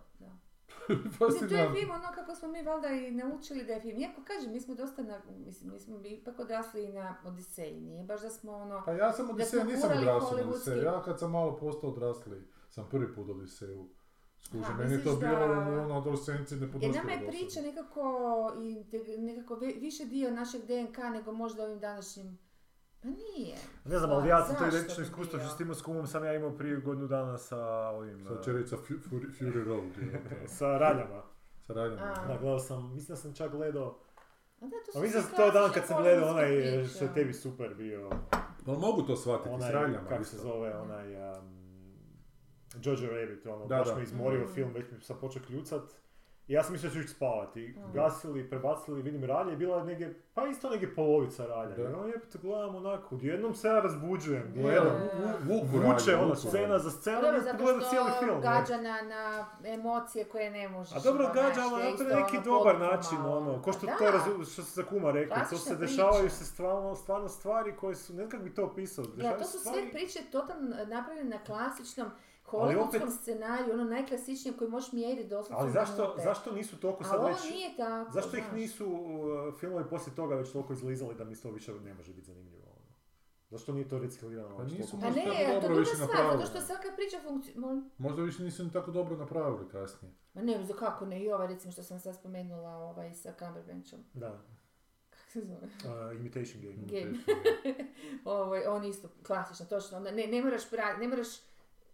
Mislim, 1.28 1.48
to 1.50 1.56
je 1.56 1.72
film 1.72 1.90
ono 1.90 2.08
kako 2.14 2.34
smo 2.34 2.48
mi 2.48 2.62
valjda 2.62 2.88
i 2.88 3.10
naučili 3.10 3.64
da 3.64 3.72
je 3.72 3.80
film. 3.80 3.98
Iako 3.98 4.20
kažem, 4.24 4.52
mi 4.52 4.60
smo 4.60 4.74
dosta, 4.74 5.02
na, 5.02 5.20
mislim, 5.46 5.72
mi 5.72 5.78
smo 5.78 6.00
ipak 6.04 6.38
odrasli 6.38 6.84
i 6.84 6.92
na 6.92 7.16
Odiseji. 7.24 7.80
Nije 7.80 8.04
baš 8.04 8.22
da 8.22 8.30
smo 8.30 8.52
ono... 8.52 8.82
Pa 8.84 8.92
ja 8.92 9.12
sam 9.12 9.30
Odiseja 9.30 9.64
nisam 9.64 9.90
odrastao 9.98 10.38
na 10.38 10.48
Odiseju. 10.50 10.82
Ja 10.82 11.02
kad 11.02 11.18
sam 11.18 11.30
malo 11.30 11.56
postao 11.56 11.90
odrasli, 11.90 12.42
sam 12.70 12.88
prvi 12.90 13.14
put 13.14 13.28
Odiseju. 13.28 13.88
Skuži, 14.44 14.64
A, 14.66 14.74
meni 14.74 14.92
je 14.92 15.04
to 15.04 15.10
misliš 15.10 15.20
bilo 15.20 15.46
da- 15.46 15.54
ono 15.80 15.96
adolescenci 15.96 16.54
Jer 16.54 16.60
nepodnošljivo. 16.60 16.96
nama 16.96 17.12
je 17.12 17.28
priča 17.28 17.60
nekako, 17.62 18.02
i 18.58 18.84
te- 18.90 19.18
nekako 19.18 19.54
vi- 19.54 19.78
više 19.80 20.04
dio 20.04 20.30
našeg 20.30 20.60
DNK 20.62 20.98
nego 21.04 21.32
možda 21.32 21.64
ovim 21.64 21.80
današnjim... 21.80 22.38
Pa 23.02 23.08
nije. 23.08 23.56
Ne 23.84 23.98
znam, 23.98 24.10
ali 24.10 24.28
ja 24.28 24.44
sam 24.44 24.56
to 24.56 24.66
identično 24.66 25.04
iskustvo 25.04 25.38
što 25.38 25.48
s 25.48 25.56
tim 25.56 25.74
s 25.74 25.82
kumom 25.82 26.06
sam 26.06 26.24
ja 26.24 26.34
imao 26.34 26.50
prije 26.50 26.76
godinu 26.76 27.06
dana 27.08 27.38
sa 27.38 27.58
ovim... 27.88 28.28
Reći 28.46 28.68
sa 28.68 28.76
Fu- 28.78 29.00
Fury, 29.00 29.64
Road. 29.64 29.84
sa 30.58 30.66
raljama. 30.68 31.22
Sa 31.58 31.72
radnjama. 31.72 32.02
A. 32.16 32.26
Da, 32.26 32.36
gledao 32.36 32.58
sam, 32.58 32.94
mislim 32.94 33.08
da 33.08 33.16
sam 33.16 33.34
čak 33.34 33.50
gledao, 33.50 33.98
A 34.60 34.66
da, 34.66 34.76
to 34.92 35.00
mislim 35.00 35.22
da 35.22 35.28
sam 35.28 35.36
to 35.36 35.50
dan 35.50 35.70
kad 35.72 35.86
sam 35.86 36.02
gledao 36.02 36.28
onaj 36.30 36.48
što 36.86 37.04
je 37.04 37.14
tebi 37.14 37.32
super 37.34 37.74
bio, 37.74 38.10
Ali 38.66 38.78
mogu 38.78 39.02
to 39.02 39.16
shvatiti 39.16 39.54
s 39.60 39.70
raljama 39.70 40.08
kako 40.08 40.24
se 40.24 40.36
zove, 40.36 40.76
onaj, 40.76 41.14
um, 41.32 41.63
Jojo 42.76 43.10
Rabbit, 43.12 43.46
ono, 43.46 43.66
Da, 43.66 43.76
baš 43.76 43.88
da. 43.88 43.94
me 43.94 44.02
izmorio 44.02 44.40
Mm. 44.42 44.48
film, 44.48 44.72
već 44.72 44.90
mi 44.92 45.00
sam 45.00 45.16
počeo 45.18 45.42
kljucat. 45.42 45.82
I 46.48 46.52
ja 46.52 46.62
sam 46.62 46.72
mislio 46.72 46.88
da 46.88 46.94
ću 46.94 47.00
ići 47.00 47.08
spavati. 47.08 47.74
Mm. 47.78 47.92
Gasili, 47.92 48.50
prebacili, 48.50 49.02
vidim 49.02 49.24
ralje 49.24 49.52
i 49.52 49.56
bila 49.56 49.78
je 49.78 49.84
negdje, 49.84 50.20
pa 50.34 50.46
isto 50.46 50.70
negdje 50.70 50.94
polovica 50.94 51.46
ralja. 51.46 51.76
Da. 51.76 51.82
I 51.82 51.86
ono 51.86 52.06
jebate 52.06 52.38
gledam 52.38 52.74
onako, 52.74 53.14
odjednom 53.14 53.54
se 53.54 53.68
ja 53.68 53.80
razbuđujem, 53.80 54.52
Da. 54.54 54.62
gledam. 54.62 54.84
Da. 55.14 55.34
Vuku 55.44 55.66
Vuče 55.66 55.82
ralje, 56.06 56.16
ono, 56.16 56.26
vuku 56.26 56.36
scena 56.38 56.78
za 56.78 56.90
i 57.32 57.42
zato 57.42 57.58
gledam 57.58 57.80
cijeli 57.82 58.10
što 58.10 58.18
film. 58.18 58.34
ne. 58.34 58.42
gađa 58.42 58.76
na, 58.78 59.02
na 59.02 59.46
emocije 59.64 60.24
koje 60.24 60.50
ne 60.50 60.68
možeš. 60.68 60.96
A 60.96 61.00
dobro 61.00 61.24
ono, 61.24 61.34
gađa, 61.34 61.60
ali 61.62 61.96
to 61.96 62.02
je 62.02 62.16
neki 62.16 62.36
ono 62.38 62.44
dobar 62.44 62.80
način, 62.80 63.18
ono, 63.18 63.62
ko 63.62 63.72
što 63.72 63.86
to 63.88 64.10
razu, 64.10 64.44
što 64.44 64.62
se 64.62 64.72
za 64.72 64.82
kuma 64.84 65.10
rekao, 65.10 65.36
to 65.50 65.56
se 65.56 65.76
dešavaju 65.76 66.30
se 66.30 66.44
stvarno, 66.44 66.94
stvarno 66.94 67.28
stvari 67.28 67.72
koje 67.72 67.94
su, 67.94 68.12
ne 68.12 68.18
znam 68.18 68.30
kako 68.30 68.44
bi 68.44 68.54
to 68.54 68.64
opisao, 68.64 69.04
Da, 69.04 69.10
dešavaju 69.12 69.38
to 69.38 69.44
su 69.44 69.58
sve 69.60 69.90
priče 69.92 70.18
totalno 70.32 70.76
napravljene 70.86 71.30
na 71.30 71.38
klasičnom 71.40 72.10
Ali 72.56 72.74
opet- 72.76 73.20
scenariju, 73.20 73.72
ono 73.74 73.84
najklasičnije 73.84 74.56
koji 74.56 74.70
možeš 74.70 74.92
mjeriti 74.92 75.28
doslovno 75.28 75.62
Ali 75.62 75.72
zašto, 75.72 76.02
minute. 76.02 76.22
zašto 76.22 76.52
nisu 76.52 76.80
toliko 76.80 77.04
A 77.04 77.06
sad 77.06 77.18
ovo 77.20 77.28
već... 77.28 77.50
nije 77.50 77.76
tako, 77.76 78.12
Zašto 78.12 78.36
ih 78.36 78.44
znaš. 78.44 78.60
nisu 78.60 78.86
uh, 78.86 79.54
filmovi 79.60 79.84
poslije 79.90 80.16
toga 80.16 80.34
već 80.34 80.52
toliko 80.52 80.72
izlizali 80.72 81.14
da 81.14 81.24
mi 81.24 81.36
to 81.36 81.50
više 81.50 81.72
ne 81.74 81.94
može 81.94 82.12
biti 82.12 82.26
zanimljivo? 82.26 82.62
Ono? 82.66 82.94
Zašto 83.50 83.72
nije 83.72 83.88
to 83.88 83.98
reciklirano? 83.98 84.56
Pa 84.56 84.64
nisu? 84.64 85.00
Pa 85.00 85.06
Možda 85.06 85.20
ne, 85.20 85.46
tako 85.46 85.60
dobro 85.60 85.78
više 85.78 85.90
stvar, 85.90 86.08
napravljeno. 86.08 86.38
zato 86.38 86.50
što 86.50 86.66
svaka 86.66 86.88
priča 86.96 87.16
funkcionira... 87.22 87.82
Možda 87.98 88.22
više 88.22 88.42
nisu 88.42 88.64
ni 88.64 88.72
tako 88.72 88.90
dobro 88.90 89.16
napravili 89.16 89.68
kasnije. 89.68 90.14
Ma 90.34 90.42
ne, 90.42 90.64
za 90.64 90.74
kako 90.74 91.06
ne, 91.06 91.22
i 91.22 91.32
ova 91.32 91.46
recimo 91.46 91.72
što 91.72 91.82
sam 91.82 92.00
sad 92.00 92.14
spomenula 92.14 92.70
ovaj 92.70 93.14
sa 93.14 93.32
Cumberbatchom. 93.32 94.04
Da. 94.14 94.40
se 95.28 95.40
zove? 95.40 95.66
Uh, 96.10 96.20
imitation 96.20 96.62
Game. 96.62 96.76
Game. 97.00 97.18
Ovaj, 98.24 98.66
on 98.66 98.84
isto, 98.84 99.08
klasično, 99.26 99.66
točno, 99.66 99.96
onda 99.96 100.10
ne, 100.10 100.26
ne 100.26 100.42
moraš, 100.42 100.70
pra, 100.70 100.96
ne 100.96 101.08
moraš, 101.08 101.28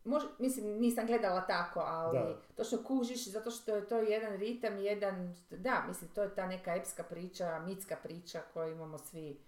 mož, 0.04 0.22
mislim, 0.38 0.66
nisam 0.70 1.06
gledala 1.06 1.40
tako, 1.40 1.80
ali 1.80 2.18
Da. 2.18 2.36
točno 2.56 2.78
kužiš, 2.78 3.26
zato 3.26 3.50
što 3.50 3.76
je 3.76 3.86
to 3.86 3.96
jedan 3.96 4.32
ritam, 4.34 4.78
jedan, 4.78 5.14
da, 5.50 5.84
mislim, 5.88 6.10
to 6.10 6.22
je 6.22 6.34
ta 6.34 6.46
neka 6.46 6.74
epska 6.74 7.02
priča, 7.02 7.58
mitska 7.58 7.96
priča 7.96 8.40
koju 8.54 8.72
imamo 8.72 8.98
svi, 8.98 9.40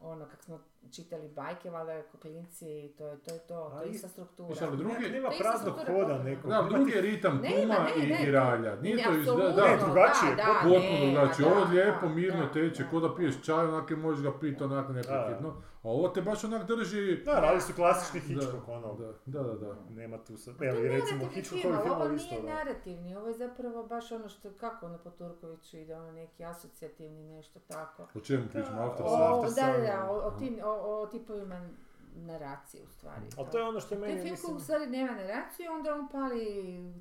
ono, 0.00 0.26
kak 0.26 0.42
smo 0.42 0.60
čitali 0.92 1.28
bajke, 1.28 1.70
valjda 1.70 2.02
klinci, 2.12 2.66
to 2.98 3.06
je 3.06 3.16
to, 3.18 3.34
je 3.34 3.38
to, 3.38 3.70
to 3.70 3.82
je 3.82 3.90
ista 3.90 4.08
struktura. 4.08 4.48
Više, 4.48 4.64
ali 4.64 4.76
drugi- 4.76 4.94
Nema, 4.94 5.08
nema 5.10 5.30
praznog 5.40 5.74
hoda 5.86 6.18
nekog. 6.20 6.50
Da, 6.50 6.66
drugi 6.70 6.92
je 6.92 7.00
ritam 7.00 7.38
kuma 7.40 7.76
i, 7.96 8.24
i 8.24 8.30
ralja. 8.30 8.76
Nije 8.76 9.04
to 9.04 9.12
iz... 9.12 9.24
Da, 9.26 9.32
da, 9.34 9.64
Ne, 9.64 9.76
drugačije, 9.76 10.34
da, 10.36 10.44
potpuno 10.44 10.62
da, 10.64 10.70
potpuno 10.70 11.12
drugačije. 11.12 11.46
Ovo 11.48 11.64
lijepo, 11.64 12.08
mirno 12.08 12.40
da, 12.40 12.52
teče, 12.52 12.82
da. 12.82 12.90
ko 12.90 13.00
da 13.00 13.14
piješ 13.14 13.42
čaj, 13.42 13.64
onak 13.64 13.90
je 13.90 13.96
možeš 13.96 14.22
ga 14.22 14.32
piti 14.32 14.64
onak 14.64 14.88
neprekidno. 14.88 15.54
A 15.86 15.88
ovo 15.88 16.08
te 16.08 16.22
baš 16.22 16.44
onak 16.44 16.66
drži... 16.66 17.16
Da, 17.24 17.40
radi 17.40 17.60
su 17.60 17.72
klasični 17.74 18.20
Hitchcock, 18.20 18.68
ono. 18.68 18.94
Da, 18.94 19.12
da, 19.26 19.42
da. 19.42 19.54
da. 19.54 19.74
Nema 19.90 20.24
tu 20.24 20.36
sad. 20.36 20.58
To 20.58 20.64
Evo, 20.64 20.76
je 20.78 20.84
i 20.84 20.88
recimo 20.88 21.28
Hitchcockovi 21.28 21.62
film, 21.62 21.74
ali 21.74 21.90
ovo 21.90 22.14
isto, 22.14 22.34
nije 22.34 22.54
narativni, 22.54 23.16
ovo 23.16 23.28
je 23.28 23.34
zapravo 23.34 23.86
baš 23.86 24.12
ono 24.12 24.28
što, 24.28 24.50
kako 24.60 24.86
ono 24.86 24.98
po 24.98 25.10
Turkoviću 25.10 25.76
ide, 25.76 25.96
ono 25.96 26.12
neki 26.12 26.44
asocijativni 26.44 27.24
nešto 27.24 27.60
tako. 27.68 28.06
O 28.14 28.20
čemu 28.20 28.44
pričamo? 28.52 28.82
After 28.82 29.06
o- 29.08 29.44
Sun? 29.46 29.54
Da, 29.54 29.78
da, 29.86 30.10
o, 30.10 30.14
o 30.14 30.30
tim, 30.30 30.58
o, 30.64 30.70
o 31.02 31.06
tipovima 31.06 31.68
naracije 32.16 32.84
u 32.84 32.88
stvari. 32.88 33.26
Ali 33.38 33.50
to 33.50 33.58
je 33.58 33.64
ono 33.64 33.80
što 33.80 33.94
je 33.94 34.00
meni, 34.00 34.12
film 34.12 34.22
koji 34.22 34.30
mislim... 34.32 34.56
u 34.56 34.60
stvari 34.60 34.86
nema 34.86 35.12
naraciju, 35.12 35.72
onda 35.72 35.94
on 35.94 36.08
pali 36.08 36.44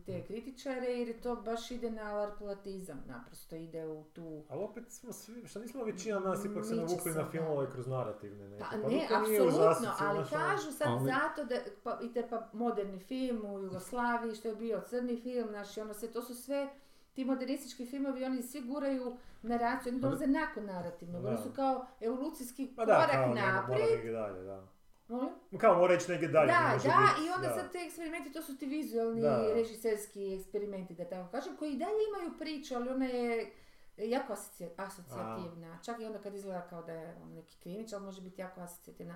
te 0.05 0.23
kritičare 0.23 0.87
jer 0.87 1.21
to 1.21 1.35
baš 1.35 1.71
ide 1.71 1.91
na 1.91 2.13
larplatizam, 2.13 3.03
naprosto 3.07 3.55
ide 3.55 3.87
u 3.87 4.03
tu... 4.05 4.43
Ali 4.49 4.63
opet 4.63 4.83
smo 4.89 5.13
svi, 5.13 5.47
što 5.47 5.59
nismo 5.59 5.83
većina 5.83 6.19
nas 6.19 6.45
ipak 6.45 6.65
se 6.65 6.75
navukli 6.75 7.11
na 7.11 7.23
da. 7.23 7.29
filmove 7.29 7.71
kroz 7.71 7.87
narativne 7.87 8.47
neke. 8.49 8.63
Pa 8.63 8.69
Pa 8.71 8.87
ne, 8.89 9.07
apsolutno, 9.11 9.65
ali 9.65 9.75
znaš, 9.75 10.01
ono- 10.01 10.43
kažu 10.45 10.71
sad 10.71 10.87
Ali- 10.89 11.05
zato 11.05 11.43
da, 11.45 11.55
pa, 11.83 11.99
i 12.01 12.13
te 12.13 12.27
pa 12.29 12.49
moderni 12.53 12.99
film 12.99 13.45
u 13.45 13.59
Jugoslaviji, 13.59 14.35
što 14.35 14.47
je 14.47 14.55
bio 14.55 14.81
crni 14.81 15.17
film, 15.17 15.47
znaš, 15.49 15.77
i 15.77 15.81
ono 15.81 15.93
sve, 15.93 16.07
to 16.07 16.21
su 16.21 16.35
sve 16.35 16.69
ti 17.13 17.25
modernistički 17.25 17.85
filmovi, 17.85 18.25
oni 18.25 18.43
svi 18.43 18.61
guraju 18.61 19.17
naraciju, 19.41 19.91
oni 19.91 20.01
dolaze 20.01 20.27
nakon 20.27 20.65
narativnog, 20.65 21.25
oni 21.25 21.35
Da. 21.35 21.43
su 21.43 21.49
kao 21.51 21.85
evolucijski 22.01 22.73
Pa 22.75 22.85
da, 22.85 22.95
korak 22.95 23.35
naprijed. 23.35 24.13
dalje, 24.13 24.41
da. 24.43 24.67
Molim? 25.07 25.29
Kao 25.59 25.77
mora 25.77 25.93
ići 25.95 26.11
negdje 26.11 26.27
dalje. 26.27 26.47
Da, 26.47 26.77
da, 26.83 26.97
biti, 27.15 27.27
i 27.27 27.31
onda 27.35 27.47
da. 27.47 27.53
sad 27.53 27.71
te 27.71 27.77
eksperimenti, 27.77 28.33
to 28.33 28.41
su 28.41 28.57
ti 28.57 28.65
vizualni 28.65 29.21
Da. 29.21 29.51
režiserski 29.53 30.35
eksperimenti, 30.35 30.93
da 30.93 31.09
tako 31.09 31.31
kažem, 31.31 31.57
koji 31.57 31.71
i 31.71 31.77
dalje 31.77 31.99
imaju 32.09 32.37
priču, 32.39 32.75
ali 32.75 32.89
ona 32.89 33.05
je 33.05 33.51
jako 33.97 34.33
asocija- 34.33 34.69
asocijativna. 34.77 35.79
Čak 35.85 35.99
i 35.99 36.05
onda 36.05 36.19
kad 36.19 36.35
izgleda 36.35 36.67
kao 36.69 36.81
da 36.83 36.91
je 36.93 37.17
on 37.23 37.33
neki 37.33 37.57
krimić, 37.59 37.93
ali 37.93 38.03
može 38.03 38.21
biti 38.21 38.41
jako 38.41 38.61
asocijativna. 38.61 39.15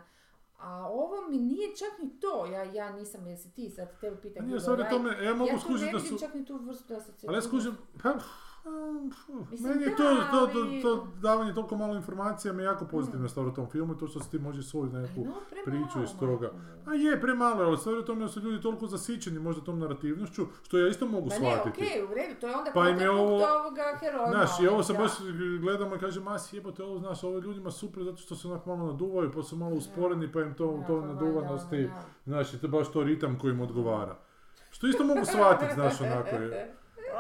A 0.58 0.88
ovo 0.90 1.30
mi 1.30 1.38
nije 1.38 1.76
čak 1.76 2.00
ni 2.04 2.20
to, 2.20 2.46
ja, 2.46 2.64
ja 2.64 2.92
nisam, 2.92 3.28
jesi 3.28 3.54
ti 3.54 3.70
sad 3.70 4.00
tebe 4.00 4.22
pitam. 4.22 4.46
Nije, 4.48 4.60
stvari 4.60 4.82
right? 4.82 4.90
tome, 4.92 5.24
ja 5.24 5.34
mogu 5.34 5.52
ja 5.52 5.60
skužiti 5.60 5.92
da 5.94 6.00
su... 6.00 6.20
čak 6.20 6.34
ni 6.34 6.46
tu 6.46 6.58
vrstu 6.58 6.94
asocijativnosti. 6.94 7.28
Ali 7.28 7.38
ja 7.38 7.42
skužim, 7.42 7.78
pa, 8.04 8.14
Mislim, 9.52 9.70
meni 9.70 9.84
je 9.84 9.90
da, 9.90 9.96
to, 9.96 10.04
to, 10.32 10.48
to, 10.48 10.64
to 10.84 11.08
davanje 11.14 11.54
toliko 11.54 11.78
malo 11.78 11.96
informacija 11.96 12.54
mi 12.54 12.62
je 12.62 12.66
jako 12.66 12.86
pozitivna 12.86 13.28
stvar 13.28 13.48
u 13.48 13.54
tom 13.54 13.68
filmu 13.68 13.96
to 13.96 14.08
što 14.08 14.20
si 14.20 14.32
ti 14.32 14.40
može 14.40 14.64
svoju 14.64 14.86
neku 14.86 15.20
No, 15.20 15.34
premalo, 15.50 15.86
priču 15.86 16.04
iz 16.04 16.20
toga. 16.20 16.52
A 16.86 16.94
je, 16.94 17.22
premalo 17.22 17.64
ali 17.64 17.78
stvar 17.78 17.96
u 17.96 18.02
tome 18.02 18.28
su 18.28 18.40
ljudi 18.40 18.62
toliko 18.62 18.88
zasićeni 18.88 19.40
možda 19.40 19.64
tom 19.64 19.80
narativnošću, 19.80 20.46
što 20.64 20.78
ja 20.78 20.88
isto 20.88 21.08
mogu 21.08 21.30
ne, 21.30 21.36
shvatiti. 21.36 21.70
okej, 21.84 22.04
u 22.04 22.14
redu, 22.16 22.40
to 22.42 22.48
je 22.48 22.56
onda 22.56 22.72
Pa 22.74 22.90
im 22.90 23.00
je 23.00 23.10
ovo- 23.12 23.24
ovoga 23.60 23.98
heroja. 24.00 24.30
Znaš, 24.30 24.60
i 24.60 24.68
ovo 24.68 24.84
sam 24.84 24.96
da. 24.96 25.02
baš 25.02 25.12
gledamo 25.62 25.96
i 25.96 26.00
kažem, 26.00 26.24
mas 26.24 26.54
jebote, 26.54 26.84
ovo 26.84 27.00
znaš, 27.00 27.24
ovo 27.24 27.36
je 27.36 27.42
ljudima 27.42 27.72
super 27.72 28.04
zato 28.04 28.18
što 28.18 28.36
se 28.36 28.48
onak 28.48 28.66
malo 28.66 28.86
naduvaju, 28.86 29.32
pa 29.32 29.44
su 29.44 29.56
malo 29.56 29.76
usporeni, 29.76 30.32
pa 30.32 30.42
im 30.42 30.54
to, 30.54 30.78
Da, 30.78 30.88
to 30.88 31.02
pa 31.02 31.08
naduvanosti, 31.08 31.84
da. 31.84 32.02
znaš, 32.26 32.54
i 32.54 32.58
to 32.58 32.68
baš 32.68 32.92
to 32.92 33.04
ritam 33.04 33.40
koji 33.40 33.52
im 33.52 33.62
odgovara. 33.62 34.16
Što 34.70 34.88
isto 34.88 35.04
mogu 35.04 35.26
shvatiti, 35.26 35.74
znaš, 35.74 36.02
onako 36.02 36.36
je. 36.36 36.76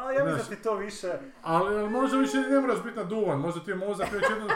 A 0.09 0.13
ja 0.13 0.25
mislim 0.25 0.49
da 0.49 0.55
ti 0.55 0.61
to 0.63 0.75
više... 0.75 1.11
Ali, 1.43 1.75
ali 1.79 1.89
možda 1.89 2.17
više 2.17 2.37
ne 2.37 2.59
moraš 2.59 2.83
biti 2.83 2.97
naduvan, 2.97 3.39
možda 3.39 3.63
ti 3.63 3.71
je 3.71 3.75
mozak 3.75 4.11
već 4.11 4.23
jedno... 4.29 4.47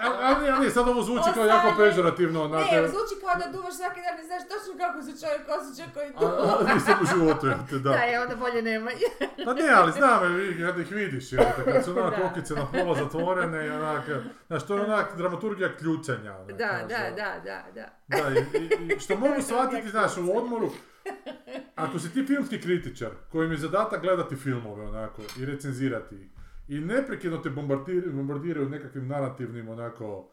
Ali, 0.00 0.16
ali, 0.22 0.50
ali 0.50 0.70
sad 0.70 0.88
ovo 0.88 1.02
zvuči 1.02 1.30
kao 1.34 1.44
jako 1.44 1.68
pežorativno. 1.78 2.48
Ne, 2.48 2.88
zvuči 2.88 3.14
kao 3.20 3.34
da 3.42 3.52
duvaš 3.52 3.74
svaki 3.74 4.00
dan 4.00 4.20
i 4.20 4.26
znaš 4.26 4.42
točno 4.42 4.72
kako 4.78 5.02
se 5.02 5.12
čovjek 5.20 5.42
osjeća 5.58 5.90
koji 5.94 6.12
duva. 6.12 6.58
a, 6.70 6.74
nisam 6.74 6.94
u 7.02 7.06
životu, 7.14 7.46
ja 7.46 7.58
te 7.70 7.78
da. 7.78 7.90
Da, 7.90 7.96
je, 7.96 8.20
onda 8.20 8.36
bolje 8.36 8.62
nema. 8.62 8.90
Pa 9.44 9.54
ne, 9.54 9.68
ali 9.74 9.92
znam, 9.92 10.20
kad 10.66 10.78
ih 10.80 10.90
vidiš, 10.92 11.32
jel, 11.32 11.44
te, 11.56 11.72
kad 11.72 11.84
su 11.84 11.90
onak 12.00 12.18
Da. 12.18 12.26
okice 12.26 12.54
na 12.54 12.66
pola 12.72 12.94
zatvorene 12.94 13.66
i 13.66 13.70
onak, 13.70 14.02
znaš, 14.46 14.66
to 14.66 14.74
je 14.76 14.82
onak 14.82 15.16
dramaturgija 15.16 15.76
ključanja. 15.76 16.32
onak, 16.36 16.48
Da, 16.56 16.66
da, 16.88 16.96
ono. 17.06 17.16
da, 17.16 17.32
da, 17.44 17.62
da. 17.74 17.86
Da, 18.06 18.40
i 18.94 19.00
što 19.00 19.16
mogu 19.16 19.42
shvatiti, 19.48 19.88
znaš, 19.88 20.16
u 20.16 20.38
odmoru, 20.38 20.70
ako 21.76 21.98
si 21.98 22.14
ti 22.14 22.24
filmski 22.24 22.60
kritičar, 22.60 23.10
kojim 23.28 23.50
je 23.50 23.58
zadatak 23.58 24.02
gledati 24.02 24.36
filmove, 24.36 24.86
onako, 24.86 25.22
i 25.38 25.44
recenzirati 25.44 26.14
ih, 26.16 26.28
i 26.68 26.80
neprekidno 26.80 27.38
te 27.38 27.50
bombardir, 27.50 28.10
bombardiraju 28.12 28.68
nekakvim 28.68 29.08
narativnim, 29.08 29.68
onako, 29.68 30.28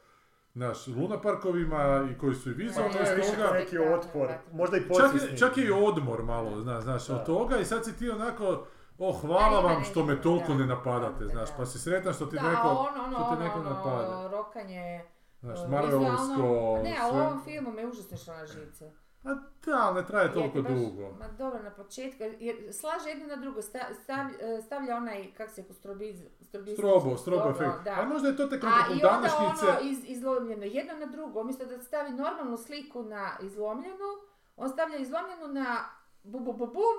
znaš, 0.53 0.87
lunaparkovima 0.87 2.09
i 2.11 2.17
koji 2.17 2.35
su 2.35 2.49
i 2.49 2.53
vizualno 2.53 2.93
iz 3.01 3.27
toga, 3.29 3.53
neki 3.53 3.77
otpor. 3.79 4.29
Možda 4.51 4.77
i 4.77 4.81
čak, 4.81 5.37
čak 5.39 5.57
je 5.57 5.65
i 5.65 5.71
odmor 5.71 6.23
malo, 6.23 6.61
znaš, 6.61 6.83
znaš, 6.83 7.07
Da. 7.07 7.15
od 7.15 7.25
toga 7.25 7.57
i 7.57 7.65
sad 7.65 7.85
si 7.85 7.97
ti 7.97 8.09
onako, 8.09 8.65
o, 8.97 9.11
hvala 9.13 9.59
vam 9.61 9.83
što 9.83 10.05
me 10.05 10.21
toliko 10.21 10.47
da. 10.47 10.55
ne 10.55 10.65
napadate, 10.65 11.23
Da, 11.23 11.29
znaš, 11.29 11.49
pa 11.57 11.65
si 11.65 11.79
sretan 11.79 12.13
što 12.13 12.25
ti 12.25 12.35
Da, 12.35 12.49
neko, 12.49 12.67
ono, 12.67 13.03
ono, 13.03 13.11
što 13.13 13.23
te 13.25 13.29
ono, 13.31 13.39
neko 13.39 13.59
ono, 13.59 13.69
napada. 13.69 14.27
rokanje, 14.27 15.01
Znaš, 15.41 15.59
e, 15.59 15.67
Marvelovsko, 15.67 16.79
Ne, 16.83 16.95
a 17.01 17.07
u 17.07 17.11
sve. 17.11 17.21
ovom 17.21 17.43
filmu 17.43 17.71
me 17.71 17.85
užasno 17.87 18.33
na 18.33 18.45
živce. 18.45 18.91
A 19.23 19.29
da, 19.65 19.77
ali 19.77 19.95
ne 19.95 20.07
traje 20.07 20.25
Je, 20.25 20.33
toliko 20.33 20.59
baš- 20.59 20.73
dugo. 20.75 21.11
Ma 21.11 21.27
dobro, 21.29 21.59
na 21.59 21.71
početku, 21.71 22.23
jer 22.39 22.73
slaže 22.73 23.09
jedno 23.09 23.27
na 23.27 23.35
drugo, 23.35 23.61
sta- 23.61 23.89
stav- 23.97 24.33
e, 24.57 24.61
stavlja 24.61 24.95
onaj, 24.95 25.33
kak 25.33 25.49
se 25.49 25.63
strobiz, 25.65 26.15
strobiz, 26.41 26.73
Strobo, 26.73 27.17
strobo 27.17 27.49
efekt. 27.49 27.83
da. 27.83 27.91
A 27.93 28.05
možda 28.05 28.27
je 28.27 28.37
to 28.37 28.47
tek 28.47 28.63
A 28.63 28.67
nekako 28.67 28.89
i 28.89 28.95
onda 28.95 29.07
današnjice. 29.07 29.67
ono 29.67 29.79
iz, 29.81 29.99
izlomljeno, 30.07 30.65
jedno 30.65 30.93
na 30.95 31.05
drugo, 31.05 31.41
umjesto 31.41 31.65
da 31.65 31.79
stavi 31.79 32.11
normalnu 32.11 32.57
sliku 32.57 33.03
na 33.03 33.31
izlomljenu, 33.41 34.09
on 34.57 34.69
stavlja 34.69 34.97
izlomljenu 34.97 35.47
na 35.49 35.77
bu 36.23 36.39
bu 36.39 36.53
bu 36.53 36.67
bum, 36.67 36.97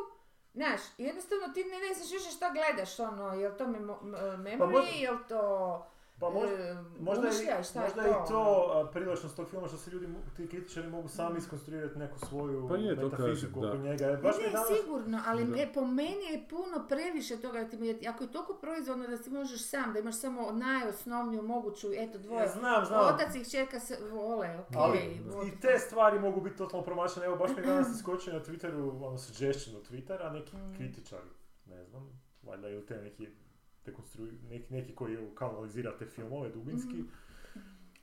znaš, 0.54 0.80
i 0.98 1.04
jednostavno 1.04 1.48
ti 1.48 1.64
ne, 1.64 1.94
znaš 1.94 2.10
više 2.12 2.30
šta 2.30 2.50
gledaš, 2.50 3.00
ono, 3.00 3.34
jel 3.34 3.52
to 3.52 3.66
memo, 3.66 3.98
m- 4.02 4.10
memory, 4.38 4.72
Pa 4.72 4.96
jel 4.96 5.16
to 5.28 5.86
Pa 6.22 6.30
možda, 6.30 6.54
e, 6.54 6.76
možda, 7.00 7.22
je, 7.22 7.30
umišljaj, 7.30 7.62
šta 7.62 7.80
možda 7.80 8.02
je 8.02 8.08
je 8.08 8.14
to? 8.14 8.24
i 8.24 8.28
to 8.28 8.42
a, 8.74 8.90
privlačnost 8.90 9.36
tog 9.36 9.48
filma 9.48 9.68
što 9.68 9.76
se 9.76 9.90
ljudi, 9.90 10.06
ti 10.36 10.48
kritičari 10.48 10.88
mogu 10.88 11.08
sami 11.08 11.38
iskonstruirati 11.38 11.98
neku 11.98 12.18
svoju 12.18 12.68
Pa 12.68 12.76
je, 12.76 12.96
metafiziku 12.96 13.58
oko 13.58 13.68
da. 13.68 13.76
njega. 13.78 14.06
Ne, 14.06 14.16
Baš 14.16 14.36
mi 14.36 14.42
ne, 14.42 14.48
je 14.48 14.52
danas... 14.52 14.68
sigurno, 14.74 15.20
ali 15.26 15.44
Da. 15.44 15.50
ne, 15.50 15.70
po 15.74 15.80
meni 15.82 16.24
je 16.24 16.44
puno 16.50 16.86
previše 16.88 17.36
toga, 17.36 17.64
ti 17.64 17.76
mi- 17.76 18.08
ako 18.08 18.24
je 18.24 18.32
toliko 18.32 18.54
proizvodno 18.54 19.06
da 19.06 19.18
ti 19.18 19.30
možeš 19.30 19.62
sam, 19.62 19.92
da 19.92 19.98
imaš 19.98 20.16
samo 20.16 20.50
najosnovniju 20.52 21.42
moguću, 21.44 21.88
eto 21.94 22.18
dvoje, 22.18 22.40
Ja 22.40 22.48
znam, 22.48 22.84
znam. 22.86 23.14
otac 23.14 23.34
i 23.34 23.42
kćerka 23.42 23.80
se 23.80 23.98
vole, 24.02 24.58
okej. 24.58 24.76
Ali 24.76 24.98
i 25.46 25.60
te 25.60 25.78
stvari 25.78 26.18
mogu 26.20 26.40
biti 26.40 26.56
totalno 26.56 26.84
promašene. 26.84 27.26
Evo, 27.26 27.36
baš 27.36 27.50
mi 27.50 27.56
je 27.56 27.62
danas 27.64 27.88
iskočio 27.96 28.32
na 28.32 28.40
Twitteru, 28.40 28.78
ono, 29.00 29.18
suggestion 29.18 29.76
od 29.76 29.90
Twittera, 29.90 30.32
neki 30.32 30.56
Mm. 30.56 30.74
kritičari, 30.76 31.28
ne 31.66 31.84
znam, 31.84 32.08
valjda 32.42 32.68
ili 32.68 32.86
te 32.86 32.96
neki, 32.96 33.28
dekonstru, 33.86 34.26
neki, 34.50 34.72
neki 34.72 34.94
koji 34.94 35.34
kao 35.34 35.50
analizira 35.50 35.96
te 35.98 36.06
filmove 36.06 36.50
dubinski, 36.50 36.96
Mhm. 36.96 37.08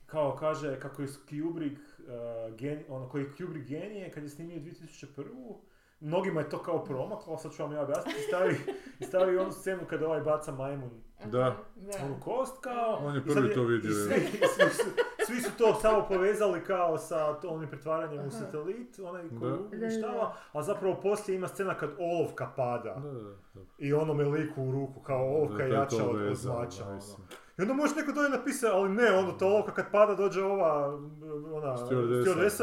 kao 0.06 0.36
kaže 0.36 0.80
kako 0.80 1.02
je 1.02 1.08
Kubrick, 1.20 1.80
uh, 1.98 2.56
gen, 2.56 2.82
ono, 2.88 3.08
koji 3.08 3.22
je 3.22 3.32
Kubrick 3.38 3.68
genije 3.68 4.10
kad 4.10 4.22
je 4.22 4.28
snimio 4.28 4.60
2001. 4.60 5.54
Mnogima 6.00 6.40
je 6.40 6.48
to 6.48 6.58
kao 6.58 6.84
promaklo, 6.84 7.38
sad 7.38 7.52
ću 7.52 7.62
vam 7.62 7.72
ja 7.72 7.82
objasniti, 7.82 8.18
i 8.18 8.22
stavi, 8.22 8.56
stavi 9.00 9.38
onu 9.38 9.52
scenu 9.52 9.82
kada 9.86 10.06
ovaj 10.06 10.20
baca 10.20 10.52
majmun 10.52 10.90
Da. 11.24 11.40
Aha, 11.40 11.54
da. 11.76 12.04
onu 12.04 12.16
kost 12.20 12.60
kao... 12.60 12.98
On 13.02 13.14
je 13.14 13.24
prvi 13.24 13.54
to 13.54 13.62
vidio, 13.64 13.90
je. 13.90 13.94
Svi, 13.94 14.20
svi, 14.48 14.70
su, 14.70 14.90
svi 15.26 15.40
su 15.40 15.50
to 15.58 15.74
samo 15.74 16.06
povezali 16.08 16.64
kao 16.64 16.98
sa 16.98 17.34
to- 17.34 17.48
onim 17.48 17.68
pretvaranjem 17.68 18.18
u 18.18 18.28
Aha. 18.28 18.30
satelit, 18.30 18.98
onaj 18.98 19.22
koji 19.40 19.52
uništava, 19.72 20.34
a 20.52 20.62
zapravo 20.62 21.00
poslije 21.02 21.36
ima 21.36 21.48
scena 21.48 21.74
kad 21.74 21.90
olovka 21.98 22.52
pada. 22.56 22.94
Da, 22.94 23.10
da, 23.10 23.20
da. 23.54 23.60
I 23.78 23.92
onome 23.92 24.24
liku 24.24 24.62
u 24.62 24.72
ruku, 24.72 25.00
kao 25.00 25.24
olovka 25.26 25.56
Da, 25.56 25.62
je 25.62 25.68
je 25.70 25.74
jača 25.74 25.96
od, 26.04 26.34
zmača, 26.34 26.84
ono. 26.88 27.00
I 27.60 27.62
onda 27.62 27.74
može 27.74 27.94
neko 27.94 28.12
dolje 28.12 28.28
napisati, 28.28 28.72
ali 28.76 28.88
ne, 28.90 29.12
ono, 29.12 29.32
to 29.32 29.46
olovka 29.46 29.72
kad 29.72 29.90
pada 29.90 30.14
dođe 30.14 30.42
ova, 30.42 30.98
ona, 31.52 31.76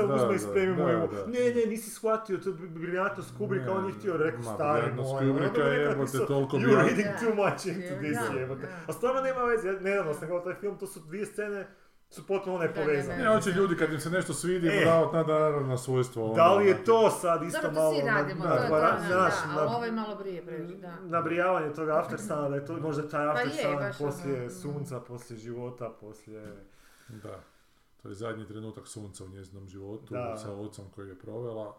Da, 0.08 0.14
uzme 0.16 0.36
i 0.36 0.40
spremi 0.40 0.74
mu 0.76 0.86
da, 0.86 0.92
evo. 0.92 1.08
da. 1.08 1.26
Ne, 1.26 1.40
ne, 1.56 1.66
nisi 1.66 1.90
shvatio, 1.90 2.38
to 2.38 2.50
je 2.50 2.56
briljantnost 2.70 3.38
Kubricka, 3.38 3.72
on 3.72 3.86
je 3.86 3.92
htio, 3.92 4.18
rekao, 4.18 4.44
stari 4.44 4.94
moj. 4.96 5.06
ono, 5.06 5.34
bi 5.34 5.40
je, 5.40 5.48
neko 5.48 5.60
jebote, 5.60 5.98
napisao, 5.98 6.26
toliko 6.26 6.58
You're 6.58 6.76
reading 6.88 7.08
too 7.20 7.36
much 7.36 7.66
into 7.66 7.96
this, 8.02 8.18
jebote. 8.40 8.68
A 8.88 8.94
stvarno 8.94 9.22
nema 9.22 9.44
veze, 9.44 9.68
ja 9.68 9.80
nedavno 9.80 10.14
sam 10.14 10.28
gledao 10.28 10.46
taj 10.46 10.56
film, 10.60 10.78
to 10.78 10.88
su 10.88 11.00
dvije 11.00 11.26
scene, 11.26 11.68
su 12.10 12.28
potpuno 12.28 12.58
Da, 12.58 12.68
ne, 13.18 13.28
hoće 13.28 13.50
ljudi 13.52 13.78
kad 13.78 13.94
im 13.94 14.00
se 14.00 14.10
nešto 14.10 14.34
svidi, 14.34 14.68
E. 14.68 14.86
davati 14.86 15.16
na 15.16 15.24
naravno 15.24 15.78
svojstvo. 15.78 16.26
ono, 16.26 16.34
Da 16.34 16.54
li 16.54 16.66
je 16.66 16.72
onako. 16.72 16.86
to 16.86 17.10
sad 17.12 17.44
isto 17.44 17.62
Dobro, 17.62 17.70
to 17.70 17.82
malo... 17.82 17.94
svi 17.94 18.04
na- 18.04 18.14
radimo, 18.14 18.44
na- 18.44 18.50
to 18.50 18.62
je 18.64 18.68
to, 18.70 18.76
na- 18.76 18.82
da, 18.82 18.98
znaš, 19.00 19.34
da, 19.42 19.48
na- 19.48 19.60
ali 19.60 19.76
ovo 19.76 19.86
je 19.86 19.92
malo 19.92 20.16
brije 20.16 20.46
previše, 20.46 20.76
da. 20.76 20.96
nabrijavanje 21.02 21.74
toga 21.74 21.98
after 21.98 22.20
suna, 22.20 22.50
da 22.50 22.56
je 22.56 22.66
to 22.66 22.74
možda 22.76 23.10
taj 23.10 23.26
Pa 23.26 23.32
after 23.32 23.48
je, 23.50 23.64
sun 23.64 23.76
baš 23.76 23.98
poslije 23.98 24.42
ono, 24.42 24.50
sunca, 24.52 25.00
poslije 25.00 25.38
života, 25.40 25.90
poslije 25.92 26.56
Da. 27.10 27.40
To 27.98 28.10
je 28.10 28.16
zadnji 28.16 28.48
trenutak 28.48 28.88
sunca 28.88 29.24
u 29.24 29.30
njezinom 29.30 29.68
životu 29.68 30.14
Da. 30.14 30.38
sa 30.38 30.52
ocom 30.54 30.86
koji 30.96 31.08
je 31.08 31.16
provela. 31.16 31.76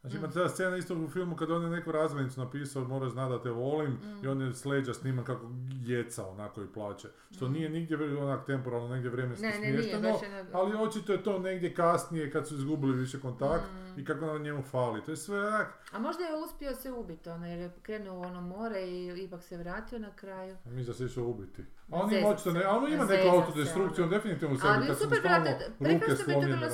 Znači 0.00 0.16
ima 0.16 0.30
ta 0.30 0.48
scena 0.48 0.76
isto 0.76 0.94
u 0.96 1.08
filmu 1.08 1.36
kad 1.36 1.50
on 1.50 1.62
je 1.62 1.70
neku 1.70 1.92
razvojnicu 1.92 2.40
napisao, 2.40 2.84
mora 2.84 3.08
zna 3.08 3.28
da 3.28 3.42
te 3.42 3.50
volim 3.50 3.98
i 4.22 4.28
on 4.28 4.40
je 4.40 4.52
s 4.52 4.64
leđa 4.64 4.94
sniman 4.94 5.24
kako 5.24 5.50
jeca 5.78 6.26
onako 6.26 6.62
i 6.62 6.66
plaće. 6.66 7.08
Što 7.30 7.48
nije 7.48 7.68
nigdje 7.70 7.96
onak 8.18 8.46
temporalno, 8.46 8.88
negdje 8.88 9.10
vremenski 9.10 9.46
Ne, 9.46 9.50
ne, 9.50 9.58
nije, 9.60 9.82
smješteno, 9.98 10.08
na- 10.42 10.50
ali 10.52 10.76
očito 10.78 11.12
je 11.12 11.22
to 11.22 11.38
negdje 11.38 11.74
kasnije 11.74 12.30
kad 12.30 12.48
su 12.48 12.54
izgubili 12.54 12.96
više 12.96 13.20
kontakt 13.20 13.64
Mm. 13.64 14.00
i 14.00 14.04
kako 14.04 14.26
na 14.26 14.38
njemu 14.38 14.62
fali. 14.62 15.02
To 15.02 15.10
je 15.10 15.16
sve 15.16 15.38
onak, 15.40 15.68
A 15.92 15.98
možda 15.98 16.24
je 16.24 16.36
uspio 16.36 16.74
se 16.74 16.92
ubiti, 16.92 17.28
ono, 17.28 17.46
jer 17.46 17.58
je 17.58 17.70
krenuo 17.82 18.18
u 18.18 18.22
ono 18.22 18.40
more 18.40 18.80
i 18.82 19.24
ipak 19.24 19.42
se 19.42 19.56
vratio 19.56 19.98
na 19.98 20.10
kraju. 20.10 20.56
a 20.66 20.70
mi 20.70 20.84
se 20.84 21.04
išao 21.04 21.24
ubiti. 21.24 21.64
A 21.90 21.96
Ma 21.96 22.02
on 22.04 22.14
ima 22.14 22.28
očito 22.28 22.52
ne, 22.52 22.64
a 22.64 22.70
on 22.70 22.82
ma 22.82 22.88
ima 22.88 23.04
neku 23.04 23.28
autodestrukciju, 23.28 24.04
on 24.04 24.08
ono. 24.08 24.16
definitivno 24.16 24.54
u 24.54 24.58
sebi 24.58 24.72
Ali 24.76 24.86
kad 24.86 24.98
super, 24.98 25.20
brate, 25.22 25.70
prekrasno 25.78 26.34
je 26.34 26.40
to 26.40 26.46
bilo 26.46 26.70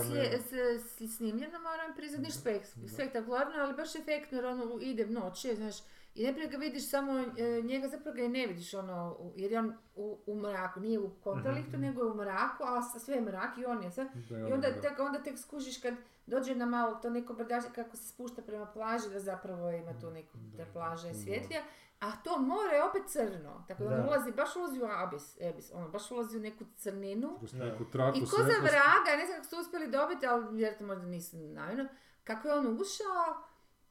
snimljeno, 1.09 1.59
moram 1.59 1.95
priznat, 1.97 2.21
niš 2.23 2.35
spek- 2.35 2.89
spektakularno, 2.95 3.53
ali 3.57 3.75
baš 3.75 3.95
efektno, 3.95 4.39
jer 4.39 4.47
ono 4.47 4.79
ide 4.81 5.07
noć, 5.07 5.45
je, 5.45 5.55
znaš, 5.57 5.75
i 6.15 6.25
najprije 6.25 6.49
ga 6.49 6.57
vidiš 6.57 6.91
samo, 6.91 7.13
e, 7.19 7.63
njega 7.63 7.89
zapravo 7.89 8.17
ga 8.17 8.23
i 8.23 8.29
ne 8.29 8.47
vidiš, 8.47 8.75
ono, 8.75 9.17
jer 9.37 9.53
je 9.53 9.59
on 9.59 9.75
u, 9.95 10.19
u 10.27 10.41
mraku, 10.41 10.81
nije 10.81 10.99
u 10.99 11.11
kontralihtu, 11.11 11.79
nego 11.79 12.03
je 12.03 12.11
u 12.11 12.15
mraku, 12.15 12.65
a 12.65 12.83
sve 12.83 13.15
je 13.15 13.21
mrak 13.21 13.59
i 13.59 13.65
on 13.65 13.83
je 13.83 13.91
sad, 13.91 14.07
i 14.31 14.53
onda 14.53 14.71
da. 14.71 14.81
tek, 14.81 14.99
onda 14.99 15.23
tek 15.23 15.39
skužiš 15.39 15.79
kad 15.79 15.95
dođe 16.27 16.55
na 16.55 16.67
malo 16.67 16.95
to 16.95 17.11
neko 17.11 17.35
brdaže 17.35 17.69
kako 17.75 17.97
se 17.97 18.09
spušta 18.09 18.43
prema 18.43 18.67
plaži, 18.67 19.11
da 19.11 19.21
zapravo 19.21 19.71
ima 19.71 20.01
tu 20.01 20.11
neku, 20.11 20.39
da 20.57 20.65
plaža 20.73 21.09
je 21.09 21.15
svjetlija, 21.15 21.61
a 22.09 22.13
to 22.25 22.39
more 22.39 22.77
je 22.77 22.85
opet 22.85 23.03
crno, 23.07 23.65
tako 23.69 23.85
da, 23.85 23.91
on 23.91 23.97
Da. 23.97 24.07
ulazi, 24.07 24.33
baš 24.33 24.57
ulazi 24.57 24.81
u 24.83 24.87
abis, 24.87 25.37
ebis, 25.41 25.71
ono, 25.73 25.89
baš 25.89 26.11
ulazi 26.11 26.37
u 26.37 26.41
neku 26.41 26.65
crninu, 26.77 27.39
neku 27.53 27.85
traku 27.85 28.19
i 28.19 28.21
ko 28.21 28.37
za 28.37 28.59
vraga, 28.63 29.17
ne 29.19 29.27
znam 29.27 29.37
kako 29.37 29.49
su 29.49 29.61
uspjeli 29.61 29.91
dobiti, 29.91 30.27
ali 30.27 30.57
vjerojatno 30.57 30.87
možda 30.87 31.07
nisu 31.07 31.37
namjerno, 31.37 31.89
kako 32.25 32.49
je 32.49 32.55
on 32.55 32.67
ušao, 32.67 33.43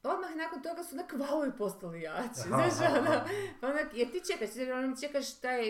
odmah 0.02 0.36
nakon 0.36 0.62
toga 0.62 0.82
su 0.82 0.94
onak 0.94 1.12
valovi 1.12 1.52
postali 1.58 2.02
jači, 2.02 2.40
Aha, 2.52 2.68
znaš, 2.70 2.90
ono, 2.98 3.20
onak, 3.62 3.86
jer 3.94 4.10
ti 4.12 4.22
čekaš, 4.32 4.56
jer 4.56 4.72
ono, 4.72 4.96
čekaš 4.96 5.40
taj 5.40 5.62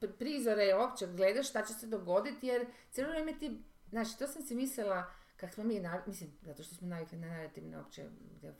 pr- 0.00 0.12
prizore 0.18 0.74
uopće, 0.76 1.06
gledaš 1.06 1.48
šta 1.48 1.62
će 1.62 1.72
se 1.74 1.86
dogoditi, 1.86 2.46
jer 2.46 2.66
cijelo 2.90 3.10
vrijeme 3.10 3.38
ti, 3.38 3.62
znači, 3.88 4.18
to 4.18 4.26
sam 4.26 4.42
si 4.42 4.54
mislila, 4.54 5.06
kak 5.36 5.54
smo 5.54 5.64
mi, 5.64 5.82
mislim, 6.06 6.30
zato 6.42 6.62
što 6.62 6.74
smo 6.74 6.88
navikli 6.88 7.18
na 7.18 7.26
narativne 7.26 7.78
opće 7.80 8.08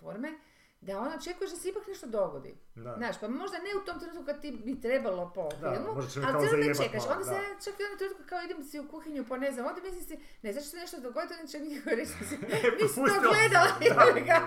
forme, 0.00 0.32
da 0.80 0.98
ono 0.98 1.10
očekuješ 1.12 1.50
da 1.50 1.56
se 1.56 1.68
ipak 1.68 1.86
nešto 1.86 2.06
dogodi. 2.08 2.54
Da. 2.76 2.94
Znaš, 2.96 3.20
pa 3.20 3.28
možda 3.30 3.56
ne 3.58 3.72
u 3.72 3.86
tom 3.86 4.00
trenutku 4.00 4.24
kad 4.24 4.40
ti 4.40 4.50
bi 4.58 4.80
trebalo 4.80 5.32
po 5.34 5.48
Da, 5.52 5.70
filmu, 5.72 5.90
ali 5.90 6.06
cijelo 6.08 6.30
zajebat 6.46 6.76
čekaš. 6.78 7.02
malo, 7.02 7.12
Onda 7.12 7.24
se 7.26 7.38
čak 7.64 7.74
i 7.74 7.82
jednom 7.82 7.98
trenutku 7.98 8.22
kao 8.26 8.38
idem 8.40 8.64
si 8.64 8.80
u 8.80 8.88
kuhinju 8.88 9.24
pa 9.28 9.36
ne 9.36 9.52
znam, 9.52 9.66
onda 9.66 9.80
mislim 9.82 10.02
si, 10.02 10.14
ne 10.42 10.52
znaš 10.52 10.64
što 10.64 10.70
se 10.70 10.76
nešto 10.76 10.96
dogoditi, 11.00 11.34
onda 11.34 11.46
će 11.46 11.58
mi 11.58 11.70
reći 11.98 12.12
si 12.20 12.36
nisi 12.78 12.94
to 12.94 13.04
propustila 13.04 13.20
gledala, 13.30 13.70
jebi 13.82 14.20
ga, 14.30 14.38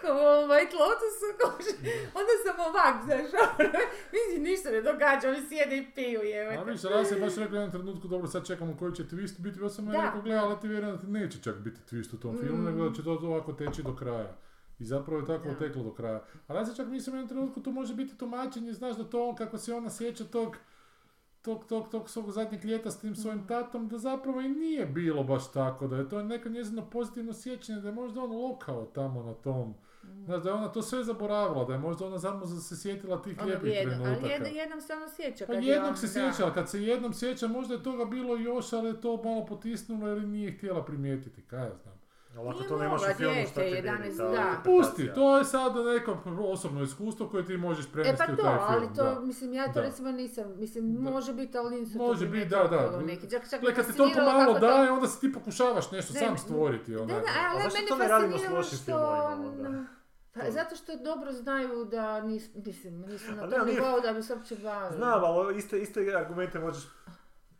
kao 0.00 0.14
White 0.44 0.74
Lotusu, 0.76 1.28
kože. 1.40 1.72
onda 2.14 2.32
sam 2.44 2.56
ovak, 2.62 2.96
znaš, 3.04 3.26
ono, 3.40 3.70
mislim, 4.14 4.42
ništa 4.42 4.68
ne 4.70 4.80
događa, 4.82 5.28
oni 5.28 5.42
sjede 5.42 5.76
i 5.78 5.90
piju, 5.90 6.20
A 6.20 6.24
jebate. 6.24 6.70
više, 6.70 6.88
raz 6.88 7.12
je 7.12 7.18
baš 7.18 7.36
u 7.36 7.40
jednom 7.40 7.70
trenutku, 7.70 8.08
dobro, 8.08 8.26
sad 8.28 8.46
čekamo 8.46 8.76
koji 8.76 8.92
će 8.94 9.02
twist 9.04 9.40
biti, 9.40 9.60
pa 9.60 9.68
sam 9.68 9.86
ja 9.86 9.92
Da. 9.92 10.00
rekao, 10.00 10.20
gledaj, 10.22 10.40
ali 10.40 10.60
ti 10.60 10.68
vjerujem 10.68 10.94
da 10.94 11.00
ti 11.00 11.08
neće 11.08 11.38
čak 11.40 11.56
biti 11.56 11.80
twist 11.88 12.14
u 12.14 12.18
tom 12.18 12.38
filmu, 12.38 12.58
Mm. 12.58 12.64
nego 12.66 12.88
da 12.88 12.94
će 12.94 13.02
to 13.04 13.10
ovako 13.12 13.52
teći 13.54 13.82
do 13.82 13.96
kraja. 13.96 14.36
I 14.82 14.86
zapravo 14.86 15.20
je 15.20 15.26
tako 15.28 15.54
teklo 15.54 15.82
do 15.82 15.92
kraja. 15.92 16.22
A 16.48 16.54
ja 16.54 16.66
se 16.66 16.76
čak 16.76 16.86
mislim 16.88 17.14
u 17.14 17.18
jednom 17.18 17.28
trenutku 17.28 17.60
to 17.60 17.72
može 17.72 17.94
biti 17.94 18.16
tumačenje, 18.16 18.72
znaš 18.72 18.96
da 18.96 19.04
to 19.04 19.28
on, 19.28 19.36
kako 19.36 19.58
se 19.58 19.74
ona 19.74 19.90
sjeća 19.90 20.24
tog, 20.24 20.56
tog, 21.42 21.64
tog, 21.64 21.88
tog 21.88 22.10
svog 22.10 22.30
zadnjeg 22.30 22.64
ljeta 22.64 22.90
s 22.90 23.00
tim 23.00 23.16
svojim 23.16 23.46
tatom, 23.46 23.88
da 23.88 23.98
zapravo 23.98 24.40
i 24.40 24.48
nije 24.48 24.86
bilo 24.86 25.24
baš 25.24 25.52
tako, 25.52 25.86
da 25.86 25.96
je 25.96 26.08
to 26.08 26.22
neko 26.22 26.48
njezino 26.48 26.82
pozitivno 26.82 27.32
sjećanje, 27.32 27.80
da 27.80 27.88
je 27.88 27.94
možda 27.94 28.20
on 28.20 28.32
lokao 28.32 28.84
tamo 28.84 29.22
na 29.22 29.34
tom, 29.34 29.74
Mm. 30.04 30.24
znaš, 30.24 30.42
da 30.42 30.48
je 30.48 30.54
ona 30.54 30.68
to 30.68 30.82
sve 30.82 31.04
zaboravila, 31.04 31.64
da 31.64 31.72
je 31.72 31.78
možda 31.78 32.06
ona 32.06 32.18
samo 32.18 32.46
se 32.46 32.76
sjetila 32.76 33.22
tih 33.22 33.36
Ono 33.38 33.46
lijepih 33.46 33.72
jedno, 33.72 33.92
trenutaka. 33.94 34.20
ali 34.20 34.32
jedno, 34.32 34.48
jednom 34.50 34.80
se 34.80 34.92
ono 34.92 35.08
sjeća. 35.08 35.46
Pa 35.46 35.52
kad 35.52 35.62
je 35.62 35.68
jednog 35.68 35.90
on- 35.90 35.96
se 35.96 36.08
sjeća, 36.08 36.44
ali 36.44 36.52
kad 36.54 36.68
se 36.70 36.82
jednom 36.82 37.12
sjeća, 37.12 37.48
možda 37.48 37.74
je 37.74 37.82
toga 37.82 38.04
bilo 38.04 38.36
još, 38.36 38.72
ali 38.72 38.88
je 38.88 39.00
to 39.00 39.16
malo 39.16 39.46
potisnulo 39.46 40.08
ili 40.08 40.26
nije 40.26 40.52
htjela 40.52 40.84
primijetiti, 40.84 41.42
kaj 41.42 41.60
ja 41.60 41.74
znam. 41.74 41.91
Ali 42.34 42.48
ako 42.50 42.62
to 42.62 42.76
nemaš 42.78 43.02
u 43.02 43.14
filmu, 43.14 43.34
šta 43.42 43.60
ti 43.60 43.66
11, 43.66 43.72
vidi 43.72 43.82
ta 43.82 44.22
da. 44.22 44.28
interpretacija? 44.28 44.60
Pusti, 44.64 45.10
to 45.14 45.38
je 45.38 45.44
sad 45.46 45.72
neko 45.76 46.16
osobno 46.42 46.82
iskustvo 46.82 47.28
koje 47.28 47.44
ti 47.44 47.56
možeš 47.58 47.84
E 47.84 47.88
prenesti 47.88 48.24
pa 48.26 48.32
u 48.32 48.36
to, 48.36 48.42
taj 48.42 48.52
film. 48.52 48.66
ali 48.68 48.86
to, 48.88 49.04
da. 49.04 49.20
mislim, 49.20 49.52
ja 49.52 49.66
to 49.66 49.72
Da. 49.72 49.80
recimo 49.80 50.10
nisam, 50.12 50.54
mislim, 50.56 50.94
Da. 50.94 51.10
može 51.10 51.32
biti, 51.34 51.58
ali 51.58 51.70
nisu 51.72 51.92
to 51.92 51.98
Može 51.98 52.18
biti, 52.20 52.30
primijetila 52.30 52.66
da, 52.82 52.88
da. 52.88 53.00
Neki, 53.02 53.30
čak, 53.30 53.50
čak 53.50 53.60
Gle, 53.60 53.70
me 53.70 53.76
kad 53.76 53.86
ti 53.86 53.96
toliko 53.96 54.20
malo 54.20 54.52
to- 54.54 54.58
daje, 54.60 54.90
onda 54.90 55.08
si 55.08 55.20
ti 55.20 55.32
pokušavaš 55.34 55.90
nešto 55.90 56.12
Ne, 56.14 56.20
sam 56.20 56.30
ne, 56.30 56.38
stvoriti. 56.38 56.92
Da, 56.92 57.02
onako. 57.02 57.20
da, 57.20 57.26
ali 57.46 57.60
A 57.60 57.62
zašto 57.62 57.86
to 57.88 57.96
ne 57.96 58.08
radimo 58.08 58.38
s 58.38 58.48
lošim 58.48 58.76
što 58.76 58.84
filmovima 58.84 59.48
onda? 59.48 59.84
Pa 60.32 60.40
To. 60.40 60.50
zato 60.50 60.76
što 60.76 60.96
dobro 60.96 61.32
znaju 61.32 61.84
da 61.84 62.20
nis, 62.20 62.50
mislim, 62.56 63.00
nisu 63.00 63.32
na 63.32 63.42
ne, 63.42 63.50
tom 63.50 63.66
nivou 63.66 64.00
da 64.00 64.12
bi 64.12 64.22
se 64.22 64.34
uopće 64.34 64.56
bavili. 64.56 64.96
Znam, 64.96 65.24
ali 65.24 65.58
iste, 65.58 65.78
iste 65.78 66.14
argumente 66.16 66.58
možeš 66.58 66.84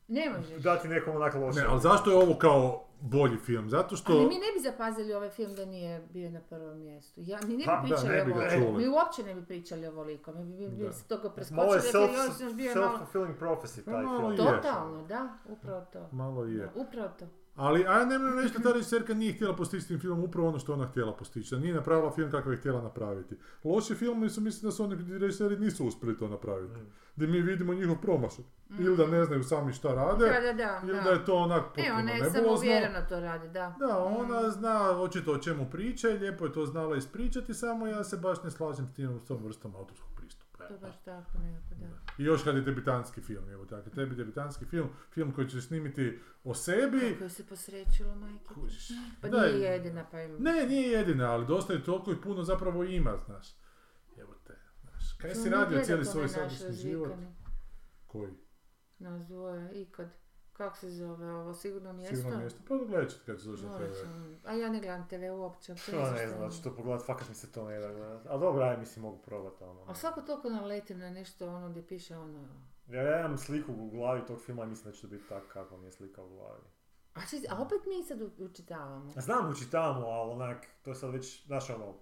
Ne 0.09 0.31
možeš. 0.31 0.57
dati 0.59 0.89
nekom 0.89 1.17
onako 1.17 1.39
loše. 1.39 1.61
Ne, 1.61 1.67
ali 1.67 1.81
zašto 1.81 2.11
je 2.11 2.17
ovo 2.19 2.35
kao 2.35 2.85
bolji 3.03 3.37
film? 3.37 3.71
Zato 3.71 3.97
što... 3.97 4.13
Ali 4.13 4.27
mi 4.27 4.35
ne 4.35 4.53
bi 4.57 4.61
zapazili 4.61 5.15
ovaj 5.15 5.31
film 5.31 5.55
da 5.55 5.65
nije 5.65 6.07
bio 6.13 6.31
na 6.31 6.41
prvom 6.41 6.79
mjestu. 6.79 7.21
Ja, 7.25 7.39
mi 7.47 7.57
ne 7.57 7.57
bi 7.57 7.65
da, 7.67 7.83
pričali 7.85 8.09
ne 8.09 8.25
bi 8.25 8.33
ovo. 8.67 8.79
Mi 8.79 8.89
uopće 8.89 9.23
ne 9.23 9.35
bi 9.35 9.45
pričali 9.47 9.87
ovoliko. 9.87 10.33
Mi 10.33 10.45
bi, 10.45 10.69
bi, 10.69 10.77
bi 10.77 10.85
Da. 10.85 10.93
se 10.93 11.05
toga 11.09 11.23
Malo 11.51 11.75
je 11.75 11.81
preskočili. 11.81 12.19
self, 12.33 12.59
je 12.59 12.75
malo... 12.75 12.99
self-fulfilling 12.99 13.39
prophecy 13.41 13.85
taj 13.85 14.03
malo 14.03 14.19
film. 14.19 14.33
je. 14.33 14.37
Totalno, 14.37 15.03
da, 15.03 15.29
upravo 15.49 15.87
to. 15.93 16.09
Malo 16.13 16.45
je. 16.45 16.59
Da, 16.59 16.71
upravo 16.75 17.09
to. 17.19 17.27
Ali, 17.55 17.85
a 17.87 18.05
ne 18.05 18.19
moram 18.19 18.39
reći 18.39 18.55
da 18.55 18.63
ta 18.63 18.73
režiserka 18.73 19.15
nije 19.15 19.33
htjela 19.33 19.57
postići 19.57 19.85
s 19.85 19.89
tim 19.89 20.01
filmom 20.01 20.25
upravo 20.25 20.49
ono 20.49 20.59
što 20.59 20.73
ona 20.73 20.87
htjela 20.87 21.13
postići. 21.13 21.55
Da 21.55 21.61
nije 21.61 21.75
napravila 21.75 22.11
film 22.11 22.31
kakav 22.31 22.53
je 22.53 22.59
htjela 22.59 22.83
napraviti. 22.83 23.37
Loši 23.65 23.95
filmovi 23.95 24.31
su, 24.31 24.41
mislim 24.41 24.69
da 24.69 24.73
su 24.73 24.85
oni 24.85 25.19
režiseri 25.19 25.57
nisu 25.59 25.87
uspjeli 25.87 26.17
to 26.19 26.29
napraviti. 26.29 26.75
Mm. 26.75 26.87
Da 27.17 27.27
mi 27.27 27.41
vidimo 27.41 27.75
njihov 27.75 27.97
promašaj. 27.97 28.45
Ili 28.79 28.97
da 28.97 29.07
ne 29.07 29.25
znaju 29.25 29.43
sami 29.45 29.73
šta 29.73 29.95
rade, 29.95 30.25
Da, 30.27 30.41
da, 30.41 30.53
da. 30.55 30.81
ili 30.83 30.97
da. 30.97 31.03
da 31.03 31.11
je 31.11 31.25
to 31.25 31.35
onak 31.37 31.63
E, 31.63 31.67
potpuno 31.67 31.89
ona 31.91 32.11
je 32.11 32.23
nebulozno. 32.23 32.41
samo 32.41 32.53
uvjereno 32.53 32.99
to 33.09 33.21
radi, 33.21 33.49
da. 33.49 33.75
Da, 33.79 33.99
ona 33.99 34.51
zna 34.51 34.91
očito 34.91 35.33
o 35.33 35.39
čemu 35.39 35.67
priča 35.71 36.11
i 36.11 36.19
lijepo 36.19 36.45
je 36.45 36.53
to 36.53 36.67
znala 36.67 36.97
ispričati, 36.97 37.55
samo 37.55 37.87
ja 37.87 38.05
se 38.05 38.17
baš 38.17 38.43
ne 38.43 38.51
slažem 38.51 38.87
s 38.87 38.95
tim 38.95 39.21
s 39.21 39.25
tom 39.25 39.45
vrstom 39.45 39.75
autorskog. 39.77 40.12
To 40.69 40.75
je 40.75 40.81
baš 40.81 40.95
tako 41.05 41.39
nekako, 41.39 41.75
da. 41.75 41.87
I 42.19 42.25
još 42.25 42.45
kad 42.45 42.55
je 42.57 42.61
debitanski 42.63 43.21
film, 43.21 43.49
evo 43.51 43.65
tako, 43.67 43.91
tebi 43.91 44.15
debitanski 44.15 44.65
film, 44.65 44.89
film 45.11 45.33
koji 45.35 45.49
ćeš 45.49 45.67
snimiti 45.67 46.19
o 46.45 46.55
sebi, 46.55 47.17
Kako 47.19 47.29
se 47.29 47.47
posrećilo, 47.47 48.15
majke. 48.15 48.55
kužiš. 48.55 48.89
Pa 49.21 49.29
Da, 49.29 49.41
nije 49.41 49.59
jedina, 49.61 50.07
pa 50.11 50.21
ima. 50.21 50.39
Ne, 50.39 50.67
nije 50.67 50.89
jedina, 50.91 51.31
ali 51.31 51.47
dosta 51.47 51.73
je 51.73 51.85
toliko 51.85 52.13
i 52.13 52.21
puno 52.21 52.43
zapravo 52.43 52.85
ima, 52.85 53.17
znaš. 53.27 53.47
Evo 54.19 54.35
te, 54.47 54.55
znaš. 54.81 55.17
Kaj 55.21 55.35
si 55.35 55.51
radio 55.51 55.85
cijeli 55.85 56.05
svoj 56.05 56.29
sadašnji 56.29 56.73
život? 56.73 57.13
Koji? 58.07 58.33
Nas 58.99 59.27
dvoje, 59.27 59.83
ikad. 59.83 60.09
Kako 60.53 60.77
se 60.77 60.91
zove 60.91 61.33
ovo, 61.33 61.55
sigurno 61.55 61.93
mjesto? 61.93 62.17
Sigurno 62.17 62.39
mjesto. 62.39 62.61
Pa 62.69 62.75
gledat 62.77 63.11
ćete 63.11 63.25
kad 63.27 63.41
se 63.41 63.49
dođe 63.49 63.63
TV. 63.67 64.07
A 64.45 64.53
ja 64.53 64.69
ne 64.69 64.81
gledam 64.81 65.09
TV 65.09 65.15
uopće. 65.33 65.73
uopće 65.73 65.91
To 65.91 66.11
ne 66.13 66.29
znam, 66.29 66.43
je. 66.43 66.51
ću 66.51 66.63
to 66.63 66.75
pogledat, 66.77 67.07
fakat 67.07 67.29
mi 67.29 67.35
se 67.35 67.53
to 67.53 67.65
ne 67.65 67.79
da 67.79 67.93
gledat. 67.93 68.27
Ali 68.27 68.41
dobro, 68.41 68.65
aj 68.65 68.77
mislim 68.77 69.03
mogu 69.03 69.19
probati 69.19 69.65
ono. 69.65 69.85
A 69.89 69.95
svako 69.95 70.21
toliko 70.21 70.51
naletim 70.51 70.99
na 70.99 71.11
nešto 71.11 71.49
ono 71.49 71.69
gdje 71.69 71.87
piše 71.87 72.17
ono... 72.17 72.49
Ja, 72.89 73.03
ja 73.03 73.21
imam 73.21 73.39
sliku 73.39 73.73
u 73.73 73.91
glavi 73.91 74.27
tog 74.27 74.41
filma 74.41 74.65
i 74.65 74.67
mislim 74.67 74.91
da 74.91 74.97
će 74.97 75.03
to 75.03 75.09
biti 75.09 75.29
tak 75.29 75.43
kako 75.53 75.77
mi 75.77 75.87
je 75.87 75.93
slika 75.93 76.23
u 76.23 76.29
glavi. 76.29 76.63
A, 77.15 77.21
či- 77.31 77.47
a 77.51 77.63
opet 77.63 77.79
mi 77.87 78.05
sad 78.05 78.23
učitavamo. 78.39 79.11
Znam 79.17 79.51
učitavamo, 79.51 80.07
ali 80.07 80.31
onak, 80.33 80.67
to 80.83 80.91
je 80.91 80.95
sad 80.95 81.11
već, 81.11 81.47
znaš 81.47 81.71
ono, 81.71 81.95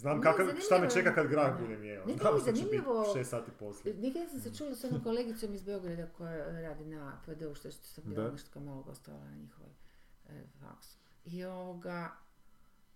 znam 0.00 0.12
Nije 0.14 0.22
kakav, 0.24 0.46
šta 0.58 0.78
me 0.78 0.90
čeka 0.90 1.14
kad 1.14 1.26
grah 1.26 1.52
Da. 1.52 1.58
bude 1.58 1.76
mijeo. 1.76 2.04
Nije 2.06 2.18
Znam 2.18 2.34
mi 2.34 2.40
što 2.40 2.46
će 2.46 2.52
biti 2.54 2.66
zanimljivo- 2.68 3.14
šest 3.14 3.30
sati 3.30 3.50
poslije. 3.52 3.94
Nekada 3.96 4.26
sam 4.26 4.40
se 4.40 4.54
čula 4.54 4.74
s 4.74 4.84
onom 4.84 5.02
kolegicom 5.02 5.54
iz 5.54 5.62
Beograda 5.62 6.06
koja 6.08 6.36
radi 6.60 6.84
na 6.86 7.20
PD-u, 7.26 7.54
što 7.54 7.70
što 7.70 7.82
sam 7.84 8.04
bila 8.06 8.30
nešto 8.30 8.50
kao 8.52 8.62
malo 8.62 8.82
gostovala 8.82 9.24
na 9.24 9.34
njihovoj 9.34 9.72
e, 10.26 10.32
faksu. 10.60 10.96
I 11.26 11.44
ovoga, 11.44 12.10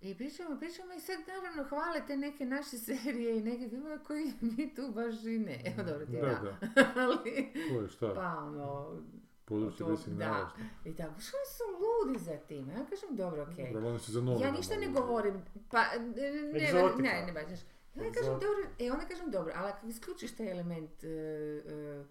i 0.00 0.14
pričamo, 0.14 0.58
pričamo 0.58 0.92
i 0.92 1.00
sad 1.00 1.16
naravno 1.28 1.64
hvale 1.64 2.06
te 2.06 2.16
neke 2.16 2.44
naše 2.46 2.76
serije 2.88 3.38
i 3.38 3.42
neke 3.42 3.68
filmove 3.68 3.98
koji 3.98 4.24
mi 4.40 4.74
tu 4.74 4.82
baš 4.90 5.14
i 5.16 5.38
ne. 5.38 5.62
Evo 5.66 5.82
dobro 5.82 6.06
ti 6.06 6.12
Da, 6.12 6.20
da. 6.20 6.56
da. 6.74 6.92
Ali, 7.02 7.52
Ko 7.70 7.80
je 7.80 7.88
šta? 7.88 8.12
pa 8.14 8.38
ono, 8.38 8.96
Područje 9.44 9.86
gdje 9.86 9.96
si 9.96 10.10
da. 10.10 10.50
i 10.84 10.96
tako, 10.96 11.20
što 11.20 11.36
su 11.56 11.64
ludi 11.82 12.18
za 12.18 12.36
tim? 12.36 12.68
Ja 12.68 12.86
kažem, 12.90 13.16
dobro, 13.16 13.42
okej. 13.42 13.72
Dobro, 13.72 13.88
oni 13.88 13.98
su 13.98 14.12
za 14.12 14.20
novinama. 14.20 14.46
Ja 14.46 14.52
ništa 14.52 14.76
ne 14.76 14.88
govorim, 14.88 15.42
pa 15.70 15.84
ne, 15.98 16.30
ne, 16.98 17.26
ne, 17.26 17.32
baš, 17.32 17.46
znaš. 17.46 17.60
Ja 17.94 18.12
kažem 18.12 18.32
dobro, 18.32 18.62
e 18.78 18.92
onda 18.92 19.06
kažem 19.06 19.30
dobro, 19.30 19.52
ali 19.56 19.68
ako 19.70 19.86
isključiš 19.86 20.36
taj 20.36 20.50
element 20.50 21.04
e, 21.04 21.08
e, 21.08 22.04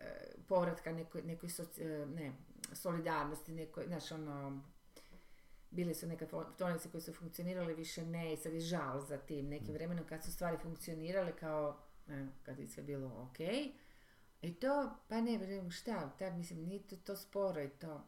e, 0.00 0.34
povratka 0.48 0.92
nekoj, 0.92 1.22
nekoj 1.22 1.48
soci- 1.48 2.06
ne, 2.06 2.32
solidarnosti, 2.72 3.52
nekoj, 3.52 3.84
znaš 3.86 4.12
ono, 4.12 4.62
bile 5.70 5.94
su 5.94 6.06
neke 6.06 6.26
tonice 6.58 6.90
koje 6.90 7.00
su 7.00 7.12
funkcionirale, 7.12 7.74
više 7.74 8.06
ne, 8.06 8.32
i 8.32 8.36
sad 8.36 8.52
je 8.52 8.60
žal 8.60 9.00
za 9.00 9.18
tim 9.18 9.48
nekim 9.48 9.74
vremenom 9.74 10.04
kad 10.06 10.24
su 10.24 10.32
stvari 10.32 10.56
funkcionirale 10.62 11.36
kao, 11.36 11.78
e, 12.08 12.26
kad 12.42 12.58
je 12.58 12.66
sve 12.66 12.82
bilo 12.82 13.08
ok, 13.08 13.38
I 14.42 14.54
to, 14.54 14.74
pa 15.08 15.20
ne, 15.20 15.38
bre, 15.38 15.70
šta, 15.70 16.10
ta, 16.18 16.30
mislim, 16.30 16.58
nije 16.60 16.82
to, 16.82 16.96
to 16.96 17.16
sporo 17.16 17.62
i 17.62 17.68
to. 17.70 18.04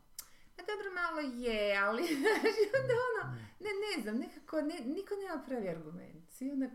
Pa 0.56 0.62
dobro, 0.62 0.88
malo 0.94 1.20
je, 1.20 1.76
ali, 1.78 2.02
znaš, 2.20 2.54
i 2.56 2.80
onda 2.80 2.94
ono, 3.08 3.34
ne, 3.60 3.70
ne 3.86 4.02
znam, 4.02 4.16
nekako, 4.16 4.60
ne, 4.60 4.74
niko 4.86 5.14
nema 5.16 5.42
pravi 5.46 5.68
argument. 5.68 6.30
Svi 6.30 6.50
onak, 6.50 6.72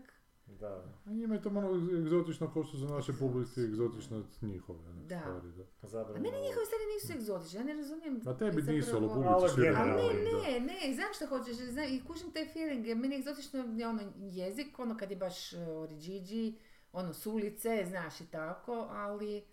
Da. 0.50 0.84
A 1.06 1.10
njima 1.10 1.34
je 1.34 1.42
to 1.42 1.50
malo 1.50 1.68
egzotično 1.98 2.52
kao 2.52 2.64
što 2.64 2.76
su 2.78 2.86
naše 2.86 3.12
publici 3.12 3.60
egzotično 3.62 4.16
od 4.16 4.26
njihove 4.42 4.92
ne, 4.92 5.02
Da. 5.04 5.20
stvari. 5.20 5.48
Da. 5.52 5.64
a 5.82 5.88
Zabrano. 5.88 6.20
meni 6.20 6.36
njihove 6.38 6.66
stvari 6.66 6.84
nisu 6.94 7.12
egzotične, 7.12 7.60
ja 7.60 7.64
ne 7.64 7.74
razumijem. 7.74 8.20
A 8.26 8.36
tebi 8.36 8.50
zapravo- 8.52 8.76
nisu, 8.76 8.96
ali 8.96 9.06
u 9.06 9.10
publici 9.10 9.54
šire 9.54 9.74
Ali 9.76 9.90
ne, 10.16 10.30
da. 10.32 10.42
ne, 10.42 10.60
ne, 10.60 10.94
znam 10.94 11.08
što 11.14 11.26
hoćeš, 11.26 11.56
znam, 11.56 11.84
i 11.86 12.02
kužim 12.06 12.30
taj 12.32 12.48
feeling, 12.48 12.86
meni 12.96 13.14
je 13.14 13.18
egzotično 13.18 13.74
je 13.76 13.88
ono 13.88 14.02
jezik, 14.16 14.78
ono 14.78 14.96
kad 14.96 15.10
je 15.10 15.16
baš 15.16 15.52
uh, 15.52 15.58
oriđiđi, 15.82 16.54
ono 16.92 17.12
s 17.12 17.26
ulice, 17.26 17.84
znaš 17.88 18.20
i 18.20 18.26
tako, 18.26 18.72
ali... 18.90 19.44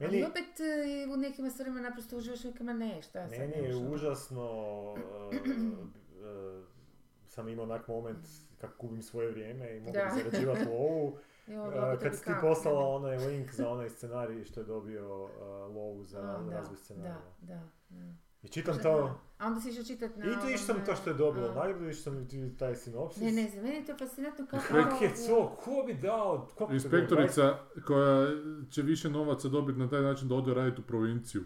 Ali 0.00 0.10
Meni, 0.10 0.24
opet 0.24 0.60
e, 0.60 1.12
u 1.12 1.16
nekima 1.16 1.50
stvarima 1.50 1.80
naprosto 1.80 2.16
uživaš, 2.16 2.44
u 2.44 2.48
nekima 2.48 2.72
ne, 2.72 3.02
šta 3.02 3.28
sad 3.28 3.38
meni 3.38 3.68
je 3.68 3.76
užasno, 3.76 4.44
uh, 4.92 4.98
uh, 5.32 6.64
sam 7.26 7.48
imao 7.48 7.64
onak 7.64 7.88
moment 7.88 8.26
kako 8.60 8.86
gubim 8.86 9.02
svoje 9.02 9.30
vrijeme 9.30 9.76
i 9.76 9.80
mogu 9.80 9.98
zarađivati 10.16 10.64
lovu. 10.64 11.18
Jo, 11.46 11.62
Uh, 11.62 12.00
kad 12.02 12.16
si 12.16 12.24
ti 12.24 12.30
poslala 12.40 12.88
onaj 12.88 13.16
link 13.16 13.52
za 13.52 13.68
onaj 13.68 13.88
scenarij 13.88 14.44
što 14.44 14.60
je 14.60 14.66
dobio 14.66 15.24
uh, 15.24 15.30
lovu 15.76 16.04
za 16.04 16.44
razvoj 16.50 16.76
scenarija. 16.76 17.20
Da, 17.40 17.54
da, 17.54 17.60
da. 17.88 18.14
I 18.42 18.48
čitam 18.48 18.74
Šta 18.74 18.82
to, 18.82 18.96
da. 18.96 19.18
A 19.38 19.46
onda 19.46 19.60
si 19.60 19.70
išao 19.70 19.84
čitati 19.84 20.18
na... 20.18 20.24
i 20.24 20.34
to 20.34 20.48
išao 20.48 20.58
sam 20.58 20.76
onome- 20.76 20.86
to 20.86 20.96
što 20.96 21.10
je 21.10 21.14
dobilo 21.14 21.46
a. 21.48 21.54
nagradu, 21.56 21.88
išao 21.88 22.02
sam 22.02 22.18
i 22.22 22.56
taj 22.56 22.76
sinopsis. 22.76 23.22
Ne, 23.22 23.32
ne 23.32 23.48
znam, 23.48 23.64
meni 23.64 23.76
je 23.76 23.86
to 23.86 23.96
fascinantno 23.98 24.46
kako... 24.46 24.64
Kak 24.68 25.02
je 25.02 25.10
to, 25.28 25.56
ko 25.56 25.84
bi 25.86 25.94
dao, 25.94 26.46
kako 26.48 26.66
to 26.66 26.72
Inspektorica 26.74 27.58
koja 27.86 28.28
će 28.70 28.82
više 28.82 29.10
novaca 29.10 29.48
dobiti 29.48 29.78
na 29.78 29.88
taj 29.88 30.02
način 30.02 30.28
da 30.28 30.34
ode 30.34 30.54
raditi 30.54 30.80
u 30.80 30.84
provinciju. 30.84 31.42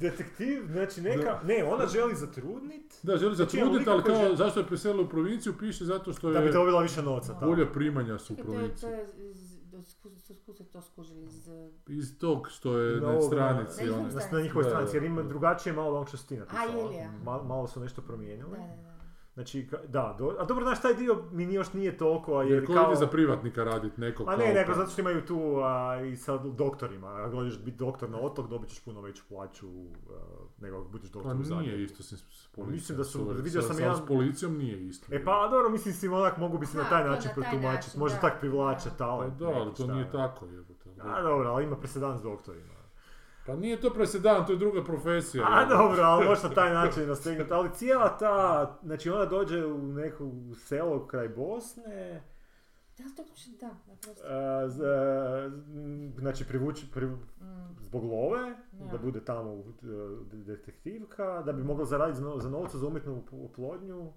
Detektiv, 0.00 0.62
znači 0.66 1.00
neka, 1.00 1.40
ne, 1.44 1.64
ona 1.64 1.86
želi 1.86 2.14
zatrudnit, 2.16 2.94
Da, 3.02 3.16
želi 3.16 3.36
Znači, 3.36 3.56
imamo 3.56 3.72
zatruditi, 3.72 3.90
ali 3.90 4.02
kao 4.04 4.16
želi- 4.16 4.36
zašto 4.36 4.60
je 4.60 4.66
preselila 4.66 5.02
u 5.02 5.08
provinciju, 5.08 5.54
piše 5.58 5.84
zato 5.84 6.12
što 6.12 6.30
da 6.30 6.40
bi 6.40 6.46
je 6.46 6.52
dobila 6.52 6.82
više 6.82 7.02
novca 7.02 7.34
tamo. 7.34 7.46
bolje 7.46 7.72
primanja 7.72 8.18
su 8.18 8.32
u 8.32 8.36
Čekaj, 8.36 8.46
to 8.46 8.52
je, 8.54 8.68
to 8.70 8.80
provinciji. 8.80 8.90
je, 8.90 9.34
sku- 9.84 10.18
se 10.18 10.34
to 10.64 10.82
skužili 10.82 11.22
iz... 11.22 11.48
Iz 11.88 12.18
tog 12.18 12.48
što 12.48 12.78
je 12.78 13.00
Na 13.00 13.20
stranici. 13.22 13.84
na- 13.84 13.94
one- 13.94 14.02
na- 14.32 14.40
njihovoj 14.40 14.62
Da, 14.62 14.68
da, 14.68 14.74
stranici, 14.74 14.96
jer 14.96 15.04
ima 15.04 15.22
da. 15.22 15.28
drugačije 15.28 15.72
malo 15.72 15.96
ono 15.96 16.06
što 16.06 16.16
si 16.16 16.28
ti 16.28 16.36
napisala. 16.36 16.62
A, 16.62 16.76
je 16.76 16.84
li, 16.84 16.94
ja? 16.96 17.10
Ma- 17.24 17.42
malo 17.44 17.66
su 17.66 17.80
nešto 17.80 18.00
Da, 18.00 18.06
promijenili. 18.06 18.50
da, 18.50 18.56
da. 18.82 18.93
Znači, 19.34 19.68
da, 19.88 20.16
do, 20.18 20.36
a 20.38 20.44
dobro, 20.44 20.64
znaš, 20.64 20.82
taj 20.82 20.94
dio 20.94 21.22
mi 21.32 21.54
još 21.54 21.72
nije 21.72 21.96
toliko, 21.96 22.36
a 22.36 22.42
jer 22.42 22.52
Jer 22.52 22.66
kao... 22.66 22.94
za 22.94 23.06
privatnika 23.06 23.64
radit 23.64 23.96
nekog 23.96 24.28
A 24.28 24.36
ne, 24.36 24.54
nego 24.54 24.74
zato 24.74 24.90
što 24.90 25.00
imaju 25.00 25.26
tu 25.26 25.40
a, 25.62 26.00
i 26.02 26.16
sa 26.16 26.36
doktorima. 26.38 27.08
Ako 27.08 27.36
dođeš 27.36 27.58
biti 27.58 27.76
doktor 27.76 28.10
na 28.10 28.18
otok, 28.20 28.48
dobit 28.48 28.68
ćeš 28.70 28.84
puno 28.84 29.00
veću 29.00 29.22
plaću 29.28 29.66
a, 29.66 30.18
nego 30.60 30.76
ako 30.76 30.88
budeš 30.88 31.10
Pa 31.10 31.18
doktor 31.18 31.36
u 31.36 31.44
Zagrebu. 31.44 31.62
nije 31.62 31.84
isto 31.84 32.02
s, 32.02 32.12
s 32.12 32.48
policijom. 32.48 32.72
Mislim 32.74 32.98
da 32.98 33.04
su- 33.04 33.18
sorry, 33.18 33.42
vidio 33.42 33.62
sa- 33.62 33.66
sam 33.66 33.76
sa- 33.76 33.82
jedan- 33.82 33.96
S 33.96 34.06
policijom 34.06 34.56
nije 34.56 34.86
isto. 34.86 35.14
E 35.14 35.24
pa, 35.24 35.48
dobro, 35.48 35.68
mislim 35.70 35.94
si 35.94 36.08
onak 36.08 36.36
mogu 36.36 36.58
bi 36.58 36.66
se 36.66 36.78
na 36.78 36.84
taj 36.84 37.04
način 37.04 37.30
protumačiti. 37.34 37.98
Možda 37.98 38.14
da, 38.16 38.20
tak 38.20 38.40
privlače 38.40 38.84
da. 38.84 38.90
Pa 38.90 38.96
talent. 38.98 39.34
da, 39.34 39.46
ali 39.48 39.74
to 39.74 39.86
nije 39.86 40.10
tako 40.12 40.46
jebote. 40.46 40.90
A 41.00 41.22
dobro, 41.22 41.48
ali 41.50 41.64
ima 41.64 41.76
presedan 41.76 42.18
s 42.18 42.22
doktorima. 42.22 42.73
Pa 43.46 43.56
nije 43.56 43.80
to 43.80 43.90
presedan, 43.90 44.46
to 44.46 44.52
je 44.52 44.58
druga 44.58 44.84
profesija. 44.84 45.44
A 45.46 45.60
jebote. 45.60 45.76
dobro, 45.76 46.02
ali 46.02 46.24
možeš 46.24 46.42
na 46.44 46.50
taj 46.50 46.72
način 46.80 47.08
nastegnuti. 47.08 47.52
Ali 47.52 47.70
cijela 47.72 48.08
ta, 48.10 48.38
znači 48.82 49.10
ona 49.10 49.24
dođe 49.26 49.66
u 49.66 49.78
neko 49.84 50.30
selo 50.56 51.06
kraj 51.06 51.28
Bosne, 51.28 52.22
Da, 52.98 53.04
to 53.16 53.24
da, 53.60 53.66
naprosto. 53.88 54.24
a, 54.26 54.68
z- 54.68 54.82
m, 55.68 56.12
znači 56.18 56.44
privući, 56.44 56.86
priv- 56.86 57.16
Mm, 57.40 57.76
zbog 57.80 58.04
love, 58.04 58.54
Da. 58.72 58.84
da 58.86 58.98
bude 58.98 59.20
tamo 59.20 59.52
uh, 59.52 59.66
detektivka, 60.32 61.42
da 61.42 61.52
bi 61.52 61.62
mogla 61.62 61.84
zaraditi 61.84 62.18
za, 62.18 62.24
no- 62.50 62.68
za 62.68 62.86
umjetnu 62.86 63.22
op- 63.22 63.44
oplodnju 63.44 64.12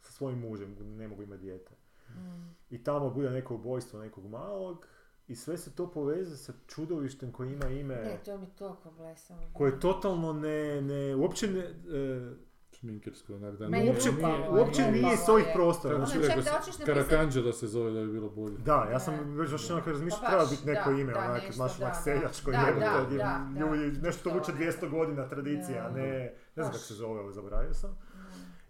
sa 0.00 0.12
svojim 0.12 0.38
mužem, 0.40 0.76
ne 0.80 1.08
mogu 1.08 1.22
imati 1.22 1.42
dijete. 1.42 1.74
mm. 2.10 2.54
I 2.70 2.84
tamo 2.84 3.10
bude 3.10 3.30
neko 3.30 3.54
ubojstvo 3.54 4.00
nekog 4.00 4.26
malog 4.26 4.86
i 5.30 5.36
sve 5.36 5.58
se 5.58 5.70
to 5.70 5.86
poveze 5.88 6.36
sa 6.36 6.52
čudovištem 6.66 7.32
koje 7.32 7.52
ima 7.52 7.66
ime, 7.66 7.94
Ne, 7.96 8.18
to 8.24 8.38
mi 8.38 8.46
toliko 8.48 8.90
blesavo. 8.90 9.40
koje 9.52 9.70
je 9.70 9.80
totalno 9.80 10.32
ne, 10.34 10.82
ne, 10.82 11.14
uopće 11.16 11.46
ne, 11.48 11.60
e, 11.60 12.34
Šminkersko, 12.72 13.34
onak 13.34 13.54
da 13.54 13.68
nije- 13.68 13.90
uopće, 13.90 14.10
Lupavo 14.10 14.28
nije- 14.28 14.44
je, 14.44 14.50
uopće 14.50 14.80
lupavo 14.80 14.96
nije 14.98 15.16
s 15.16 15.28
ovih 15.28 15.46
je. 15.46 15.52
prostora. 15.54 15.96
Ono, 15.96 16.06
Znači, 16.06 16.26
čak 16.26 16.44
da 16.44 16.50
hoćeš 16.50 16.74
s- 16.74 16.78
napisat- 16.78 16.86
Karakanđa 16.86 17.40
da 17.42 17.52
se 17.52 17.66
zove 17.68 17.90
da 17.92 18.00
bi 18.00 18.12
bilo 18.12 18.28
bolje. 18.30 18.56
Da, 18.58 18.88
ja 18.92 19.00
sam 19.00 19.14
Ne. 19.16 19.36
već 19.36 19.50
baš 19.50 19.70
onako 19.70 19.90
razmišljao, 19.90 20.20
Pa 20.20 20.28
treba 20.28 20.44
biti 20.46 20.66
neko 20.66 20.90
da, 20.90 21.00
ime, 21.00 21.14
onak, 21.16 21.42
znaš, 21.52 21.80
onak 21.80 21.94
seljačko 21.96 22.50
Da, 22.50 22.58
jebote, 22.58 22.86
da, 22.86 23.04
gdje 23.06 23.18
da, 23.18 23.24
da. 23.48 23.60
ljudi, 23.60 24.00
nešto 24.00 24.30
To 24.30 24.34
vuče 24.34 24.52
ne. 24.52 24.58
200 24.58 24.88
godina 24.88 25.28
tradicija, 25.28 25.86
a 25.86 25.90
ne, 25.90 26.08
ne 26.48 26.62
znam 26.62 26.66
kako 26.66 26.78
se 26.80 26.94
zove, 26.94 27.32
zaboravio 27.32 27.74
sam. 27.74 27.98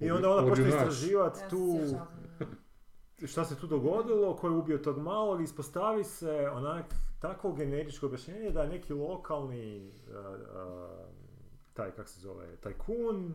I 0.01 0.11
onda 0.11 0.31
ona 0.31 0.49
počne 0.49 0.69
istraživati 0.69 1.41
tu. 1.51 1.78
Šta 3.26 3.44
se 3.44 3.56
tu 3.56 3.66
dogodilo, 3.66 4.36
ko 4.36 4.47
je 4.47 4.55
ubio 4.55 4.78
tog 4.78 4.98
malog, 4.98 5.42
ispostavi 5.42 6.05
se 6.05 6.51
onak 6.52 6.84
tako 7.20 7.52
generičko 7.52 8.06
objašnjenje 8.06 8.51
da 8.51 8.62
je 8.62 8.68
neki 8.68 8.92
lokalni, 8.92 9.88
uh, 9.88 10.14
uh, 10.16 11.06
taj, 11.72 11.90
kak 11.90 12.09
se 12.09 12.20
zove, 12.20 12.56
tajkun, 12.56 13.34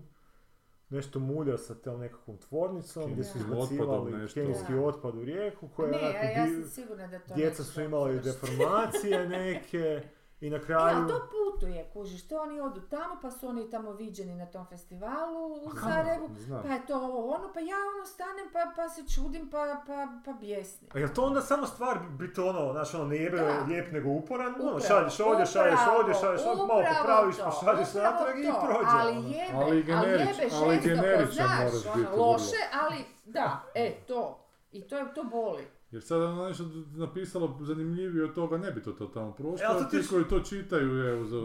nešto 0.89 1.19
mulja 1.19 1.57
sa 1.57 1.75
tom 1.75 1.99
nekakvom 1.99 2.37
tvornicom 2.37 3.11
gdje 3.11 3.23
su 3.23 3.37
izbacivali 3.37 4.27
kemijski 4.33 4.73
otpad 4.73 5.15
u 5.15 5.23
rijeku 5.23 5.67
koja 5.75 5.91
Ne, 5.91 5.97
onako 5.97 6.17
ja, 6.17 6.31
ja 6.31 6.47
sam 6.47 6.69
sigurna 6.69 7.07
da 7.07 7.19
to 7.19 7.33
djeca 7.35 7.63
su 7.63 7.81
imali 7.81 8.19
deformacije 8.19 9.29
neke 9.29 10.01
i 10.41 10.49
na 10.49 10.57
E, 10.57 10.61
kraju... 10.61 10.97
ali 10.97 11.07
to 11.07 11.27
putuje, 11.31 11.89
kužiš, 11.93 12.27
to 12.27 12.41
oni 12.41 12.61
odu 12.61 12.81
tamo, 12.81 13.17
pa 13.21 13.31
su 13.31 13.47
oni 13.47 13.69
tamo 13.69 13.91
viđeni 13.91 14.35
na 14.35 14.45
tom 14.45 14.65
festivalu 14.67 15.53
u 15.53 15.69
Znam, 15.71 15.91
Sarajevu, 15.93 16.29
pa 16.63 16.73
je 16.73 16.85
to 16.85 16.95
ovo 16.97 17.33
ono, 17.35 17.53
pa 17.53 17.59
ja 17.59 17.75
ono 17.95 18.05
stanem 18.05 18.45
pa, 18.53 18.71
pa 18.75 18.89
se 18.89 19.03
čudim, 19.15 19.49
pa, 19.49 19.81
pa, 19.87 20.07
pa 20.25 20.31
bijesni. 20.33 20.87
A 20.93 20.99
jel 20.99 21.09
to 21.15 21.23
onda 21.23 21.41
samo 21.41 21.67
stvar 21.67 21.99
biti 22.09 22.41
ono, 22.41 22.71
znaš 22.71 22.93
ono, 22.93 23.05
ne 23.05 23.15
jebe 23.15 23.41
lijep 23.67 23.91
nego 23.91 24.09
uporan, 24.09 24.47
ono, 24.47 24.63
Upravo, 24.63 24.79
šalješ 24.79 25.19
ovdje, 25.19 25.45
šalješ 25.45 25.79
ovdje, 25.99 26.13
šalješ 26.13 26.41
ovdje, 26.45 26.65
malo 26.65 26.83
popraviš, 26.99 27.35
pa 27.37 27.51
šalješ 27.51 27.93
natrag 27.93 28.39
i 28.39 28.51
prođe. 28.65 28.89
Ali 28.99 29.17
ono. 29.17 29.27
jebe, 29.27 29.53
Ali 29.55 29.77
jebe 29.77 29.93
ali 29.93 30.33
žestoko, 30.33 30.71
generičan 30.83 31.31
znaš, 31.31 31.95
ono, 31.95 32.25
loše, 32.25 32.61
ali 32.83 32.97
da, 33.25 33.63
e, 33.75 33.91
to. 34.07 34.39
I 34.71 34.87
to, 34.87 34.97
je- 34.97 35.13
to 35.13 35.23
boli. 35.23 35.67
Jer 35.95 36.03
sad 36.03 36.21
ono 36.21 36.47
nešto 36.47 36.63
napisalo 36.95 37.57
zanimljivije 37.61 38.23
od 38.23 38.33
toga, 38.33 38.57
ne 38.57 38.71
bi 38.71 38.83
to, 38.83 38.91
to 38.91 39.05
tamo 39.07 39.31
prošlo, 39.31 39.57
E, 39.61 39.67
a 39.67 39.79
ti 39.79 39.89
ti 39.91 39.97
š- 39.97 40.09
koji 40.09 40.23
to 40.25 40.39
čitaju, 40.41 40.99
evo, 41.01 41.25
za, 41.25 41.37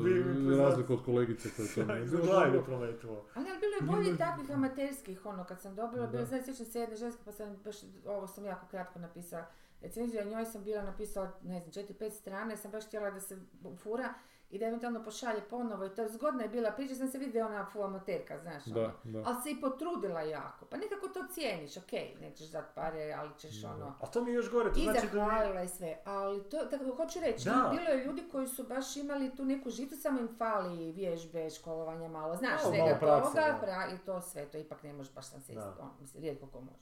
razliku 0.58 0.92
od 0.92 1.04
kolegice 1.04 1.48
koje 1.50 1.68
to 1.68 1.80
Za 2.04 2.16
bilo 2.16 2.26
glavi 2.26 2.64
proletilo. 2.64 3.24
Ali, 3.34 3.46
ali 3.50 3.58
bilo 3.60 3.74
je 3.74 4.02
bolje 4.02 4.16
takvih 4.18 4.50
amaterskih, 4.50 5.26
ono, 5.26 5.44
kad 5.44 5.60
sam 5.60 5.74
dobila, 5.74 6.02
Da. 6.02 6.12
bilo, 6.12 6.24
znači, 6.24 6.44
sjećam 6.44 6.66
se 6.66 6.80
jedne 6.80 6.96
ženske, 6.96 7.22
pa 7.24 7.32
sam 7.32 7.56
baš, 7.56 7.76
ovo 8.06 8.26
sam 8.26 8.44
jako 8.44 8.66
kratko 8.66 8.98
napisala, 8.98 9.46
recenziju, 9.80 10.20
a 10.20 10.26
njoj 10.26 10.44
sam 10.44 10.64
bila 10.64 10.82
napisala, 10.82 11.32
ne 11.42 11.60
znam, 11.60 11.86
4-5 11.86 12.10
strane, 12.10 12.56
sam 12.56 12.70
baš 12.70 12.86
htjela 12.86 13.10
da 13.10 13.20
se 13.20 13.38
fura 13.76 14.14
i 14.50 14.58
da 14.58 14.66
eventualno 14.66 15.02
pošalje 15.02 15.40
ponovo 15.40 15.84
i 15.84 15.94
to 15.94 16.08
zgodna 16.08 16.42
je 16.42 16.48
bila 16.48 16.70
priča, 16.70 16.94
sam 16.94 17.08
se 17.08 17.18
vidi 17.18 17.32
da 17.32 17.38
je 17.38 17.44
ona 17.44 17.66
full 17.66 17.84
amaterka, 17.84 18.38
znaš, 18.38 18.66
ono. 18.66 18.74
Da, 18.74 18.92
da. 19.04 19.22
Ali 19.26 19.42
se 19.42 19.50
i 19.50 19.60
potrudila 19.60 20.20
jako, 20.20 20.64
pa 20.66 20.76
nekako 20.76 21.08
to 21.08 21.26
cijeniš, 21.26 21.76
okej, 21.76 22.16
nećeš 22.20 22.48
dat 22.48 22.64
pare, 22.74 23.12
ali 23.12 23.30
ćeš 23.38 23.64
ono, 23.64 23.94
A 24.00 24.06
to 24.06 24.24
mi 24.24 24.30
je 24.30 24.34
još 24.34 24.50
gore, 24.50 24.72
to 24.72 24.78
i 24.78 24.82
znači 24.82 25.06
da... 25.06 25.62
i 25.62 25.68
sve, 25.68 25.98
ali 26.04 26.42
to, 26.42 26.58
tako 26.60 26.96
hoću 26.96 27.20
reći, 27.20 27.44
Da. 27.44 27.72
bilo 27.72 27.90
je 27.90 28.04
ljudi 28.04 28.28
koji 28.32 28.48
su 28.48 28.64
baš 28.64 28.96
imali 28.96 29.36
tu 29.36 29.44
neku 29.44 29.70
žitu, 29.70 29.96
samo 29.96 30.20
im 30.20 30.28
fali 30.38 30.92
vježbe, 30.92 31.50
školovanja 31.50 32.08
malo, 32.08 32.36
znaš, 32.36 32.62
Malo, 32.62 32.74
svega 32.74 32.98
toga, 32.98 33.30
da. 33.34 33.58
pra- 33.62 33.94
i 33.94 33.98
to 33.98 34.20
sve, 34.20 34.46
to 34.46 34.58
ipak 34.58 34.82
ne 34.82 34.92
možeš 34.92 35.14
baš 35.14 35.26
sam 35.26 35.40
se, 35.40 35.54
Da. 35.54 35.76
on, 35.80 35.90
mislim, 36.00 36.22
rijetko 36.22 36.46
ko 36.46 36.60
može. 36.60 36.78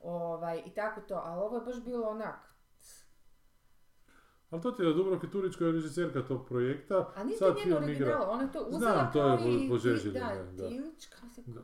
Ovaj, 0.00 0.62
I 0.66 0.70
tako 0.70 1.00
to, 1.00 1.14
ali 1.16 1.40
ovo 1.42 1.56
je 1.56 1.62
baš 1.62 1.80
bilo 1.80 2.08
onak, 2.08 2.38
Ali 4.50 4.62
to 4.62 4.70
ti 4.70 4.82
je 4.82 4.94
Dubrovka 4.94 5.26
Turić 5.26 5.56
koja 5.56 5.66
je 5.66 5.72
režiserka 5.72 6.22
tog 6.22 6.46
projekta, 6.46 7.12
a 7.16 7.24
nije 7.24 7.38
sad 7.38 7.54
to 7.54 7.60
igra. 7.60 7.76
original, 7.76 8.30
ona 8.30 8.42
je 8.42 8.52
to 8.52 8.64
uzela 8.68 8.78
Znam, 8.78 9.12
to 9.12 9.28
je 9.28 9.64
i, 9.64 10.12
da, 10.12 10.44
da. 10.56 10.68
Tilić, 10.68 11.06
kako 11.06 11.34
se, 11.34 11.42
Da. 11.46 11.60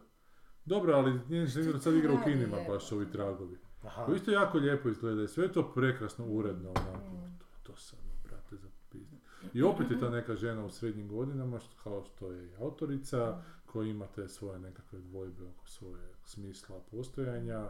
Dobro, 0.64 0.92
ali 0.92 1.20
njen 1.28 1.50
se 1.50 1.60
igra, 1.60 1.78
sad 1.78 1.94
igra 1.94 2.12
u 2.12 2.24
kinima 2.24 2.56
jebote? 2.56 2.68
baš 2.68 2.92
ovi 2.92 3.10
tragovi. 3.10 3.58
Aha. 3.82 4.06
To 4.06 4.14
isto 4.14 4.30
jako 4.30 4.58
lijepo 4.58 4.88
izgleda 4.88 5.22
i 5.22 5.28
sve 5.28 5.44
je 5.44 5.52
to 5.52 5.72
prekrasno, 5.74 6.26
uredno, 6.26 6.70
onako. 6.70 7.14
Mm. 7.14 7.38
To, 7.38 7.72
to 7.72 7.76
sam, 7.76 7.98
brate, 8.24 8.56
za 8.56 8.68
pizdu. 8.90 9.16
I 9.54 9.62
opet 9.62 9.90
je 9.90 10.00
ta 10.00 10.10
neka 10.10 10.36
žena 10.36 10.64
u 10.64 10.70
srednjim 10.70 11.08
godinama, 11.08 11.60
što, 11.60 11.76
kao 11.82 12.04
što 12.04 12.32
je 12.32 12.46
i 12.46 12.56
autorica, 12.56 13.42
koja 13.66 13.88
ima 13.88 14.06
te 14.06 14.28
svoje 14.28 14.58
nekakve 14.58 14.98
dvojbe 14.98 15.44
oko 15.44 15.68
svoje 15.68 16.02
smisla 16.24 16.80
postojanja. 16.90 17.68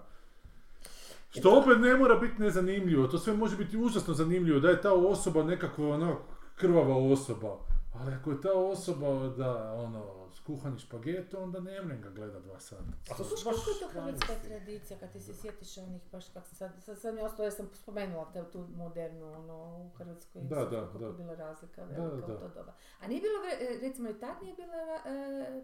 Što 1.38 1.58
opet 1.58 1.78
ne 1.80 1.94
mora 1.96 2.14
biti 2.14 2.42
nezanimljivo, 2.42 3.06
to 3.06 3.18
sve 3.18 3.34
može 3.34 3.56
biti 3.56 3.76
užasno 3.78 4.14
zanimljivo, 4.14 4.60
da 4.60 4.68
je 4.68 4.80
ta 4.82 4.92
osoba 4.92 5.42
nekakva 5.42 5.88
ono 5.88 6.16
krvava 6.56 6.96
osoba. 6.96 7.58
Ali 7.94 8.14
ako 8.14 8.30
je 8.30 8.40
ta 8.40 8.52
osoba 8.52 9.28
da 9.28 9.72
ono 9.72 10.28
skuhani 10.36 10.78
špaget, 10.78 11.34
onda 11.34 11.60
ne 11.60 11.82
mrem 11.82 12.00
ga 12.02 12.10
gleda 12.10 12.40
dva 12.40 12.60
sata. 12.60 12.82
A 13.10 13.14
to 13.14 13.24
su 13.24 13.34
baš 13.44 13.56
kako 13.56 13.70
je 13.70 13.78
to 13.80 13.88
hrvatska 13.88 14.32
tradicija, 14.48 14.98
kad 14.98 15.12
ti 15.12 15.20
se 15.20 15.34
sjetiš 15.34 15.78
onih, 15.78 16.02
baš 16.12 16.24
kak 16.34 16.46
sad, 16.46 16.72
sad, 16.84 16.98
sad 17.00 17.14
mi 17.14 17.20
ostalo, 17.20 17.44
ja 17.44 17.50
sam 17.50 17.68
spomenula 17.72 18.32
te, 18.32 18.44
tu 18.52 18.66
modernu, 18.76 19.32
ono, 19.32 19.54
u 19.78 19.90
Hrvatskoj, 19.98 20.42
Da, 20.42 20.64
da, 20.64 20.80
kako 20.86 20.98
da. 20.98 21.06
je 21.06 21.12
bila 21.12 21.34
razlika 21.34 21.86
Da, 21.86 22.02
velika 22.02 22.26
da. 22.26 22.34
u 22.34 22.38
to 22.38 22.48
doba. 22.54 22.74
A 23.00 23.06
nije 23.06 23.20
bilo, 23.20 23.38
recimo, 23.82 24.10
i 24.10 24.18
tad 24.20 24.34
nije 24.42 24.54
bila 24.54 24.76
e, 25.16 25.62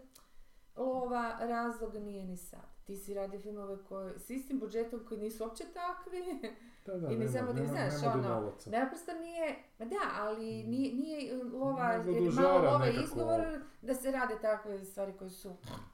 lova, 0.75 1.37
razlog 1.39 1.95
nije 1.95 2.25
ni 2.25 2.37
sad. 2.37 2.71
Ti 2.83 2.95
si 2.95 3.13
radio 3.13 3.39
filmove 3.39 3.77
koji, 3.89 4.19
s 4.19 4.29
istim 4.29 4.59
budžetom 4.59 5.05
koji 5.07 5.19
nisu 5.19 5.43
uopće 5.43 5.63
takvi, 5.73 6.51
Da, 6.85 6.97
da, 7.07 7.07
I 7.13 7.17
ne 7.17 7.27
samo 7.27 7.53
nema, 7.53 7.67
znaš, 7.67 8.13
ono, 8.15 8.53
naprosto 8.65 9.13
nije, 9.13 9.55
ma 9.79 9.85
da, 9.85 10.11
ali 10.19 10.63
nije, 10.63 10.93
nije 10.93 11.31
e, 11.31 11.43
lova, 11.43 11.97
Nego 11.97 12.11
jer 12.11 12.33
malo 12.33 12.71
lova 12.71 12.87
izgovor 13.03 13.41
da 13.81 13.93
se 13.93 14.11
rade 14.11 14.33
takve 14.41 14.85
stvari 14.85 15.13
koje 15.17 15.29
su, 15.29 15.49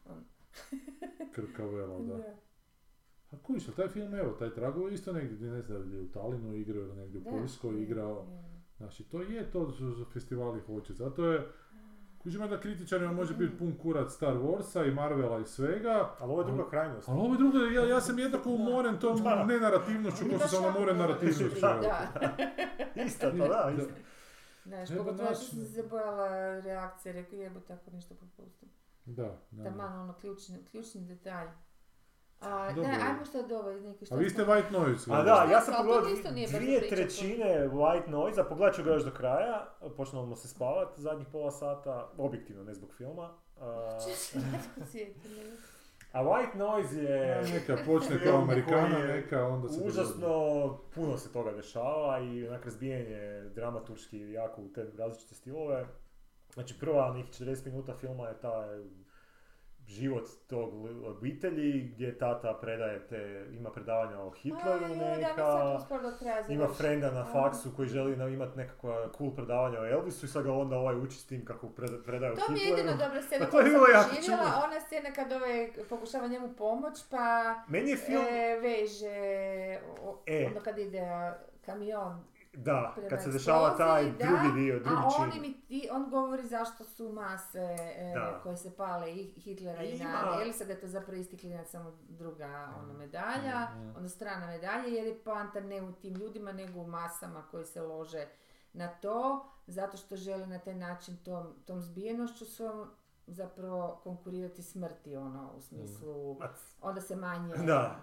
ono, 0.06 0.22
Krkavelo, 1.36 2.00
da. 2.00 2.18
da. 2.18 2.36
A 3.32 3.38
kužiš, 3.44 3.68
ali 3.68 3.76
taj 3.76 3.88
film, 3.88 4.16
evo, 4.16 4.32
taj 4.32 4.54
trago 4.54 4.88
je 4.88 4.94
isto 4.94 5.14
negdje, 5.14 5.36
gdje 5.36 5.50
ne 5.50 5.62
znam, 5.62 5.82
gdje 5.82 5.98
je 5.98 6.02
u 6.02 6.12
Talinu 6.12 6.54
igrao 6.54 6.82
ili 6.82 6.96
negdje 6.96 7.20
u 7.20 7.24
Poljskoj 7.24 7.82
igrao. 7.82 8.28
Znači, 8.78 9.04
to 9.04 9.22
je 9.22 9.52
to 9.52 9.72
što 9.72 9.92
za 9.92 10.06
festivali 10.06 10.62
hoće. 10.62 10.94
Zato 10.94 11.26
je, 11.26 11.48
kužima 12.28 12.48
da 12.48 12.60
kritičarima 12.60 13.12
može 13.12 13.34
biti 13.34 13.58
pun 13.58 13.76
kurac 13.82 14.14
Star 14.14 14.34
Warsa 14.34 14.88
i 14.88 14.92
Marvela 14.92 15.40
i 15.40 15.46
svega, 15.46 16.16
Ali 16.20 16.32
ovo 16.32 16.42
je 16.42 16.46
druga 16.46 16.70
krajnost. 16.70 17.10
ali 17.10 17.20
ovo 17.20 17.34
je 17.34 17.38
drugo, 17.38 17.58
ja, 17.58 17.88
ja 17.88 18.02
sam 18.02 18.20
jednako 18.20 18.50
umoren 18.50 19.00
tom 19.00 19.20
nenarativnošću 19.48 20.26
kao 20.30 20.40
što 20.40 20.48
sam 20.48 20.76
umoren 20.76 20.98
da. 20.98 21.08
narativnošću. 21.08 21.60
Da. 21.62 22.12
Isto 23.06 23.32
to, 23.32 23.38
da, 23.38 23.72
isto. 23.78 23.94
znaš, 24.66 24.90
pogotovo 24.98 25.36
što 25.36 25.46
sam 25.46 25.66
se 25.66 25.84
bojala 25.90 26.60
reakcije, 26.60 27.14
rekao 27.14 27.40
jebo 27.40 27.60
tako 27.60 27.92
nešto 27.92 28.16
propustim. 28.16 28.70
Da, 29.06 29.38
da. 29.52 29.64
Taman 29.64 30.00
ono 30.02 30.14
ključni, 30.14 30.66
ključni 30.72 31.02
detalj. 31.02 31.48
A, 32.42 32.74
Dobro. 32.74 32.92
da, 32.92 33.06
ajmo 33.06 33.26
što 33.26 33.40
od 33.40 33.52
ovo, 33.52 33.74
neki 33.74 34.06
što 34.06 34.16
A 34.16 34.18
vi 34.18 34.30
ste 34.30 34.46
White 34.46 34.72
Noise. 34.72 35.12
A 35.14 35.24
da, 35.24 35.48
ja 35.52 35.62
sam 35.62 35.74
pogledao 35.78 36.10
dvije 36.58 36.90
trećine 36.90 37.70
White 37.70 38.10
Noise, 38.10 38.42
a 38.42 38.44
pogledat 38.44 38.76
ću 38.76 38.84
ga 38.84 38.92
još 38.92 39.04
do 39.04 39.12
kraja, 39.12 39.68
počnemo 39.98 40.36
se 40.36 40.48
spavat 40.48 41.00
zadnjih 41.00 41.28
pola 41.32 41.52
sata, 41.52 42.12
objektivno, 42.18 42.64
ne 42.64 42.74
zbog 42.74 42.94
filma. 42.98 43.30
A, 43.62 44.00
White 46.24 46.56
Noise 46.58 47.04
Ja, 47.04 47.10
je 47.10 47.44
Neka 47.54 47.78
počne 47.86 48.24
kao 48.24 48.42
Amerikana, 48.42 48.98
je 48.98 49.08
neka 49.08 49.48
onda 49.48 49.70
se 49.70 49.82
užasno, 49.86 50.78
puno 50.96 51.18
se 51.18 51.34
toga 51.34 51.52
dešava 51.52 52.20
i 52.20 52.48
onak 52.48 52.66
razbijanje 52.66 53.50
dramaturški 53.56 54.20
jako 54.20 54.62
u 54.62 54.74
te 54.74 54.86
različite 54.98 55.36
stilove. 55.36 55.88
Znači 56.54 56.80
prva 56.80 57.14
nekih 57.14 57.48
40 57.48 57.66
minuta 57.66 57.94
filma 58.00 58.28
je 58.28 58.40
taj 58.40 58.68
život 59.88 60.24
tog 60.48 60.74
obitelji 61.08 61.82
gdje 61.86 62.18
tata 62.18 62.54
predaje 62.54 63.00
te, 63.02 63.18
ima 63.52 63.70
predavanja 63.72 64.20
o 64.20 64.30
Hitleru 64.32 64.80
sad 64.88 64.98
neka, 65.00 65.80
ima 66.50 66.68
frenda 66.70 67.12
na 67.12 67.26
faksu 67.26 67.72
koji 67.72 67.88
želi 67.88 68.16
na- 68.16 68.28
imat 68.28 68.56
nekakva 68.56 69.10
cool 69.10 69.32
predavanja 69.32 69.80
o 69.80 69.88
Elvisu 69.88 70.26
i 70.26 70.30
sad 70.30 70.44
ga 70.44 70.54
onda 70.54 70.78
ovaj 70.78 70.96
uči 70.98 71.18
s 71.18 71.26
tim 71.26 71.46
kako 71.46 71.68
preda- 71.68 72.04
predaje 72.04 72.32
o 72.32 72.36
To 72.38 72.42
mi 72.50 72.60
je 72.60 72.66
Hitleru. 72.66 72.80
jedino 72.80 73.06
dobra 73.06 73.22
scena 73.22 73.46
Pa 73.46 73.52
koju 73.52 73.66
je 73.66 73.72
sam 73.96 74.16
čudno. 74.18 74.62
ona 74.64 74.80
scena 74.80 75.12
kad 75.12 75.32
ovaj 75.32 75.70
pokušava 75.90 76.28
njemu 76.28 76.50
pomoć 76.50 77.04
pa 77.12 77.56
Meni 77.68 77.90
je 77.90 77.98
film, 77.98 78.24
e, 78.24 78.60
veže, 78.60 79.18
o, 80.00 80.18
E. 80.26 80.46
onda 80.48 80.60
kad 80.62 80.78
ide 80.78 81.00
a, 81.02 81.36
kamion 81.62 82.24
da, 82.58 82.92
prema 82.96 83.10
kad 83.10 83.24
se 83.24 83.32
dešava 83.32 83.78
taj 83.78 84.02
eksploziji, 84.02 84.28
drugi 84.30 84.48
da, 84.50 84.56
dio, 84.56 84.80
drugi 84.80 84.96
a 84.98 85.10
čin. 85.12 85.24
on, 85.24 85.46
im 85.46 85.56
i- 85.70 85.88
on 85.92 86.10
govori 86.10 86.46
zašto 86.46 86.84
su 86.86 87.10
mase 87.10 87.60
e, 87.96 88.14
Da. 88.16 88.40
koje 88.44 88.58
se 88.58 88.72
pale 88.72 89.12
i 89.12 89.24
Hitlera 89.26 89.84
i 89.84 89.90
Ima- 89.92 90.04
na 90.04 90.42
Elisa, 90.42 90.66
da 90.66 90.72
je 90.72 90.80
to 90.80 90.88
zapravo 90.88 91.16
isti 91.16 91.38
klinac, 91.38 91.68
samo 91.68 91.94
druga 92.02 92.46
ono, 92.78 92.94
medalja, 92.96 93.68
Mhm. 93.72 93.90
onda 93.90 94.10
strana 94.10 94.48
medalja, 94.48 94.88
jer 94.88 95.08
je 95.08 95.16
poanta 95.16 95.60
ne 95.62 95.82
u 95.82 95.92
tim 95.92 96.16
ljudima, 96.16 96.52
nego 96.52 96.80
u 96.80 96.88
masama 96.88 97.44
koji 97.44 97.66
se 97.66 97.82
lože 97.82 98.28
na 98.74 98.88
to, 98.90 99.46
zato 99.68 99.98
što 99.98 100.16
žele 100.16 100.48
na 100.48 100.60
taj 100.60 100.76
način 100.76 101.18
tom, 101.18 101.54
tom 101.66 101.82
zbijenošću 101.82 102.46
svom 102.48 102.88
zapravo 103.28 104.00
konkurirati 104.04 104.64
smrti, 104.64 105.16
ono, 105.18 105.52
u 105.52 105.62
smislu, 105.62 106.34
Ma, 106.34 106.50
onda 106.82 107.02
se 107.02 107.16
manje 107.16 107.56
Da. 107.58 107.96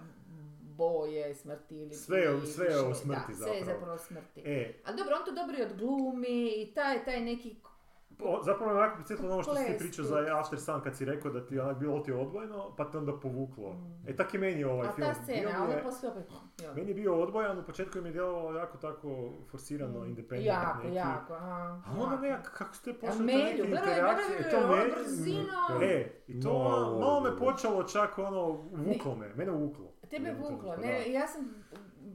Boje 0.77 1.35
smrti 1.35 1.77
ili 1.77 1.95
Sve 1.95 2.19
je- 2.19 2.47
sve 2.47 2.67
je 2.67 2.79
o 2.79 2.95
smrti 2.95 3.21
da, 3.31 3.37
sve 3.37 3.49
je 3.49 3.61
zapravo. 3.61 3.79
zapravo 3.81 3.99
smrti. 3.99 4.41
E, 4.43 4.75
Ali 4.85 4.97
dobro, 4.97 5.17
on 5.17 5.25
to 5.25 5.33
dobro 5.33 5.57
i 5.59 5.63
odglumi 5.63 6.29
i 6.53 6.73
taj, 6.75 7.05
taj 7.05 7.21
neki... 7.21 7.57
o, 8.27 8.43
zapravo 8.43 8.73
me 8.73 8.79
onako 8.79 8.97
podsjetilo 8.97 9.33
ovo 9.33 9.43
što 9.43 9.55
si 9.55 9.67
ti 9.67 9.79
pričao 9.79 10.05
za 10.05 10.17
After 10.33 10.61
Sun 10.61 10.81
kad 10.81 10.97
si 10.97 11.05
rekao 11.05 11.31
da 11.31 11.47
ti 11.47 11.59
onak 11.59 11.79
bilo 11.79 11.99
ti 11.99 12.13
odbojno, 12.13 12.75
pa 12.77 12.85
te 12.85 12.99
onda 12.99 13.13
povuklo. 13.15 13.73
Mm. 13.73 14.09
E 14.09 14.17
tak 14.17 14.35
i 14.35 14.39
meni 14.39 14.61
je 14.61 14.67
ovaj 14.67 14.89
A 14.89 14.93
film. 14.93 15.09
ta 15.09 15.15
Bio 15.15 15.23
scena, 15.25 15.49
mi 15.49 15.55
a 15.55 15.63
onda 15.63 15.75
je- 15.75 15.83
poslije 15.83 16.11
opet... 16.13 16.25
Meni 16.77 16.89
je 16.89 16.95
bio 16.95 17.15
odbojan, 17.17 17.59
u 17.59 17.65
početku 17.65 18.01
mi 18.01 18.09
je 18.09 18.13
djelovalo 18.13 18.53
jako 18.53 18.77
tako 18.79 19.09
forsirano, 19.47 20.01
Mm. 20.01 20.05
independent 20.05 20.47
Jako, 20.47 20.83
neki. 20.83 20.97
jako, 20.97 21.35
aha. 21.35 21.81
A 21.87 21.91
onda 21.93 22.05
jako. 22.07 22.17
nekak, 22.19 22.53
kako 22.53 22.75
ste 22.75 22.91
A 22.91 22.95
pošli 22.97 23.17
te 23.17 23.23
Melju, 23.25 23.41
neke 23.41 23.63
gledaj, 23.63 23.93
interakcije, 23.93 24.39
gledaj, 24.39 24.51
to 24.53 24.59
ono 24.59 24.77
meni- 24.77 24.91
brzino. 24.93 25.83
E, 25.83 26.13
i 26.29 26.41
to 26.41 26.49
No, 26.49 26.59
malo, 26.61 26.99
malo 27.01 27.21
me 27.21 27.37
počelo 27.39 27.83
čak 27.85 28.19
ono, 28.19 28.43
vuklo 28.73 29.15
me, 29.17 29.35
mene 29.35 29.53
vuklo. 29.53 29.93
Tebe 30.11 30.35
vuklo, 30.41 30.77
ne, 30.77 31.13
ja 31.13 31.27
sam 31.27 31.65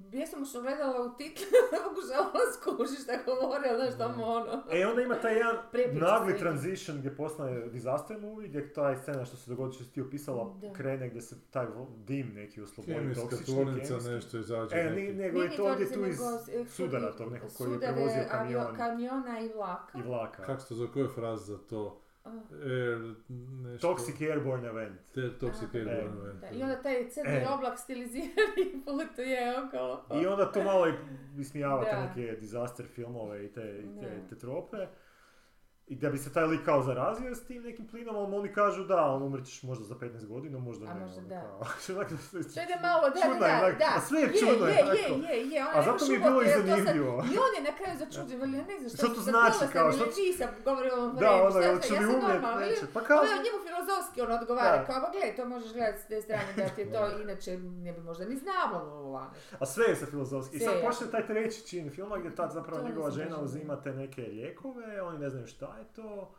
bjesomučno 0.10 0.62
gledala 0.62 1.02
u 1.04 1.12
titlu, 1.12 1.46
pokušavala 1.84 2.40
skužiti 2.54 3.02
šta 3.02 3.14
govori, 3.26 3.70
ali 3.70 3.78
znaš 3.80 3.98
tamo 4.00 4.26
ono. 4.26 4.64
E, 4.72 4.86
onda 4.86 5.02
ima 5.02 5.16
taj 5.16 5.36
jedan 5.36 5.56
Prepriča 5.72 6.06
nagli 6.06 6.34
se. 6.34 6.40
transition 6.40 6.98
gdje 6.98 7.16
postane 7.16 7.60
disaster 7.62 8.18
movie, 8.20 8.48
gdje 8.48 8.74
ta 8.74 8.96
scena 8.96 9.26
što 9.26 9.38
se 9.38 9.50
dogodi, 9.50 9.74
što 9.74 9.84
si 9.84 9.92
ti 9.92 10.02
opisala, 10.02 10.56
Da. 10.56 10.74
krene 10.74 11.10
gdje 11.10 11.22
se 11.22 11.36
taj 11.44 11.66
vo- 11.68 11.88
dim 11.98 12.28
neki 12.30 12.62
oslobodi, 12.62 12.94
Kemijska 12.94 13.22
toksični, 13.24 13.54
tvornica 13.54 13.88
kemijski. 13.88 14.12
nešto 14.12 14.38
izađe 14.38 14.76
E, 14.76 14.84
neki. 14.86 15.14
nego 15.14 15.38
Nije 15.38 15.46
je 15.46 15.58
to 15.58 15.66
ovdje 15.66 15.86
to 15.88 15.94
tu 15.94 16.00
iz 16.02 16.20
nego, 16.20 16.62
e, 16.62 16.66
sudara 16.68 17.12
tog 17.12 17.32
nekog 17.32 17.50
koji 17.52 17.68
je 17.68 17.74
sudare 17.74 17.94
prevozio 17.94 18.22
avio- 18.22 18.30
kamion 18.30 18.76
kamiona 18.78 19.40
i 19.40 19.50
vlaka. 19.50 20.00
i 20.00 20.02
vlaka. 20.02 20.44
Kako 20.44 20.62
se 20.62 20.68
to 20.68 20.76
zove, 20.76 20.92
koja 20.92 21.04
je 21.04 21.10
fraza 21.10 21.46
za 21.46 21.58
to? 21.60 22.02
Air, 22.64 23.16
nešto... 23.64 23.88
Toxic 23.88 24.22
airborne 24.22 24.68
event. 24.68 25.00
Te, 25.14 25.22
toxic 25.22 25.76
airborne 25.76 26.18
e, 26.18 26.24
event. 26.24 26.42
Da, 26.42 26.50
I 26.50 26.64
onda 26.64 26.82
taj 26.82 27.10
crni 27.10 27.32
E. 27.32 27.48
oblak 27.50 27.80
stilizirani 27.80 28.82
putuje 28.86 29.60
okolo. 29.60 30.06
I 30.22 30.28
onda 30.28 30.52
to 30.52 30.64
malo 30.64 30.88
i 30.88 30.94
ismijava 31.40 31.86
te 31.86 31.98
neke 32.00 32.36
disaster 32.40 32.86
filmove 32.86 33.46
i 33.46 33.54
te, 33.54 33.80
i 33.80 34.00
te, 34.00 34.22
te 34.30 34.38
trope. 34.38 34.88
I 35.90 35.96
da 35.96 36.10
bi 36.10 36.18
se 36.18 36.34
taj 36.34 36.46
lik 36.46 36.66
kao 36.66 36.84
zarazio 36.84 37.36
s 37.36 37.44
tim 37.44 37.64
nekim 37.64 37.88
plinom, 37.88 38.16
ali 38.16 38.36
oni 38.36 38.54
kažu 38.54 38.84
da, 38.86 39.06
on 39.06 39.24
umrećeš 39.24 39.64
možda 39.64 39.86
za 39.86 39.96
15 39.96 40.28
godina, 40.28 40.60
možda 40.60 40.86
A 40.86 40.94
ne. 40.94 41.00
možda 41.00 41.20
ono, 41.20 41.30
da. 41.30 41.42
kao, 41.58 41.78
se- 41.80 41.94
To 42.46 42.62
ide 42.62 42.78
malo, 42.82 43.10
da, 43.10 43.22
Čudno 43.24 43.46
je, 43.46 43.52
da, 43.52 43.58
onak, 43.60 43.78
da. 43.80 43.90
a 43.96 44.02
sve 44.02 44.20
je 44.22 44.28
čudno, 44.36 44.66
je, 44.68 44.84
onako. 44.84 44.98
je, 44.98 45.08
je, 45.30 45.50
je, 45.50 45.62
ona 45.62 45.72
A 45.74 45.84
zato 45.84 46.06
mi 46.08 46.14
je 46.14 46.20
bilo 46.20 46.42
i 46.42 46.48
zanimljivo. 46.50 47.14
I 47.26 47.36
on 47.38 47.52
je 47.58 47.62
na 47.64 47.78
kraju 47.78 47.96
začuđen, 48.00 48.40
veli, 48.42 48.58
ja 48.58 48.66
ne 48.66 48.78
znam 48.80 48.90
Što 48.90 48.98
što 49.00 49.08
to 49.10 49.22
znači, 49.24 49.64
kao, 49.74 49.88
ili 49.88 49.96
što- 49.96 50.22
nisam, 50.22 50.50
govori 50.66 50.90
o 50.90 50.96
ovom 50.96 51.12
Da, 51.14 51.20
vremenu, 51.20 51.42
ono, 51.42 51.52
šta 51.82 51.94
ja 51.94 52.02
sam 52.02 52.12
normalna, 52.14 52.60
neće. 52.60 52.82
ili- 52.82 52.94
Pa 52.94 53.02
kao, 53.02 53.20
je 53.24 53.44
njemu 53.46 53.60
filozofski 53.68 54.18
on 54.22 54.32
odgovara, 54.34 54.78
Da. 54.78 54.86
kao, 54.86 54.98
ba 55.02 55.10
gle, 55.12 55.36
to 55.38 55.44
možeš 55.48 55.72
gledati 55.74 56.00
s 56.02 56.08
te 56.08 56.22
strane 56.22 56.50
da 56.58 56.66
ti 56.68 56.82
je 56.82 56.92
to, 56.92 57.02
inače 57.26 57.52
ne 57.58 57.92
bi 57.94 58.02
možda 58.02 58.24
ni 58.26 58.36
znao, 58.38 59.30
a 59.60 59.66
sve 59.66 59.86
je 59.86 59.96
sa 59.96 60.06
filozofski. 60.06 60.58
I 60.58 60.60
sad 60.60 60.76
je. 60.76 60.82
počne 60.82 61.06
taj 61.08 61.28
treći 61.28 61.60
čin 61.64 61.92
filma 61.92 62.18
gdje 62.18 62.36
tad 62.36 62.50
zapravo 62.52 62.84
njegova 62.84 63.08
nisam 63.08 63.22
žena 63.22 63.38
uzima 63.40 63.76
te 63.78 63.92
neke 63.94 64.22
lijekove, 64.24 65.02
oni 65.02 65.18
ne 65.20 65.30
znaju 65.30 65.48
šta 65.48 65.76
je 65.80 65.86
to. 65.86 66.32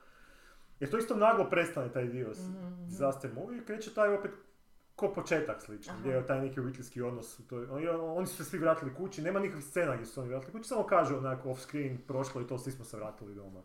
Jer 0.81 0.91
to 0.91 0.99
isto 0.99 1.17
naglo 1.17 1.45
prestane 1.47 1.89
taj 1.89 2.05
dio 2.07 2.35
s 2.35 2.39
Mhm. 2.41 2.85
disaster 2.85 3.33
movie 3.35 3.59
i 3.59 3.65
kreće 3.65 3.95
taj 3.95 4.09
opet 4.11 4.31
ko 4.97 5.09
početak 5.11 5.61
slično, 5.61 5.93
Aha. 5.93 6.01
gdje 6.01 6.11
je 6.11 6.27
taj 6.27 6.41
neki 6.41 6.61
obiteljski 6.61 7.03
odnos. 7.03 7.39
u 7.39 7.43
toj- 7.45 7.67
oni, 7.67 7.89
oni 7.89 8.27
su 8.27 8.37
se 8.37 8.45
svi 8.45 8.59
vratili 8.59 8.95
kući, 8.95 9.23
nema 9.23 9.41
nikakvih 9.41 9.65
scena 9.65 9.95
gdje 9.95 10.07
su 10.07 10.21
oni 10.21 10.29
vratili 10.29 10.53
kući, 10.53 10.65
samo 10.65 10.83
kažu 10.85 11.17
onako 11.17 11.51
off 11.51 11.61
screen, 11.63 11.99
prošlo 11.99 12.41
i 12.41 12.47
to, 12.47 12.59
svi 12.59 12.73
smo 12.73 12.85
se 12.85 12.97
vratili 12.97 13.35
doma. 13.35 13.61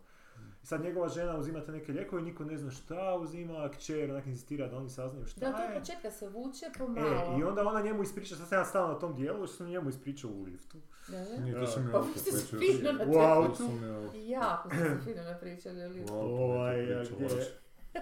I 0.66 0.68
sad 0.68 0.82
njegova 0.82 1.08
žena 1.08 1.36
uzima 1.36 1.60
te 1.60 1.72
neke 1.72 1.92
lijekove, 1.92 2.22
niko 2.22 2.44
ne 2.44 2.56
zna 2.56 2.70
šta 2.70 3.16
uzima, 3.16 3.68
kćer 3.70 4.10
onak 4.10 4.26
inzistira 4.26 4.68
da 4.68 4.76
oni 4.76 4.90
saznaju 4.90 5.26
šta 5.26 5.40
Da, 5.40 5.52
to 5.52 5.62
je. 5.62 5.68
od 5.68 5.78
početka 5.78 6.10
se 6.10 6.28
vuče 6.28 6.66
E, 6.66 6.78
pomalo. 6.78 7.38
i 7.40 7.44
onda 7.44 7.62
ona 7.62 7.82
njemu 7.82 8.02
ispriča, 8.02 8.36
sad 8.36 8.48
sam 8.48 8.58
ja 8.58 8.64
stao 8.64 8.88
na 8.88 8.94
tom 8.94 9.14
dijelu, 9.14 9.46
što 9.46 9.56
sam 9.56 9.66
njemu 9.66 9.88
ispričao 9.90 10.30
u 10.30 10.42
liftu. 10.42 10.78
Da, 11.08 11.18
da. 11.18 11.40
Nije, 11.40 11.54
to 11.54 11.66
sam 11.66 11.84
ja 11.84 11.92
Pa 11.92 11.98
vi 12.00 12.12
ste 12.14 12.32
se 12.32 12.56
pričao. 12.56 12.78
fino 12.78 12.92
na 12.92 12.98
to. 13.04 13.48
To 13.48 13.54
sam 13.54 13.66
ovdje. 13.66 14.28
Jako 14.28 14.68
ste 14.68 14.78
se 14.78 15.00
fino 15.04 15.22
napričali, 15.24 15.82
ali... 15.82 16.00
U 16.00 16.04
autu 16.04 16.14
Ovaj, 16.14 16.94
a 16.94 17.04
gdje, 17.06 17.28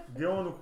gdje 0.08 0.28
on 0.28 0.52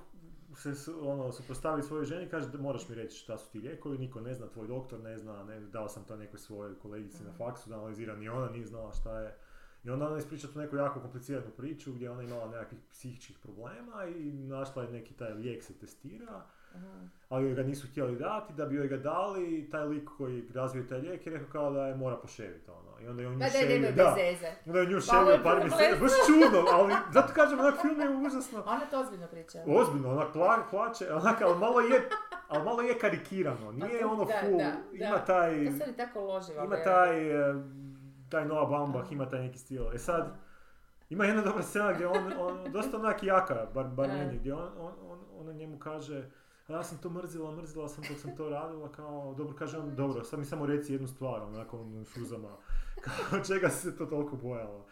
se 0.54 0.72
ono, 1.02 1.32
suprotstavi 1.32 1.82
svojoj 1.82 2.04
ženi, 2.04 2.28
kaže 2.28 2.48
da 2.48 2.58
moraš 2.58 2.88
mi 2.88 2.94
reći 2.94 3.18
šta 3.18 3.38
su 3.38 3.50
ti 3.50 3.58
lijekovi, 3.60 3.98
niko 3.98 4.20
ne 4.20 4.34
zna, 4.34 4.46
tvoj 4.48 4.66
doktor 4.66 5.00
ne 5.00 5.18
zna, 5.18 5.44
ne, 5.44 5.60
dao 5.60 5.88
sam 5.88 6.04
to 6.04 6.16
nekoj 6.16 6.38
svojoj 6.38 6.78
kolegici 6.78 7.22
na 7.22 7.28
Mhm. 7.28 7.38
faksu 7.38 7.70
da 7.70 7.76
analizira, 7.76 8.16
ni 8.16 8.28
ona 8.28 8.48
nije 8.48 8.66
znala 8.66 8.92
šta 8.92 9.20
je. 9.20 9.36
I 9.84 9.90
onda 9.90 10.06
ona 10.06 10.18
ispriča 10.18 10.48
tu 10.48 10.58
neku 10.58 10.76
jako 10.76 11.00
kompliciranu 11.00 11.50
priču 11.56 11.92
gdje 11.92 12.10
ona 12.10 12.22
imala 12.22 12.46
nekakvih 12.46 12.80
psihičkih 12.90 13.38
problema 13.38 14.04
i 14.06 14.32
našla 14.32 14.82
je 14.82 14.90
neki 14.90 15.14
taj 15.14 15.32
lijek 15.32 15.62
se 15.62 15.74
testira 15.74 16.42
Aha. 16.74 16.88
ali 17.28 17.44
joj 17.44 17.54
ga 17.54 17.62
nisu 17.62 17.86
htjeli 17.88 18.16
dati, 18.16 18.52
da 18.52 18.66
bi 18.66 18.76
joj 18.76 18.88
ga 18.88 18.96
dali 18.96 19.68
taj 19.70 19.84
lik 19.84 20.08
koji 20.16 20.48
razvije 20.54 20.88
taj 20.88 20.98
lijek 20.98 21.26
je 21.26 21.32
rekao 21.32 21.48
kao 21.48 21.70
da 21.70 21.86
je 21.86 21.96
mora 21.96 22.16
poševiti 22.16 22.70
ono. 22.70 23.00
I 23.00 23.08
onda 23.08 23.22
je 23.22 23.28
on 23.28 23.34
nju 23.34 23.38
Ma 23.38 23.44
daj, 23.44 23.60
ševio, 23.60 23.92
da. 23.92 24.16
zeze. 24.16 24.52
Onda 24.66 24.80
je 24.80 24.86
nju 24.86 24.96
Pa 24.96 25.00
ševio 25.02 25.40
par 25.44 25.58
mjeseci, 25.58 26.00
baš 26.00 26.10
čudno, 26.26 26.64
ali 26.72 26.94
zato 27.12 27.32
kažem, 27.34 27.60
onak 27.60 27.74
film 27.80 28.00
je 28.00 28.16
užasno. 28.16 28.62
Ona 28.66 28.80
to 28.80 29.00
ozbiljno 29.00 29.26
priča. 29.26 29.58
Ozbiljno, 29.68 30.10
onak 30.10 30.32
pla, 30.32 30.64
plaće, 30.70 31.12
onak, 31.12 31.40
ali 31.42 31.58
malo 31.58 31.80
je, 31.80 32.08
ali 32.48 32.64
malo 32.64 32.82
je 32.82 32.98
karikirano, 32.98 33.72
nije 33.72 33.90
Pa 33.92 34.06
to- 34.06 34.12
ono 34.12 34.24
da, 34.24 34.32
full, 34.40 34.58
da, 34.58 34.72
ima 34.94 35.10
da. 35.10 35.24
taj, 35.24 35.66
To 35.66 35.72
se 35.72 35.84
oni 35.84 35.96
tako 35.96 36.20
loživa. 36.20 36.64
ima 36.64 36.76
taj, 36.76 37.30
taj 38.32 38.46
Noah 38.46 38.68
Baumbach, 38.70 39.12
ima 39.12 39.28
taj 39.28 39.40
neki 39.40 39.58
stil. 39.58 39.92
E 39.94 39.98
sad, 39.98 40.34
ima 41.10 41.24
jedna 41.24 41.42
dobra 41.42 41.62
scena 41.62 41.92
gdje 41.92 42.06
on, 42.06 42.32
on 42.38 42.72
dosta 42.72 42.96
onak 42.96 43.22
jaka, 43.22 43.66
bar, 43.74 43.86
bar 43.86 44.08
meni, 44.08 44.38
gdje 44.38 44.54
on, 44.54 44.68
on, 44.78 44.92
on, 45.10 45.18
ona 45.38 45.52
njemu 45.52 45.78
kaže, 45.78 46.30
a 46.68 46.72
ja 46.72 46.82
sam 46.82 46.98
to 46.98 47.10
mrzila, 47.10 47.52
mrzila 47.56 47.88
sam 47.88 48.04
dok 48.08 48.18
sam 48.18 48.36
to 48.36 48.48
radila, 48.48 48.92
kao, 48.92 49.34
dobro, 49.38 49.56
kaže 49.56 49.78
on, 49.78 49.96
dobro, 49.96 50.24
sad 50.24 50.38
mi 50.38 50.44
samo 50.44 50.66
reci 50.66 50.92
jednu 50.92 51.08
stvar, 51.08 51.42
onako, 51.42 51.80
on 51.80 51.96
u 51.96 52.04
suzama, 52.04 52.56
kao, 53.04 53.40
čega 53.44 53.68
se 53.68 53.96
to 53.96 54.06
toliko 54.06 54.36
bojala? 54.36 54.84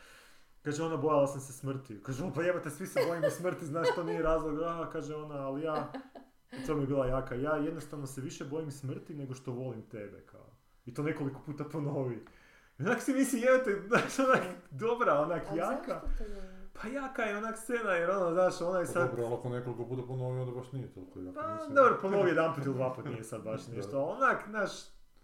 Kaže 0.62 0.82
ona, 0.82 0.96
bojala 0.96 1.26
sam 1.26 1.40
se 1.40 1.52
smrti. 1.52 2.02
Kaže 2.02 2.24
on, 2.24 2.32
pa 2.32 2.42
jebate, 2.42 2.70
svi 2.70 2.86
se 2.86 3.00
bojimo 3.08 3.30
smrti, 3.30 3.66
znaš, 3.66 3.88
to 3.94 4.04
nije 4.04 4.22
razlog. 4.22 4.58
A, 4.62 4.90
kaže 4.92 5.14
ona, 5.14 5.34
ali 5.34 5.62
ja, 5.62 5.92
to 6.66 6.74
mi 6.74 6.82
je 6.82 6.86
bila 6.86 7.06
jaka, 7.06 7.34
ja 7.34 7.56
jednostavno 7.56 8.06
se 8.06 8.20
više 8.20 8.44
bojim 8.44 8.70
smrti 8.70 9.14
nego 9.14 9.34
što 9.34 9.52
volim 9.52 9.82
tebe, 9.82 10.26
kao. 10.26 10.46
I 10.86 10.94
to 10.94 11.02
nekoliko 11.02 11.40
puta 11.46 11.64
ponovi. 11.64 12.24
Onak 12.80 13.02
si 13.02 13.12
misli, 13.12 13.40
jebate, 13.40 13.76
znaš, 13.88 14.18
onak, 14.18 14.42
dobra, 14.70 15.20
onak, 15.20 15.42
Ali 15.48 15.58
jaka. 15.58 16.00
Pa 16.72 16.88
jaka 16.88 17.22
je 17.22 17.36
onak 17.36 17.56
scena, 17.58 17.90
jer 17.92 18.10
ono, 18.10 18.32
znaš, 18.32 18.60
ona 18.60 18.78
je 18.78 18.84
Pa 18.86 18.92
sad... 18.92 19.10
dobro, 19.10 19.24
ali 19.24 19.34
ako 19.34 19.48
nekoliko 19.48 19.86
puta 19.86 20.02
ponovio, 20.06 20.42
onda 20.42 20.54
baš 20.54 20.72
nije 20.72 20.92
toliko 20.94 21.20
jako. 21.20 21.34
Pa, 21.34 21.74
dobro, 21.74 21.98
ponovi 22.02 22.28
jedan 22.28 22.54
put 22.54 22.64
ili 22.66 22.74
dva 22.74 22.94
put 22.94 23.04
nije 23.04 23.24
sad 23.24 23.42
baš 23.42 23.66
nešto, 23.66 24.02
onak, 24.04 24.44
znaš, 24.48 24.70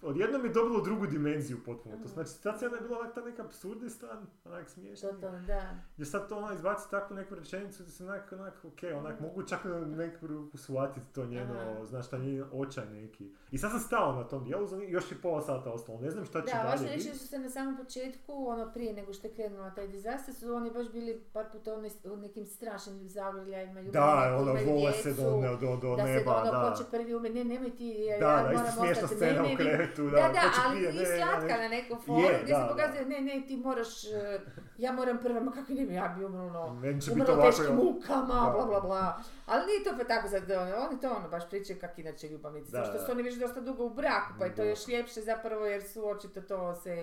odjednom 0.03 0.45
je 0.45 0.51
dobilo 0.51 0.81
drugu 0.81 1.07
dimenziju 1.07 1.59
potpuno. 1.65 1.97
To 1.97 2.09
znači, 2.09 2.31
ta 2.43 2.57
scena 2.57 2.75
je 2.75 2.81
bila 2.81 2.99
onak 2.99 3.15
ta 3.15 3.21
neka 3.21 3.43
absurdistan, 3.43 4.27
onak 4.45 4.69
smiješna. 4.69 5.09
Totalno, 5.11 5.41
da. 5.41 5.63
Gdje 5.95 6.07
sad 6.07 6.29
to 6.29 6.37
ona 6.37 6.55
izbaci 6.55 6.91
takvu 6.91 7.17
neku 7.17 7.35
rečenicu 7.35 7.83
da 7.83 7.91
se 7.91 8.05
onak, 8.05 8.33
onak, 8.33 8.65
ok, 8.65 8.79
onak, 8.97 9.21
mogu 9.21 9.43
čak 9.43 9.65
na 9.65 9.81
neku 9.81 10.27
ruku 10.27 10.57
shvatiti 10.59 11.07
to 11.13 11.27
njeno, 11.27 11.55
Aha. 11.55 11.85
znaš, 11.85 12.11
taj 12.11 12.21
njen 12.21 12.45
očaj 12.53 12.87
neki. 12.87 13.31
I 13.51 13.59
sad 13.59 13.71
sam 13.71 13.81
stao 13.81 14.13
na 14.13 14.25
tom 14.25 14.45
dijelu, 14.45 14.69
još 14.83 15.11
je 15.13 15.19
pola 15.19 15.41
sata 15.41 15.73
ostalo, 15.73 16.01
ne 16.01 16.11
znam 16.11 16.25
šta 16.25 16.41
će 16.41 16.53
Da, 16.55 16.63
dalje 16.65 16.83
je 16.83 16.89
reći 16.89 16.99
biti. 16.99 17.11
da 17.11 17.19
su 17.19 17.29
se 17.29 17.39
na 17.39 17.51
samom 17.51 17.77
početku, 17.77 18.49
ono 18.49 18.73
prije 18.73 18.93
nego 18.93 19.13
što 19.13 19.27
je 19.27 19.35
krenula 19.35 19.71
taj 19.71 19.89
disaster, 19.89 20.35
su 20.35 20.55
oni 20.55 20.71
baš 20.71 20.93
bili 20.93 21.23
par 21.33 21.47
puta 21.53 21.75
ono, 21.75 21.89
u 22.07 22.17
nekim 22.17 22.47
strašnim 22.47 23.09
zagrljajima, 23.09 23.83
Da, 23.83 24.37
ono, 24.39 24.51
imaju 24.51 24.67
vole 24.69 24.93
se 24.93 25.13
do, 25.15 25.37
ne- 25.37 25.49
do, 25.51 25.77
do 25.77 25.97
da 25.97 26.07
se 26.07 26.13
neba, 26.13 26.35
ono, 26.35 26.51
da. 26.53 26.71
ko 26.71 26.79
će 26.79 26.91
prvi 26.91 27.15
umre, 27.15 27.31
ne, 27.31 27.45
nemoj 27.45 27.71
ti, 27.71 27.89
ja, 27.89 28.19
Da, 28.19 28.27
ja 28.29 28.43
da, 28.43 28.49
moram 28.51 28.91
ostati, 28.93 29.15
ne, 29.17 29.33
ne, 29.65 29.86
krevetu, 29.87 30.11
da, 30.11 30.17
Da, 30.17 30.29
da, 30.29 30.41
ali 30.65 30.77
prije, 30.77 30.91
i 30.93 30.99
ne, 30.99 31.17
slatka 31.19 31.47
ne- 31.47 31.63
na 31.63 31.69
nekom 31.69 31.99
foru 32.01 32.21
Je, 32.21 32.41
gdje 32.43 32.55
da, 32.55 32.63
se 32.63 32.73
pokazuje, 32.73 33.05
ne, 33.07 33.21
ne, 33.21 33.45
ti 33.47 33.57
moraš, 33.57 34.05
eh, 34.05 34.41
ja 34.79 34.93
moram 34.93 35.19
prva, 35.19 35.41
ma 35.41 35.53
kako 35.53 35.73
bi, 35.73 35.95
ja 35.95 36.15
bi 36.19 36.25
umrlo, 36.25 36.71
biti 36.71 37.11
umrlo 37.13 37.35
ovako, 37.35 37.51
teškim 37.51 37.77
mukama, 37.77 38.51
bla, 38.55 38.65
bla, 38.67 38.81
bla. 38.81 39.23
Ali 39.47 39.67
nije 39.67 39.85
to 39.85 39.91
pa 39.99 40.05
tako 40.05 40.29
sad, 40.29 40.51
ono, 40.51 40.77
oni 40.89 41.01
to 41.01 41.11
ono 41.11 41.29
baš 41.29 41.49
pričaju 41.51 41.79
kak 41.81 41.99
inače 41.99 42.29
ljubavnici, 42.29 42.73
Da, 42.73 42.79
zato 42.79 42.89
što 42.89 42.99
da. 42.99 43.05
su 43.07 43.13
oni 43.13 43.23
već 43.23 43.35
dosta 43.35 43.61
dugo 43.61 43.85
u 43.85 43.91
braku, 43.91 44.33
pa 44.39 44.45
je 44.45 44.55
to 44.55 44.63
još 44.65 44.89
ljepše 44.89 45.21
zapravo 45.21 45.67
jer 45.67 45.83
su 45.83 46.09
očito 46.09 46.41
to 46.41 46.75
se 46.75 46.97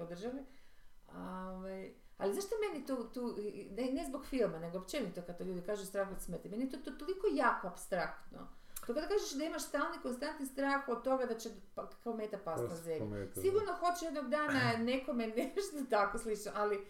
održali. 0.00 0.40
Ovaj, 1.14 1.90
ali 2.18 2.34
zašto 2.34 2.54
meni 2.62 2.86
tu, 2.86 3.04
tu 3.04 3.36
ne, 3.70 3.92
ne 3.92 4.04
zbog 4.04 4.26
filma, 4.26 4.58
nego 4.58 4.78
općenito 4.78 5.22
kad 5.22 5.38
to 5.38 5.44
ljudi 5.44 5.62
kažu 5.62 5.84
strah 5.86 6.12
od 6.12 6.20
smrti, 6.20 6.48
meni 6.48 6.64
je 6.64 6.70
to, 6.70 6.76
to 6.76 6.90
toliko 6.90 7.26
jako 7.32 7.66
abstraktno. 7.66 8.38
To 8.90 8.94
kada 8.94 9.06
kažeš 9.06 9.32
da 9.32 9.44
imaš 9.44 9.62
stalni, 9.62 9.98
konstantni 10.02 10.46
strah 10.46 10.88
od 10.88 11.02
toga 11.04 11.26
da 11.26 11.34
će 11.34 11.48
pa, 11.74 11.90
kao 12.04 12.14
meta 12.14 12.38
past 12.44 12.62
na 12.68 12.76
zemlju. 12.76 13.26
da. 13.34 13.40
Sigurno 13.40 13.72
hoće 13.72 14.04
jednog 14.04 14.28
dana 14.28 14.60
nekome 14.92 15.26
nešto 15.26 15.76
tako 15.90 16.18
slično, 16.18 16.52
ali 16.54 16.86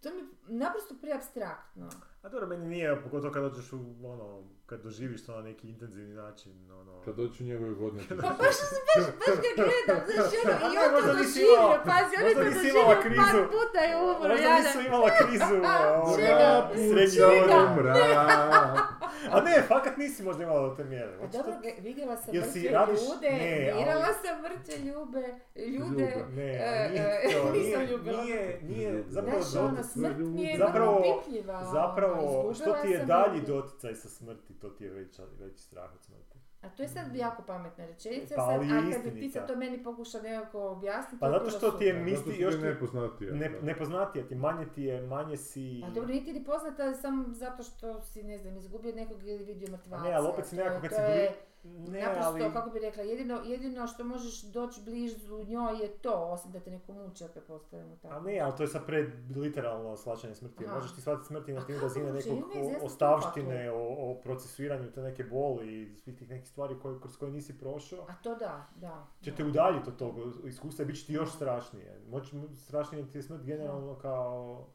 to 0.00 0.10
mi 0.10 0.16
je 0.16 0.24
naprosto 0.46 0.94
preabstraktno. 1.00 1.88
A 2.22 2.28
dobro, 2.28 2.46
meni 2.46 2.66
nije, 2.66 3.02
pogotovo 3.02 3.32
kad 3.32 3.42
dođeš 3.42 3.72
u, 3.72 3.76
ono, 4.04 4.44
kad 4.66 4.82
doživiš 4.82 5.26
to 5.26 5.36
na 5.36 5.42
neki 5.42 5.68
intenzivni 5.68 6.14
način, 6.14 6.70
ono... 6.70 7.00
Kad 7.04 7.16
dođu 7.16 7.44
njegove 7.44 7.74
godine. 7.74 8.04
Pa 8.08 8.14
baš, 8.16 8.38
baš, 8.38 9.06
baš 9.06 9.36
ga 9.36 9.50
gledam, 9.56 10.04
znaš, 10.14 10.32
ono, 10.44 10.54
i 10.72 10.76
on 10.78 11.02
to 11.02 11.12
doživio, 11.12 11.80
pazi, 11.84 12.14
on 12.20 12.28
je 12.28 12.34
to 12.34 12.44
doživio 12.44 12.84
par 13.16 13.48
puta 13.50 13.78
je 13.78 13.96
umro, 13.96 14.28
Možda 14.28 14.56
nisam 14.58 14.86
imala 14.86 15.10
krizu, 15.18 15.54
ovoga, 16.02 16.70
srednji 16.90 17.16
Čega? 17.16 17.74
godin. 17.76 17.92
A 19.30 19.40
ne, 19.40 19.62
fakat 19.68 19.96
nisi 19.96 20.22
možda 20.22 20.42
imala 20.42 20.68
do 20.68 20.74
te 20.74 20.84
mjere. 20.84 21.18
Pa 21.20 21.26
dobro, 21.26 21.52
vidjela 21.78 22.16
sam 22.16 22.34
mrtve 22.34 22.60
radiš- 22.70 23.14
ljude, 23.14 23.30
ne, 23.30 23.72
ali- 23.74 24.14
sam 24.14 24.42
mrtve 24.42 24.78
ljube, 24.78 25.34
ljude, 25.56 26.02
Ljude. 26.02 26.24
Ne, 26.30 26.52
e, 26.52 26.88
nije 26.90 27.20
e, 27.24 27.32
to, 27.32 27.50
nisam 27.52 27.80
nije, 27.80 27.86
ljubila. 27.86 28.22
nije, 28.22 28.60
nije, 28.62 29.04
zapravo, 29.08 29.42
Znaš, 29.42 29.64
ono, 29.64 29.82
smrt 29.82 30.16
mi 30.18 30.42
je 30.42 30.58
zapravo, 30.58 31.00
vrlo 31.00 31.22
ono, 31.48 31.72
zapravo, 31.72 32.54
što 32.54 32.72
ti 32.72 32.88
je 32.88 33.04
dalji 33.04 33.40
doticaj 33.40 33.94
sa 33.94 34.08
smrti, 34.08 34.54
to 34.54 34.68
ti 34.68 34.84
je 34.84 34.90
veći 34.90 35.62
strah 35.62 35.94
od 35.94 36.02
smrti. 36.02 36.31
A 36.62 36.68
to 36.68 36.82
je 36.82 36.88
sad 36.88 37.16
jako 37.16 37.42
pametna 37.42 37.86
rečenica, 37.86 38.34
Pa, 38.36 38.42
sad, 38.42 38.62
a 38.62 38.92
kad 38.92 39.04
bi 39.04 39.20
ti 39.20 39.30
sad 39.30 39.46
to 39.48 39.56
meni 39.56 39.82
pokuša 39.84 40.20
nekako 40.20 40.68
objasniti, 40.68 41.20
Pa 41.20 41.30
zato 41.30 41.50
što 41.50 41.70
ti 41.70 41.84
je 41.84 41.94
misli- 41.94 42.40
još 42.40 42.54
nepoznatije. 42.56 43.32
Ne, 43.32 43.50
nepoznatija 43.62 44.26
ti, 44.26 44.34
manje 44.34 44.66
ti 44.66 44.82
je, 44.82 45.00
manje 45.02 45.36
si... 45.36 45.80
Pa 45.82 45.90
dobro, 45.90 46.08
nije 46.08 46.24
ti 46.24 46.44
poznata 46.46 46.94
samo 46.94 47.24
zato 47.28 47.62
što 47.62 48.00
si, 48.02 48.22
ne 48.22 48.38
znam, 48.38 48.56
izgubio 48.56 48.94
nekog 48.94 49.22
ili 49.22 49.44
vidio 49.44 49.68
mrtvaca. 49.70 49.96
A 49.96 50.08
ne, 50.08 50.14
ali 50.14 50.28
opet 50.28 50.46
si 50.46 50.56
nekako 50.56 50.80
kad 50.80 50.90
si 50.90 51.00
je 51.00 51.32
Ne, 51.64 52.00
Naprosto, 52.00 52.28
ali... 52.28 52.52
kako 52.52 52.70
bi 52.70 52.78
rekla, 52.78 53.02
jedino, 53.02 53.40
jedino 53.44 53.86
što 53.86 54.04
možeš 54.04 54.42
doći 54.42 54.80
blizu 54.82 55.44
njoj 55.44 55.78
je 55.82 55.88
to, 55.88 56.12
osim 56.14 56.52
da 56.52 56.60
te 56.60 56.70
neko 56.70 56.92
ako 56.92 57.32
pretpostavljamo 57.32 57.96
tako. 57.96 58.14
A 58.14 58.20
ne, 58.20 58.40
ali 58.40 58.56
to 58.56 58.62
je 58.62 58.68
sad 58.68 58.86
pred 58.86 59.36
literalno 59.36 59.96
shvaćanje 59.96 60.34
smrti. 60.34 60.66
Aha. 60.66 60.74
Možeš 60.74 60.94
ti 60.94 61.00
shvatiti 61.00 61.26
smrti 61.26 61.52
na 61.52 61.66
tim 61.66 61.80
razine 61.80 62.12
nekog 62.12 62.38
Ne, 62.54 62.78
o- 62.82 62.84
ostavštine, 62.84 63.70
o, 63.70 64.10
o 64.10 64.20
procesuiranju 64.22 64.92
te 64.92 65.02
neke 65.02 65.24
boli 65.24 65.82
i 65.82 65.96
svih 65.96 66.18
tih 66.18 66.30
nekih 66.30 66.48
stvari 66.48 66.74
koje, 66.82 67.00
kroz 67.00 67.16
koje 67.16 67.32
nisi 67.32 67.58
prošao. 67.58 68.06
A 68.08 68.14
to 68.22 68.34
da, 68.34 68.66
da. 68.76 69.06
će 69.20 69.34
te 69.34 69.44
udaljiti 69.44 69.88
od 69.88 69.96
tog 69.96 70.14
iskustva 70.46 70.82
i 70.82 70.86
bit 70.86 70.96
će 71.00 71.06
ti 71.06 71.12
još 71.12 71.32
strašnije. 71.32 72.00
Moć, 72.08 72.32
strašnije 72.56 73.10
ti 73.10 73.18
je 73.18 73.22
smrt 73.22 73.42
generalno 73.44 73.94
kao... 73.98 74.66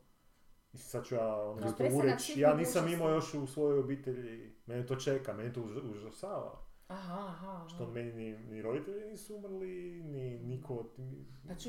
Sad 0.73 1.05
ću 1.05 1.15
ja 1.15 1.35
ono 1.41 1.61
prestanak 1.77 1.93
ureći. 1.93 2.39
Ja 2.39 2.53
nisam 2.53 2.87
imao 2.87 3.09
još 3.09 3.33
u 3.33 3.47
svojoj 3.47 3.79
obitelji, 3.79 4.53
mene 4.65 4.85
to 4.85 4.95
čeka, 4.95 5.33
mene 5.33 5.53
to 5.53 5.61
uža- 5.61 5.91
užasava. 5.91 6.66
Aha, 6.87 7.27
aha, 7.27 7.67
Što 7.67 7.87
meni 7.91 8.13
ni, 8.13 8.37
ni 8.37 8.61
roditelji 8.61 9.05
nisu 9.11 9.35
umrli, 9.35 10.03
ni 10.03 10.39
niko 10.39 10.75
od 10.75 10.85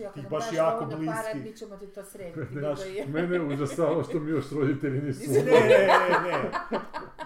ako 0.06 0.14
tih 0.14 0.28
baš 0.30 0.44
jako 0.52 0.84
dovoljno 0.84 1.12
para, 1.12 1.22
bliskih. 1.32 1.52
mi 1.52 1.56
ćemo 1.56 1.76
ti 1.76 1.86
to 1.86 2.04
srediti. 2.04 2.54
Znaš, 2.58 2.78
Mene 3.08 3.36
je 3.36 3.42
užasalo 3.42 4.04
što 4.04 4.20
mi 4.20 4.30
još 4.30 4.52
roditelji 4.52 5.00
nisu 5.00 5.30
Ne, 5.32 5.42
ne, 5.42 5.86
ne, 5.86 6.30
ne. 6.30 6.50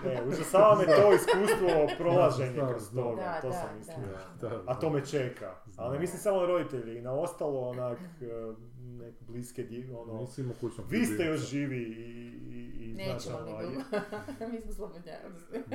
Ne, 0.05 0.23
užasava 0.29 0.79
me 0.79 0.85
to 0.85 1.13
iskustvo 1.15 1.69
prolaženja 1.99 2.53
Znam, 2.53 2.69
kroz 2.69 2.91
toga, 2.95 3.23
Da, 3.23 3.41
to 3.41 3.49
da, 3.49 3.55
sam 3.55 3.69
da. 3.69 3.77
mislio. 3.79 4.19
Da, 4.41 4.49
da. 4.49 4.63
A 4.67 4.75
to 4.81 4.91
me 4.91 5.07
čeka. 5.07 5.55
Znam. 5.67 5.87
Ali 5.87 5.95
ne 5.95 6.01
mislim 6.01 6.19
samo 6.21 6.41
na 6.41 6.47
roditelji, 6.47 6.99
i 6.99 7.03
na 7.03 7.13
ostalo 7.13 7.61
onak 7.61 7.99
e, 8.21 8.27
nek 8.81 9.15
bliske 9.21 9.67
ono... 9.97 10.27
Vi 10.89 11.07
ste 11.07 11.25
još 11.25 11.41
živi 11.51 11.83
i, 11.83 12.33
i, 12.93 12.97
Nećemo 12.97 13.41
ni 13.41 13.51
i- 13.53 13.55
dugo. 13.65 13.83
mi 14.53 14.61
smo 14.61 14.73
slobodnjaci. 14.73 15.23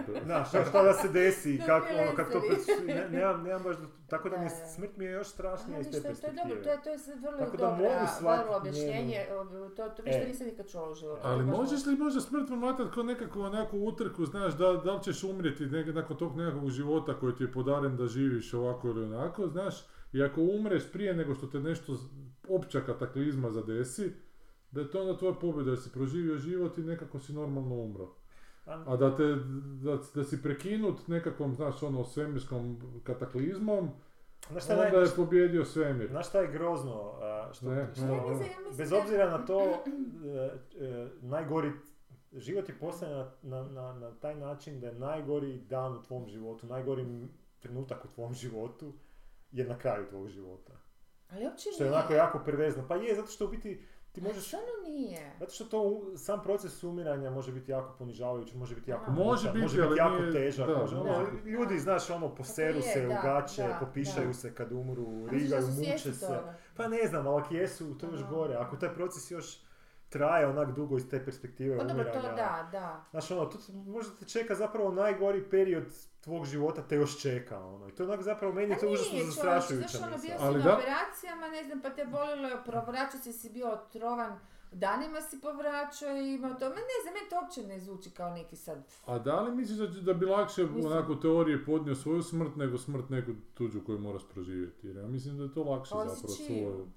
Da. 0.07 0.23
Znaš, 0.23 0.49
šta, 0.49 0.65
šta 0.65 0.83
da 0.83 0.93
se 0.93 1.07
desi, 1.09 1.57
Da, 1.57 1.65
kako, 1.65 1.87
ono, 2.01 2.15
kako 2.15 2.31
to 2.31 2.39
ne, 2.85 3.07
nemam, 3.09 3.43
nemam 3.43 3.63
baš, 3.63 3.75
tako 4.07 4.29
da 4.29 4.37
mi 4.37 4.43
je 4.43 4.49
Da, 4.49 4.55
da. 4.55 4.65
smrt 4.67 4.97
mi 4.97 5.05
je 5.05 5.11
još 5.11 5.27
strašnija 5.27 5.79
iz 5.79 5.85
te 5.85 5.97
je, 5.97 6.01
to 6.01 6.07
je 6.07 6.13
dobro, 6.33 6.55
to 6.55 6.63
perspektive. 6.63 6.71
je, 6.71 6.81
to 6.83 7.11
je 7.11 7.17
vrlo 7.17 7.37
Tako 7.37 7.57
da 7.57 7.69
mogu 7.69 7.83
objašnjenje, 8.51 9.25
to, 9.75 9.89
to 9.89 10.03
više 10.03 10.17
E. 10.17 10.27
nisam 10.27 10.47
nikad 10.47 10.69
čula 10.69 10.89
u 10.89 10.95
životu. 10.95 11.21
Ali 11.23 11.45
možeš 11.45 11.85
li 11.85 11.95
možda 11.95 12.21
smrt 12.21 12.47
promatrati 12.47 12.91
kao 12.93 13.03
nekakvu 13.03 13.41
onako 13.41 13.77
utrku, 13.77 14.25
znaš, 14.25 14.53
da, 14.53 14.73
da 14.75 14.93
li 14.93 15.03
ćeš 15.03 15.23
umrijeti 15.23 15.65
nakon 15.65 16.17
tog 16.17 16.37
nekakvog 16.37 16.69
života 16.69 17.13
koji 17.13 17.35
ti 17.35 17.43
je 17.43 17.51
podaren 17.51 17.97
da 17.97 18.07
živiš 18.07 18.53
ovako 18.53 18.87
ili 18.87 19.05
onako, 19.05 19.47
znaš, 19.47 19.75
i 20.13 20.23
ako 20.23 20.41
umreš 20.41 20.91
prije 20.91 21.13
nego 21.13 21.35
što 21.35 21.47
te 21.47 21.59
nešto, 21.59 21.97
opća 22.49 22.81
kataklizma 22.81 23.51
zadesi, 23.51 24.11
da 24.71 24.81
je 24.81 24.91
to 24.91 25.01
onda 25.01 25.17
tvoja 25.17 25.33
pobjeda, 25.33 25.69
jer 25.69 25.79
si 25.79 25.91
proživio 25.91 26.37
život 26.37 26.77
i 26.77 26.81
nekako 26.81 27.19
si 27.19 27.33
normalno 27.33 27.75
umro. 27.75 28.13
A 28.65 28.95
da 28.95 29.15
te, 29.15 29.23
da, 29.81 29.97
da 30.15 30.23
si 30.23 30.43
prekinut 30.43 31.07
nekakvom, 31.07 31.55
znaš, 31.55 31.83
ono, 31.83 32.03
svemirskom 32.03 32.81
kataklizmom, 33.03 33.89
Znaš 34.51 34.63
šta, 34.63 34.73
onda 34.75 34.97
je 34.97 35.07
pobjedio 35.15 35.65
svemir. 35.65 36.07
znaš 36.07 36.27
šta 36.27 36.39
je 36.39 36.51
grozno? 36.51 37.13
što, 37.53 37.69
Ne, 37.69 37.87
što, 37.95 38.05
ne. 38.05 38.21
Mislim 38.29 38.49
bez 38.77 38.89
da- 38.89 38.97
obzira 38.97 39.29
na 39.29 39.45
to, 39.45 39.61
e, 40.25 40.49
e, 40.79 41.07
najgori, 41.21 41.71
život 42.33 42.69
je 42.69 42.75
postavljen 42.75 43.17
na, 43.17 43.27
na, 43.43 43.63
na, 43.63 43.93
na 43.93 44.11
taj 44.11 44.35
način 44.35 44.79
da 44.79 44.87
je 44.87 44.93
najgori 44.93 45.57
dan 45.59 45.93
u 45.93 46.03
tvom 46.03 46.27
životu, 46.27 46.67
najgori 46.67 47.05
trenutak 47.59 48.05
u 48.05 48.15
tvom 48.15 48.33
životu 48.33 48.93
je 49.51 49.65
na 49.65 49.77
kraju 49.77 50.05
tvog 50.09 50.27
života. 50.27 50.73
Ali 51.29 51.45
uopće 51.45 51.69
Što 51.75 51.83
je 51.83 51.91
onako 51.91 52.13
jako 52.13 52.41
pervezno. 52.45 52.83
Pa 52.87 52.95
je, 52.95 53.15
zato 53.15 53.27
što 53.27 53.45
u 53.45 53.49
biti 53.49 53.81
ti 54.17 54.23
možeš 54.23 54.47
Stvarno 54.47 54.67
nije. 54.87 55.31
Zato 55.39 55.51
što 55.51 55.65
to 55.65 56.01
sam 56.17 56.41
proces 56.43 56.83
umiranja 56.83 57.29
može 57.31 57.51
biti 57.51 57.71
jako 57.71 57.95
ponižavajući, 57.99 58.57
može 58.57 58.75
biti 58.75 58.91
jako 58.91 59.11
Može 59.11 59.47
biti, 59.47 59.61
može 59.61 59.75
biti 59.77 59.87
ali 59.89 59.97
jako 59.97 60.19
nije- 60.19 60.31
težak. 60.33 60.67
da, 60.67 60.77
može, 60.77 60.95
ono, 60.95 61.13
da. 61.13 61.49
ljudi, 61.49 61.79
znaš, 61.79 62.09
ono, 62.09 62.35
poseru 62.35 62.77
je, 62.77 62.81
se 62.83 63.01
da, 63.01 63.21
gaće, 63.23 63.63
da, 63.63 63.77
popišaju 63.79 64.27
da. 64.27 64.33
se 64.33 64.55
kad 64.55 64.71
umru, 64.71 65.27
rigaju, 65.27 65.67
muče 65.67 66.13
se. 66.13 66.25
toga? 66.25 66.53
Pa 66.77 66.87
ne 66.87 67.07
znam, 67.07 67.27
ali 67.27 67.41
ako 67.41 67.53
jesu, 67.53 67.97
to 67.97 68.05
je 68.05 68.11
još 68.11 68.23
gore. 68.23 68.55
Ako 68.55 68.75
taj 68.75 68.93
proces 68.93 69.31
još 69.31 69.59
traje 70.09 70.47
onak 70.47 70.71
dugo 70.71 70.97
iz 70.97 71.09
te 71.09 71.25
perspektive 71.25 71.77
Pa 71.77 71.83
dobro, 71.83 72.03
umiranja. 72.03 72.21
to 72.21 72.35
da, 72.35 72.69
da. 72.71 73.05
Znaš, 73.11 73.31
ono, 73.31 73.45
to 73.45 73.57
možda 73.73 74.15
te 74.15 74.25
čeka 74.25 74.55
zapravo 74.55 74.91
najgori 74.91 75.49
period 75.49 75.83
tvog 76.27 76.45
života 76.45 76.81
te 76.81 76.95
još 76.95 77.21
čeka, 77.21 77.59
ono. 77.59 77.87
I 77.87 77.91
to 77.91 78.03
je 78.03 78.07
onak 78.07 78.21
zapravo, 78.21 78.53
meni 78.53 78.69
je 78.69 78.75
Pa 78.75 78.81
to 78.81 78.89
užasno 78.89 79.19
zastrašujuća 79.21 79.87
znaš, 79.87 80.01
ono, 80.03 80.17
bio 80.17 80.33
misao. 80.33 80.39
si 80.39 80.45
Ali 80.45 80.57
na 80.57 80.63
da- 80.63 80.75
operacijama, 80.75 81.47
ne 81.47 81.63
znam, 81.63 81.81
pa 81.81 81.89
te 81.89 82.05
bolilo, 82.07 82.49
povraćao 82.65 83.19
si, 83.19 83.33
si 83.33 83.49
bio 83.49 83.67
otrovan, 83.69 84.39
danima 84.73 85.21
si 85.21 85.41
povraćao 85.41 86.17
i 86.17 86.33
imao 86.33 86.53
to, 86.53 86.65
ma 86.67 86.75
ne 86.85 86.97
znam, 87.01 87.13
meni 87.13 87.29
to 87.29 87.35
uopće 87.35 87.63
ne 87.63 87.79
zvuči 87.79 88.09
kao 88.11 88.29
neki 88.31 88.55
sad, 88.55 88.77
A 89.05 89.19
da 89.19 89.41
li 89.41 89.51
misliš 89.51 89.77
da, 89.79 89.87
da 89.87 90.13
bi 90.13 90.25
lakše 90.27 90.63
Mislim- 90.63 90.85
onako 90.87 91.11
u 91.11 91.19
teoriji 91.19 91.65
podnio 91.65 91.95
svoju 91.95 92.23
smrt 92.23 92.55
nego 92.55 92.77
smrt 92.77 93.09
neku 93.09 93.31
tuđu 93.53 93.81
koju 93.81 93.99
moraš 93.99 94.21
proživjeti? 94.25 94.87
Jer 94.87 94.95
ja 94.95 95.07
mislim 95.07 95.37
da 95.37 95.43
je 95.43 95.53
to 95.53 95.63
lakše 95.63 95.91
Pa 95.91 96.05
zapravo 96.05 96.33
svoju. 96.35 96.87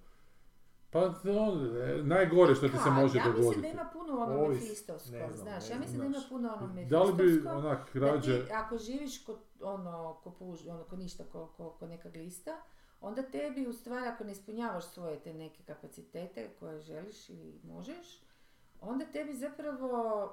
Pa 0.93 0.99
e, 0.99 2.03
najgore 2.03 2.55
što 2.55 2.69
ti 2.69 2.77
se 2.77 2.85
Ka, 2.85 2.91
može 2.91 3.19
ja 3.19 3.25
mislim 3.25 3.37
dogoditi. 3.37 3.63
da 3.63 3.69
ima 3.69 3.91
puno 3.93 4.13
ono 4.15 4.35
Ovis- 4.37 4.61
mefistovskog, 4.63 5.13
ne 5.13 5.27
znam, 5.27 5.37
znaš, 5.39 5.71
ja 5.71 5.79
mislim 5.79 5.99
da 5.99 6.05
ima 6.05 6.13
znaš. 6.13 6.29
puno 6.29 6.55
ono 6.55 6.85
Da 6.85 7.03
li 7.03 7.13
bi 7.15 7.49
onak 7.49 7.97
da 7.97 8.01
rađe... 8.03 8.47
ti, 8.47 8.53
ako 8.53 8.79
živiš 8.79 9.25
ko, 9.25 9.39
ono, 9.63 10.21
ko, 10.25 10.31
puž, 10.31 10.67
ono, 10.67 10.85
ko 10.85 10.97
ništa, 10.97 11.25
ko, 11.25 11.47
ko, 11.47 11.71
ko 11.71 11.87
neka 11.87 12.09
glista, 12.11 12.51
onda 13.01 13.23
tebi 13.23 13.67
u 13.67 13.73
stvari 13.73 14.07
ako 14.07 14.25
ne 14.25 14.33
ispunjavaš 14.33 14.85
svoje 14.85 15.21
te 15.21 15.35
neke 15.35 15.63
kapacitete 15.65 16.51
koje 16.51 16.81
želiš 16.81 17.29
ili 17.29 17.61
možeš, 17.65 18.23
onda 18.81 19.05
tebi 19.05 19.35
zapravo 19.35 20.33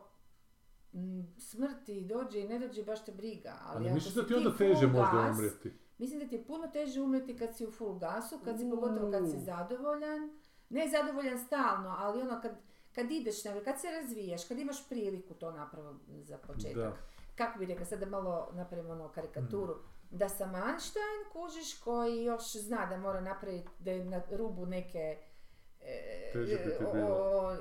m, 0.93 1.35
smrti 1.39 2.01
dođe 2.03 2.39
i 2.39 2.47
ne 2.47 2.59
dođe 2.59 2.83
baš 2.83 3.05
te 3.05 3.11
briga. 3.11 3.57
Ali 3.63 3.77
Ali 3.77 3.93
misliš 3.93 4.13
da 4.13 4.21
ti 4.21 4.27
ti 4.27 4.33
onda 4.35 4.57
teže 4.57 4.87
možda 4.87 5.11
gas, 5.13 5.37
umrijeti? 5.37 5.73
Mislim 5.97 6.19
da 6.19 6.27
ti 6.27 6.35
je 6.35 6.45
puno 6.45 6.67
teže 6.67 7.01
umreti 7.01 7.37
kad 7.37 7.57
si 7.57 7.65
u 7.65 7.71
full 7.71 7.93
gasu, 7.95 8.39
kad 8.45 8.59
si 8.59 8.69
pogotovo 8.69 9.11
kad 9.11 9.31
si 9.31 9.39
zadovoljan. 9.39 10.36
Ne 10.69 10.87
zadovoljan 10.87 11.39
stalno, 11.39 11.95
ali 11.99 12.21
ono 12.21 12.41
kad, 12.41 12.51
kad 12.95 13.11
ideš, 13.11 13.35
kad 13.65 13.81
se 13.81 13.91
razvijaš, 13.91 14.45
kad 14.45 14.59
imaš 14.59 14.89
priliku 14.89 15.33
to 15.33 15.51
napravo 15.51 15.95
za 16.21 16.37
početak. 16.37 16.75
Da. 16.75 16.97
Kako 17.35 17.59
bi 17.59 17.65
rekla, 17.65 17.85
sad 17.85 17.99
da 17.99 18.05
malo 18.05 18.49
napravimo 18.53 18.93
ono 18.93 19.09
karikaturu. 19.09 19.73
Mm. 19.73 20.17
Da 20.17 20.29
sam 20.29 20.55
Einstein, 20.55 21.23
kužiš, 21.33 21.79
koji 21.79 22.23
još 22.23 22.55
zna 22.55 22.85
da 22.85 22.97
mora 22.97 23.21
napraviti, 23.21 23.69
da 23.79 23.91
je 23.91 24.05
na 24.05 24.21
rubu 24.31 24.65
neke 24.65 25.17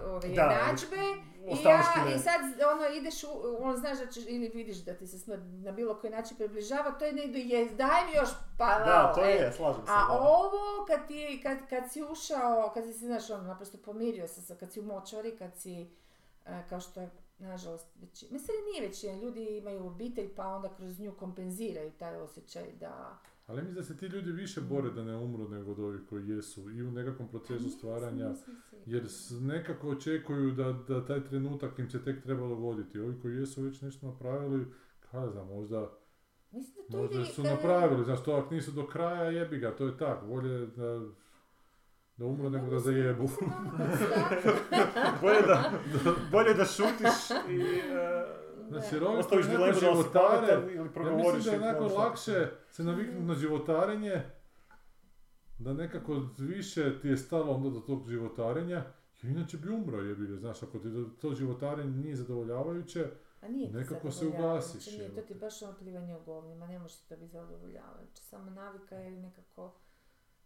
ove 0.06 0.28
jednadžbe 0.28 0.96
i, 1.46 1.62
ja, 1.64 2.16
i 2.16 2.18
sad 2.18 2.40
ono 2.76 2.88
ideš, 2.88 3.24
u, 3.24 3.28
on 3.60 3.76
znaš 3.76 3.98
da 3.98 4.06
ćeš, 4.06 4.24
ili 4.28 4.48
vidiš 4.48 4.76
da 4.76 4.94
ti 4.94 5.06
se 5.06 5.18
smrt 5.18 5.40
na 5.44 5.72
bilo 5.72 5.94
koji 6.00 6.10
način 6.10 6.36
približava, 6.36 6.90
to 6.90 7.04
je 7.04 7.12
ne 7.12 7.24
idu 7.24 7.38
je, 7.38 7.64
daj 7.70 8.06
mi 8.06 8.16
još 8.16 8.28
pa 8.58 8.78
Da, 8.78 9.12
to 9.14 9.24
e. 9.24 9.30
je, 9.30 9.52
slažem 9.52 9.86
se. 9.86 9.92
A 9.92 10.06
da. 10.08 10.18
ovo, 10.20 10.84
kad, 10.86 11.08
ti, 11.08 11.40
kad, 11.42 11.58
kad 11.68 11.92
si 11.92 12.02
ušao, 12.02 12.70
kad 12.74 12.84
si 12.84 12.92
se, 12.92 13.06
znaš, 13.06 13.30
ono, 13.30 13.42
naprosto 13.42 13.78
pomirio 13.78 14.28
se, 14.28 14.42
sa- 14.42 14.54
kad 14.54 14.72
si 14.72 14.80
u 14.80 14.84
močvari, 14.84 15.36
kad 15.38 15.50
si, 15.58 15.86
e, 16.46 16.62
kao 16.68 16.80
što 16.80 17.00
je, 17.00 17.10
nažalost, 17.38 17.86
veći, 17.94 18.26
mislim, 18.30 18.56
nije 18.72 18.88
većina, 18.88 19.14
ljudi 19.14 19.56
imaju 19.56 19.86
obitelj, 19.86 20.34
pa 20.34 20.46
onda 20.46 20.74
kroz 20.76 21.00
nju 21.00 21.14
kompenziraju 21.18 21.90
taj 21.90 22.16
osjećaj 22.16 22.72
da... 22.80 23.18
Ali 23.46 23.62
mislim 23.62 23.74
da 23.74 23.82
se 23.82 23.96
ti 23.96 24.06
ljudi 24.06 24.32
više 24.32 24.60
bore 24.60 24.90
da 24.90 25.04
ne 25.04 25.16
umru 25.16 25.48
nego 25.48 25.70
od 25.70 25.78
ovih 25.78 26.00
koji 26.08 26.28
jesu 26.28 26.70
i 26.70 26.82
u 26.82 26.90
nekakvom 26.90 27.28
procesu 27.28 27.70
stvaranja. 27.70 28.28
Nisam 28.28 28.54
sigurna. 28.70 28.84
Jer 28.86 29.06
nekako 29.40 29.88
očekuju 29.88 30.50
da, 30.50 30.72
da 30.88 31.06
taj 31.06 31.24
trenutak 31.24 31.78
im 31.78 31.90
se 31.90 32.02
tek 32.04 32.22
treba 32.22 32.48
dogoditi. 32.48 33.00
Ovi 33.00 33.20
koji 33.22 33.36
jesu 33.36 33.62
već 33.62 33.80
nešto 33.80 34.06
napravili, 34.06 34.66
kada 35.10 35.30
znam, 35.30 35.48
možda, 35.48 35.90
Mislim 36.52 36.84
da 36.88 36.92
to 36.92 37.02
možda 37.02 37.20
ide 37.20 37.24
su 37.24 37.42
napravili, 37.42 38.04
znaš, 38.04 38.24
to 38.24 38.32
ako 38.32 38.54
nisu 38.54 38.70
do 38.70 38.86
kraja, 38.86 39.30
jebi 39.30 39.58
ga, 39.58 39.76
to 39.76 39.86
je 39.86 39.98
tako, 39.98 40.26
bolje 40.26 40.66
da, 40.66 41.00
da 42.16 42.24
umru 42.24 42.50
nego 42.50 42.70
da 42.70 42.78
zajebu. 42.78 43.28
Bolje, 45.22 45.42
da, 45.46 45.72
bolje 46.30 46.54
da 46.54 46.64
šutiš 46.64 47.30
i 47.48 47.60
e, 47.60 48.45
Znači, 48.68 48.94
jer 48.94 49.04
ovi 49.04 49.12
koji 49.12 49.20
ostaviš 49.20 49.46
dilemu 49.46 49.66
da 49.66 49.78
životare, 49.80 50.52
ili 50.64 50.74
ja 50.76 50.84
progovoriš. 50.84 51.34
mislim 51.36 51.44
da 51.52 51.66
je 51.66 51.70
onako 51.70 51.80
ono 51.80 51.88
što- 51.90 51.98
lakše 51.98 52.46
se 52.70 52.84
naviknuti 52.84 53.22
na 53.22 53.34
životarenje, 53.34 54.22
da 55.58 55.72
nekako 55.72 56.12
više 56.38 57.00
ti 57.00 57.08
je 57.08 57.16
stalo 57.16 57.52
onda 57.52 57.70
do 57.70 57.80
tog 57.80 58.08
životarenja, 58.08 58.84
jer 59.22 59.32
inače 59.32 59.56
bi 59.56 59.68
umro 59.70 59.98
jebi 59.98 60.26
ga, 60.26 60.36
znaš, 60.36 60.62
ako 60.62 60.78
ti 60.78 60.88
to- 61.20 61.34
životarenje 61.34 61.90
nije 61.92 62.16
zadovoljavajuće, 62.16 63.06
A 63.42 63.48
nije 63.48 63.70
Nekako 63.70 64.10
se 64.10 64.26
ugasiš, 64.28 64.86
Nije, 64.88 65.08
to 65.10 65.20
ti 65.22 65.32
je 65.32 65.36
baš 65.36 65.62
ono 65.62 65.72
plivanje 65.74 66.16
u 66.16 66.22
govnima, 66.22 66.66
ne 66.66 66.78
može 66.78 66.94
to 66.98 67.16
biti 67.16 67.28
zadovoljavajuće. 67.28 68.22
Samo 68.22 68.50
navika 68.50 68.94
je 68.96 69.10
nekako, 69.12 69.74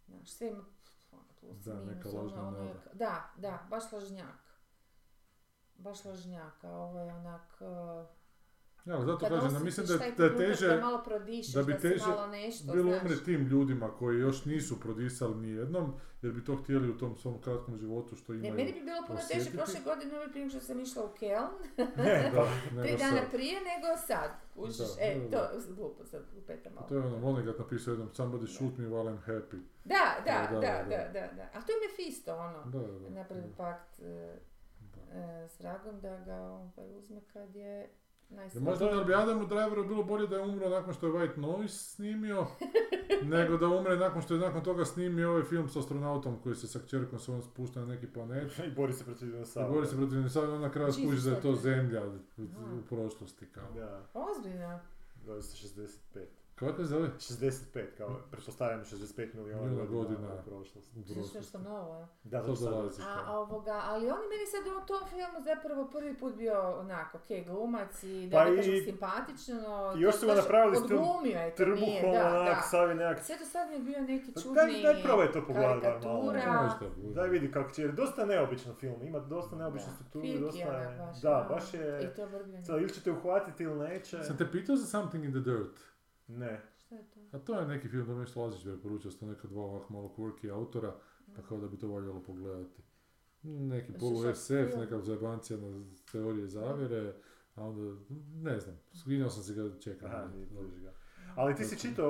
znaš, 0.07 0.29
sve 0.29 0.47
ima 0.47 0.63
ono, 1.11 1.23
plus, 1.39 1.57
Da, 1.57 1.73
minus, 1.73 1.87
neka 1.87 2.09
ono- 2.09 2.21
lažna 2.21 2.47
ono 2.47 2.57
je-. 2.59 2.73
Da, 2.93 3.31
da, 3.37 3.67
baš 3.69 3.91
lažnjak. 3.91 4.50
Baš 5.81 6.05
lažnjak, 6.05 6.63
a 6.63 6.69
ovo 6.69 6.99
je 6.99 7.13
onak... 7.13 7.57
uh, 7.59 8.05
Ja, 8.85 8.95
ali 8.95 9.05
zato 9.05 9.17
kad 9.19 9.29
kažem, 9.29 9.53
da 9.53 9.59
mislim 9.59 9.85
da, 9.87 10.27
da 10.27 10.37
teže 10.37 10.67
Da 10.67 10.81
malo 10.81 11.03
prodišeš, 11.03 11.53
da 11.53 11.61
da, 11.61 11.65
bi 11.65 11.79
teže 11.79 12.07
malo 12.07 12.27
nešto, 12.27 12.73
bilo 12.73 12.89
znaš. 12.89 13.01
umre 13.03 13.23
tim 13.25 13.41
ljudima 13.41 13.89
koji 13.89 14.19
još 14.19 14.45
nisu 14.45 14.79
prodisali 14.79 15.35
ni 15.37 15.49
jednom, 15.49 15.93
jer 16.21 16.33
bi 16.33 16.43
to 16.43 16.55
htjeli 16.55 16.89
u 16.89 16.97
tom 16.97 17.17
svom 17.17 17.41
kratkom 17.41 17.77
životu 17.77 18.15
što 18.15 18.33
Ne, 18.33 18.37
imaju. 18.39 18.53
meni 18.53 18.73
bi 18.73 18.81
bilo 18.81 18.97
puno 19.07 19.19
teže 19.31 19.51
prošle 19.51 19.79
godine 19.81 20.15
uvijek 20.15 20.31
prije 20.31 20.49
što 20.49 20.59
sam 20.59 20.79
išla 20.79 21.05
u 21.05 21.09
Keln, 21.09 21.49
Ne, 21.97 22.31
Da, 22.33 22.45
tri 22.83 22.97
dana 22.97 23.17
sad. 23.17 23.31
prije 23.31 23.53
nego 23.61 24.01
sad. 24.07 24.31
Kužiš, 24.55 24.77
Da, 24.77 25.03
e, 25.03 25.27
da, 25.31 25.37
to, 25.51 25.73
glupo 25.75 26.05
sad, 26.05 26.21
lupeta 26.35 26.69
malo. 26.69 26.87
To 26.87 26.95
je 26.95 27.01
ono, 27.01 27.17
Vonnegut 27.17 27.59
napisao 27.59 27.91
jednom, 27.91 28.09
somebody 28.09 28.47
shoot 28.47 28.77
me 28.77 28.87
while 28.87 29.07
I'm 29.07 29.25
happy. 29.25 29.59
Da, 29.85 30.05
da, 30.25 30.47
Da, 30.51 30.51
da, 30.51 30.59
da, 30.59 30.83
da, 30.83 30.97
da. 30.97 31.19
da, 31.19 31.33
da. 31.35 31.43
A 31.53 31.61
to 31.61 31.71
je 31.71 31.77
Mephisto, 31.81 32.35
ono. 32.35 32.63
Da, 32.65 32.79
da, 32.79 33.23
da. 33.23 33.23
Da. 33.25 33.41
pakt 33.57 33.99
e, 33.99 34.03
Da. 34.03 34.07
e, 34.07 34.50
s 35.47 35.59
vragom 35.59 36.01
da 36.01 36.19
ga 36.19 36.35
ovaj, 36.35 36.97
uzme 36.97 37.21
kad 37.23 37.55
je 37.55 37.89
Ja, 38.29 38.35
najslabiji. 38.37 38.69
možda 38.69 38.85
da 38.87 39.03
bi 39.03 39.13
Adamu 39.15 39.45
Driveru 39.45 39.83
bilo 39.85 40.03
bolje 40.03 40.27
da 40.27 40.35
je 40.35 40.41
umro 40.43 40.69
nakon 40.69 40.93
što 40.93 41.07
je 41.07 41.13
White 41.13 41.37
Noise 41.37 41.77
snimio, 41.85 42.47
nego 43.25 43.57
da 43.57 43.67
umre 43.67 43.95
nakon 43.97 44.21
što 44.21 44.33
je 44.33 44.39
nakon 44.39 44.63
toga 44.63 44.85
snimio 44.85 45.29
ovaj 45.29 45.43
film 45.43 45.69
s 45.69 45.75
astronautom 45.75 46.39
koji 46.39 46.55
se 46.55 46.67
sa 46.67 46.79
kćerkom 46.79 47.19
svojom 47.19 47.41
spušta 47.41 47.79
na 47.79 47.85
neki 47.85 48.07
planet. 48.07 48.51
I 48.67 48.71
bori 48.71 48.93
se 48.93 49.05
protiv 49.05 49.27
I 49.27 49.31
dinosaura. 49.31 49.69
govori 49.69 49.87
se 49.87 49.95
protiv 49.95 50.13
dinosaura 50.13 50.47
i 50.47 50.53
onda 50.53 50.67
na 50.67 50.73
kraju 50.73 50.93
skuži 50.93 51.29
da 51.29 51.35
je 51.35 51.41
to 51.41 51.55
zemlja 51.55 52.01
u, 52.07 52.11
u 52.37 52.81
prošlosti 52.89 53.45
kao. 53.45 53.71
Da, 53.71 54.01
Ozbiljno. 54.13 54.79
zove 55.23 55.41
se 55.41 55.67
65. 55.69 56.25
Kako 56.67 56.77
se 56.77 56.85
zove? 56.85 57.09
65, 57.19 57.85
kao, 57.97 58.15
pretpostavljam 58.31 58.79
65 58.83 59.35
milijuna 59.35 59.61
Milijuna 59.61 59.85
godina, 59.85 60.19
godina. 60.19 60.41
u 60.41 60.49
prošlosti. 60.49 60.99
U 60.99 61.25
Što 61.25 61.37
nešto 61.37 61.57
novo. 61.59 62.07
Da, 62.23 62.43
To 62.43 62.55
to 62.55 62.69
dolazi. 62.69 63.01
A 63.01 63.21
a 63.25 63.39
ovoga, 63.39 63.81
ali 63.83 64.05
on 64.05 64.21
je 64.21 64.29
meni 64.29 64.45
sad 64.45 64.83
u 64.83 64.85
tom 64.87 65.09
filmu 65.09 65.39
zapravo 65.43 65.89
prvi 65.91 66.17
put 66.17 66.35
bio 66.35 66.79
onako, 66.79 67.17
ok, 67.17 67.45
glumac 67.47 68.03
i 68.03 68.27
da 68.27 68.37
Pa 68.37 68.45
ne 68.45 68.55
kažem 68.55 68.83
simpatično, 68.85 69.61
no, 69.61 69.93
i 69.97 70.01
još 70.01 70.13
to 70.13 70.19
su 70.19 70.27
ga 70.27 70.33
napravili 70.33 70.75
s 70.77 70.79
tim 70.87 70.97
to, 70.97 71.21
nije, 71.23 71.55
Trbuhom, 71.55 72.15
onak, 72.41 72.57
savi 72.69 72.95
neak... 72.95 73.19
Sve 73.23 73.35
do 73.37 73.45
sad 73.45 73.69
mi 73.69 73.75
je 73.75 73.79
bio 73.79 74.01
neki 74.01 74.31
Pa 74.31 74.41
čudni 74.41 74.55
daj- 74.57 74.83
daj 74.83 75.03
probaj 75.03 75.31
to 75.31 75.45
pogledat 75.47 76.03
bar 76.03 76.13
malo. 76.13 76.33
Daj 77.15 77.29
vidi 77.29 77.51
kako 77.51 77.71
će, 77.71 77.81
jer 77.81 77.91
dosta 77.91 78.25
neobičan 78.25 78.73
film, 78.75 79.03
ima 79.03 79.19
dosta 79.19 79.55
neobičnu 79.55 79.89
strukturu, 79.95 80.39
dosta 80.39 80.59
je... 80.59 80.97
baš, 80.97 81.21
Da, 81.21 81.47
baš 81.49 81.73
je... 81.73 82.03
I 82.03 82.15
to. 82.15 82.27
Sad, 82.65 82.81
ili 82.81 82.89
će 82.89 83.03
te 83.03 83.11
uhvatiti 83.11 83.63
ili 83.63 83.89
neće. 83.89 84.23
Sam 84.23 84.37
te 84.37 84.51
pitao 84.51 84.75
za 84.75 84.85
Something 84.85 85.25
in 85.25 85.31
the 85.31 85.39
Dirt. 85.39 85.90
Ne. 86.31 86.61
Šta 86.77 86.95
je 86.95 87.03
to? 87.03 87.19
A 87.31 87.39
to 87.39 87.59
je 87.59 87.67
neki 87.67 87.89
film 87.89 88.07
da 88.07 88.15
mi 88.15 88.25
što 88.25 88.41
Lazić 88.41 88.63
preporučio, 88.63 89.11
sto 89.11 89.25
neka 89.25 89.47
dva 89.47 89.61
ovak 89.63 89.89
malo 89.89 90.13
quirky 90.17 90.51
autora, 90.51 90.95
pa 91.35 91.41
kao 91.41 91.57
da 91.57 91.67
bi 91.67 91.77
to 91.77 91.87
valjalo 91.87 92.19
pogledati. 92.21 92.81
Neki 93.43 93.93
polu 93.93 94.35
SF, 94.35 94.51
neka 94.77 94.99
zajebancija 94.99 95.59
na 95.59 95.83
teorije 96.11 96.47
zavjere, 96.47 97.13
a 97.55 97.63
onda, 97.63 97.99
ne 98.33 98.59
znam, 98.59 98.75
skinjao 98.93 99.29
sam 99.29 99.43
si 99.43 99.53
ga, 99.53 99.79
čekam. 99.79 100.11
Aha, 100.11 100.27
ga. 100.83 100.93
Ali 101.35 101.55
ti 101.55 101.63
si 101.63 101.79
čitao 101.79 102.09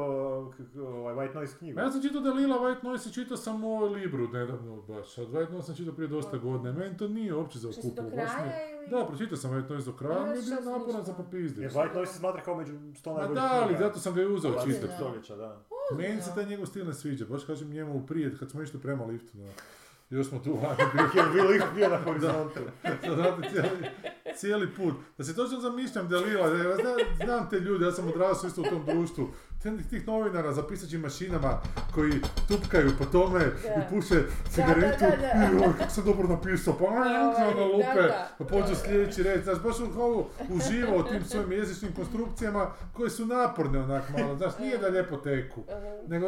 ovaj 0.77 1.15
White 1.15 1.35
Noise 1.35 1.57
knjigu. 1.57 1.79
Ja 1.79 1.91
sam 1.91 2.01
čitao 2.01 2.21
da 2.21 2.31
Lila 2.31 2.57
White 2.57 2.83
Noise 2.83 3.09
i 3.09 3.13
čitao 3.13 3.37
sam 3.37 3.63
ovo 3.63 3.85
Libru 3.85 4.27
nedavno 4.27 4.81
baš, 4.81 5.17
a 5.17 5.21
White 5.23 5.51
Noise 5.51 5.65
sam 5.65 5.75
čitao 5.75 5.93
prije 5.93 6.07
dosta 6.07 6.37
Ok. 6.37 6.43
godina, 6.43 6.71
meni 6.73 6.97
to 6.97 7.07
nije 7.07 7.35
uopće 7.35 7.59
Što 7.59 7.71
si 7.73 7.95
do 7.95 8.01
je- 8.01 8.11
kraja 8.11 8.27
ili? 8.81 8.89
Da, 8.89 9.05
pročitao 9.05 9.37
sam 9.37 9.51
White 9.51 9.69
Noise 9.69 9.91
do 9.91 9.97
kraja, 9.97 10.23
mi 10.23 10.29
je 10.29 10.33
bio 10.33 10.55
sam 10.55 10.65
naporan 10.65 11.05
za 11.05 11.11
išla. 11.11 11.23
popizditi. 11.23 11.61
Jer 11.61 11.71
White 11.71 11.95
Noise 11.95 12.13
se 12.13 12.19
smatra 12.19 12.41
kao 12.41 12.55
među 12.55 12.73
100 12.73 13.13
Ma 13.13 13.17
najboljih 13.17 13.41
da, 13.41 13.61
ali 13.63 13.77
zato 13.79 13.99
sam 13.99 14.15
ga 14.15 14.21
i 14.21 14.25
uzeo 14.25 14.51
20. 14.51 14.65
čitati. 14.65 14.87
Da. 14.87 14.95
stoljeća, 14.95 15.35
da. 15.35 15.61
Meni 15.97 16.21
se 16.21 16.31
taj 16.35 16.45
njegov 16.45 16.65
stil 16.65 16.87
ne 16.87 16.93
sviđa, 16.93 17.25
baš 17.25 17.43
kažem 17.43 17.69
njemu 17.69 18.05
prije, 18.07 18.37
kad 18.37 18.51
smo 18.51 18.61
išli 18.61 18.79
prema 18.79 19.05
liftu, 19.05 19.37
da, 19.37 19.49
još 20.09 20.27
smo 20.27 20.39
tu 20.39 20.53
vani 20.53 20.91
Jer 20.93 21.23
je 21.23 21.33
bio 21.33 21.43
lik 21.43 21.63
bio 21.75 21.89
na 21.89 21.97
horizontu. 21.97 22.59
bili, 22.83 23.15
znate, 23.15 23.49
cijeli, 23.49 23.87
cijeli 24.35 24.73
put. 24.75 24.93
Da 25.17 25.23
se 25.23 25.35
točno 25.35 25.59
zamišljam 25.59 26.07
da 26.07 26.17
ja 26.57 26.75
znam, 26.75 26.95
znam 27.25 27.49
te 27.49 27.59
ljude, 27.59 27.85
ja 27.85 27.91
sam 27.91 28.07
odrasao 28.07 28.47
isto 28.47 28.61
u 28.61 28.65
tom 28.65 28.85
društvu. 28.85 29.29
Tih, 29.63 29.87
tih 29.89 30.07
novinara 30.07 30.53
za 30.53 30.63
pisaćim 30.67 31.01
mašinama 31.01 31.59
koji 31.93 32.11
tupkaju 32.47 32.91
po 32.97 33.05
tome 33.05 33.39
Da. 33.39 33.69
i 33.69 33.89
puše 33.89 34.23
cigaretu. 34.49 35.05
i 35.05 35.55
joj, 35.55 35.73
kako 35.77 35.91
sam 35.91 36.05
dobro 36.05 36.27
napisao, 36.27 36.77
pa 36.77 36.83
Ovaj, 36.85 37.07
ono 37.47 37.53
da, 37.55 37.65
lupe, 37.65 38.13
pa 38.37 38.45
pođu 38.45 38.75
sljedeći 38.75 39.23
red, 39.23 39.43
znaš, 39.43 39.59
baš 39.63 39.75
kao 39.93 40.27
uživa 40.49 40.95
u 40.95 41.03
tim 41.03 41.25
svojim 41.25 41.51
jezičnim 41.51 41.91
konstrukcijama 41.95 42.67
koje 42.93 43.09
su 43.09 43.25
naporne 43.25 43.79
onak 43.79 44.03
malo, 44.17 44.35
znaš, 44.35 44.53
nije 44.59 44.77
da 44.77 44.87
lijepo 44.87 45.17
teku, 45.17 45.61
nego 46.07 46.27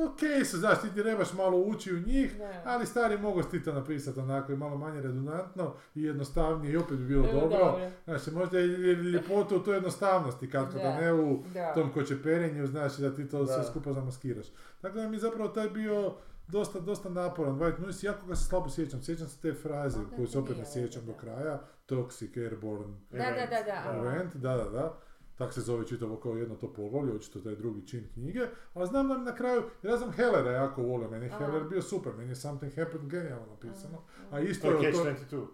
ok 0.00 0.18
su, 0.46 0.58
znaš, 0.58 0.80
ti 0.80 0.94
trebaš 0.94 1.32
malo 1.32 1.58
ući 1.58 1.94
u 1.94 2.00
njih, 2.00 2.38
Da. 2.38 2.62
ali 2.64 2.86
stari 2.86 3.18
mogu 3.18 3.42
ti 3.42 3.62
to 3.62 3.72
napisati 3.72 4.20
onako 4.20 4.52
i 4.52 4.56
malo 4.56 4.76
manje 4.76 5.00
redundantno 5.00 5.74
i 5.94 6.02
jednostavnije 6.02 6.72
i 6.72 6.76
opet 6.76 6.98
bi 6.98 7.04
bilo 7.04 7.22
Bilo 7.22 7.40
dobro. 7.40 7.58
dobro. 7.58 7.90
Znači, 8.04 8.30
možda 8.30 8.58
je 8.58 8.66
ljepota 8.94 9.56
u 9.56 9.60
toj 9.60 9.74
jednostavnosti, 9.74 10.50
kad 10.50 10.66
kada 10.66 10.82
Da. 10.84 10.96
ne 10.96 11.12
u 11.14 11.42
Da. 11.54 11.74
tom 11.74 11.92
kočeperenju, 11.92 12.66
znači 12.66 13.02
da 13.02 13.14
ti 13.14 13.28
to 13.28 13.46
sve 13.46 13.56
Da. 13.56 13.62
skupa 13.64 13.92
zamaskiraš. 13.92 14.46
Tako 14.80 14.96
da 14.96 15.08
mi 15.08 15.18
zapravo 15.18 15.48
taj 15.48 15.68
bio 15.70 16.14
dosta, 16.48 16.80
dosta 16.80 17.08
naporan. 17.08 17.54
White 17.54 17.80
Noise, 17.80 18.06
jako 18.06 18.26
ga 18.26 18.34
se 18.34 18.44
slabo 18.44 18.68
sjećam. 18.68 19.02
Sjećam 19.02 19.28
se 19.28 19.40
te 19.40 19.54
fraze 19.54 19.98
koju 20.16 20.26
se 20.26 20.38
opet 20.38 20.58
ne 20.58 20.64
sjećam 20.66 21.06
do 21.06 21.12
kraja. 21.12 21.60
Toxic, 21.88 22.36
Airborne, 22.38 22.94
Da, 23.10 23.18
da, 23.18 23.46
da, 23.46 23.62
da. 23.64 23.92
Da. 23.92 23.98
Event, 23.98 24.34
da, 24.34 24.56
da, 24.56 24.64
da. 24.64 24.98
Tak 25.38 25.52
se 25.52 25.60
zove 25.60 25.86
čitavo 25.86 26.16
kao 26.16 26.32
jedno 26.32 26.54
to 26.54 26.72
poglavlje, 26.72 27.12
očito 27.12 27.40
taj 27.40 27.56
drugi 27.56 27.86
čin 27.86 28.08
knjige. 28.14 28.46
Ali 28.74 28.86
znam 28.86 29.08
da 29.08 29.18
mi 29.18 29.24
na 29.24 29.34
kraju, 29.34 29.62
jer 29.82 29.92
ja 29.92 29.98
sam 29.98 30.12
Hellera 30.12 30.50
jako 30.50 30.82
volio, 30.82 31.10
meni 31.10 31.26
je. 31.26 31.30
Heller 31.30 31.64
bio 31.68 31.82
super, 31.82 32.12
meni 32.16 32.30
je 32.30 32.34
Something 32.36 32.76
Happened 32.76 33.10
genijalno 33.10 33.46
napisano. 33.46 34.02
A 34.30 34.36
To 34.36 34.42
isto 34.42 34.70
je 34.70 34.92
Catch 34.92 35.30
to... 35.30 35.36
22. 35.36 35.46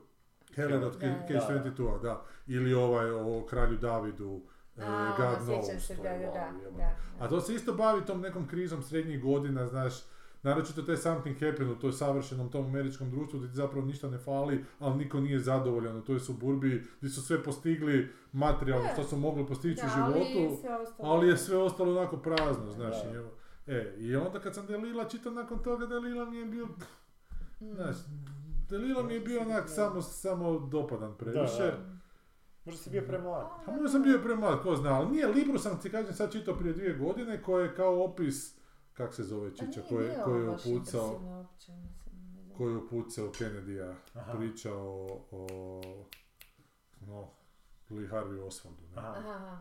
Heller 0.55 0.85
od. 0.85 1.01
Cage 1.01 1.40
22, 1.74 2.02
da. 2.02 2.24
Ili 2.47 2.74
ovaj 2.74 3.11
o 3.11 3.47
kralju 3.47 3.77
Davidu, 3.77 4.43
A, 4.77 5.15
God 5.16 5.48
Knows. 5.48 5.81
se, 5.81 5.97
to 5.97 6.02
da, 6.02 6.09
je 6.09 6.27
da, 6.27 6.70
da. 6.77 6.97
A 7.19 7.28
to 7.28 7.40
se 7.40 7.55
isto 7.55 7.74
bavi 7.74 8.05
tom 8.05 8.20
nekom 8.20 8.48
krizom 8.48 8.82
srednjih 8.82 9.23
godina, 9.23 9.66
znaš, 9.66 9.94
naročito 10.42 10.82
taj 10.82 10.96
something 10.96 11.36
happen 11.40 11.70
u 11.70 11.76
toj 11.76 11.92
savršenom 11.92 12.50
tom 12.50 12.64
američkom 12.64 13.10
društvu 13.10 13.38
gdje 13.38 13.48
ti 13.48 13.56
zapravo 13.56 13.86
ništa 13.86 14.08
ne 14.08 14.18
fali, 14.18 14.64
ali 14.78 14.96
niko 14.96 15.20
nije 15.20 15.38
zadovoljan 15.38 15.96
u 15.96 16.02
toj 16.02 16.20
suburbiji 16.20 16.82
gdje 16.98 17.10
su 17.10 17.22
sve 17.22 17.42
postigli 17.42 18.08
materijalno 18.32 18.84
Da. 18.84 18.92
što 18.92 19.04
su 19.04 19.16
mogli 19.16 19.46
postići 19.46 19.82
Da, 19.82 19.86
u 19.86 19.90
životu, 19.90 20.38
ali 20.38 20.56
sve 20.56 20.76
ostalo. 20.76 21.08
ali 21.08 21.28
je 21.28 21.36
sve 21.36 21.56
ostalo 21.56 21.92
onako 21.92 22.16
prazno, 22.16 22.70
znaš. 22.70 23.04
Da. 23.04 23.10
i 23.10 23.14
evo. 23.14 23.30
E, 23.66 23.94
i 23.98 24.16
onda 24.16 24.40
kad 24.40 24.54
sam 24.54 24.66
Delila 24.66 25.04
čitao 25.04 25.32
nakon 25.32 25.58
toga, 25.58 25.86
Delila 25.86 26.24
mi 26.24 26.36
je 26.36 26.44
bio, 26.46 26.66
Mm. 27.60 27.74
znaš, 27.74 27.96
Delila 28.68 29.02
mi 29.02 29.14
je 29.14 29.20
bio 29.20 29.40
onak 29.40 29.68
samo, 29.68 30.02
samo 30.02 30.58
dopadan 30.60 31.14
previše. 31.14 31.62
Da, 31.62 31.78
Možda 32.64 32.82
si 32.82 32.90
bio 32.90 33.02
premlad. 33.02 33.46
A 33.66 33.72
možda 33.72 33.88
sam 33.88 34.02
bio 34.02 34.18
premlad, 34.18 34.62
ko 34.62 34.76
zna, 34.76 34.90
ali 34.90 35.10
nije 35.10 35.26
Libru 35.26 35.58
sam 35.58 35.80
ti 35.80 35.90
kažem 35.90 36.12
sad 36.14 36.32
čitao 36.32 36.54
prije 36.54 36.72
dvije 36.74 36.94
godine 36.94 37.42
koje 37.42 37.64
je 37.64 37.74
kao 37.74 38.04
opis, 38.04 38.60
kak 38.94 39.14
se 39.14 39.22
zove 39.22 39.50
nije 39.50 39.82
koji 40.24 40.40
je 40.40 40.44
znam. 40.44 40.58
koji 42.56 42.72
je 42.72 42.76
upucao 42.76 43.32
Kennedy-a, 43.32 43.94
Aha. 44.14 44.38
priča 44.38 44.74
o, 44.74 45.26
o 45.30 45.80
no, 47.00 47.28
Lee 47.90 48.08
Harvey 48.08 48.46
Oswaldu. 48.46 48.90
Ne? 48.94 49.02
Aha. 49.02 49.60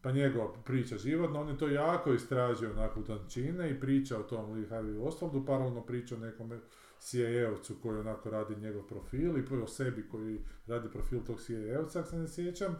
Pa 0.00 0.12
njegova 0.12 0.52
priča 0.64 0.98
životna, 0.98 1.40
on 1.40 1.48
je 1.48 1.58
to 1.58 1.68
jako 1.68 2.12
istražio 2.12 2.70
onako 2.70 3.00
u 3.00 3.04
tančine 3.04 3.70
i 3.70 3.80
priča 3.80 4.18
o 4.18 4.22
tom 4.22 4.52
Lee 4.52 4.68
Harvey 4.68 5.00
Oswaldu, 5.00 5.46
paralelno 5.46 5.86
priča 5.86 6.14
o 6.14 6.18
nekom 6.18 6.60
CIA-evcu 7.00 7.74
koji 7.82 7.98
onako 7.98 8.30
radi 8.30 8.56
njegov 8.56 8.82
profil 8.82 9.38
i 9.38 9.62
o 9.62 9.66
sebi 9.66 10.08
koji 10.08 10.44
radi 10.66 10.88
profil 10.90 11.24
tog 11.24 11.36
CIA-evca, 11.38 11.98
ako 11.98 12.08
se 12.08 12.16
ne 12.16 12.28
sjećam. 12.28 12.76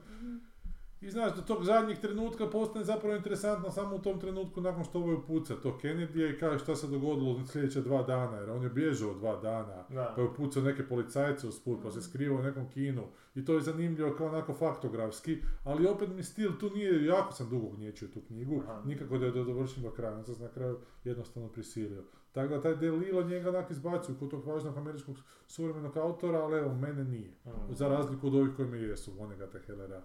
I 1.00 1.10
znaš, 1.10 1.36
do 1.36 1.42
tog 1.42 1.64
zadnjeg 1.64 1.98
trenutka 1.98 2.50
postane 2.50 2.84
zapravo 2.84 3.16
interesantno 3.16 3.70
samo 3.70 3.96
u 3.96 3.98
tom 3.98 4.20
trenutku 4.20 4.60
nakon 4.60 4.84
što 4.84 4.98
ovaj 4.98 5.14
upuca 5.14 5.54
to 5.62 5.78
Kennedy 5.82 6.34
i 6.34 6.38
kaže 6.38 6.58
šta 6.58 6.76
se 6.76 6.86
dogodilo 6.86 7.30
u 7.30 7.46
sljedeća 7.46 7.80
dva 7.80 8.02
dana, 8.02 8.36
jer 8.36 8.50
on 8.50 8.62
je 8.62 8.68
bježao 8.70 9.14
dva 9.14 9.36
dana, 9.36 9.84
Da. 9.88 10.12
pa 10.16 10.22
je 10.22 10.28
upucao 10.28 10.62
neke 10.62 10.88
policajce 10.88 11.46
usput, 11.46 11.78
pa 11.82 11.90
se 11.90 12.02
skrivao 12.02 12.38
u 12.38 12.42
nekom 12.42 12.68
kinu. 12.70 13.02
I 13.34 13.44
to 13.44 13.54
je 13.54 13.60
zanimljivo 13.60 14.14
kao 14.18 14.26
onako 14.26 14.54
faktografski, 14.54 15.38
ali 15.64 15.86
opet 15.86 16.08
mi 16.08 16.22
stil 16.22 16.58
tu 16.60 16.70
nije, 16.70 17.04
jako 17.04 17.32
sam 17.32 17.50
dugo 17.50 17.70
gnječio 17.76 18.08
tu 18.08 18.20
knjigu, 18.26 18.62
Aha. 18.62 18.82
nikako 18.84 19.18
da 19.18 19.26
je 19.26 19.32
dovršim 19.32 19.82
do 19.82 19.90
kraja, 19.90 20.16
on 20.16 20.24
se 20.24 20.42
na 20.42 20.48
kraju 20.48 20.78
jednostavno 21.04 21.48
prisilio. 21.48 22.02
Tako 22.32 22.54
da 22.54 22.60
taj 22.60 22.76
Delilo 22.76 23.22
njega 23.22 23.48
onak 23.48 23.70
izbacuju 23.70 24.16
kod 24.18 24.30
tog 24.30 24.46
važnog 24.46 24.76
američkog 24.76 25.16
suvremenog 25.46 25.96
autora, 25.96 26.38
ali 26.38 26.58
evo, 26.58 26.74
mene 26.74 27.04
nije. 27.04 27.30
Mm. 27.44 27.74
Za 27.74 27.88
razliku 27.88 28.26
od 28.26 28.34
ovih 28.34 28.50
koji 28.56 28.68
me 28.68 28.78
jesu, 28.78 29.12
one 29.18 29.36
ga 29.36 29.46
te 29.46 29.60
Hellera 29.66 30.02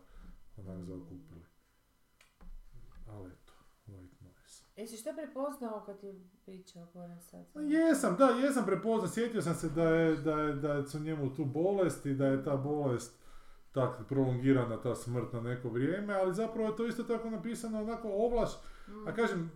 onak 0.57 0.83
zaokupili. 0.83 1.41
Ali 3.07 3.27
eto, 3.27 3.53
White 3.87 4.21
Noise. 4.21 4.63
Jesi 4.75 4.97
što 4.97 5.09
prepoznao 5.13 5.83
kad 5.85 5.99
ti 5.99 6.13
pričao 6.45 6.85
Goran 6.85 7.21
sad? 7.21 7.45
Pa 7.53 7.59
Jesam, 7.61 8.15
da, 8.15 8.25
jesam 8.25 8.65
prepoznao, 8.65 9.07
sjetio 9.09 9.41
sam 9.41 9.55
se 9.55 9.69
da 9.69 9.83
je, 9.85 10.15
da 10.15 10.31
je, 10.33 10.53
da 10.53 10.87
su 10.87 10.99
njemu 10.99 11.35
tu 11.35 11.45
bolest 11.45 12.05
i 12.05 12.13
da 12.13 12.25
je 12.25 12.43
ta 12.43 12.57
bolest 12.57 13.21
tak 13.71 14.07
prolongirana 14.07 14.77
ta 14.77 14.95
smrt 14.95 15.33
na 15.33 15.41
neko 15.41 15.69
vrijeme, 15.69 16.13
ali 16.13 16.33
zapravo 16.33 16.69
je 16.69 16.75
to 16.75 16.87
isto 16.87 17.03
tako 17.03 17.29
napisano 17.29 17.81
onako 17.81 18.07
ovlaš, 18.09 18.49
Mm. 18.87 19.07
a 19.07 19.13
kažem, 19.13 19.51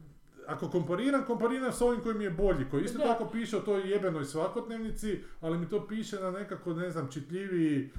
ako 0.47 0.69
kompariram, 0.69 1.25
kompariram 1.25 1.71
s 1.71 1.81
ovim 1.81 2.01
koji 2.01 2.15
mi 2.15 2.23
je 2.23 2.31
bolji, 2.31 2.69
koji 2.71 2.83
isto 2.83 2.97
Da. 2.97 3.03
tako 3.05 3.25
piše 3.25 3.57
o 3.57 3.61
toj 3.61 3.91
jebenoj 3.91 4.25
svakodnevnici, 4.25 5.19
ali 5.41 5.57
mi 5.57 5.69
to 5.69 5.87
piše 5.87 6.19
na 6.19 6.31
nekako, 6.31 6.73
ne 6.73 6.89
znam, 6.91 7.11
čitljiviji 7.11 7.91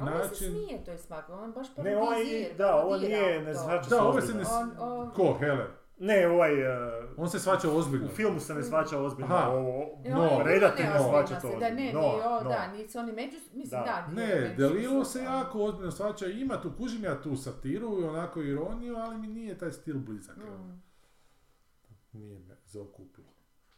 A 0.00 0.04
on 0.04 0.12
se 0.12 0.18
način. 0.24 0.50
smije 0.50 0.84
toj 0.84 0.98
smaku, 0.98 1.32
on 1.34 1.52
baš 1.52 1.66
Ne, 1.76 1.96
ovaj, 1.96 2.18
da, 2.58 2.76
ovo 2.76 2.96
nije, 2.96 3.42
ne 3.42 3.54
se 3.54 3.60
Da, 3.90 4.02
ovo 4.02 4.12
se 4.12 4.18
ozbiljno. 4.18 4.40
ne- 4.40 4.48
On, 4.50 4.70
on, 4.80 5.10
Ko, 5.10 5.34
Heller? 5.34 5.66
Ne, 5.98 6.28
ovaj, 6.28 6.52
uh, 6.54 6.68
On 7.16 7.30
se 7.30 7.38
svača 7.38 7.70
ozbiljno. 7.70 8.06
u 8.06 8.10
filmu 8.10 8.40
se 8.40 8.54
ne 8.54 8.62
svača 8.62 9.00
ozbiljno, 9.00 9.34
Aha. 9.34 9.50
ovo, 9.50 9.84
Ne, 10.04 10.10
No, 10.10 10.22
je 10.24 10.44
redatelj 10.44 10.86
ne 10.86 10.98
shvaća 11.00 11.34
to 11.34 11.40
se, 11.42 11.46
Da, 11.50 11.60
ne, 11.60 11.66
ozbiljno. 11.66 11.82
ne, 11.92 11.92
No, 11.92 12.28
o, 12.28 12.44
no. 12.44 12.48
da, 12.50 12.66
nisu 12.68 12.98
oni 12.98 13.12
među, 13.12 13.36
mislim, 13.52 13.80
Da. 13.80 14.06
da. 14.06 14.14
Ne, 14.14 14.54
Delilo 14.58 15.04
su, 15.04 15.10
se 15.12 15.22
jako 15.22 15.58
ozbiljno 15.60 15.90
svača, 15.90 16.26
ima 16.26 16.60
tu, 16.60 16.70
kužim 16.72 17.04
ja 17.04 17.22
tu 17.22 17.36
satiru 17.36 18.00
i 18.00 18.04
onako 18.04 18.42
ironiju, 18.42 18.96
ali 18.96 19.18
mi 19.18 19.26
nije 19.28 19.58
taj 19.58 19.72
stil 19.72 19.98
blizak. 19.98 20.36
Mm. 20.36 20.82
Nije 22.12 22.38
me 22.38 22.56
zaokupilo. 22.64 23.26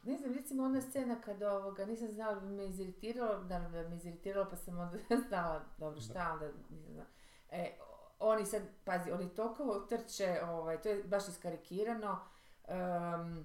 Ne 0.03 0.17
znam, 0.17 0.35
recimo 0.35 0.65
ona 0.65 0.81
scena 0.81 1.21
kad 1.21 1.43
ovoga, 1.43 1.87
nisam 1.87 2.09
znala 2.13 2.35
da 2.35 2.47
me 2.47 2.67
iziritiralo, 2.67 3.45
da 3.45 3.59
me 3.59 3.97
iziritiralo 3.97 4.47
pa 4.51 4.57
sam 4.57 4.79
onda 4.79 4.99
znala, 5.29 5.65
dobro 5.79 6.01
šta, 6.01 6.31
onda 6.33 6.47
nisam 6.47 6.77
znala. 6.93 7.07
E, 7.51 7.73
oni 8.19 8.47
sad, 8.47 8.63
pazi, 8.85 9.11
oni 9.11 9.29
toliko 9.29 9.81
trče, 9.89 10.41
ovaj, 10.49 10.83
to 10.83 10.89
je 10.89 11.05
baš 11.05 11.29
iskarikirano, 11.29 12.19
em, 12.69 13.45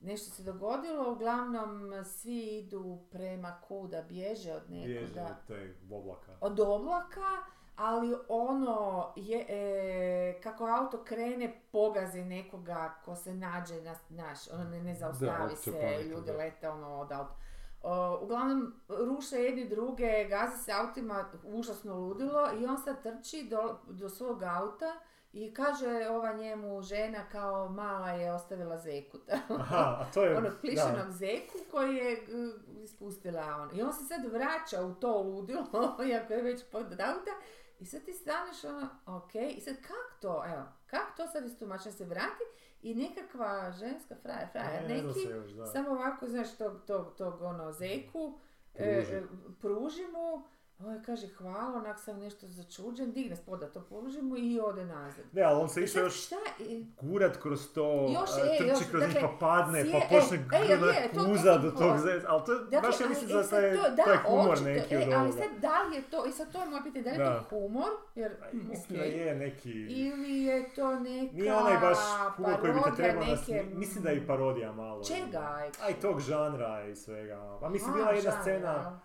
nešto 0.00 0.30
se 0.30 0.42
dogodilo, 0.42 1.12
uglavnom 1.12 2.04
svi 2.04 2.58
idu 2.58 3.00
prema 3.10 3.60
kuda, 3.68 4.02
bježe 4.02 4.52
od 4.52 4.62
bježe 4.68 5.00
nekuda, 5.00 5.36
od 5.48 5.90
oblaka. 5.90 6.32
od 6.40 6.60
oblaka, 6.60 7.42
ali 7.76 8.14
ono, 8.28 9.12
je, 9.16 9.46
e, 9.48 10.40
kako 10.40 10.66
auto 10.66 11.04
krene, 11.04 11.60
pogazi 11.72 12.24
nekoga 12.24 12.94
ko 13.04 13.16
se 13.16 13.34
nađe 13.34 13.82
na, 13.82 13.94
naš, 14.08 14.50
ono 14.52 14.64
ne, 14.64 14.82
ne 14.82 14.94
zaustavi 14.94 15.44
opća 15.44 15.56
se, 15.56 15.72
panika, 15.72 16.02
ljudi 16.02 16.26
da. 16.26 16.36
lete 16.36 16.68
ono 16.68 17.00
od 17.00 17.12
auta. 17.12 17.36
O, 17.82 18.18
uglavnom, 18.22 18.74
ruše 18.88 19.36
jedni 19.36 19.68
druge, 19.68 20.24
gazi 20.28 20.64
se 20.64 20.72
autima, 20.72 21.24
užasno 21.44 21.94
ludilo 21.94 22.48
i 22.60 22.66
on 22.66 22.78
sad 22.78 23.02
trči 23.02 23.46
do, 23.50 23.78
do 23.88 24.08
svog 24.08 24.42
auta 24.42 25.00
i 25.32 25.54
kaže 25.54 26.08
ova 26.10 26.32
njemu 26.32 26.82
žena 26.82 27.28
kao 27.32 27.68
mala 27.68 28.10
je 28.10 28.32
ostavila 28.32 28.78
zeku. 28.78 29.18
Aha, 29.60 29.98
a 30.00 30.04
to 30.14 30.22
je... 30.22 30.36
onog 30.36 30.52
da. 30.52 30.58
plišenog 30.58 31.10
zeku 31.10 31.58
koji 31.70 31.96
je 31.96 32.12
uh, 32.12 32.82
ispustila 32.82 33.42
on. 33.60 33.78
I 33.78 33.82
on 33.82 33.92
se 33.92 34.04
sad 34.04 34.32
vraća 34.32 34.82
u 34.82 34.94
to 34.94 35.22
ludilo, 35.22 35.66
iako 36.10 36.32
je 36.32 36.42
već 36.42 36.64
pod 36.72 36.92
auta. 36.92 37.30
I 37.78 37.86
sad 37.86 38.04
ti 38.04 38.12
staneš 38.12 38.64
ono, 38.64 38.88
ok, 39.06 39.34
i 39.34 39.60
sad 39.60 39.76
kak 39.76 40.20
to, 40.20 40.44
evo, 40.54 40.64
kak 40.86 41.16
to 41.16 41.26
sad 41.26 41.44
istumačen 41.46 41.92
se 41.92 42.04
vrati 42.04 42.44
i 42.82 42.94
nekakva 42.94 43.72
ženska 43.72 44.14
frajer, 44.22 44.48
frajer 44.52 44.82
Ne, 44.88 45.02
neki, 45.02 45.20
još, 45.20 45.72
samo 45.72 45.90
ovako, 45.90 46.28
znaš, 46.28 46.56
tog, 46.56 46.72
tog, 46.86 47.14
tog 47.16 47.42
ono, 47.42 47.72
zeku, 47.72 48.38
Pruži. 48.72 49.12
e, 49.12 49.16
e, 49.16 49.22
pruži 49.60 50.02
mu, 50.02 50.44
ovaj 50.78 51.02
kaže 51.02 51.26
hvala, 51.28 51.76
onak 51.76 52.00
sam 52.00 52.18
nešto 52.18 52.46
začuđen, 52.48 53.12
digne 53.12 53.36
spoda 53.36 53.66
to 53.66 53.80
pruži 53.80 54.22
mu 54.22 54.36
i 54.36 54.60
ode 54.60 54.84
nazad. 54.84 55.24
Ne, 55.32 55.42
ali 55.42 55.60
on 55.60 55.68
se 55.68 55.82
išao 55.82 56.02
još 56.02 56.26
šta, 56.26 56.36
e, 56.60 56.84
gurat 57.00 57.36
kroz 57.36 57.72
to, 57.74 58.08
Još, 58.12 58.30
a, 58.32 58.54
e, 58.54 58.58
trči 58.58 58.68
još, 58.68 58.78
kroz 58.90 59.02
njih 59.02 59.12
dakle, 59.14 59.28
pa 59.30 59.36
padne, 59.40 59.84
pa 59.92 59.98
e, 59.98 60.08
počne 60.10 60.36
e, 60.36 61.08
to- 61.14 61.24
to 61.24 61.36
sam 61.38 61.62
do 61.62 61.70
tog 61.70 61.98
zeca, 61.98 62.26
ali 62.28 62.42
to 62.46 62.52
je, 62.52 62.58
Dakle, 62.60 62.80
baš 62.80 63.00
ja 63.00 63.06
ali, 63.06 63.08
mislim 63.08 63.30
e, 63.30 63.34
da 63.34 63.48
taj, 63.48 63.76
to, 63.76 64.04
to 64.04 64.10
je 64.10 64.18
humor 64.18 64.52
očito, 64.52 64.68
neki 64.68 64.94
e, 64.94 64.98
od 64.98 65.04
ali 65.04 65.14
ovoga. 65.16 65.32
sad 65.32 65.60
da 65.60 65.82
li 65.82 65.96
je 65.96 66.02
to, 66.02 66.26
i 66.26 66.32
sad 66.32 66.52
to 66.52 66.60
je 66.60 66.68
moje 66.68 66.82
pitanje, 66.82 67.02
da 67.04 67.10
li 67.10 67.16
je 67.16 67.24
Da. 67.24 67.38
to 67.40 67.48
humor, 67.50 67.90
jer, 68.14 68.36
Pa, 68.40 68.46
hm, 68.50 68.68
Mislim 68.68 69.00
okej. 69.00 69.10
da 69.10 69.16
je 69.20 69.34
neki... 69.36 69.70
ili 69.72 70.42
je 70.42 70.74
to 70.74 71.00
neka 71.00 71.32
Nije 71.32 71.54
onaj 71.54 71.78
baš 71.78 71.98
humor 72.36 72.60
koji 72.60 72.72
bi 72.72 72.80
te 72.86 72.96
trebao 72.96 73.24
nas... 73.24 73.48
neke, 73.48 73.64
Mislim 73.74 74.04
da 74.04 74.10
je 74.10 74.16
i 74.16 74.26
parodija 74.26 74.72
malo. 74.72 75.04
Čega? 75.04 75.38
A 75.82 75.90
i 75.90 75.94
tog 75.94 76.20
žanra 76.20 76.84
i 76.84 76.96
svega. 76.96 77.58
A 77.62 77.68
mislim, 77.68 77.90
A, 77.90 77.96
bila 77.96 78.10
je 78.10 78.16
jedna 78.16 78.40
scena, 78.42 79.00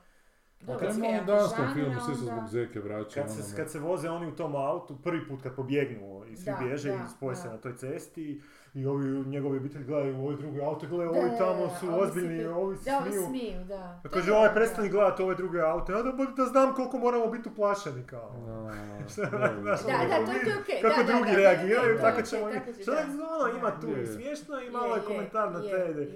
Sve, 0.63 0.73
malo 1.01 1.15
ako 1.15 1.25
danskom 1.25 1.73
filmu, 1.73 1.95
svi 1.95 2.15
se 2.15 2.21
onda- 2.21 2.33
zbog 2.33 2.49
zeke 2.49 2.79
vraća. 2.79 3.21
Kad 3.21 3.31
ono, 3.31 3.41
se, 3.41 3.55
kad 3.55 3.71
se 3.71 3.79
voze 3.79 4.09
oni 4.09 4.27
u 4.27 4.35
tom 4.35 4.55
autu, 4.55 4.97
prvi 4.97 5.27
put 5.27 5.41
kad 5.41 5.55
pobjegnu 5.55 6.23
i 6.25 6.35
svi 6.35 6.45
Da, 6.45 6.57
bježe 6.59 6.89
da, 6.89 6.95
i 6.95 7.09
spoje 7.09 7.35
se 7.35 7.47
da. 7.47 7.53
na 7.53 7.59
toj 7.59 7.77
cesti 7.77 8.41
i 8.73 8.85
ovi 8.85 9.05
njegovi 9.25 9.57
obitelj 9.57 9.83
gledaju 9.83 10.17
u 10.17 10.27
ove 10.27 10.35
druge 10.35 10.61
auto, 10.61 10.87
gledaju 10.87 11.11
Da, 11.11 11.19
ovi 11.19 11.29
da, 11.29 11.37
tamo 11.37 11.69
su 11.71 11.87
ovi 11.87 12.01
ozbiljni, 12.01 12.39
se- 12.39 12.49
ovi 12.49 12.77
se 12.77 12.83
Da, 12.85 12.97
ovi 12.97 13.09
smiju. 13.09 13.23
smiju, 13.23 13.63
da. 13.65 13.99
Pa 14.03 14.09
kaže, 14.09 14.31
je 14.31 14.37
ovaj 14.37 14.53
prestani 14.53 14.87
da. 14.89 14.91
gledati 14.91 15.23
ove 15.23 15.35
druge 15.35 15.61
aute, 15.61 15.91
ja 15.91 16.01
da, 16.01 16.11
budi 16.11 16.31
da 16.37 16.45
znam 16.45 16.75
koliko 16.75 16.97
moramo 16.99 17.27
biti 17.27 17.49
uplašeni 17.49 18.03
kao. 18.03 18.31
da, 18.37 18.51
Da, 18.51 19.37
ono, 19.37 19.61
da, 19.61 19.77
to 19.77 20.31
je 20.31 20.57
okej, 20.57 20.81
Kako 20.81 21.03
drugi 21.03 21.31
reagiraju, 21.33 21.97
tako 21.97 22.21
ćemo 22.21 22.49
i 22.49 22.53
Što 22.81 22.91
da. 22.91 22.97
je 22.97 23.05
ono, 23.05 23.57
ima 23.57 23.71
tu 23.71 23.87
i 23.89 23.91
je. 23.91 24.07
smiješno 24.07 24.59
i 24.59 24.69
malo 24.69 24.95
je 24.95 25.01
komentar 25.01 25.51
na 25.51 25.61
te. 25.61 26.07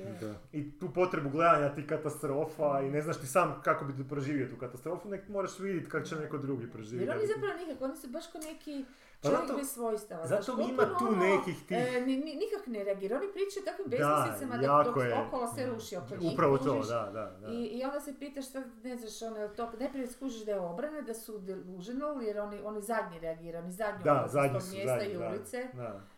I 0.52 0.80
tu 0.80 0.90
potrebu 0.90 1.30
gledanja 1.30 1.70
tih 1.70 1.86
katastrofa 1.88 2.82
i 2.82 2.90
ne 2.90 3.02
znaš 3.02 3.18
ti 3.18 3.28
sam 3.28 3.62
kako 3.64 3.86
bi 3.86 4.04
proživio 4.06 4.48
tu 4.48 4.56
katastrofu, 4.58 5.10
nek 5.10 5.30
moraš 5.30 5.60
vidjeti 5.60 5.90
kako 5.90 6.06
će 6.06 6.16
neko 6.16 6.38
drugi 6.38 6.68
proživjeti. 6.68 7.10
Jer 7.10 7.18
oni 7.18 7.28
zapravo 7.28 7.54
nikako, 7.60 7.86
oni 7.86 7.96
su 7.96 8.08
baš 8.10 8.28
ko 8.28 8.38
neki 8.40 8.86
Pa 8.86 9.05
čovjek 9.26 9.42
zato- 9.42 9.56
bez 9.56 9.70
svojstava. 9.70 10.28
zato 10.28 10.44
znaš, 10.46 10.70
ima 10.70 10.86
tu 10.90 11.06
ono, 11.06 11.18
nekih 11.18 11.58
tih- 11.62 11.78
e, 11.78 12.02
ni, 12.02 12.18
ni- 12.18 12.36
nikak 12.36 12.68
ne 12.68 12.84
reagira, 12.84 13.18
oni 13.18 13.28
pričaju 13.30 13.66
takvim 13.66 13.88
Da, 13.88 13.98
besmislicama 13.98 14.58
da, 14.58 14.84
dok 14.86 14.98
je. 14.98 15.14
okolo 15.18 15.48
se 15.48 15.66
ruši 15.66 15.98
oko 15.98 16.16
njih. 16.16 16.34
Upravo 16.34 16.58
to, 16.60 16.74
da, 16.84 17.10
da, 17.10 17.38
da. 17.40 17.48
I, 17.50 17.64
I 17.64 17.84
onda 17.84 18.00
se 18.00 18.14
pitaš 18.16 18.46
šta, 18.48 18.64
ne 18.84 18.96
znaš, 18.98 19.22
ono, 19.24 19.48
to, 19.50 19.72
najprije 19.80 20.08
skužiš 20.08 20.42
da 20.42 20.52
je 20.52 20.60
obrana, 20.62 21.02
da 21.02 21.14
su 21.16 21.40
delusional, 21.40 22.22
jer 22.22 22.40
oni, 22.40 22.62
oni 22.64 22.82
zadnji 22.82 23.20
reagiraju, 23.20 23.64
oni 23.64 23.74
zadnji 23.74 24.04
Da, 24.04 24.26
zadnji 24.28 24.52
tog 24.52 24.62
su, 24.62 24.72
mjesta 24.72 24.94
zadnji, 24.94 25.14
i 25.14 25.18
da. 25.18 25.28
ulice. 25.30 25.68
da. 25.74 25.74
Znaš, 25.76 26.15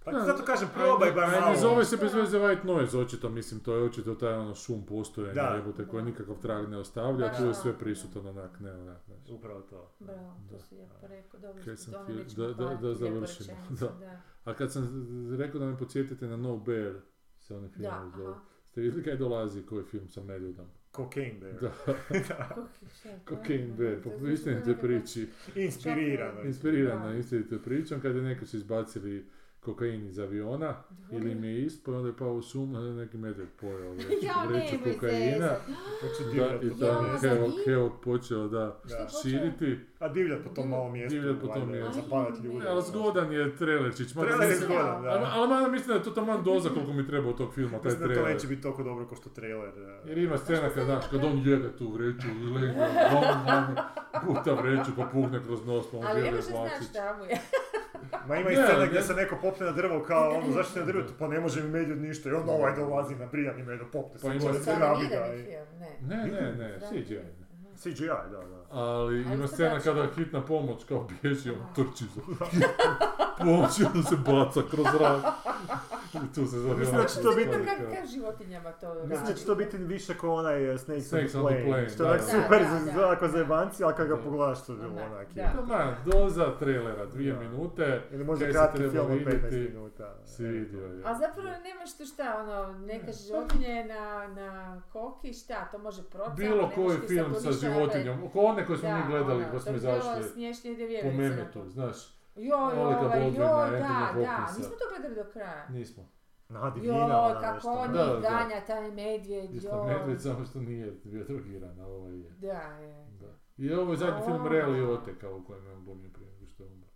Pa 0.00 0.10
Da, 0.12 0.18
zato 0.20 0.44
kažem, 0.44 0.68
probaj 0.74 1.12
bar 1.12 1.40
malo. 1.40 1.56
zove 1.56 1.84
se 1.84 1.96
bez 1.96 2.14
veze 2.14 2.38
white 2.38 2.64
noise, 2.66 2.98
očito, 2.98 3.28
mislim, 3.30 3.60
to 3.60 3.74
je 3.74 3.82
očito 3.82 4.14
taj 4.14 4.32
ono 4.34 4.54
šum 4.54 4.82
postojanja, 4.82 5.34
Da. 5.34 5.54
jebote, 5.56 5.86
koji 5.86 6.04
nikakav 6.04 6.36
trag 6.36 6.68
ne 6.68 6.78
ostavlja, 6.78 7.28
Da, 7.28 7.34
tu 7.34 7.44
je 7.44 7.54
sve 7.54 7.72
da. 7.72 7.78
prisutan 7.78 8.26
onak, 8.28 8.60
ne 8.60 8.72
onak, 8.72 8.98
znaš. 9.06 9.18
Upravo 9.28 9.60
to. 9.62 9.90
bravo, 10.00 10.36
to 10.44 10.56
Da. 10.56 10.60
si 10.60 10.74
lijepo 10.74 10.94
rekao, 11.02 11.40
dobro, 11.40 11.62
Kaj 11.64 11.76
što 11.76 11.84
sam 11.84 11.92
to 11.96 12.12
da- 12.36 12.52
da- 12.54 12.74
da 12.76 12.94
završimo, 12.94 13.56
da. 13.70 13.86
da. 13.88 14.20
A 14.44 14.54
kad 14.54 14.72
sam 14.72 14.84
rekao 15.32 15.60
da 15.60 15.66
me 15.66 15.78
podsjetite 15.78 16.26
na 16.26 16.36
No 16.38 16.56
Bear, 16.58 16.94
se 17.38 17.56
onaj 17.56 17.68
film 17.70 17.86
zove, 18.10 18.34
ste 18.64 18.80
vidjeli 18.80 19.04
kaj 19.04 19.16
dolazi, 19.16 19.62
koji 19.62 19.84
film 19.84 20.08
sa 20.08 20.22
Medvedom? 20.22 20.66
Cocaine 20.92 21.40
Bear. 21.40 21.54
Da, 21.54 21.70
to? 22.54 22.66
Cocaine 23.28 23.66
Bear, 23.68 23.96
To 23.96 24.10
po 24.10 24.26
istinitoj 24.26 24.66
nekako- 24.66 24.80
priči, 24.82 25.28
Inspirirano. 25.56 26.42
inspirirana 26.42 27.06
Da. 27.06 27.14
istinitom 27.14 27.58
pričom, 27.58 28.00
kad 28.00 28.16
je 28.16 28.22
neko 28.22 28.46
su 28.46 28.56
izbacili 28.56 29.26
kokain 29.60 30.06
iz 30.06 30.18
aviona, 30.18 30.74
ili 31.12 31.32
im 31.32 31.44
je 31.44 31.62
ispao, 31.62 31.94
onda 31.94 32.08
je 32.08 32.16
pao 32.16 32.32
u 32.32 32.42
šumu, 32.42 32.78
a 32.78 32.82
neki 32.82 33.16
medved 33.18 33.48
pojeo 33.50 33.92
vreću, 33.94 34.16
Ja, 34.22 34.34
kokaina. 34.86 35.48
Znači 36.00 36.36
Da, 36.36 36.46
i 36.56 36.68
Ja, 36.68 37.18
tamo 37.28 37.46
njih? 37.46 37.64
Heog 37.64 37.92
počeo 38.00 38.48
da 38.48 38.80
Da. 38.84 39.06
širiti, 39.22 39.78
A 39.98 40.08
divljat 40.08 40.42
po 40.42 40.50
tom 40.50 40.68
malom 40.68 40.92
mjestu. 40.92 41.14
Divljat 41.14 41.40
po 41.40 41.46
tom 41.48 41.70
mjestu. 41.70 41.92
Zapadat 41.94 42.32
Aj, 42.34 42.44
ljude. 42.44 42.66
ali 42.68 42.82
zgodan 42.82 43.32
je 43.32 43.38
mada 43.40 43.56
Trailer 44.28 44.50
je 44.50 44.56
zgodan, 44.56 44.86
ali, 44.96 45.02
da. 45.04 45.30
ali 45.32 45.48
mada 45.48 45.68
mislim 45.68 45.88
da 45.88 45.94
je 45.94 46.02
to 46.02 46.10
taman 46.10 46.44
doza 46.44 46.68
koliko 46.68 46.92
mi 46.92 47.06
treba 47.06 47.28
od 47.28 47.36
tog 47.36 47.54
filma, 47.54 47.70
taj 47.72 47.84
Mislim 47.84 48.00
da 48.00 48.06
to 48.06 48.12
trailer. 48.12 48.34
neće 48.34 48.46
biti 48.46 48.62
toliko 48.62 48.82
dobro 48.82 49.06
kao 49.06 49.16
što 49.16 49.30
trailer. 49.30 49.68
eh, 49.70 50.08
Jer 50.08 50.18
ima 50.18 50.38
scena 50.38 50.68
kad, 50.70 50.84
znaš, 50.84 51.04
kad 51.10 51.24
on 51.24 51.38
jede 51.38 51.72
tu 51.72 51.88
vreću 51.88 52.26
legne, 52.54 52.88
puta 54.26 54.52
vreću 54.54 54.90
pa 54.96 55.04
pugne 55.04 55.40
kroz 55.42 55.66
nos, 55.66 55.90
pa 55.90 55.96
on 55.96 56.04
Ali 56.04 56.14
ne 56.14 56.20
jede 56.20 56.30
možeš 56.30 56.44
znaš 56.46 56.60
vlačić. 56.60 56.88
šta 56.88 57.16
mu 57.18 57.24
je. 57.24 57.30
Ma 58.28 58.36
ima 58.36 58.50
i 58.50 58.56
Ne, 58.56 58.64
scena 58.64 58.78
ne. 58.78 58.86
gdje 58.88 59.02
se 59.02 59.14
neko 59.14 59.38
popne 59.42 59.66
na 59.66 59.72
drvo 59.72 60.00
kao 60.00 60.30
ono 60.30 60.52
zašto 60.52 60.80
na 60.80 60.86
drvetu, 60.86 61.12
pa 61.18 61.28
ne 61.28 61.40
može 61.40 61.62
mi 61.62 61.68
medvjed 61.68 62.00
ništa 62.02 62.28
i 62.28 62.32
onda 62.32 62.52
ovaj 62.52 62.76
dolazi 62.76 63.14
na 63.14 63.26
brijani 63.26 63.62
medvjed, 63.62 63.88
popne 63.92 64.18
se, 64.18 64.26
Pa 64.26 64.32
ima 64.34 64.46
pa 64.46 64.52
To 64.52 64.64
se 64.64 64.70
i... 64.70 65.46
ne. 66.00 66.16
Ne, 66.16 66.52
ne. 66.52 66.78
CGI. 66.88 67.20
CGI, 67.76 68.06
da, 68.06 68.40
da. 68.50 68.59
Ali 68.72 69.22
ima 69.22 69.46
scena 69.46 69.78
će- 69.78 69.84
kada 69.84 70.06
hitna 70.08 70.40
pomoć 70.42 70.84
kao 70.84 71.06
bježi, 71.12 71.50
on 71.50 71.56
trči 71.76 72.04
za 72.04 72.20
pomoć 73.38 73.78
i 73.78 73.84
onda 73.84 74.02
se 74.02 74.16
baca 74.18 74.60
kroz 74.70 74.86
zrak. 74.88 75.24
I 76.14 76.34
tu 76.34 76.46
se 76.46 76.58
zove 76.58 76.76
Mislim 76.76 76.96
da 76.96 77.04
će 77.04 77.22
to 77.22 77.32
biti- 77.32 77.50
Kako 77.50 78.06
životinjama 78.08 78.72
to 78.72 78.94
Mislim 78.96 79.26
da 79.26 79.34
će 79.34 79.44
to 79.46 79.54
biti 79.54 79.76
više 79.78 80.14
kao 80.14 80.34
onaj 80.34 80.64
eh, 80.64 80.78
Snakes, 80.78 81.04
Snakes 81.04 81.34
on 81.34 81.40
on 81.42 81.48
the 81.48 81.64
Plane, 81.64 81.88
što 81.88 82.04
je 82.04 82.20
super 82.20 82.62
Da, 82.62 82.68
za 83.20 83.28
zajebanci, 83.28 83.84
ali 83.84 83.94
kad 83.94 84.08
ga 84.08 84.16
Da. 84.16 84.22
pogledaš 84.22 84.66
to 84.66 84.72
je. 84.72 84.78
Bilo 84.78 84.92
Onak, 85.02 85.26
da. 85.68 85.96
doza 86.06 86.58
trailera, 86.58 87.06
dvije 87.06 87.32
Da. 87.32 87.40
minute, 87.40 88.02
Ili 88.12 88.24
možda 88.24 88.46
kratki 88.48 88.78
film 88.80 88.96
od 89.00 89.10
15 89.10 89.24
vidjeti, 89.26 89.56
minuta. 89.68 90.14
si 90.26 90.44
vidio 90.44 90.80
je. 90.82 91.02
A 91.04 91.14
zapravo 91.14 91.48
nemaš 91.64 91.96
tu 91.96 92.04
šta, 92.04 92.36
ono, 92.40 92.78
neka 92.78 93.12
životinja 93.14 93.68
je 93.68 93.84
na, 93.86 94.04
na 94.28 94.82
koki, 94.82 95.32
šta, 95.32 95.64
to 95.64 95.78
može 95.78 96.02
proći, 96.02 96.30
Bilo 96.36 96.70
koji 96.74 96.98
film 96.98 97.34
sa 97.34 97.52
životinjom, 97.52 98.30
one 98.60 98.66
koje 98.66 98.78
smo 98.78 98.96
mi 98.96 99.02
gledali, 99.06 99.44
ko 99.50 99.60
smo 99.60 99.72
izašli 99.72 100.22
po. 101.02 101.10
Memetu, 101.10 101.68
znaš, 101.68 101.96
Joj, 102.36 102.78
Olika 102.78 103.00
ovaj, 103.00 103.24
joj, 103.24 103.34
da, 103.70 104.12
da, 104.14 104.46
nismo 104.58 104.74
to 104.78 104.84
gledali 104.90 105.14
do 105.14 105.24
kraja. 105.32 105.68
nismo. 105.68 106.08
Na, 106.48 106.70
divina, 106.70 106.96
Joj, 106.96 107.40
kako 107.40 107.54
nešto. 107.54 107.70
on 107.70 107.92
Da, 107.92 108.04
da. 108.04 108.20
ganja, 108.20 108.60
taj 108.66 108.90
medvjed, 108.90 109.54
Isto 109.54 109.76
joj. 109.76 109.86
medved, 109.94 110.22
samo 110.22 110.44
što 110.44 110.60
nije 110.60 110.92
bio 111.04 111.24
drogiran, 111.24 111.80
a 111.80 111.86
ovaj 111.86 112.18
je. 112.18 112.30
Da, 112.30 112.62
je. 112.62 113.06
Da. 113.20 113.26
I 113.56 113.72
ovo 113.72 113.92
je 113.92 113.96
zadnji 113.96 114.22
film. 114.24 114.44
Ray 114.44 114.66
Liotte, 114.72 115.18
kao 115.18 115.36
u 115.36 115.44
kojem 115.44 115.66
je 115.66 115.72
on 115.72 115.84
glumio 115.84 116.10
prije 116.12 116.30
nego 116.32 116.46
što 116.46 116.62
je 116.62 116.68
umro. 116.68 116.88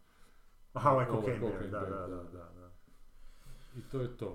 Aha, 0.73 0.91
ovaj 0.91 1.07
Ovaj 1.09 1.39
da, 1.39 1.49
Bear, 1.49 1.71
da, 1.71 1.81
da, 1.81 2.07
da, 2.07 2.17
da. 2.17 2.23
da. 2.33 2.71
I 3.77 3.81
to 3.93 4.01
je 4.01 4.17
to. 4.17 4.35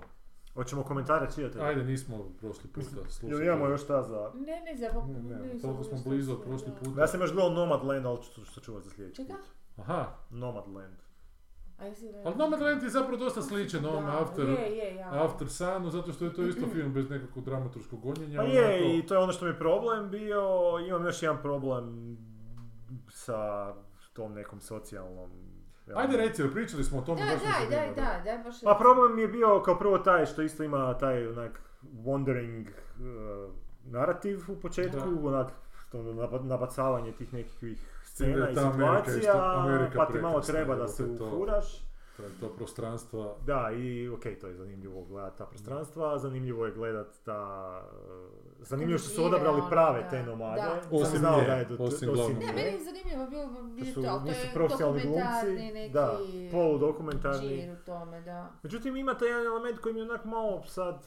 Hoćemo 0.54 0.82
komentare 0.82 1.26
čitati? 1.34 1.60
Ajde, 1.60 1.84
nismo 1.84 2.24
prošli 2.40 2.70
puta 2.70 3.10
slušali. 3.10 3.46
Imamo 3.46 3.66
još 3.66 3.82
šta 3.82 4.02
za... 4.02 4.30
Ne, 4.34 4.60
ne, 4.60 4.76
za 4.76 4.86
Ne, 5.06 5.36
ne, 5.36 5.52
nisam 5.54 5.60
toliko 5.60 5.84
smo 5.84 5.98
blizu 6.10 6.32
od 6.32 6.42
prošli 6.42 6.72
puta. 6.84 7.00
Ja 7.00 7.06
sam 7.06 7.20
još 7.20 7.32
gledao 7.32 7.50
Nomadland, 7.50 8.06
ali 8.06 8.18
ću 8.62 8.74
vas 8.74 8.84
za 8.84 8.90
sljedeći 8.90 9.16
Čega? 9.16 9.34
put. 9.34 9.44
Aha, 9.84 10.06
Nomadland. 10.30 10.96
Ali 12.24 12.36
Nomadland 12.36 12.82
je 12.82 12.90
zapravo 12.90 13.16
dosta 13.16 13.42
sličan 13.42 13.84
ovome 13.84 14.06
Da, 14.06 14.22
After, 14.22 14.48
je, 14.48 14.76
je, 14.76 14.94
ja. 14.96 15.24
After 15.24 15.48
Sunu, 15.48 15.90
zato 15.90 16.12
što 16.12 16.24
je 16.24 16.34
to 16.34 16.42
isto 16.42 16.66
film 16.72 16.92
bez 16.92 17.10
nekakvog 17.10 17.44
dramaturškog 17.44 18.00
gonjenja. 18.00 18.36
Pa 18.38 18.42
onako- 18.44 18.58
je, 18.58 18.98
i 18.98 19.06
to 19.06 19.14
je 19.14 19.20
ono 19.20 19.32
što 19.32 19.44
mi 19.44 19.50
je 19.50 19.58
problem 19.58 20.10
bio. 20.10 20.42
Imam 20.88 21.04
još 21.04 21.22
jedan 21.22 21.42
problem 21.42 22.16
sa 23.08 23.74
tom 24.12 24.32
nekom 24.32 24.60
socijalnom... 24.60 25.30
Ajde 25.94 26.16
reci, 26.16 26.42
pričali 26.50 26.84
smo 26.84 26.98
o 26.98 27.02
tome, 27.02 27.20
Da, 27.20 27.26
zanima, 27.28 27.70
daj, 27.70 27.88
da. 27.88 27.94
daj, 27.94 28.22
daj, 28.26 28.38
baš 28.38 28.60
Pa 28.60 28.74
problem 28.74 29.16
mi 29.16 29.22
je 29.22 29.28
bio 29.28 29.60
kao 29.60 29.78
prvo 29.78 29.98
taj 29.98 30.26
što 30.26 30.42
isto 30.42 30.62
ima 30.62 30.98
taj 30.98 31.28
onak 31.28 31.60
wandering 31.96 32.66
uh, 32.66 33.52
narativ 33.84 34.40
u 34.48 34.56
početku, 34.56 34.98
Da. 35.12 35.28
onak 35.28 35.52
to 35.92 35.98
naba- 35.98 36.42
nabacavanje 36.42 37.12
tih 37.12 37.32
da 37.32 37.38
scena 38.04 38.50
i 38.50 38.54
situacija, 38.54 39.54
Amerika 39.56 39.92
pa 39.96 40.06
ti 40.06 40.18
malo 40.18 40.40
treba 40.40 40.74
da 40.74 40.88
se 40.88 41.18
to. 41.18 41.26
ufuraš. 41.26 41.90
To 42.16 42.22
je 42.22 42.30
to 42.40 42.48
prostranstva. 42.48 43.34
Da, 43.42 43.70
i 43.72 44.08
ok, 44.08 44.22
to 44.40 44.46
je 44.46 44.54
zanimljivo 44.54 45.04
gledat 45.04 45.36
ta 45.38 45.46
prostranstva, 45.46 46.18
zanimljivo 46.18 46.66
je 46.66 46.72
gledat 46.72 47.06
ta... 47.24 47.82
uh, 47.92 48.39
Zanimljivo 48.60 48.98
što 48.98 49.08
su 49.08 49.24
odabrali 49.24 49.62
prave 49.70 50.06
te 50.10 50.22
nomade. 50.22 50.62
da. 50.62 50.80
Osim 50.92 51.18
znao 51.18 51.40
nje, 51.40 51.46
da 51.46 51.54
je 51.54 51.64
do- 51.64 51.74
osim 51.74 51.86
osim 51.86 52.08
glavnog 52.08 52.38
Ne, 52.38 52.46
meni 52.46 52.60
je 52.68 52.78
zanimljivo 52.80 53.26
bilo 53.26 53.46
su, 53.84 54.02
to, 54.02 54.08
ali 54.10 54.24
to 54.24 54.30
je 54.30 54.50
profesionalni 54.54 55.00
dokumentarni 55.00 55.50
glumci, 55.50 55.72
neki 55.72 55.92
da, 55.92 56.18
poludokumentarni. 56.52 57.48
džir 57.48 57.72
u 57.72 57.84
tome, 57.86 58.20
da. 58.20 58.50
Međutim, 58.62 58.96
ima 58.96 59.14
taj 59.14 59.28
jedan 59.28 59.46
element 59.46 59.78
koji 59.78 59.92
mi 59.94 60.00
je 60.00 60.04
onak 60.04 60.24
malo 60.24 60.62
sad, 60.66 61.06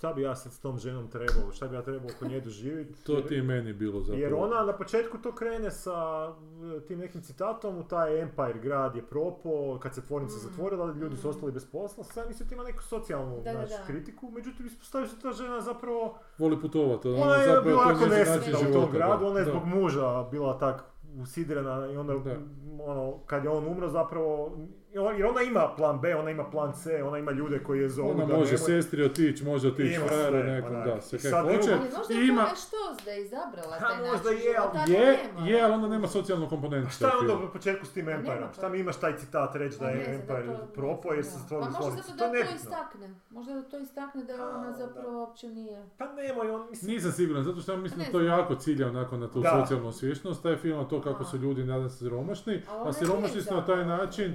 šta 0.00 0.12
bi 0.12 0.22
ja 0.22 0.36
sad 0.36 0.52
s 0.52 0.60
tom 0.60 0.78
ženom 0.78 1.08
trebao, 1.08 1.52
šta 1.52 1.68
bi 1.68 1.76
ja 1.76 1.82
trebao 1.82 2.10
oko 2.10 2.24
nje 2.24 2.40
doživjeti. 2.40 3.04
To 3.04 3.20
ti 3.20 3.34
je 3.34 3.42
meni 3.42 3.72
bilo 3.72 4.00
zapravo. 4.00 4.20
Jer 4.20 4.34
ona 4.34 4.62
na 4.62 4.72
početku 4.72 5.18
to 5.18 5.32
krene 5.32 5.70
sa 5.70 6.28
e, 6.76 6.80
tim 6.80 6.98
nekim 6.98 7.22
citatom, 7.22 7.78
u 7.78 7.84
taj 7.84 8.20
Empire 8.20 8.58
grad 8.58 8.96
je 8.96 9.02
propo, 9.02 9.78
kad 9.78 9.94
se 9.94 10.02
tvornica 10.02 10.36
Mm. 10.36 10.40
zatvorila, 10.40 10.92
ljudi 10.92 11.16
su 11.16 11.28
ostali 11.28 11.52
bez 11.52 11.66
posla, 11.66 12.04
sad 12.04 12.28
mislim 12.28 12.48
da 12.48 12.54
ima 12.54 12.64
neku 12.64 12.82
socijalnu 12.82 13.36
Da, 13.36 13.42
da, 13.44 13.58
znaš, 13.58 13.70
da. 13.70 13.86
kritiku, 13.86 14.30
međutim 14.30 14.66
ispostavi 14.66 15.08
se 15.08 15.18
ta 15.18 15.32
žena 15.32 15.60
zapravo, 15.60 16.14
Voli 16.38 16.60
putovati, 16.60 17.08
ono, 17.08 17.22
ona 17.22 17.34
je 17.34 17.46
zapravo 17.46 17.64
bila 17.66 17.84
to 17.84 17.90
jako 17.90 18.06
nesretna 18.06 18.58
u 18.60 18.72
tom 18.72 18.90
gradu, 18.92 19.20
da, 19.20 19.30
ona 19.30 19.38
je 19.38 19.44
da. 19.44 19.50
zbog 19.50 19.64
muža 19.66 20.28
bila 20.30 20.58
tak 20.58 20.84
usidrena 21.16 21.86
i 21.86 21.96
onda 21.96 22.14
Da. 22.14 22.36
ono, 22.82 23.18
kad 23.26 23.44
je 23.44 23.50
on 23.50 23.66
umro 23.66 23.88
zapravo, 23.88 24.56
jer 24.92 25.26
ona 25.26 25.42
ima 25.42 25.74
plan 25.76 26.00
B, 26.00 26.16
ona 26.16 26.30
ima 26.30 26.44
plan 26.44 26.72
C, 26.74 27.02
ona 27.02 27.18
ima 27.18 27.30
ljude 27.30 27.58
koji 27.58 27.80
je 27.80 27.88
zovu 27.88 28.10
Ona 28.10 28.26
da 28.26 28.36
može 28.36 28.52
nemoj- 28.52 28.56
sestri 28.58 29.04
otići, 29.04 29.44
može 29.44 29.68
otići 29.68 30.00
sve, 30.08 30.42
nekom, 30.44 30.70
onak. 30.70 30.86
da, 30.86 31.00
sve 31.00 31.18
I 31.18 31.22
kaj 31.22 31.30
sad 31.30 31.44
hoće. 31.46 31.72
Ali 31.72 31.88
možda 31.98 32.14
I 32.14 32.16
je 32.16 32.28
ima, 32.28 32.44
to 32.44 32.50
nešto 32.50 32.76
da 33.04 33.10
je 33.10 33.22
izabrala 33.22 33.78
taj 33.78 33.96
možda 33.96 34.12
način 34.12 34.32
je, 34.38 34.40
života, 34.42 34.70
ali 34.72 34.80
ali 34.80 34.92
je, 34.92 35.18
nema. 35.34 35.48
je, 35.48 35.62
ali 35.62 35.72
onda 35.72 35.88
nema 35.88 36.08
socijalnu 36.08 36.48
komponentu. 36.48 36.86
A 36.86 36.90
šta 36.90 37.04
je 37.04 37.10
taj 37.10 37.18
onda 37.18 37.32
film. 37.32 37.44
u 37.44 37.52
početku 37.52 37.86
s 37.86 37.92
tim 37.92 38.04
Pa 38.06 38.10
Empireom? 38.10 38.48
to. 38.48 38.54
Šta 38.54 38.68
mi 38.68 38.78
imaš 38.78 38.96
taj 38.96 39.16
citat 39.16 39.54
reći 39.54 39.78
da 39.78 39.84
Pa 39.84 39.90
je 39.90 40.14
Empire 40.14 40.56
propao 40.74 41.12
jer 41.12 41.24
se 41.24 41.30
da. 41.30 41.38
zatvorili 41.38 41.72
Pa 41.72 41.80
možda 41.80 42.02
da 42.16 42.24
je 42.26 42.46
to 42.46 42.54
istakne. 42.54 43.14
Možda 43.30 43.54
da 43.54 43.62
to 43.62 43.78
istakne 43.78 44.24
da 44.24 44.34
ona 44.48 44.72
zapravo 44.72 45.18
uopće 45.18 45.48
nije. 45.48 45.86
Pa 45.98 46.06
nemoj, 46.06 46.50
on 46.50 46.66
mislim... 46.70 46.94
Nisam 46.94 47.12
siguran, 47.12 47.44
zato 47.44 47.60
što 47.60 47.72
ja 47.72 47.78
mislim 47.78 48.04
da 48.04 48.12
to 48.12 48.20
jako 48.20 48.54
cilja 48.54 48.86
onako 48.88 49.16
na 49.16 49.28
tu 49.28 49.42
socijalnu 49.52 49.88
osviještenost, 49.88 50.42
taj 50.42 50.56
film, 50.56 50.88
to 50.88 51.02
kako 51.02 51.24
su 51.24 51.36
ljudi, 51.36 51.64
nadam 51.64 51.90
se, 51.90 51.96
siromašni, 51.98 52.62
a 52.70 52.86
je 52.86 52.92
siromašni 52.92 53.40
su 53.40 53.54
na 53.54 53.66
taj 53.66 53.84
način 53.84 54.34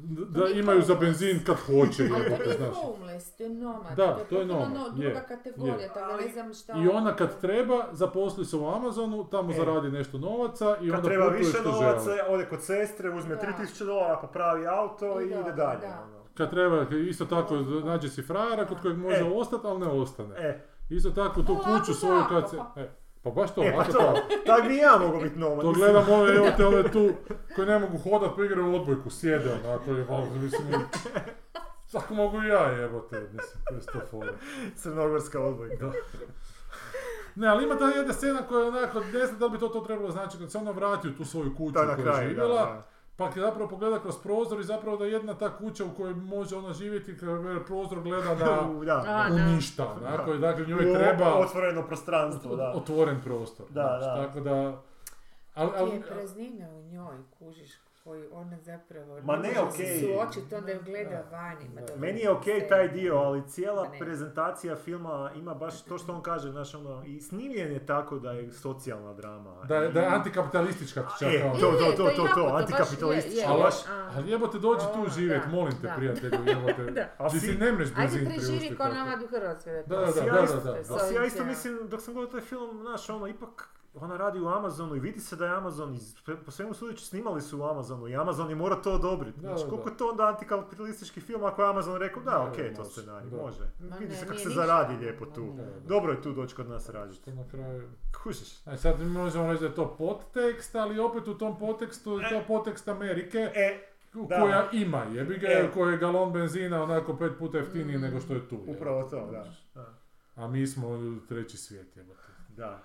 da. 0.00 0.40
da 0.40 0.48
imaju 0.48 0.82
za 0.82 0.94
benzin 0.94 1.40
kad 1.46 1.56
hoće. 1.56 2.02
Ali 2.04 2.24
to 2.26 2.44
nije 2.44 2.56
znaš. 2.56 2.76
homeless, 2.76 3.32
to 3.32 3.42
je 3.42 3.50
nomad. 3.50 3.96
Da, 3.96 4.14
to 4.14 4.20
je, 4.20 4.24
to 4.24 4.34
je 4.34 4.40
potpuno 4.40 4.68
nomad, 4.68 4.96
no- 4.96 5.02
je, 5.02 5.10
druga 5.10 5.26
kategorija, 5.26 5.76
je. 5.76 5.88
tako 5.88 6.12
da 6.12 6.16
ne 6.18 6.28
znam 6.28 6.54
šta... 6.54 6.72
I 6.74 6.88
ona 6.88 7.16
kad 7.16 7.40
treba, 7.40 7.84
zaposli 7.92 8.44
se 8.44 8.56
u 8.56 8.68
Amazonu, 8.68 9.24
tamo 9.24 9.50
E. 9.50 9.54
zaradi 9.54 9.90
nešto 9.90 10.18
novaca 10.18 10.76
i 10.76 10.86
Kad 10.86 10.98
onda 10.98 11.08
treba 11.08 11.26
više 11.28 11.50
što 11.50 11.70
novaca, 11.72 12.00
želi. 12.02 12.20
ode 12.28 12.44
kod 12.46 12.62
sestre, 12.62 13.10
uzme 13.10 13.34
Da. 13.34 13.40
3000 13.42 13.84
dolara, 13.84 14.16
popravi 14.16 14.66
auto 14.68 15.20
I 15.20 15.24
i 15.24 15.26
ide 15.26 15.52
dalje. 15.52 15.80
da. 15.80 16.04
ono. 16.04 16.20
Kad 16.34 16.50
treba, 16.50 16.86
isto 17.00 17.24
tako 17.26 17.54
nađe 17.84 18.08
si 18.08 18.22
frajera 18.22 18.66
kod 18.66 18.80
kojeg 18.82 18.98
može 18.98 19.16
E. 19.18 19.24
ostati, 19.24 19.66
ali 19.66 19.80
ne 19.80 19.86
ostane. 19.86 20.34
E, 20.38 20.60
Isto 20.90 21.10
tako 21.10 21.42
tu 21.42 21.56
kuću 21.58 21.94
svoju 21.94 22.22
kad 22.28 22.50
se... 22.50 22.56
E, 22.76 22.88
pa 23.22 23.30
baš 23.30 23.54
to, 23.54 23.62
e 23.62 23.72
pa 23.76 23.84
to, 23.84 24.14
tak 24.46 24.68
bi 24.68 24.76
ja 24.76 24.98
mogao 24.98 25.20
biti 25.20 25.38
nomad. 25.38 25.60
To 25.60 25.72
gledam 25.72 26.08
ove, 26.08 26.36
evo 26.36 26.46
te 26.56 26.66
ove 26.66 26.82
tu, 26.92 27.10
koji 27.54 27.68
ne 27.68 27.78
mogu 27.78 27.98
hodat, 27.98 28.30
pa 28.36 28.44
igraju 28.44 28.74
odbojku, 28.74 29.10
sjede 29.10 29.50
onako, 29.64 29.90
je 29.90 30.04
malo, 30.04 30.26
mislim, 30.42 30.66
Svako 31.90 32.14
mogu 32.14 32.42
i 32.42 32.48
ja 32.48 32.62
jebote, 32.62 33.20
mislim, 33.20 33.62
to 33.68 33.74
je 33.74 33.82
sto 33.82 34.00
fora. 34.10 34.32
Crnogorska 34.76 35.40
odbojka. 35.40 35.86
Da. 35.86 35.92
Ne, 37.34 37.48
ali 37.48 37.64
ima 37.64 37.76
ta 37.76 37.88
jedna 37.88 38.12
scena 38.12 38.42
koja 38.42 38.60
je 38.60 38.68
onako, 38.68 39.00
ne 39.00 39.26
znam 39.26 39.38
da 39.38 39.44
li 39.44 39.50
bi 39.50 39.58
to 39.58 39.68
to 39.68 39.80
trebalo 39.80 40.10
znači, 40.10 40.38
kad 40.38 40.52
se 40.52 40.58
ona 40.58 40.70
vrati 40.70 41.08
u 41.08 41.16
tu 41.16 41.24
svoju 41.24 41.54
kuću 41.56 41.74
To 41.74 41.80
je 41.80 41.86
u 41.86 41.88
na 41.88 41.96
kojoj 41.96 42.08
je 42.08 42.12
da, 42.12 42.28
živjela, 42.28 42.64
da. 42.64 42.86
Pa 43.20 43.30
kad 43.30 43.42
zapravo 43.42 43.68
pogleda 43.68 44.00
kroz 44.00 44.18
prozor 44.22 44.60
i 44.60 44.64
zapravo 44.64 44.96
da 44.96 45.04
jedna 45.04 45.34
ta 45.34 45.56
kuća 45.56 45.84
u 45.84 45.94
kojoj 45.96 46.14
može 46.14 46.56
ona 46.56 46.72
živjeti, 46.72 47.18
kad 47.18 47.28
prozor 47.66 48.00
gleda 48.02 48.24
na 48.24 48.34
da. 48.34 48.68
U 48.78 48.84
ništa, 49.54 49.96
i 50.34 50.38
dakle 50.38 50.66
njoj 50.66 50.94
treba 50.94 51.34
Otvoreno 51.34 51.86
prostranstvo, 51.86 52.56
da. 52.56 52.72
otvoren 52.76 53.20
prostor. 53.24 53.66
Da, 53.68 53.98
znaš, 54.00 54.16
da. 54.16 54.26
Tako 54.26 54.40
da, 54.40 54.82
ali, 55.54 55.70
Ti 55.70 55.76
ali, 55.78 55.90
je 55.90 56.02
praznina 56.02 56.68
u 56.68 56.82
njoj, 56.82 57.16
kužiš, 57.38 57.79
koju 58.00 58.28
ona 58.32 58.58
zapravo... 58.58 59.20
Ma 59.22 59.32
ne, 59.34 59.48
može 59.48 59.60
okej. 59.60 59.86
se 59.88 60.00
suočiti, 60.00 60.54
onda 60.54 60.72
ju 60.72 60.80
gleda 60.82 61.10
Da. 61.22 61.28
vani. 61.32 61.64
Ma 61.66 61.74
Da. 61.74 61.80
dobro, 61.80 61.96
Meni 61.98 62.20
je 62.20 62.30
okej 62.30 62.58
sve. 62.58 62.68
taj 62.68 62.88
dio, 62.88 63.16
ali 63.16 63.42
cijela 63.44 63.88
ne. 63.88 63.98
prezentacija 63.98 64.76
filma 64.76 65.30
ima 65.34 65.54
baš 65.54 65.82
to 65.82 65.98
što 65.98 66.12
on 66.12 66.22
kaže, 66.22 66.50
znaš, 66.50 66.74
ono, 66.74 67.02
i 67.04 67.20
snimljen 67.20 67.72
je 67.72 67.86
tako 67.86 68.18
da 68.18 68.32
je 68.32 68.52
socijalna 68.52 69.12
drama. 69.14 69.54
da, 69.62 69.76
je- 69.76 69.90
da 69.90 70.00
je 70.00 70.06
antikapitalistička 70.08 71.00
čak 71.18 71.28
E, 71.28 71.40
to, 71.40 71.66
Je, 71.66 71.72
to, 71.86 71.92
to, 71.96 72.10
to, 72.16 72.28
to, 72.34 72.46
antikapitalistička, 72.48 73.40
je, 73.40 73.46
ali 73.46 73.58
je. 73.58 73.64
baš, 73.64 73.74
A. 73.86 74.10
Ali 74.16 74.30
jebote, 74.30 74.58
dođi 74.58 74.84
tu 74.86 75.02
O, 75.02 75.08
živjet, 75.08 75.42
da, 75.44 75.48
molim 75.48 75.72
te, 75.72 75.86
da. 75.86 75.94
prijatelju, 75.96 76.38
jebote. 76.46 76.82
Da. 76.92 77.08
A 77.18 77.28
Ti 77.28 77.40
si- 77.40 77.54
ne 77.54 77.72
mreš 77.72 77.88
Ajde 77.88 78.00
benzin 78.18 78.24
preživi 78.26 78.76
tako. 78.76 78.94
nomad 78.94 79.22
u 79.22 79.28
Hrvatskoj. 79.28 79.72
Da, 79.72 79.82
da, 79.86 79.96
Ali 79.96 80.12
da, 80.14 80.20
ja 80.20 80.32
da, 80.32 80.54
da, 80.54 80.72
da. 80.96 81.14
ja 81.14 81.24
isto 81.24 81.44
mislim, 81.44 81.78
dok 81.84 82.00
sam 82.00 82.14
gledao 82.14 82.32
taj 82.32 82.40
film, 82.42 82.78
znaš, 82.80 83.10
ono, 83.10 83.26
ipak, 83.26 83.68
ona 83.94 84.16
radi 84.16 84.40
u 84.40 84.48
Amazonu 84.48 84.96
i 84.96 85.00
vidi 85.00 85.20
se 85.20 85.36
da 85.36 85.46
je 85.46 85.52
Amazon, 85.52 85.94
iz- 85.94 86.14
po 86.44 86.50
svemu 86.50 86.74
sudeći 86.74 87.06
snimali 87.06 87.40
su 87.40 87.58
u 87.58 87.64
Amazonu 87.64 88.08
i 88.08 88.16
Amazon 88.16 88.48
je 88.50 88.54
mora 88.54 88.76
to 88.76 88.92
odobriti. 88.92 89.40
Znači, 89.40 89.64
koliko 89.68 89.88
je 89.88 89.96
to 89.96 90.08
onda 90.08 90.26
antikapitalistički 90.26 91.20
film 91.20 91.44
ako 91.44 91.62
je 91.62 91.70
Amazon 91.70 91.96
rekao, 91.96 92.22
da, 92.22 92.30
Da, 92.30 92.42
okej, 92.42 92.68
da, 92.70 92.76
to 92.76 92.84
scenarij, 92.84 93.30
da. 93.30 93.36
može. 93.36 93.64
Ma 93.80 93.96
Vidi 93.96 94.10
ne, 94.10 94.16
se 94.16 94.26
kako 94.26 94.38
se 94.38 94.48
ništa. 94.48 94.60
zaradi 94.60 94.96
lijepo 94.96 95.26
tu. 95.26 95.44
ne. 95.46 95.66
Dobro 95.80 96.12
je 96.12 96.22
tu 96.22 96.32
doći 96.32 96.54
kod 96.54 96.68
nas 96.68 96.88
raditi. 96.88 97.16
Što 97.16 97.30
na 97.32 97.48
kraju... 97.48 97.88
Kužiš? 98.14 98.66
A 98.66 98.76
sad 98.76 99.00
mi 99.00 99.06
možemo 99.06 99.46
reći 99.46 99.60
da 99.60 99.66
je 99.66 99.74
to 99.74 99.94
podtekst, 99.98 100.74
ali 100.74 100.98
opet 100.98 101.28
u 101.28 101.38
tom 101.38 101.58
podtekstu 101.58 102.12
je 102.12 102.28
to 102.30 102.42
podtekst 102.48 102.88
Amerike 102.88 103.38
E, 103.54 103.80
da. 104.14 104.40
koja 104.40 104.68
ima 104.72 105.02
jebi 105.04 105.38
ga, 105.38 105.46
E. 105.48 105.70
koji 105.74 105.92
je 105.92 105.98
galon 105.98 106.32
benzina 106.32 106.82
onako 106.82 107.16
pet 107.16 107.32
puta 107.38 107.58
jeftiniji 107.58 107.96
Mm. 107.98 108.00
nego 108.00 108.20
što 108.20 108.32
je 108.34 108.48
tu. 108.48 108.58
upravo 108.66 109.02
to, 109.02 109.26
da. 109.26 109.44
da. 109.74 109.94
A 110.36 110.48
mi 110.48 110.66
smo 110.66 110.88
u 110.88 111.16
treći 111.28 111.56
svijet 111.56 111.96
jebote. 111.96 112.20
Da. 112.48 112.78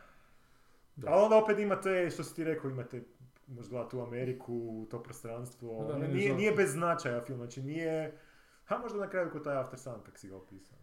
Da. 0.95 1.09
Ali 1.11 1.23
onda 1.23 1.37
opet 1.37 1.59
imate, 1.59 2.09
što 2.09 2.23
si 2.23 2.35
ti 2.35 2.43
rekao, 2.43 2.69
imate 2.69 3.03
možda 3.47 3.69
gledati 3.69 3.95
u 3.95 4.01
Ameriku, 4.01 4.87
to 4.91 5.03
prostranstvo. 5.03 5.85
Da, 5.87 5.93
Ne- 5.93 5.99
meni 5.99 6.13
nije, 6.13 6.33
nije 6.35 6.51
bez 6.51 6.71
značaja 6.71 7.21
film, 7.21 7.37
znači 7.37 7.61
nije... 7.63 8.17
Ha, 8.65 8.77
možda 8.77 8.99
na 8.99 9.09
kraju 9.09 9.29
kod 9.31 9.43
taj 9.43 9.57
After 9.57 9.79
Sun, 9.79 10.03
kak 10.05 10.17
si 10.17 10.27
ga 10.29 10.35
opisao. 10.35 10.77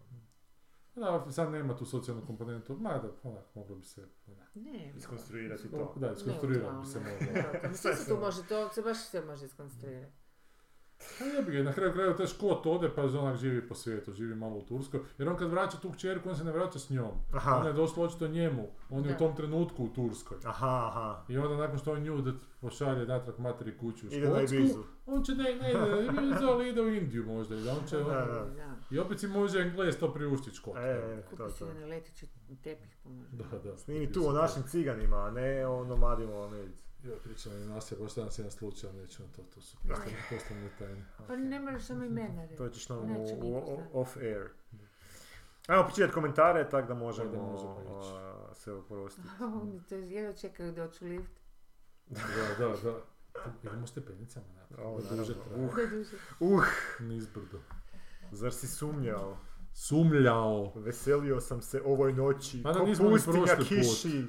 Da, 0.94 1.30
sad 1.30 1.50
nema 1.50 1.76
tu 1.76 1.84
socijalnu 1.86 2.26
komponentu, 2.26 2.76
mada 2.80 3.08
onak, 3.22 3.44
moglo 3.54 3.76
bi 3.76 3.84
se 3.84 4.06
onak, 4.26 4.48
Ne, 4.54 4.92
Iskonstruirati 4.96 5.70
to. 5.70 5.94
Da, 5.96 6.12
iskonstruirati 6.12 6.76
bi 6.80 6.86
se 6.86 7.00
moglo. 7.00 7.74
Sve 7.82 7.96
se 7.96 8.08
tu 8.08 8.20
može, 8.20 8.46
to 8.48 8.68
se 8.68 8.82
baš 8.82 8.98
sve 8.98 9.24
može 9.24 9.46
iskonstruirati. 9.46 10.21
Pa 11.18 11.24
jebi 11.24 11.52
ga, 11.52 11.62
na 11.62 11.72
kraju 11.72 11.92
krajeva 11.92 12.16
taj 12.16 12.26
škot 12.26 12.66
ode 12.66 12.90
pa 12.94 13.02
onak 13.02 13.36
živi 13.36 13.68
po 13.68 13.74
svijetu, 13.74 14.12
živi 14.12 14.34
malo 14.34 14.56
u 14.56 14.62
Turskoj. 14.62 15.00
Jer 15.18 15.28
on 15.28 15.36
kad 15.36 15.50
vraća 15.50 15.76
tu 15.78 15.90
kćerku, 15.92 16.28
on 16.28 16.36
se 16.36 16.44
ne 16.44 16.52
vraća 16.52 16.78
s 16.78 16.90
njom. 16.90 17.10
Aha. 17.32 17.56
Ona 17.56 17.68
je 17.68 17.72
došla 17.72 18.04
očito 18.04 18.28
njemu, 18.28 18.68
on 18.90 19.04
je 19.04 19.08
Da. 19.08 19.14
u 19.14 19.18
tom 19.18 19.36
trenutku 19.36 19.84
u 19.84 19.88
Turskoj. 19.88 20.36
Aha, 20.44 20.86
aha. 20.86 21.24
I 21.28 21.38
onda 21.38 21.56
nakon 21.56 21.78
što 21.78 21.92
on 21.92 22.02
nju 22.02 22.20
da 22.20 22.32
pošalje 22.60 23.06
natrag 23.06 23.38
materi 23.38 23.78
kuću 23.78 24.06
u 24.06 24.10
Škotsku, 24.10 24.84
on 25.06 25.24
će 25.24 25.32
ne, 25.34 25.42
ne 25.44 25.70
ide 25.70 25.80
na 25.80 26.00
Ibizu, 26.00 26.46
ali 26.46 26.68
ide 26.68 26.80
u 26.82 26.88
Indiju 26.88 27.26
možda. 27.26 27.54
I, 27.54 27.68
on 27.68 27.86
će, 27.88 27.96
Da, 27.96 28.04
da. 28.04 28.24
Da. 28.56 28.74
I 28.90 28.98
opet 28.98 29.20
si 29.20 29.26
može 29.28 29.60
Englez 29.60 29.98
to 29.98 30.12
priuštiti 30.14 30.56
škot. 30.56 30.76
E, 30.76 31.22
to, 31.30 31.36
Kupi 31.36 31.52
si 31.52 31.64
letići 31.64 32.26
tepih 32.62 32.96
pomože. 33.02 33.36
Da, 33.36 33.58
da. 33.58 33.78
Snimi 33.78 34.12
tu 34.12 34.28
o 34.28 34.32
našim 34.32 34.62
ciganima, 34.62 35.16
a 35.16 35.30
ne 35.30 35.66
o 35.66 35.84
nomadima 35.84 36.32
u 36.34 36.42
Americi. 36.42 36.91
Ja 37.04 37.16
pričam 37.16 37.52
i 37.54 37.66
nas 37.66 37.92
je 37.92 37.96
baš 37.96 38.14
danas 38.14 38.38
jedan 38.38 38.50
slučaj, 38.52 38.90
ali 38.90 38.98
neću 38.98 39.22
na 39.22 39.28
to, 39.28 39.42
to 39.44 39.60
su 39.60 39.76
Da. 39.78 39.94
poslovne- 39.94 40.16
poslovne 40.30 40.70
tajne. 40.78 41.04
Pa 41.18 41.36
ne 41.36 41.60
moraš 41.60 41.82
samo 41.82 42.04
imena 42.04 42.42
reći. 42.42 42.56
To 42.56 42.68
ćeš 42.68 42.88
nam 42.88 42.98
Neće 43.00 43.32
u, 43.34 43.36
niko 43.36 43.46
u- 43.48 43.64
znati. 43.66 43.88
off 43.92 44.16
air. 44.16 44.48
Ajmo 45.66 45.84
počitati 45.84 46.12
komentare, 46.12 46.68
tako 46.68 46.88
da 46.88 46.94
možemo, 46.96 47.30
Da 47.30 47.38
možemo 47.38 47.80
ići. 48.00 48.10
a, 48.12 48.54
se 48.54 48.72
oprostiti. 48.72 49.28
Oni 49.62 49.82
to 49.82 49.94
jedno 49.94 50.32
čekaju 50.32 50.72
doći 50.72 51.04
u 51.04 51.08
lift. 51.08 51.32
Da, 52.06 52.20
da, 52.58 52.74
da. 52.74 52.98
Idemo 53.62 53.86
stepenicama 53.86 54.46
naprijed. 54.48 54.80
Traje. 55.02 55.02
Da 55.10 55.16
duže. 55.16 56.14
Uh, 56.40 56.64
Nizbrdo. 57.00 57.60
zar 58.32 58.52
si 58.52 58.68
sumnjao? 58.68 59.36
Sumljao. 59.74 60.72
Veselio 60.76 61.40
sam 61.40 61.62
se 61.62 61.82
ovoj 61.82 62.12
noći, 62.12 62.56
Ma 62.56 62.72
da 62.72 62.78
ko 62.78 62.86
nismo 62.86 63.04
ni 63.06 63.18
prošli 63.22 63.56
put. 63.56 63.68
kiši. 63.68 64.18
Oh, 64.18 64.24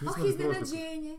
prošli 0.00 0.22
put. 0.22 0.28
iznenađenje. 0.30 1.18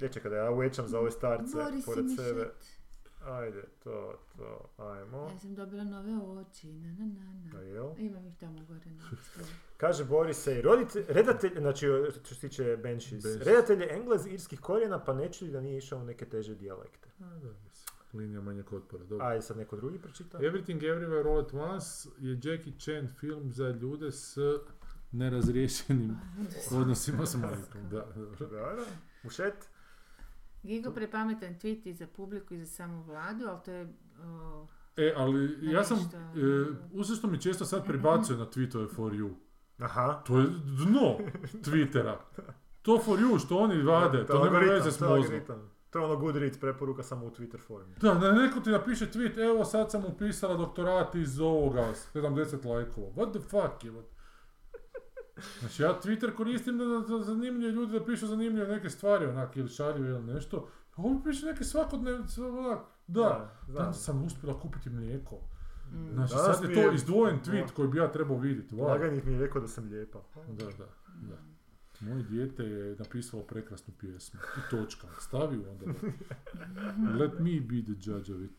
Ja 0.00 0.08
čekaj 0.08 0.30
da 0.30 0.36
ja 0.36 0.50
uvećam 0.50 0.88
za 0.88 0.98
ove 0.98 1.10
starce 1.10 1.56
Bori 1.56 1.80
si 1.80 1.86
pored 1.86 2.04
sebe. 2.16 2.40
šet. 2.40 2.80
Ajde, 3.24 3.62
to, 3.84 4.18
to, 4.36 4.68
ajmo. 4.78 5.28
Ja 5.32 5.38
sam 5.38 5.54
dobila 5.54 5.84
nove 5.84 6.12
oči, 6.40 6.72
na 6.72 6.92
na 6.92 7.06
na 7.06 7.20
A 7.50 7.54
na. 7.54 7.60
jel? 7.60 7.88
Imam 7.98 8.26
ih 8.26 8.36
tamo 8.36 8.58
gore 8.68 8.90
na. 8.90 9.02
Kaže 9.76 10.04
Boris 10.04 10.36
se, 10.38 10.62
roditelj, 10.62 11.04
redatelj, 11.08 11.52
znači 11.58 11.86
što 12.24 12.34
se 12.34 12.40
tiče 12.40 12.76
Banshees, 12.76 13.22
Banshees. 13.24 13.46
redatelj 13.46 13.82
je 13.82 13.88
Englez 13.90 14.26
irskih 14.26 14.60
korijena 14.60 15.04
pa 15.04 15.14
ne 15.14 15.32
čudi 15.32 15.52
da 15.52 15.60
nije 15.60 15.78
išao 15.78 15.98
u 15.98 16.04
neke 16.04 16.24
teže 16.26 16.54
dijalekte. 16.54 17.08
A, 17.20 17.24
da, 17.24 17.34
mislim. 17.64 17.90
Linija 18.12 18.40
manjeg 18.40 18.72
otpora, 18.72 19.04
dobro. 19.04 19.26
Ajde 19.26 19.42
sad 19.42 19.56
neko 19.56 19.76
drugi 19.76 19.98
pročita. 19.98 20.38
Everything 20.38 20.80
Everywhere 20.80 21.28
All 21.28 21.40
at 21.40 21.52
Once 21.54 22.08
je 22.18 22.32
Jackie 22.34 22.72
Chan 22.78 23.08
film 23.20 23.52
za 23.52 23.68
ljude 23.68 24.12
s 24.12 24.36
nerazriješenim 25.12 26.16
odnosima 26.80 27.26
s 27.26 27.34
majkom. 27.34 27.88
Da, 27.90 28.06
dobro. 28.16 28.46
Da, 28.46 28.56
da. 28.56 28.84
Mušet? 29.22 29.69
Gigo 30.62 30.90
prepametan 30.90 31.54
tweet 31.54 31.86
i 31.86 31.94
za 31.94 32.06
publiku 32.06 32.54
i 32.54 32.58
za 32.58 32.66
samu 32.66 33.02
vladu, 33.02 33.46
ali 33.48 33.58
to 33.64 33.72
je... 33.72 33.88
E, 34.96 35.14
ali 35.16 35.58
ja 35.62 35.84
sam, 35.84 35.98
Nešto. 35.98 36.16
e, 36.16 36.66
uzeo 36.92 37.16
što 37.16 37.26
mi 37.26 37.40
često 37.40 37.64
sad 37.64 37.86
pribacuje 37.86 38.38
na 38.38 38.46
tweetove 38.46 38.94
for 38.94 39.12
you. 39.12 39.30
Aha. 39.78 40.22
To 40.26 40.38
je 40.38 40.46
dno 40.86 41.16
Twittera. 41.64 42.16
To 42.82 42.98
for 43.04 43.18
you 43.18 43.44
što 43.44 43.58
oni 43.58 43.82
vade, 43.82 44.26
to 44.26 44.32
nema 44.32 44.44
algoritam, 44.44 44.74
veze 44.74 44.90
s 44.90 44.98
to 44.98 45.08
mozgom. 45.08 45.40
To 45.90 45.98
je 45.98 46.04
ono 46.04 46.16
Goodreads 46.16 46.58
preporuka 46.58 47.02
samo 47.02 47.26
u 47.26 47.30
Twitter 47.30 47.60
formi. 47.66 47.94
Da, 48.00 48.14
da 48.14 48.32
neko 48.32 48.60
ti 48.60 48.70
napiše 48.70 49.06
tweet, 49.06 49.50
evo 49.50 49.64
sad 49.64 49.90
sam 49.90 50.04
upisala 50.04 50.56
doktorat 50.56 51.14
iz 51.14 51.40
ovoga, 51.40 51.92
70 52.14 52.66
lajkova. 52.66 53.06
What 53.06 53.30
the 53.30 53.40
fuck 53.40 53.84
je? 53.84 53.92
Znači 55.60 55.82
ja 55.82 56.00
Twitter 56.04 56.34
koristim 56.34 56.78
da, 56.78 56.84
da, 56.84 56.98
da 57.08 57.20
zanimljive 57.20 57.72
ljudi 57.72 57.92
da 57.92 58.04
pišu 58.04 58.26
zanimljive 58.26 58.68
neke 58.68 58.90
stvari, 58.90 59.26
onak, 59.26 59.56
ili 59.56 59.68
šaljive 59.68 60.08
ili 60.10 60.22
nešto. 60.24 60.68
A 60.92 61.02
piše 61.24 61.46
neke 61.46 61.64
svakodnevnice, 61.64 62.42
onak, 62.42 62.78
da. 63.06 63.54
znam. 63.64 63.76
Danas 63.76 64.04
sam 64.04 64.24
uspjela 64.24 64.60
kupiti 64.60 64.90
mlijeko. 64.90 65.36
mm. 65.92 66.10
Znači 66.14 66.34
Danas 66.34 66.56
sad 66.56 66.68
je 66.70 66.74
to 66.74 66.80
je- 66.80 66.94
izdvojen 66.94 67.40
tweet 67.40 67.66
Da. 67.66 67.72
koji 67.74 67.88
bi 67.88 67.98
ja 67.98 68.12
trebao 68.12 68.38
vidjeti. 68.38 68.74
Wow. 68.74 68.88
Laganik 68.88 69.24
mi 69.24 69.32
je 69.32 69.38
rekao 69.38 69.60
da 69.60 69.68
sam 69.68 69.84
lijepa. 69.84 70.18
Da, 70.48 70.64
da, 70.66 70.86
da. 71.20 71.36
Moje 72.00 72.22
dijete 72.22 72.62
je 72.64 72.96
napisalo 72.96 73.42
prekrasnu 73.42 73.94
pjesmu. 73.98 74.40
I 74.58 74.70
točka. 74.70 75.06
Stavi 75.18 75.56
onda. 75.70 75.86
Let 77.20 77.32
me 77.34 77.60
be 77.60 77.82
the 77.84 78.00
judge 78.02 78.34
of 78.34 78.40
it. 78.40 78.50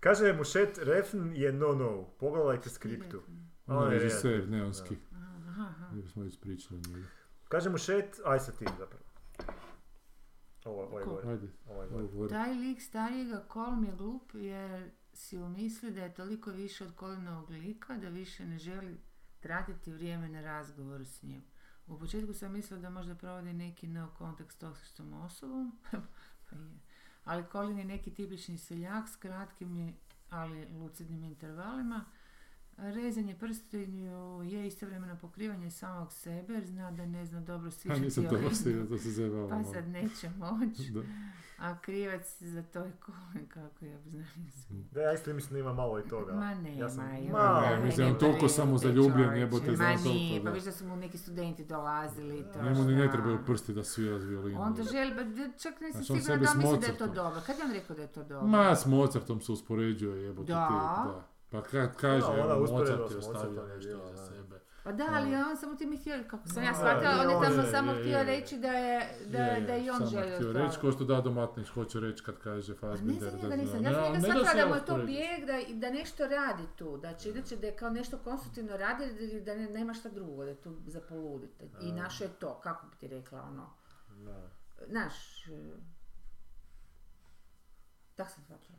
Kaže 0.00 0.32
Mušet, 0.32 0.78
Refn 0.78 1.32
je 1.34 1.52
no-no. 1.52 2.04
Pogledajte 2.20 2.70
skriptu. 2.70 3.20
On 3.66 3.76
On 3.76 3.84
je 3.84 3.94
je 3.94 3.98
režiser 3.98 4.48
neonski. 4.48 4.94
Aha, 4.94 5.11
aha. 5.60 5.90
Jer 5.94 6.08
smo 6.08 6.24
ispričali 6.24 6.80
o 6.80 6.88
njegu. 6.88 7.06
Kaže 7.48 7.70
Mušet, 7.70 8.20
aj 8.24 8.40
sa 8.40 8.52
tim 8.52 8.68
zapravo. 8.78 9.04
Ovo, 10.64 10.82
ovo 10.82 10.98
je 10.98 11.04
Ko? 11.04 11.10
gore. 11.10 11.28
Ajde, 11.28 11.48
Ovo 11.68 11.86
gore. 11.86 12.06
gore. 12.06 12.28
Taj 12.28 12.54
lik 12.54 12.82
starijega 12.82 13.44
kolom 13.48 13.84
je 13.84 13.92
glup 13.96 14.30
jer 14.34 14.90
si 15.12 15.38
umisli 15.38 15.90
da 15.90 16.02
je 16.02 16.14
toliko 16.14 16.50
više 16.50 16.84
od 16.84 16.94
kolinovog 16.94 17.50
lika 17.50 17.96
da 17.96 18.08
više 18.08 18.46
ne 18.46 18.58
želi 18.58 19.00
tratiti 19.40 19.92
vrijeme 19.92 20.28
na 20.28 20.40
razgovoru 20.40 21.04
s 21.04 21.22
njim. 21.22 21.44
U 21.86 21.98
početku 21.98 22.34
sam 22.34 22.52
mislila 22.52 22.80
da 22.82 22.90
možda 22.90 23.14
provodi 23.14 23.52
neki 23.52 23.88
no 23.88 24.10
context 24.18 24.58
toksičnom 24.58 25.12
osobom, 25.12 25.78
pa 26.50 26.56
ali 27.24 27.44
Colin 27.52 27.78
je 27.78 27.84
neki 27.84 28.14
tipični 28.14 28.58
seljak 28.58 29.08
s 29.08 29.16
kratkim, 29.16 29.96
ali 30.30 30.66
lucidnim 30.72 31.24
intervalima. 31.24 32.04
Rezanje 32.78 33.34
prstenju 33.34 34.12
je 34.42 34.66
istovremeno 34.66 35.16
pokrivanje 35.16 35.70
samog 35.70 36.12
sebe, 36.12 36.54
jer 36.54 36.66
zna 36.66 36.90
da 36.90 37.06
ne 37.06 37.26
zna 37.26 37.40
dobro 37.40 37.68
A 37.68 37.70
sviđati 37.70 38.00
nisam 38.00 38.24
to 38.24 38.50
stigao, 38.52 38.84
to 38.86 38.98
se 38.98 39.10
zajebalo 39.10 39.48
pa 39.48 39.64
sad 39.64 39.88
neće 39.88 40.30
moći. 40.30 40.92
A 41.58 41.78
krivac 41.78 42.40
za 42.40 42.62
to 42.64 42.78
je 42.78 42.92
Colin, 43.06 43.46
kako 43.54 43.84
ja 43.84 43.98
znam 44.00 44.24
svi. 44.52 44.76
Da, 44.84 45.00
ja 45.00 45.12
isto 45.12 45.32
mislim 45.32 45.52
da 45.52 45.58
ima 45.58 45.72
malo 45.72 45.98
i 45.98 46.04
toga. 46.04 46.32
Ma 46.34 46.54
nema, 46.54 46.68
Ja 46.76 46.88
sam 46.88 47.04
malo- 47.32 47.60
daj, 47.60 47.76
Ne, 47.76 47.84
mislim, 47.84 48.06
ne 48.06 48.12
on 48.12 48.18
toliko 48.18 48.36
brinite, 48.36 48.54
samozaljubljen, 48.54 49.12
čovječe. 49.14 49.38
jebote, 49.38 49.70
Ma 49.70 49.76
znam 49.76 49.92
toliko, 49.94 50.08
nije, 50.10 50.44
pa 50.44 50.50
viš 50.50 50.64
da 50.64 50.72
su 50.72 50.86
mu 50.86 50.96
neki 50.96 51.18
studenti 51.18 51.64
dolazili 51.64 52.38
i 52.38 52.44
to. 52.44 52.62
Njemu 52.62 52.84
ni 52.84 52.94
ne 52.94 53.10
trebaju 53.10 53.38
prsti 53.46 53.74
da 53.74 53.84
svira 53.84 54.18
s 54.18 54.24
violinu. 54.24 54.60
On 54.60 54.76
to 54.76 54.82
želi, 54.84 55.14
pa 55.16 55.22
da- 55.22 55.52
čak 55.54 55.80
nisam 55.80 56.02
Znači, 56.02 56.22
sigurna 56.22 56.44
da 56.44 56.54
misli 56.54 56.78
da 56.78 56.86
je 56.86 56.96
to 56.96 57.06
dobro. 57.06 57.40
Kad 57.46 57.58
je 57.58 57.64
on 57.64 57.72
rekao 57.72 57.96
da 57.96 58.02
je 58.02 58.08
to 58.08 58.22
dobro? 58.24 58.46
Ma, 58.48 58.76
s 58.76 58.86
Mozartom 58.86 59.40
se 59.40 59.52
uspoređuje, 59.52 60.22
jebote 60.22 60.52
Da. 60.52 60.66
ti, 60.66 60.74
da. 61.08 61.31
Pa 61.52 61.62
kad 61.62 61.96
kaže, 61.96 62.20
Da, 62.26 62.44
ona 62.44 62.56
Mozart 62.56 62.88
je 63.10 63.16
ostavio 63.16 63.66
nešto 63.66 64.10
da. 64.10 64.16
sebe. 64.18 64.60
Pa 64.84 64.92
da, 64.92 65.04
ali 65.10 65.34
on 65.36 65.56
samo 65.56 65.74
ti 65.74 65.86
mi 65.86 65.96
htio, 65.96 66.24
kako 66.28 66.48
sam 66.48 66.62
ja 66.62 66.74
shvatila, 66.74 67.10
on 67.12 67.30
je 67.32 67.48
tamo 67.48 67.62
je, 67.62 67.70
samo 67.70 67.92
je, 67.92 68.00
htio 68.00 68.18
je. 68.18 68.24
reći 68.24 68.58
da 68.58 68.68
je, 68.68 68.98
da, 69.26 69.38
Je, 69.38 69.60
da 69.60 69.72
je 69.72 69.84
i 69.84 69.90
on 69.90 69.98
samo 69.98 70.10
želio 70.10 70.36
htio 70.36 70.52
to. 70.52 70.58
reći, 70.58 70.78
ko 70.80 70.92
što 70.92 71.04
Dado 71.04 71.30
Matnić 71.30 71.68
hoće 71.68 72.00
reći 72.00 72.22
kad 72.24 72.38
kaže 72.38 72.76
Pa 72.76 72.86
ne 72.86 72.92
Fassbinder. 72.92 73.30
znam 73.30 73.50
da 73.50 73.56
nisam, 73.56 73.84
ja 73.84 73.92
sam 73.92 74.20
shvatila 74.22 74.54
da 74.54 74.66
mu 74.66 74.74
je 74.74 74.84
to 74.84 74.96
bijeg, 74.96 75.44
da, 75.46 75.52
da 75.78 75.90
nešto 75.90 76.26
radi 76.26 76.62
tu, 76.76 76.96
da 76.96 77.14
će, 77.14 77.32
da 77.32 77.42
će 77.42 77.56
da 77.56 77.66
je 77.66 77.76
kao 77.76 77.90
nešto 77.90 78.18
konstruktivno 78.18 78.76
radi, 78.76 79.04
da, 79.34 79.52
da 79.52 79.54
ne, 79.54 79.68
nema 79.68 79.94
šta 79.94 80.08
drugo, 80.08 80.44
da 80.44 80.50
je 80.50 80.56
tu 80.56 80.76
za 80.86 81.00
poludite. 81.00 81.68
I 81.80 81.92
naše 81.92 82.24
je 82.24 82.30
to, 82.30 82.54
kako 82.56 82.86
bi 82.86 82.96
ti 82.96 83.08
rekla, 83.08 83.42
ono, 83.42 83.70
Da. 84.16 84.48
naš, 84.88 85.46
e, 85.46 85.50
tak 88.14 88.30
sam 88.30 88.42
shvatila. 88.42 88.78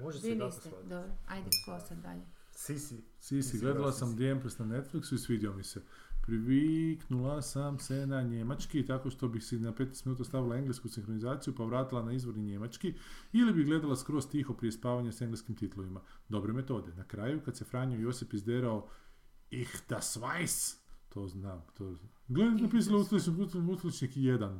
Može 0.00 0.20
se 0.20 0.28
Vi 0.28 0.38
tako 0.38 0.46
niste, 0.46 0.60
shvatiti. 0.60 0.88
dobro, 0.88 1.12
ajde, 1.28 1.50
ko 1.64 1.80
sad 1.88 1.98
dalje? 1.98 2.22
Sisi. 2.52 2.96
Si, 2.96 3.28
si, 3.28 3.34
Nisi 3.34 3.58
gledala 3.58 3.92
sam 3.92 4.08
Sisi. 4.08 4.18
The 4.18 4.26
Empress 4.26 4.58
na 4.58 4.66
Netflixu 4.66 5.14
i 5.14 5.18
svidio 5.18 5.52
mi 5.52 5.64
se. 5.64 5.82
Priviknula 6.22 7.42
sam 7.42 7.78
se 7.78 8.06
na 8.06 8.22
njemački 8.22 8.86
tako 8.86 9.10
što 9.10 9.28
bih 9.28 9.44
si 9.44 9.58
na 9.58 9.72
15 9.72 10.06
minuta 10.06 10.24
stavila 10.24 10.56
englesku 10.56 10.88
sinhronizaciju 10.88 11.54
pa 11.54 11.64
vratila 11.64 12.02
na 12.02 12.12
izvorni 12.12 12.42
njemački 12.42 12.94
ili 13.32 13.52
bi 13.52 13.64
gledala 13.64 13.96
skroz 13.96 14.28
tiho 14.28 14.54
prije 14.54 14.72
spavanja 14.72 15.12
s 15.12 15.20
engleskim 15.20 15.56
titlovima. 15.56 16.00
Dobre 16.28 16.52
metode. 16.52 16.94
Na 16.94 17.04
kraju 17.04 17.40
kad 17.44 17.56
se 17.56 17.64
Franjo 17.64 18.00
Josip 18.00 18.34
izderao 18.34 18.88
Ich 19.50 19.88
das 19.88 20.16
weiß, 20.16 20.76
to 21.08 21.28
znam, 21.28 21.62
to 21.78 21.96
Gledam 22.28 22.56
napisala 22.56 22.98
utličnik 23.72 24.16
1. 24.16 24.58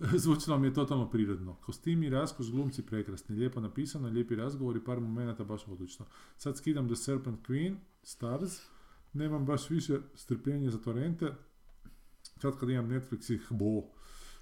Zvučilo 0.22 0.58
mi 0.58 0.66
je 0.66 0.74
totalno 0.74 1.10
prirodno. 1.10 1.54
Kostimi, 1.54 2.08
raskoš, 2.10 2.50
glumci 2.50 2.86
prekrasni, 2.86 3.36
lijepo 3.36 3.60
napisano, 3.60 4.08
lijepi 4.08 4.36
razgovor 4.36 4.76
i 4.76 4.84
par 4.84 5.00
momenata 5.00 5.44
baš 5.44 5.68
odlično. 5.68 6.06
Sad 6.36 6.56
skidam 6.56 6.86
The 6.86 6.96
Serpent 6.96 7.48
Queen, 7.48 7.76
Stars, 8.02 8.52
nemam 9.12 9.46
baš 9.46 9.70
više 9.70 9.98
strpljenja 10.14 10.70
za 10.70 10.78
torrente, 10.78 11.32
sad 12.40 12.58
kad 12.58 12.70
imam 12.70 12.88
Netflix 12.88 13.34
ih 13.34 13.46
bo. 13.50 13.82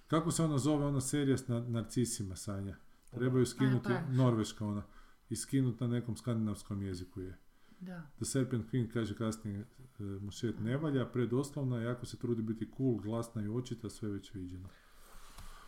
Kako 0.06 0.30
se 0.30 0.42
ona 0.42 0.58
zove, 0.58 0.86
ona 0.86 1.00
serija 1.00 1.38
s 1.38 1.48
na- 1.48 1.68
narcisima, 1.68 2.36
Sanja? 2.36 2.76
Trebaju 3.10 3.46
skinuti, 3.46 3.88
pa. 3.88 4.12
norveška 4.12 4.66
ona, 4.66 4.82
i 5.30 5.36
skinuti 5.36 5.84
na 5.84 5.90
nekom 5.90 6.16
skandinavskom 6.16 6.82
jeziku 6.82 7.20
je. 7.20 7.38
Da. 7.80 8.02
The 8.16 8.24
Serpent 8.24 8.72
Queen 8.72 8.92
kaže 8.92 9.14
kasnije 9.16 9.58
e, 9.60 9.66
mušet 10.02 10.60
ne 10.60 10.76
valja, 10.76 11.06
predoslovna, 11.06 11.80
jako 11.80 12.06
se 12.06 12.16
trudi 12.16 12.42
biti 12.42 12.70
cool, 12.76 12.96
glasna 12.96 13.42
i 13.42 13.48
očita, 13.48 13.90
sve 13.90 14.08
već 14.08 14.34
viđeno. 14.34 14.68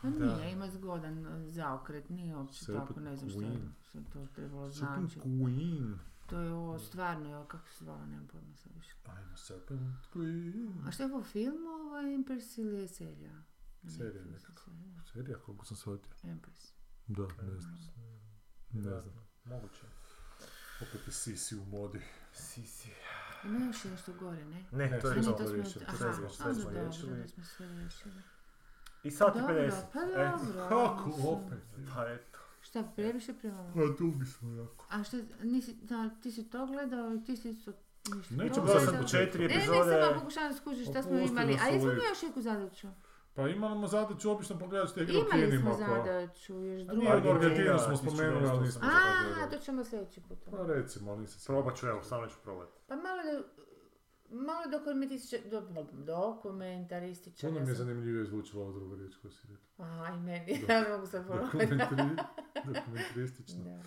Pa 0.02 0.10
Da. 0.10 0.36
nije, 0.36 0.52
ima 0.52 0.70
zgodan 0.70 1.26
e, 1.26 1.50
zaokret, 1.50 2.08
nije 2.08 2.36
uopće 2.36 2.64
Serpent 2.64 2.88
tako, 2.88 3.00
ne 3.00 3.16
znam 3.16 3.30
što, 3.30 3.38
Queen. 3.40 3.68
što 3.88 3.98
je 3.98 4.04
to 4.12 4.26
trebalo 4.34 4.70
znači. 4.70 5.20
Queen. 5.20 5.94
To 6.26 6.40
je 6.40 6.52
ovo 6.52 6.78
stvarno, 6.78 7.30
evo, 7.30 7.44
kako 7.44 7.68
se 7.68 7.84
zvala, 7.84 8.06
nemam 8.06 8.26
pojma 8.26 8.56
sad 8.56 8.72
više. 8.76 8.94
Ajmo, 9.06 9.36
Serpent 9.36 9.96
Queen. 10.14 10.88
A 10.88 10.90
što 10.90 11.02
je 11.02 11.12
ovo 11.14 11.22
film, 11.22 11.66
ovo 11.66 11.96
je 11.98 12.14
Empress 12.14 12.58
ili 12.58 12.78
je 12.80 12.88
serija? 12.88 13.42
Serija 13.96 14.24
nekako. 14.24 14.70
serija. 15.12 15.38
Koliko 15.38 15.64
sam 15.64 15.76
shvatio. 15.76 16.12
Empress. 16.30 16.72
Da, 17.06 17.22
ne 17.22 17.60
znam. 17.60 17.78
Ne 18.72 18.82
znam. 18.82 19.02
Moguće. 19.44 19.82
Opet 20.82 21.06
je 21.06 21.12
Sisi 21.12 21.56
u 21.56 21.64
modi. 21.64 22.00
Sisi. 22.32 22.88
Ima 23.44 23.58
još 23.66 23.84
nešto 23.84 24.12
gore, 24.12 24.44
ne? 24.44 24.64
Ne, 24.72 25.00
to 25.00 25.08
A 25.08 25.10
je 25.10 25.16
ne, 25.16 25.22
to 25.22 25.32
to. 25.32 25.38
to 25.38 25.44
smo... 25.44 25.54
riješili, 25.54 25.84
to 25.84 25.90
Aha, 25.92 26.06
onda 26.44 26.62
dobro, 26.62 27.16
da 27.16 27.28
smo 27.28 27.44
sve 27.44 27.68
riješili. 27.68 28.22
I 29.02 29.10
sat 29.10 29.36
i 29.36 29.38
Dobro, 29.38 29.54
50. 29.54 29.70
pa 29.92 30.00
E, 30.00 30.30
dobro. 30.30 30.68
Kako 30.68 31.10
opet? 31.28 31.58
Pa 31.94 32.06
eto. 32.08 32.38
Šta, 32.60 32.84
previše 32.96 33.32
premalo? 33.34 33.70
Pa 33.74 33.80
dugi 33.98 34.26
smo 34.26 34.50
jako. 34.54 34.86
A 34.90 35.04
što, 35.04 35.16
nisi, 35.42 35.74
da, 35.82 36.10
ti 36.22 36.32
si 36.32 36.50
to 36.50 36.66
gledao 36.66 37.14
i 37.14 37.24
ti 37.24 37.36
si 37.36 37.64
to... 37.64 37.72
ništa 38.14 38.34
Nećemo 38.34 38.66
Gledao 38.66 38.66
sad 38.66 38.84
sam 38.84 38.86
gledao? 38.86 39.02
po 39.02 39.08
četiri 39.08 39.42
Ne, 39.42 39.48
ne, 39.48 39.54
epizode. 39.54 40.02
samo 40.02 40.20
pokušavam 40.20 40.54
skušati 40.54 40.84
šta 40.84 41.02
smo 41.02 41.18
imali. 41.18 41.58
A 41.62 41.66
jesmo 41.66 41.88
mi 41.92 42.00
još 42.10 42.22
neku 42.22 42.40
zadaću? 42.40 42.88
Pa 43.34 43.48
imamo 43.48 43.86
zadaću 43.86 44.30
obično 44.30 44.58
pogledati 44.58 44.90
što 44.90 45.00
igra 45.00 45.14
u 45.14 45.20
Imali 45.20 45.40
smo 45.42 45.50
kinima, 45.50 45.70
pa... 45.70 45.76
zadaću, 45.76 46.54
još 46.64 46.82
drugu. 46.82 47.00
nije 47.00 47.12
Ajde, 47.12 47.30
Argentinu 47.30 47.78
smo 47.78 47.96
spomenuli, 47.96 48.46
ali 48.48 48.58
1900. 48.58 48.62
nismo 48.62 48.80
A, 49.44 49.50
to 49.50 49.58
ćemo 49.58 49.84
sljedeći 49.84 50.20
put. 50.20 50.38
Pa 50.50 50.66
recimo, 50.66 51.10
ali 51.10 51.20
nisam 51.20 51.40
Probat 51.46 51.76
ću, 51.76 51.86
evo, 51.86 52.02
samo 52.02 52.26
ću 52.26 52.36
probati. 52.42 52.72
Pa 52.88 52.96
malo 52.96 53.22
da... 53.22 53.42
Malo 54.30 54.62
do, 55.44 55.60
dokumentarističar. 55.94 57.50
Puno 57.50 57.60
mi 57.60 57.68
je 57.68 57.74
zanimljivije 57.74 58.24
zvučila 58.24 58.62
ova 58.62 58.72
druga 58.72 58.96
riječ 58.96 59.16
koja 59.16 59.30
si 59.32 59.46
rekla. 59.46 59.86
A, 59.86 60.14
i 60.14 60.20
meni, 60.20 60.52
ja 60.68 60.80
ne 60.80 60.88
mogu. 60.88 61.06
Dokumentari... 61.06 62.16
Dokumentaristično. 62.74 63.64
Da. 63.64 63.82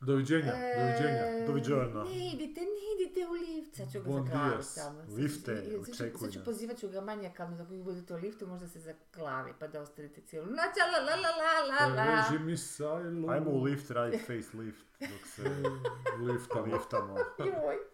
Doviđenja, 0.00 0.52
doviđenja. 0.76 1.18
E, 1.18 1.44
Doviđorno. 1.46 2.04
Ne 2.04 2.28
idite, 2.28 2.60
ne 2.60 2.66
idite 2.96 3.26
u 3.26 3.32
lift, 3.32 3.76
sad 3.76 3.92
ću 3.92 4.00
ga 4.00 4.04
Bon 4.04 4.26
zaglaviti 4.26 4.56
dias. 4.56 4.74
tamo. 4.74 5.00
Sad 5.00 5.12
Lifte, 5.12 5.64
ću- 5.86 5.94
sad 5.94 6.32
ću- 6.32 6.44
pozivat 6.44 6.76
ću 6.76 6.88
ga 6.88 7.00
manjakalno, 7.00 7.56
da 7.56 7.62
ako 7.62 7.72
budete 7.74 8.14
u 8.14 8.18
liftu, 8.18 8.46
možda 8.46 8.68
se 8.68 8.80
zaklavi, 8.80 9.52
pa 9.58 9.66
da 9.68 9.80
ostanete 9.80 10.20
cijelu 10.20 10.46
noć, 10.46 10.58
la 10.58 10.98
la 10.98 11.14
la 11.14 11.30
la 11.32 11.88
la 11.88 12.04
la. 12.06 12.28
Reži 12.30 12.44
mi 12.44 12.56
sajlu. 12.56 13.30
Ajmo 13.30 13.50
u 13.50 13.62
lift 13.62 13.90
raditi 13.90 14.18
face 14.18 14.56
lift 14.56 14.86
dok 15.00 15.26
se 15.26 15.42
Lifta, 16.26 16.60
liftamo. 16.60 17.16
Joj. 17.38 17.91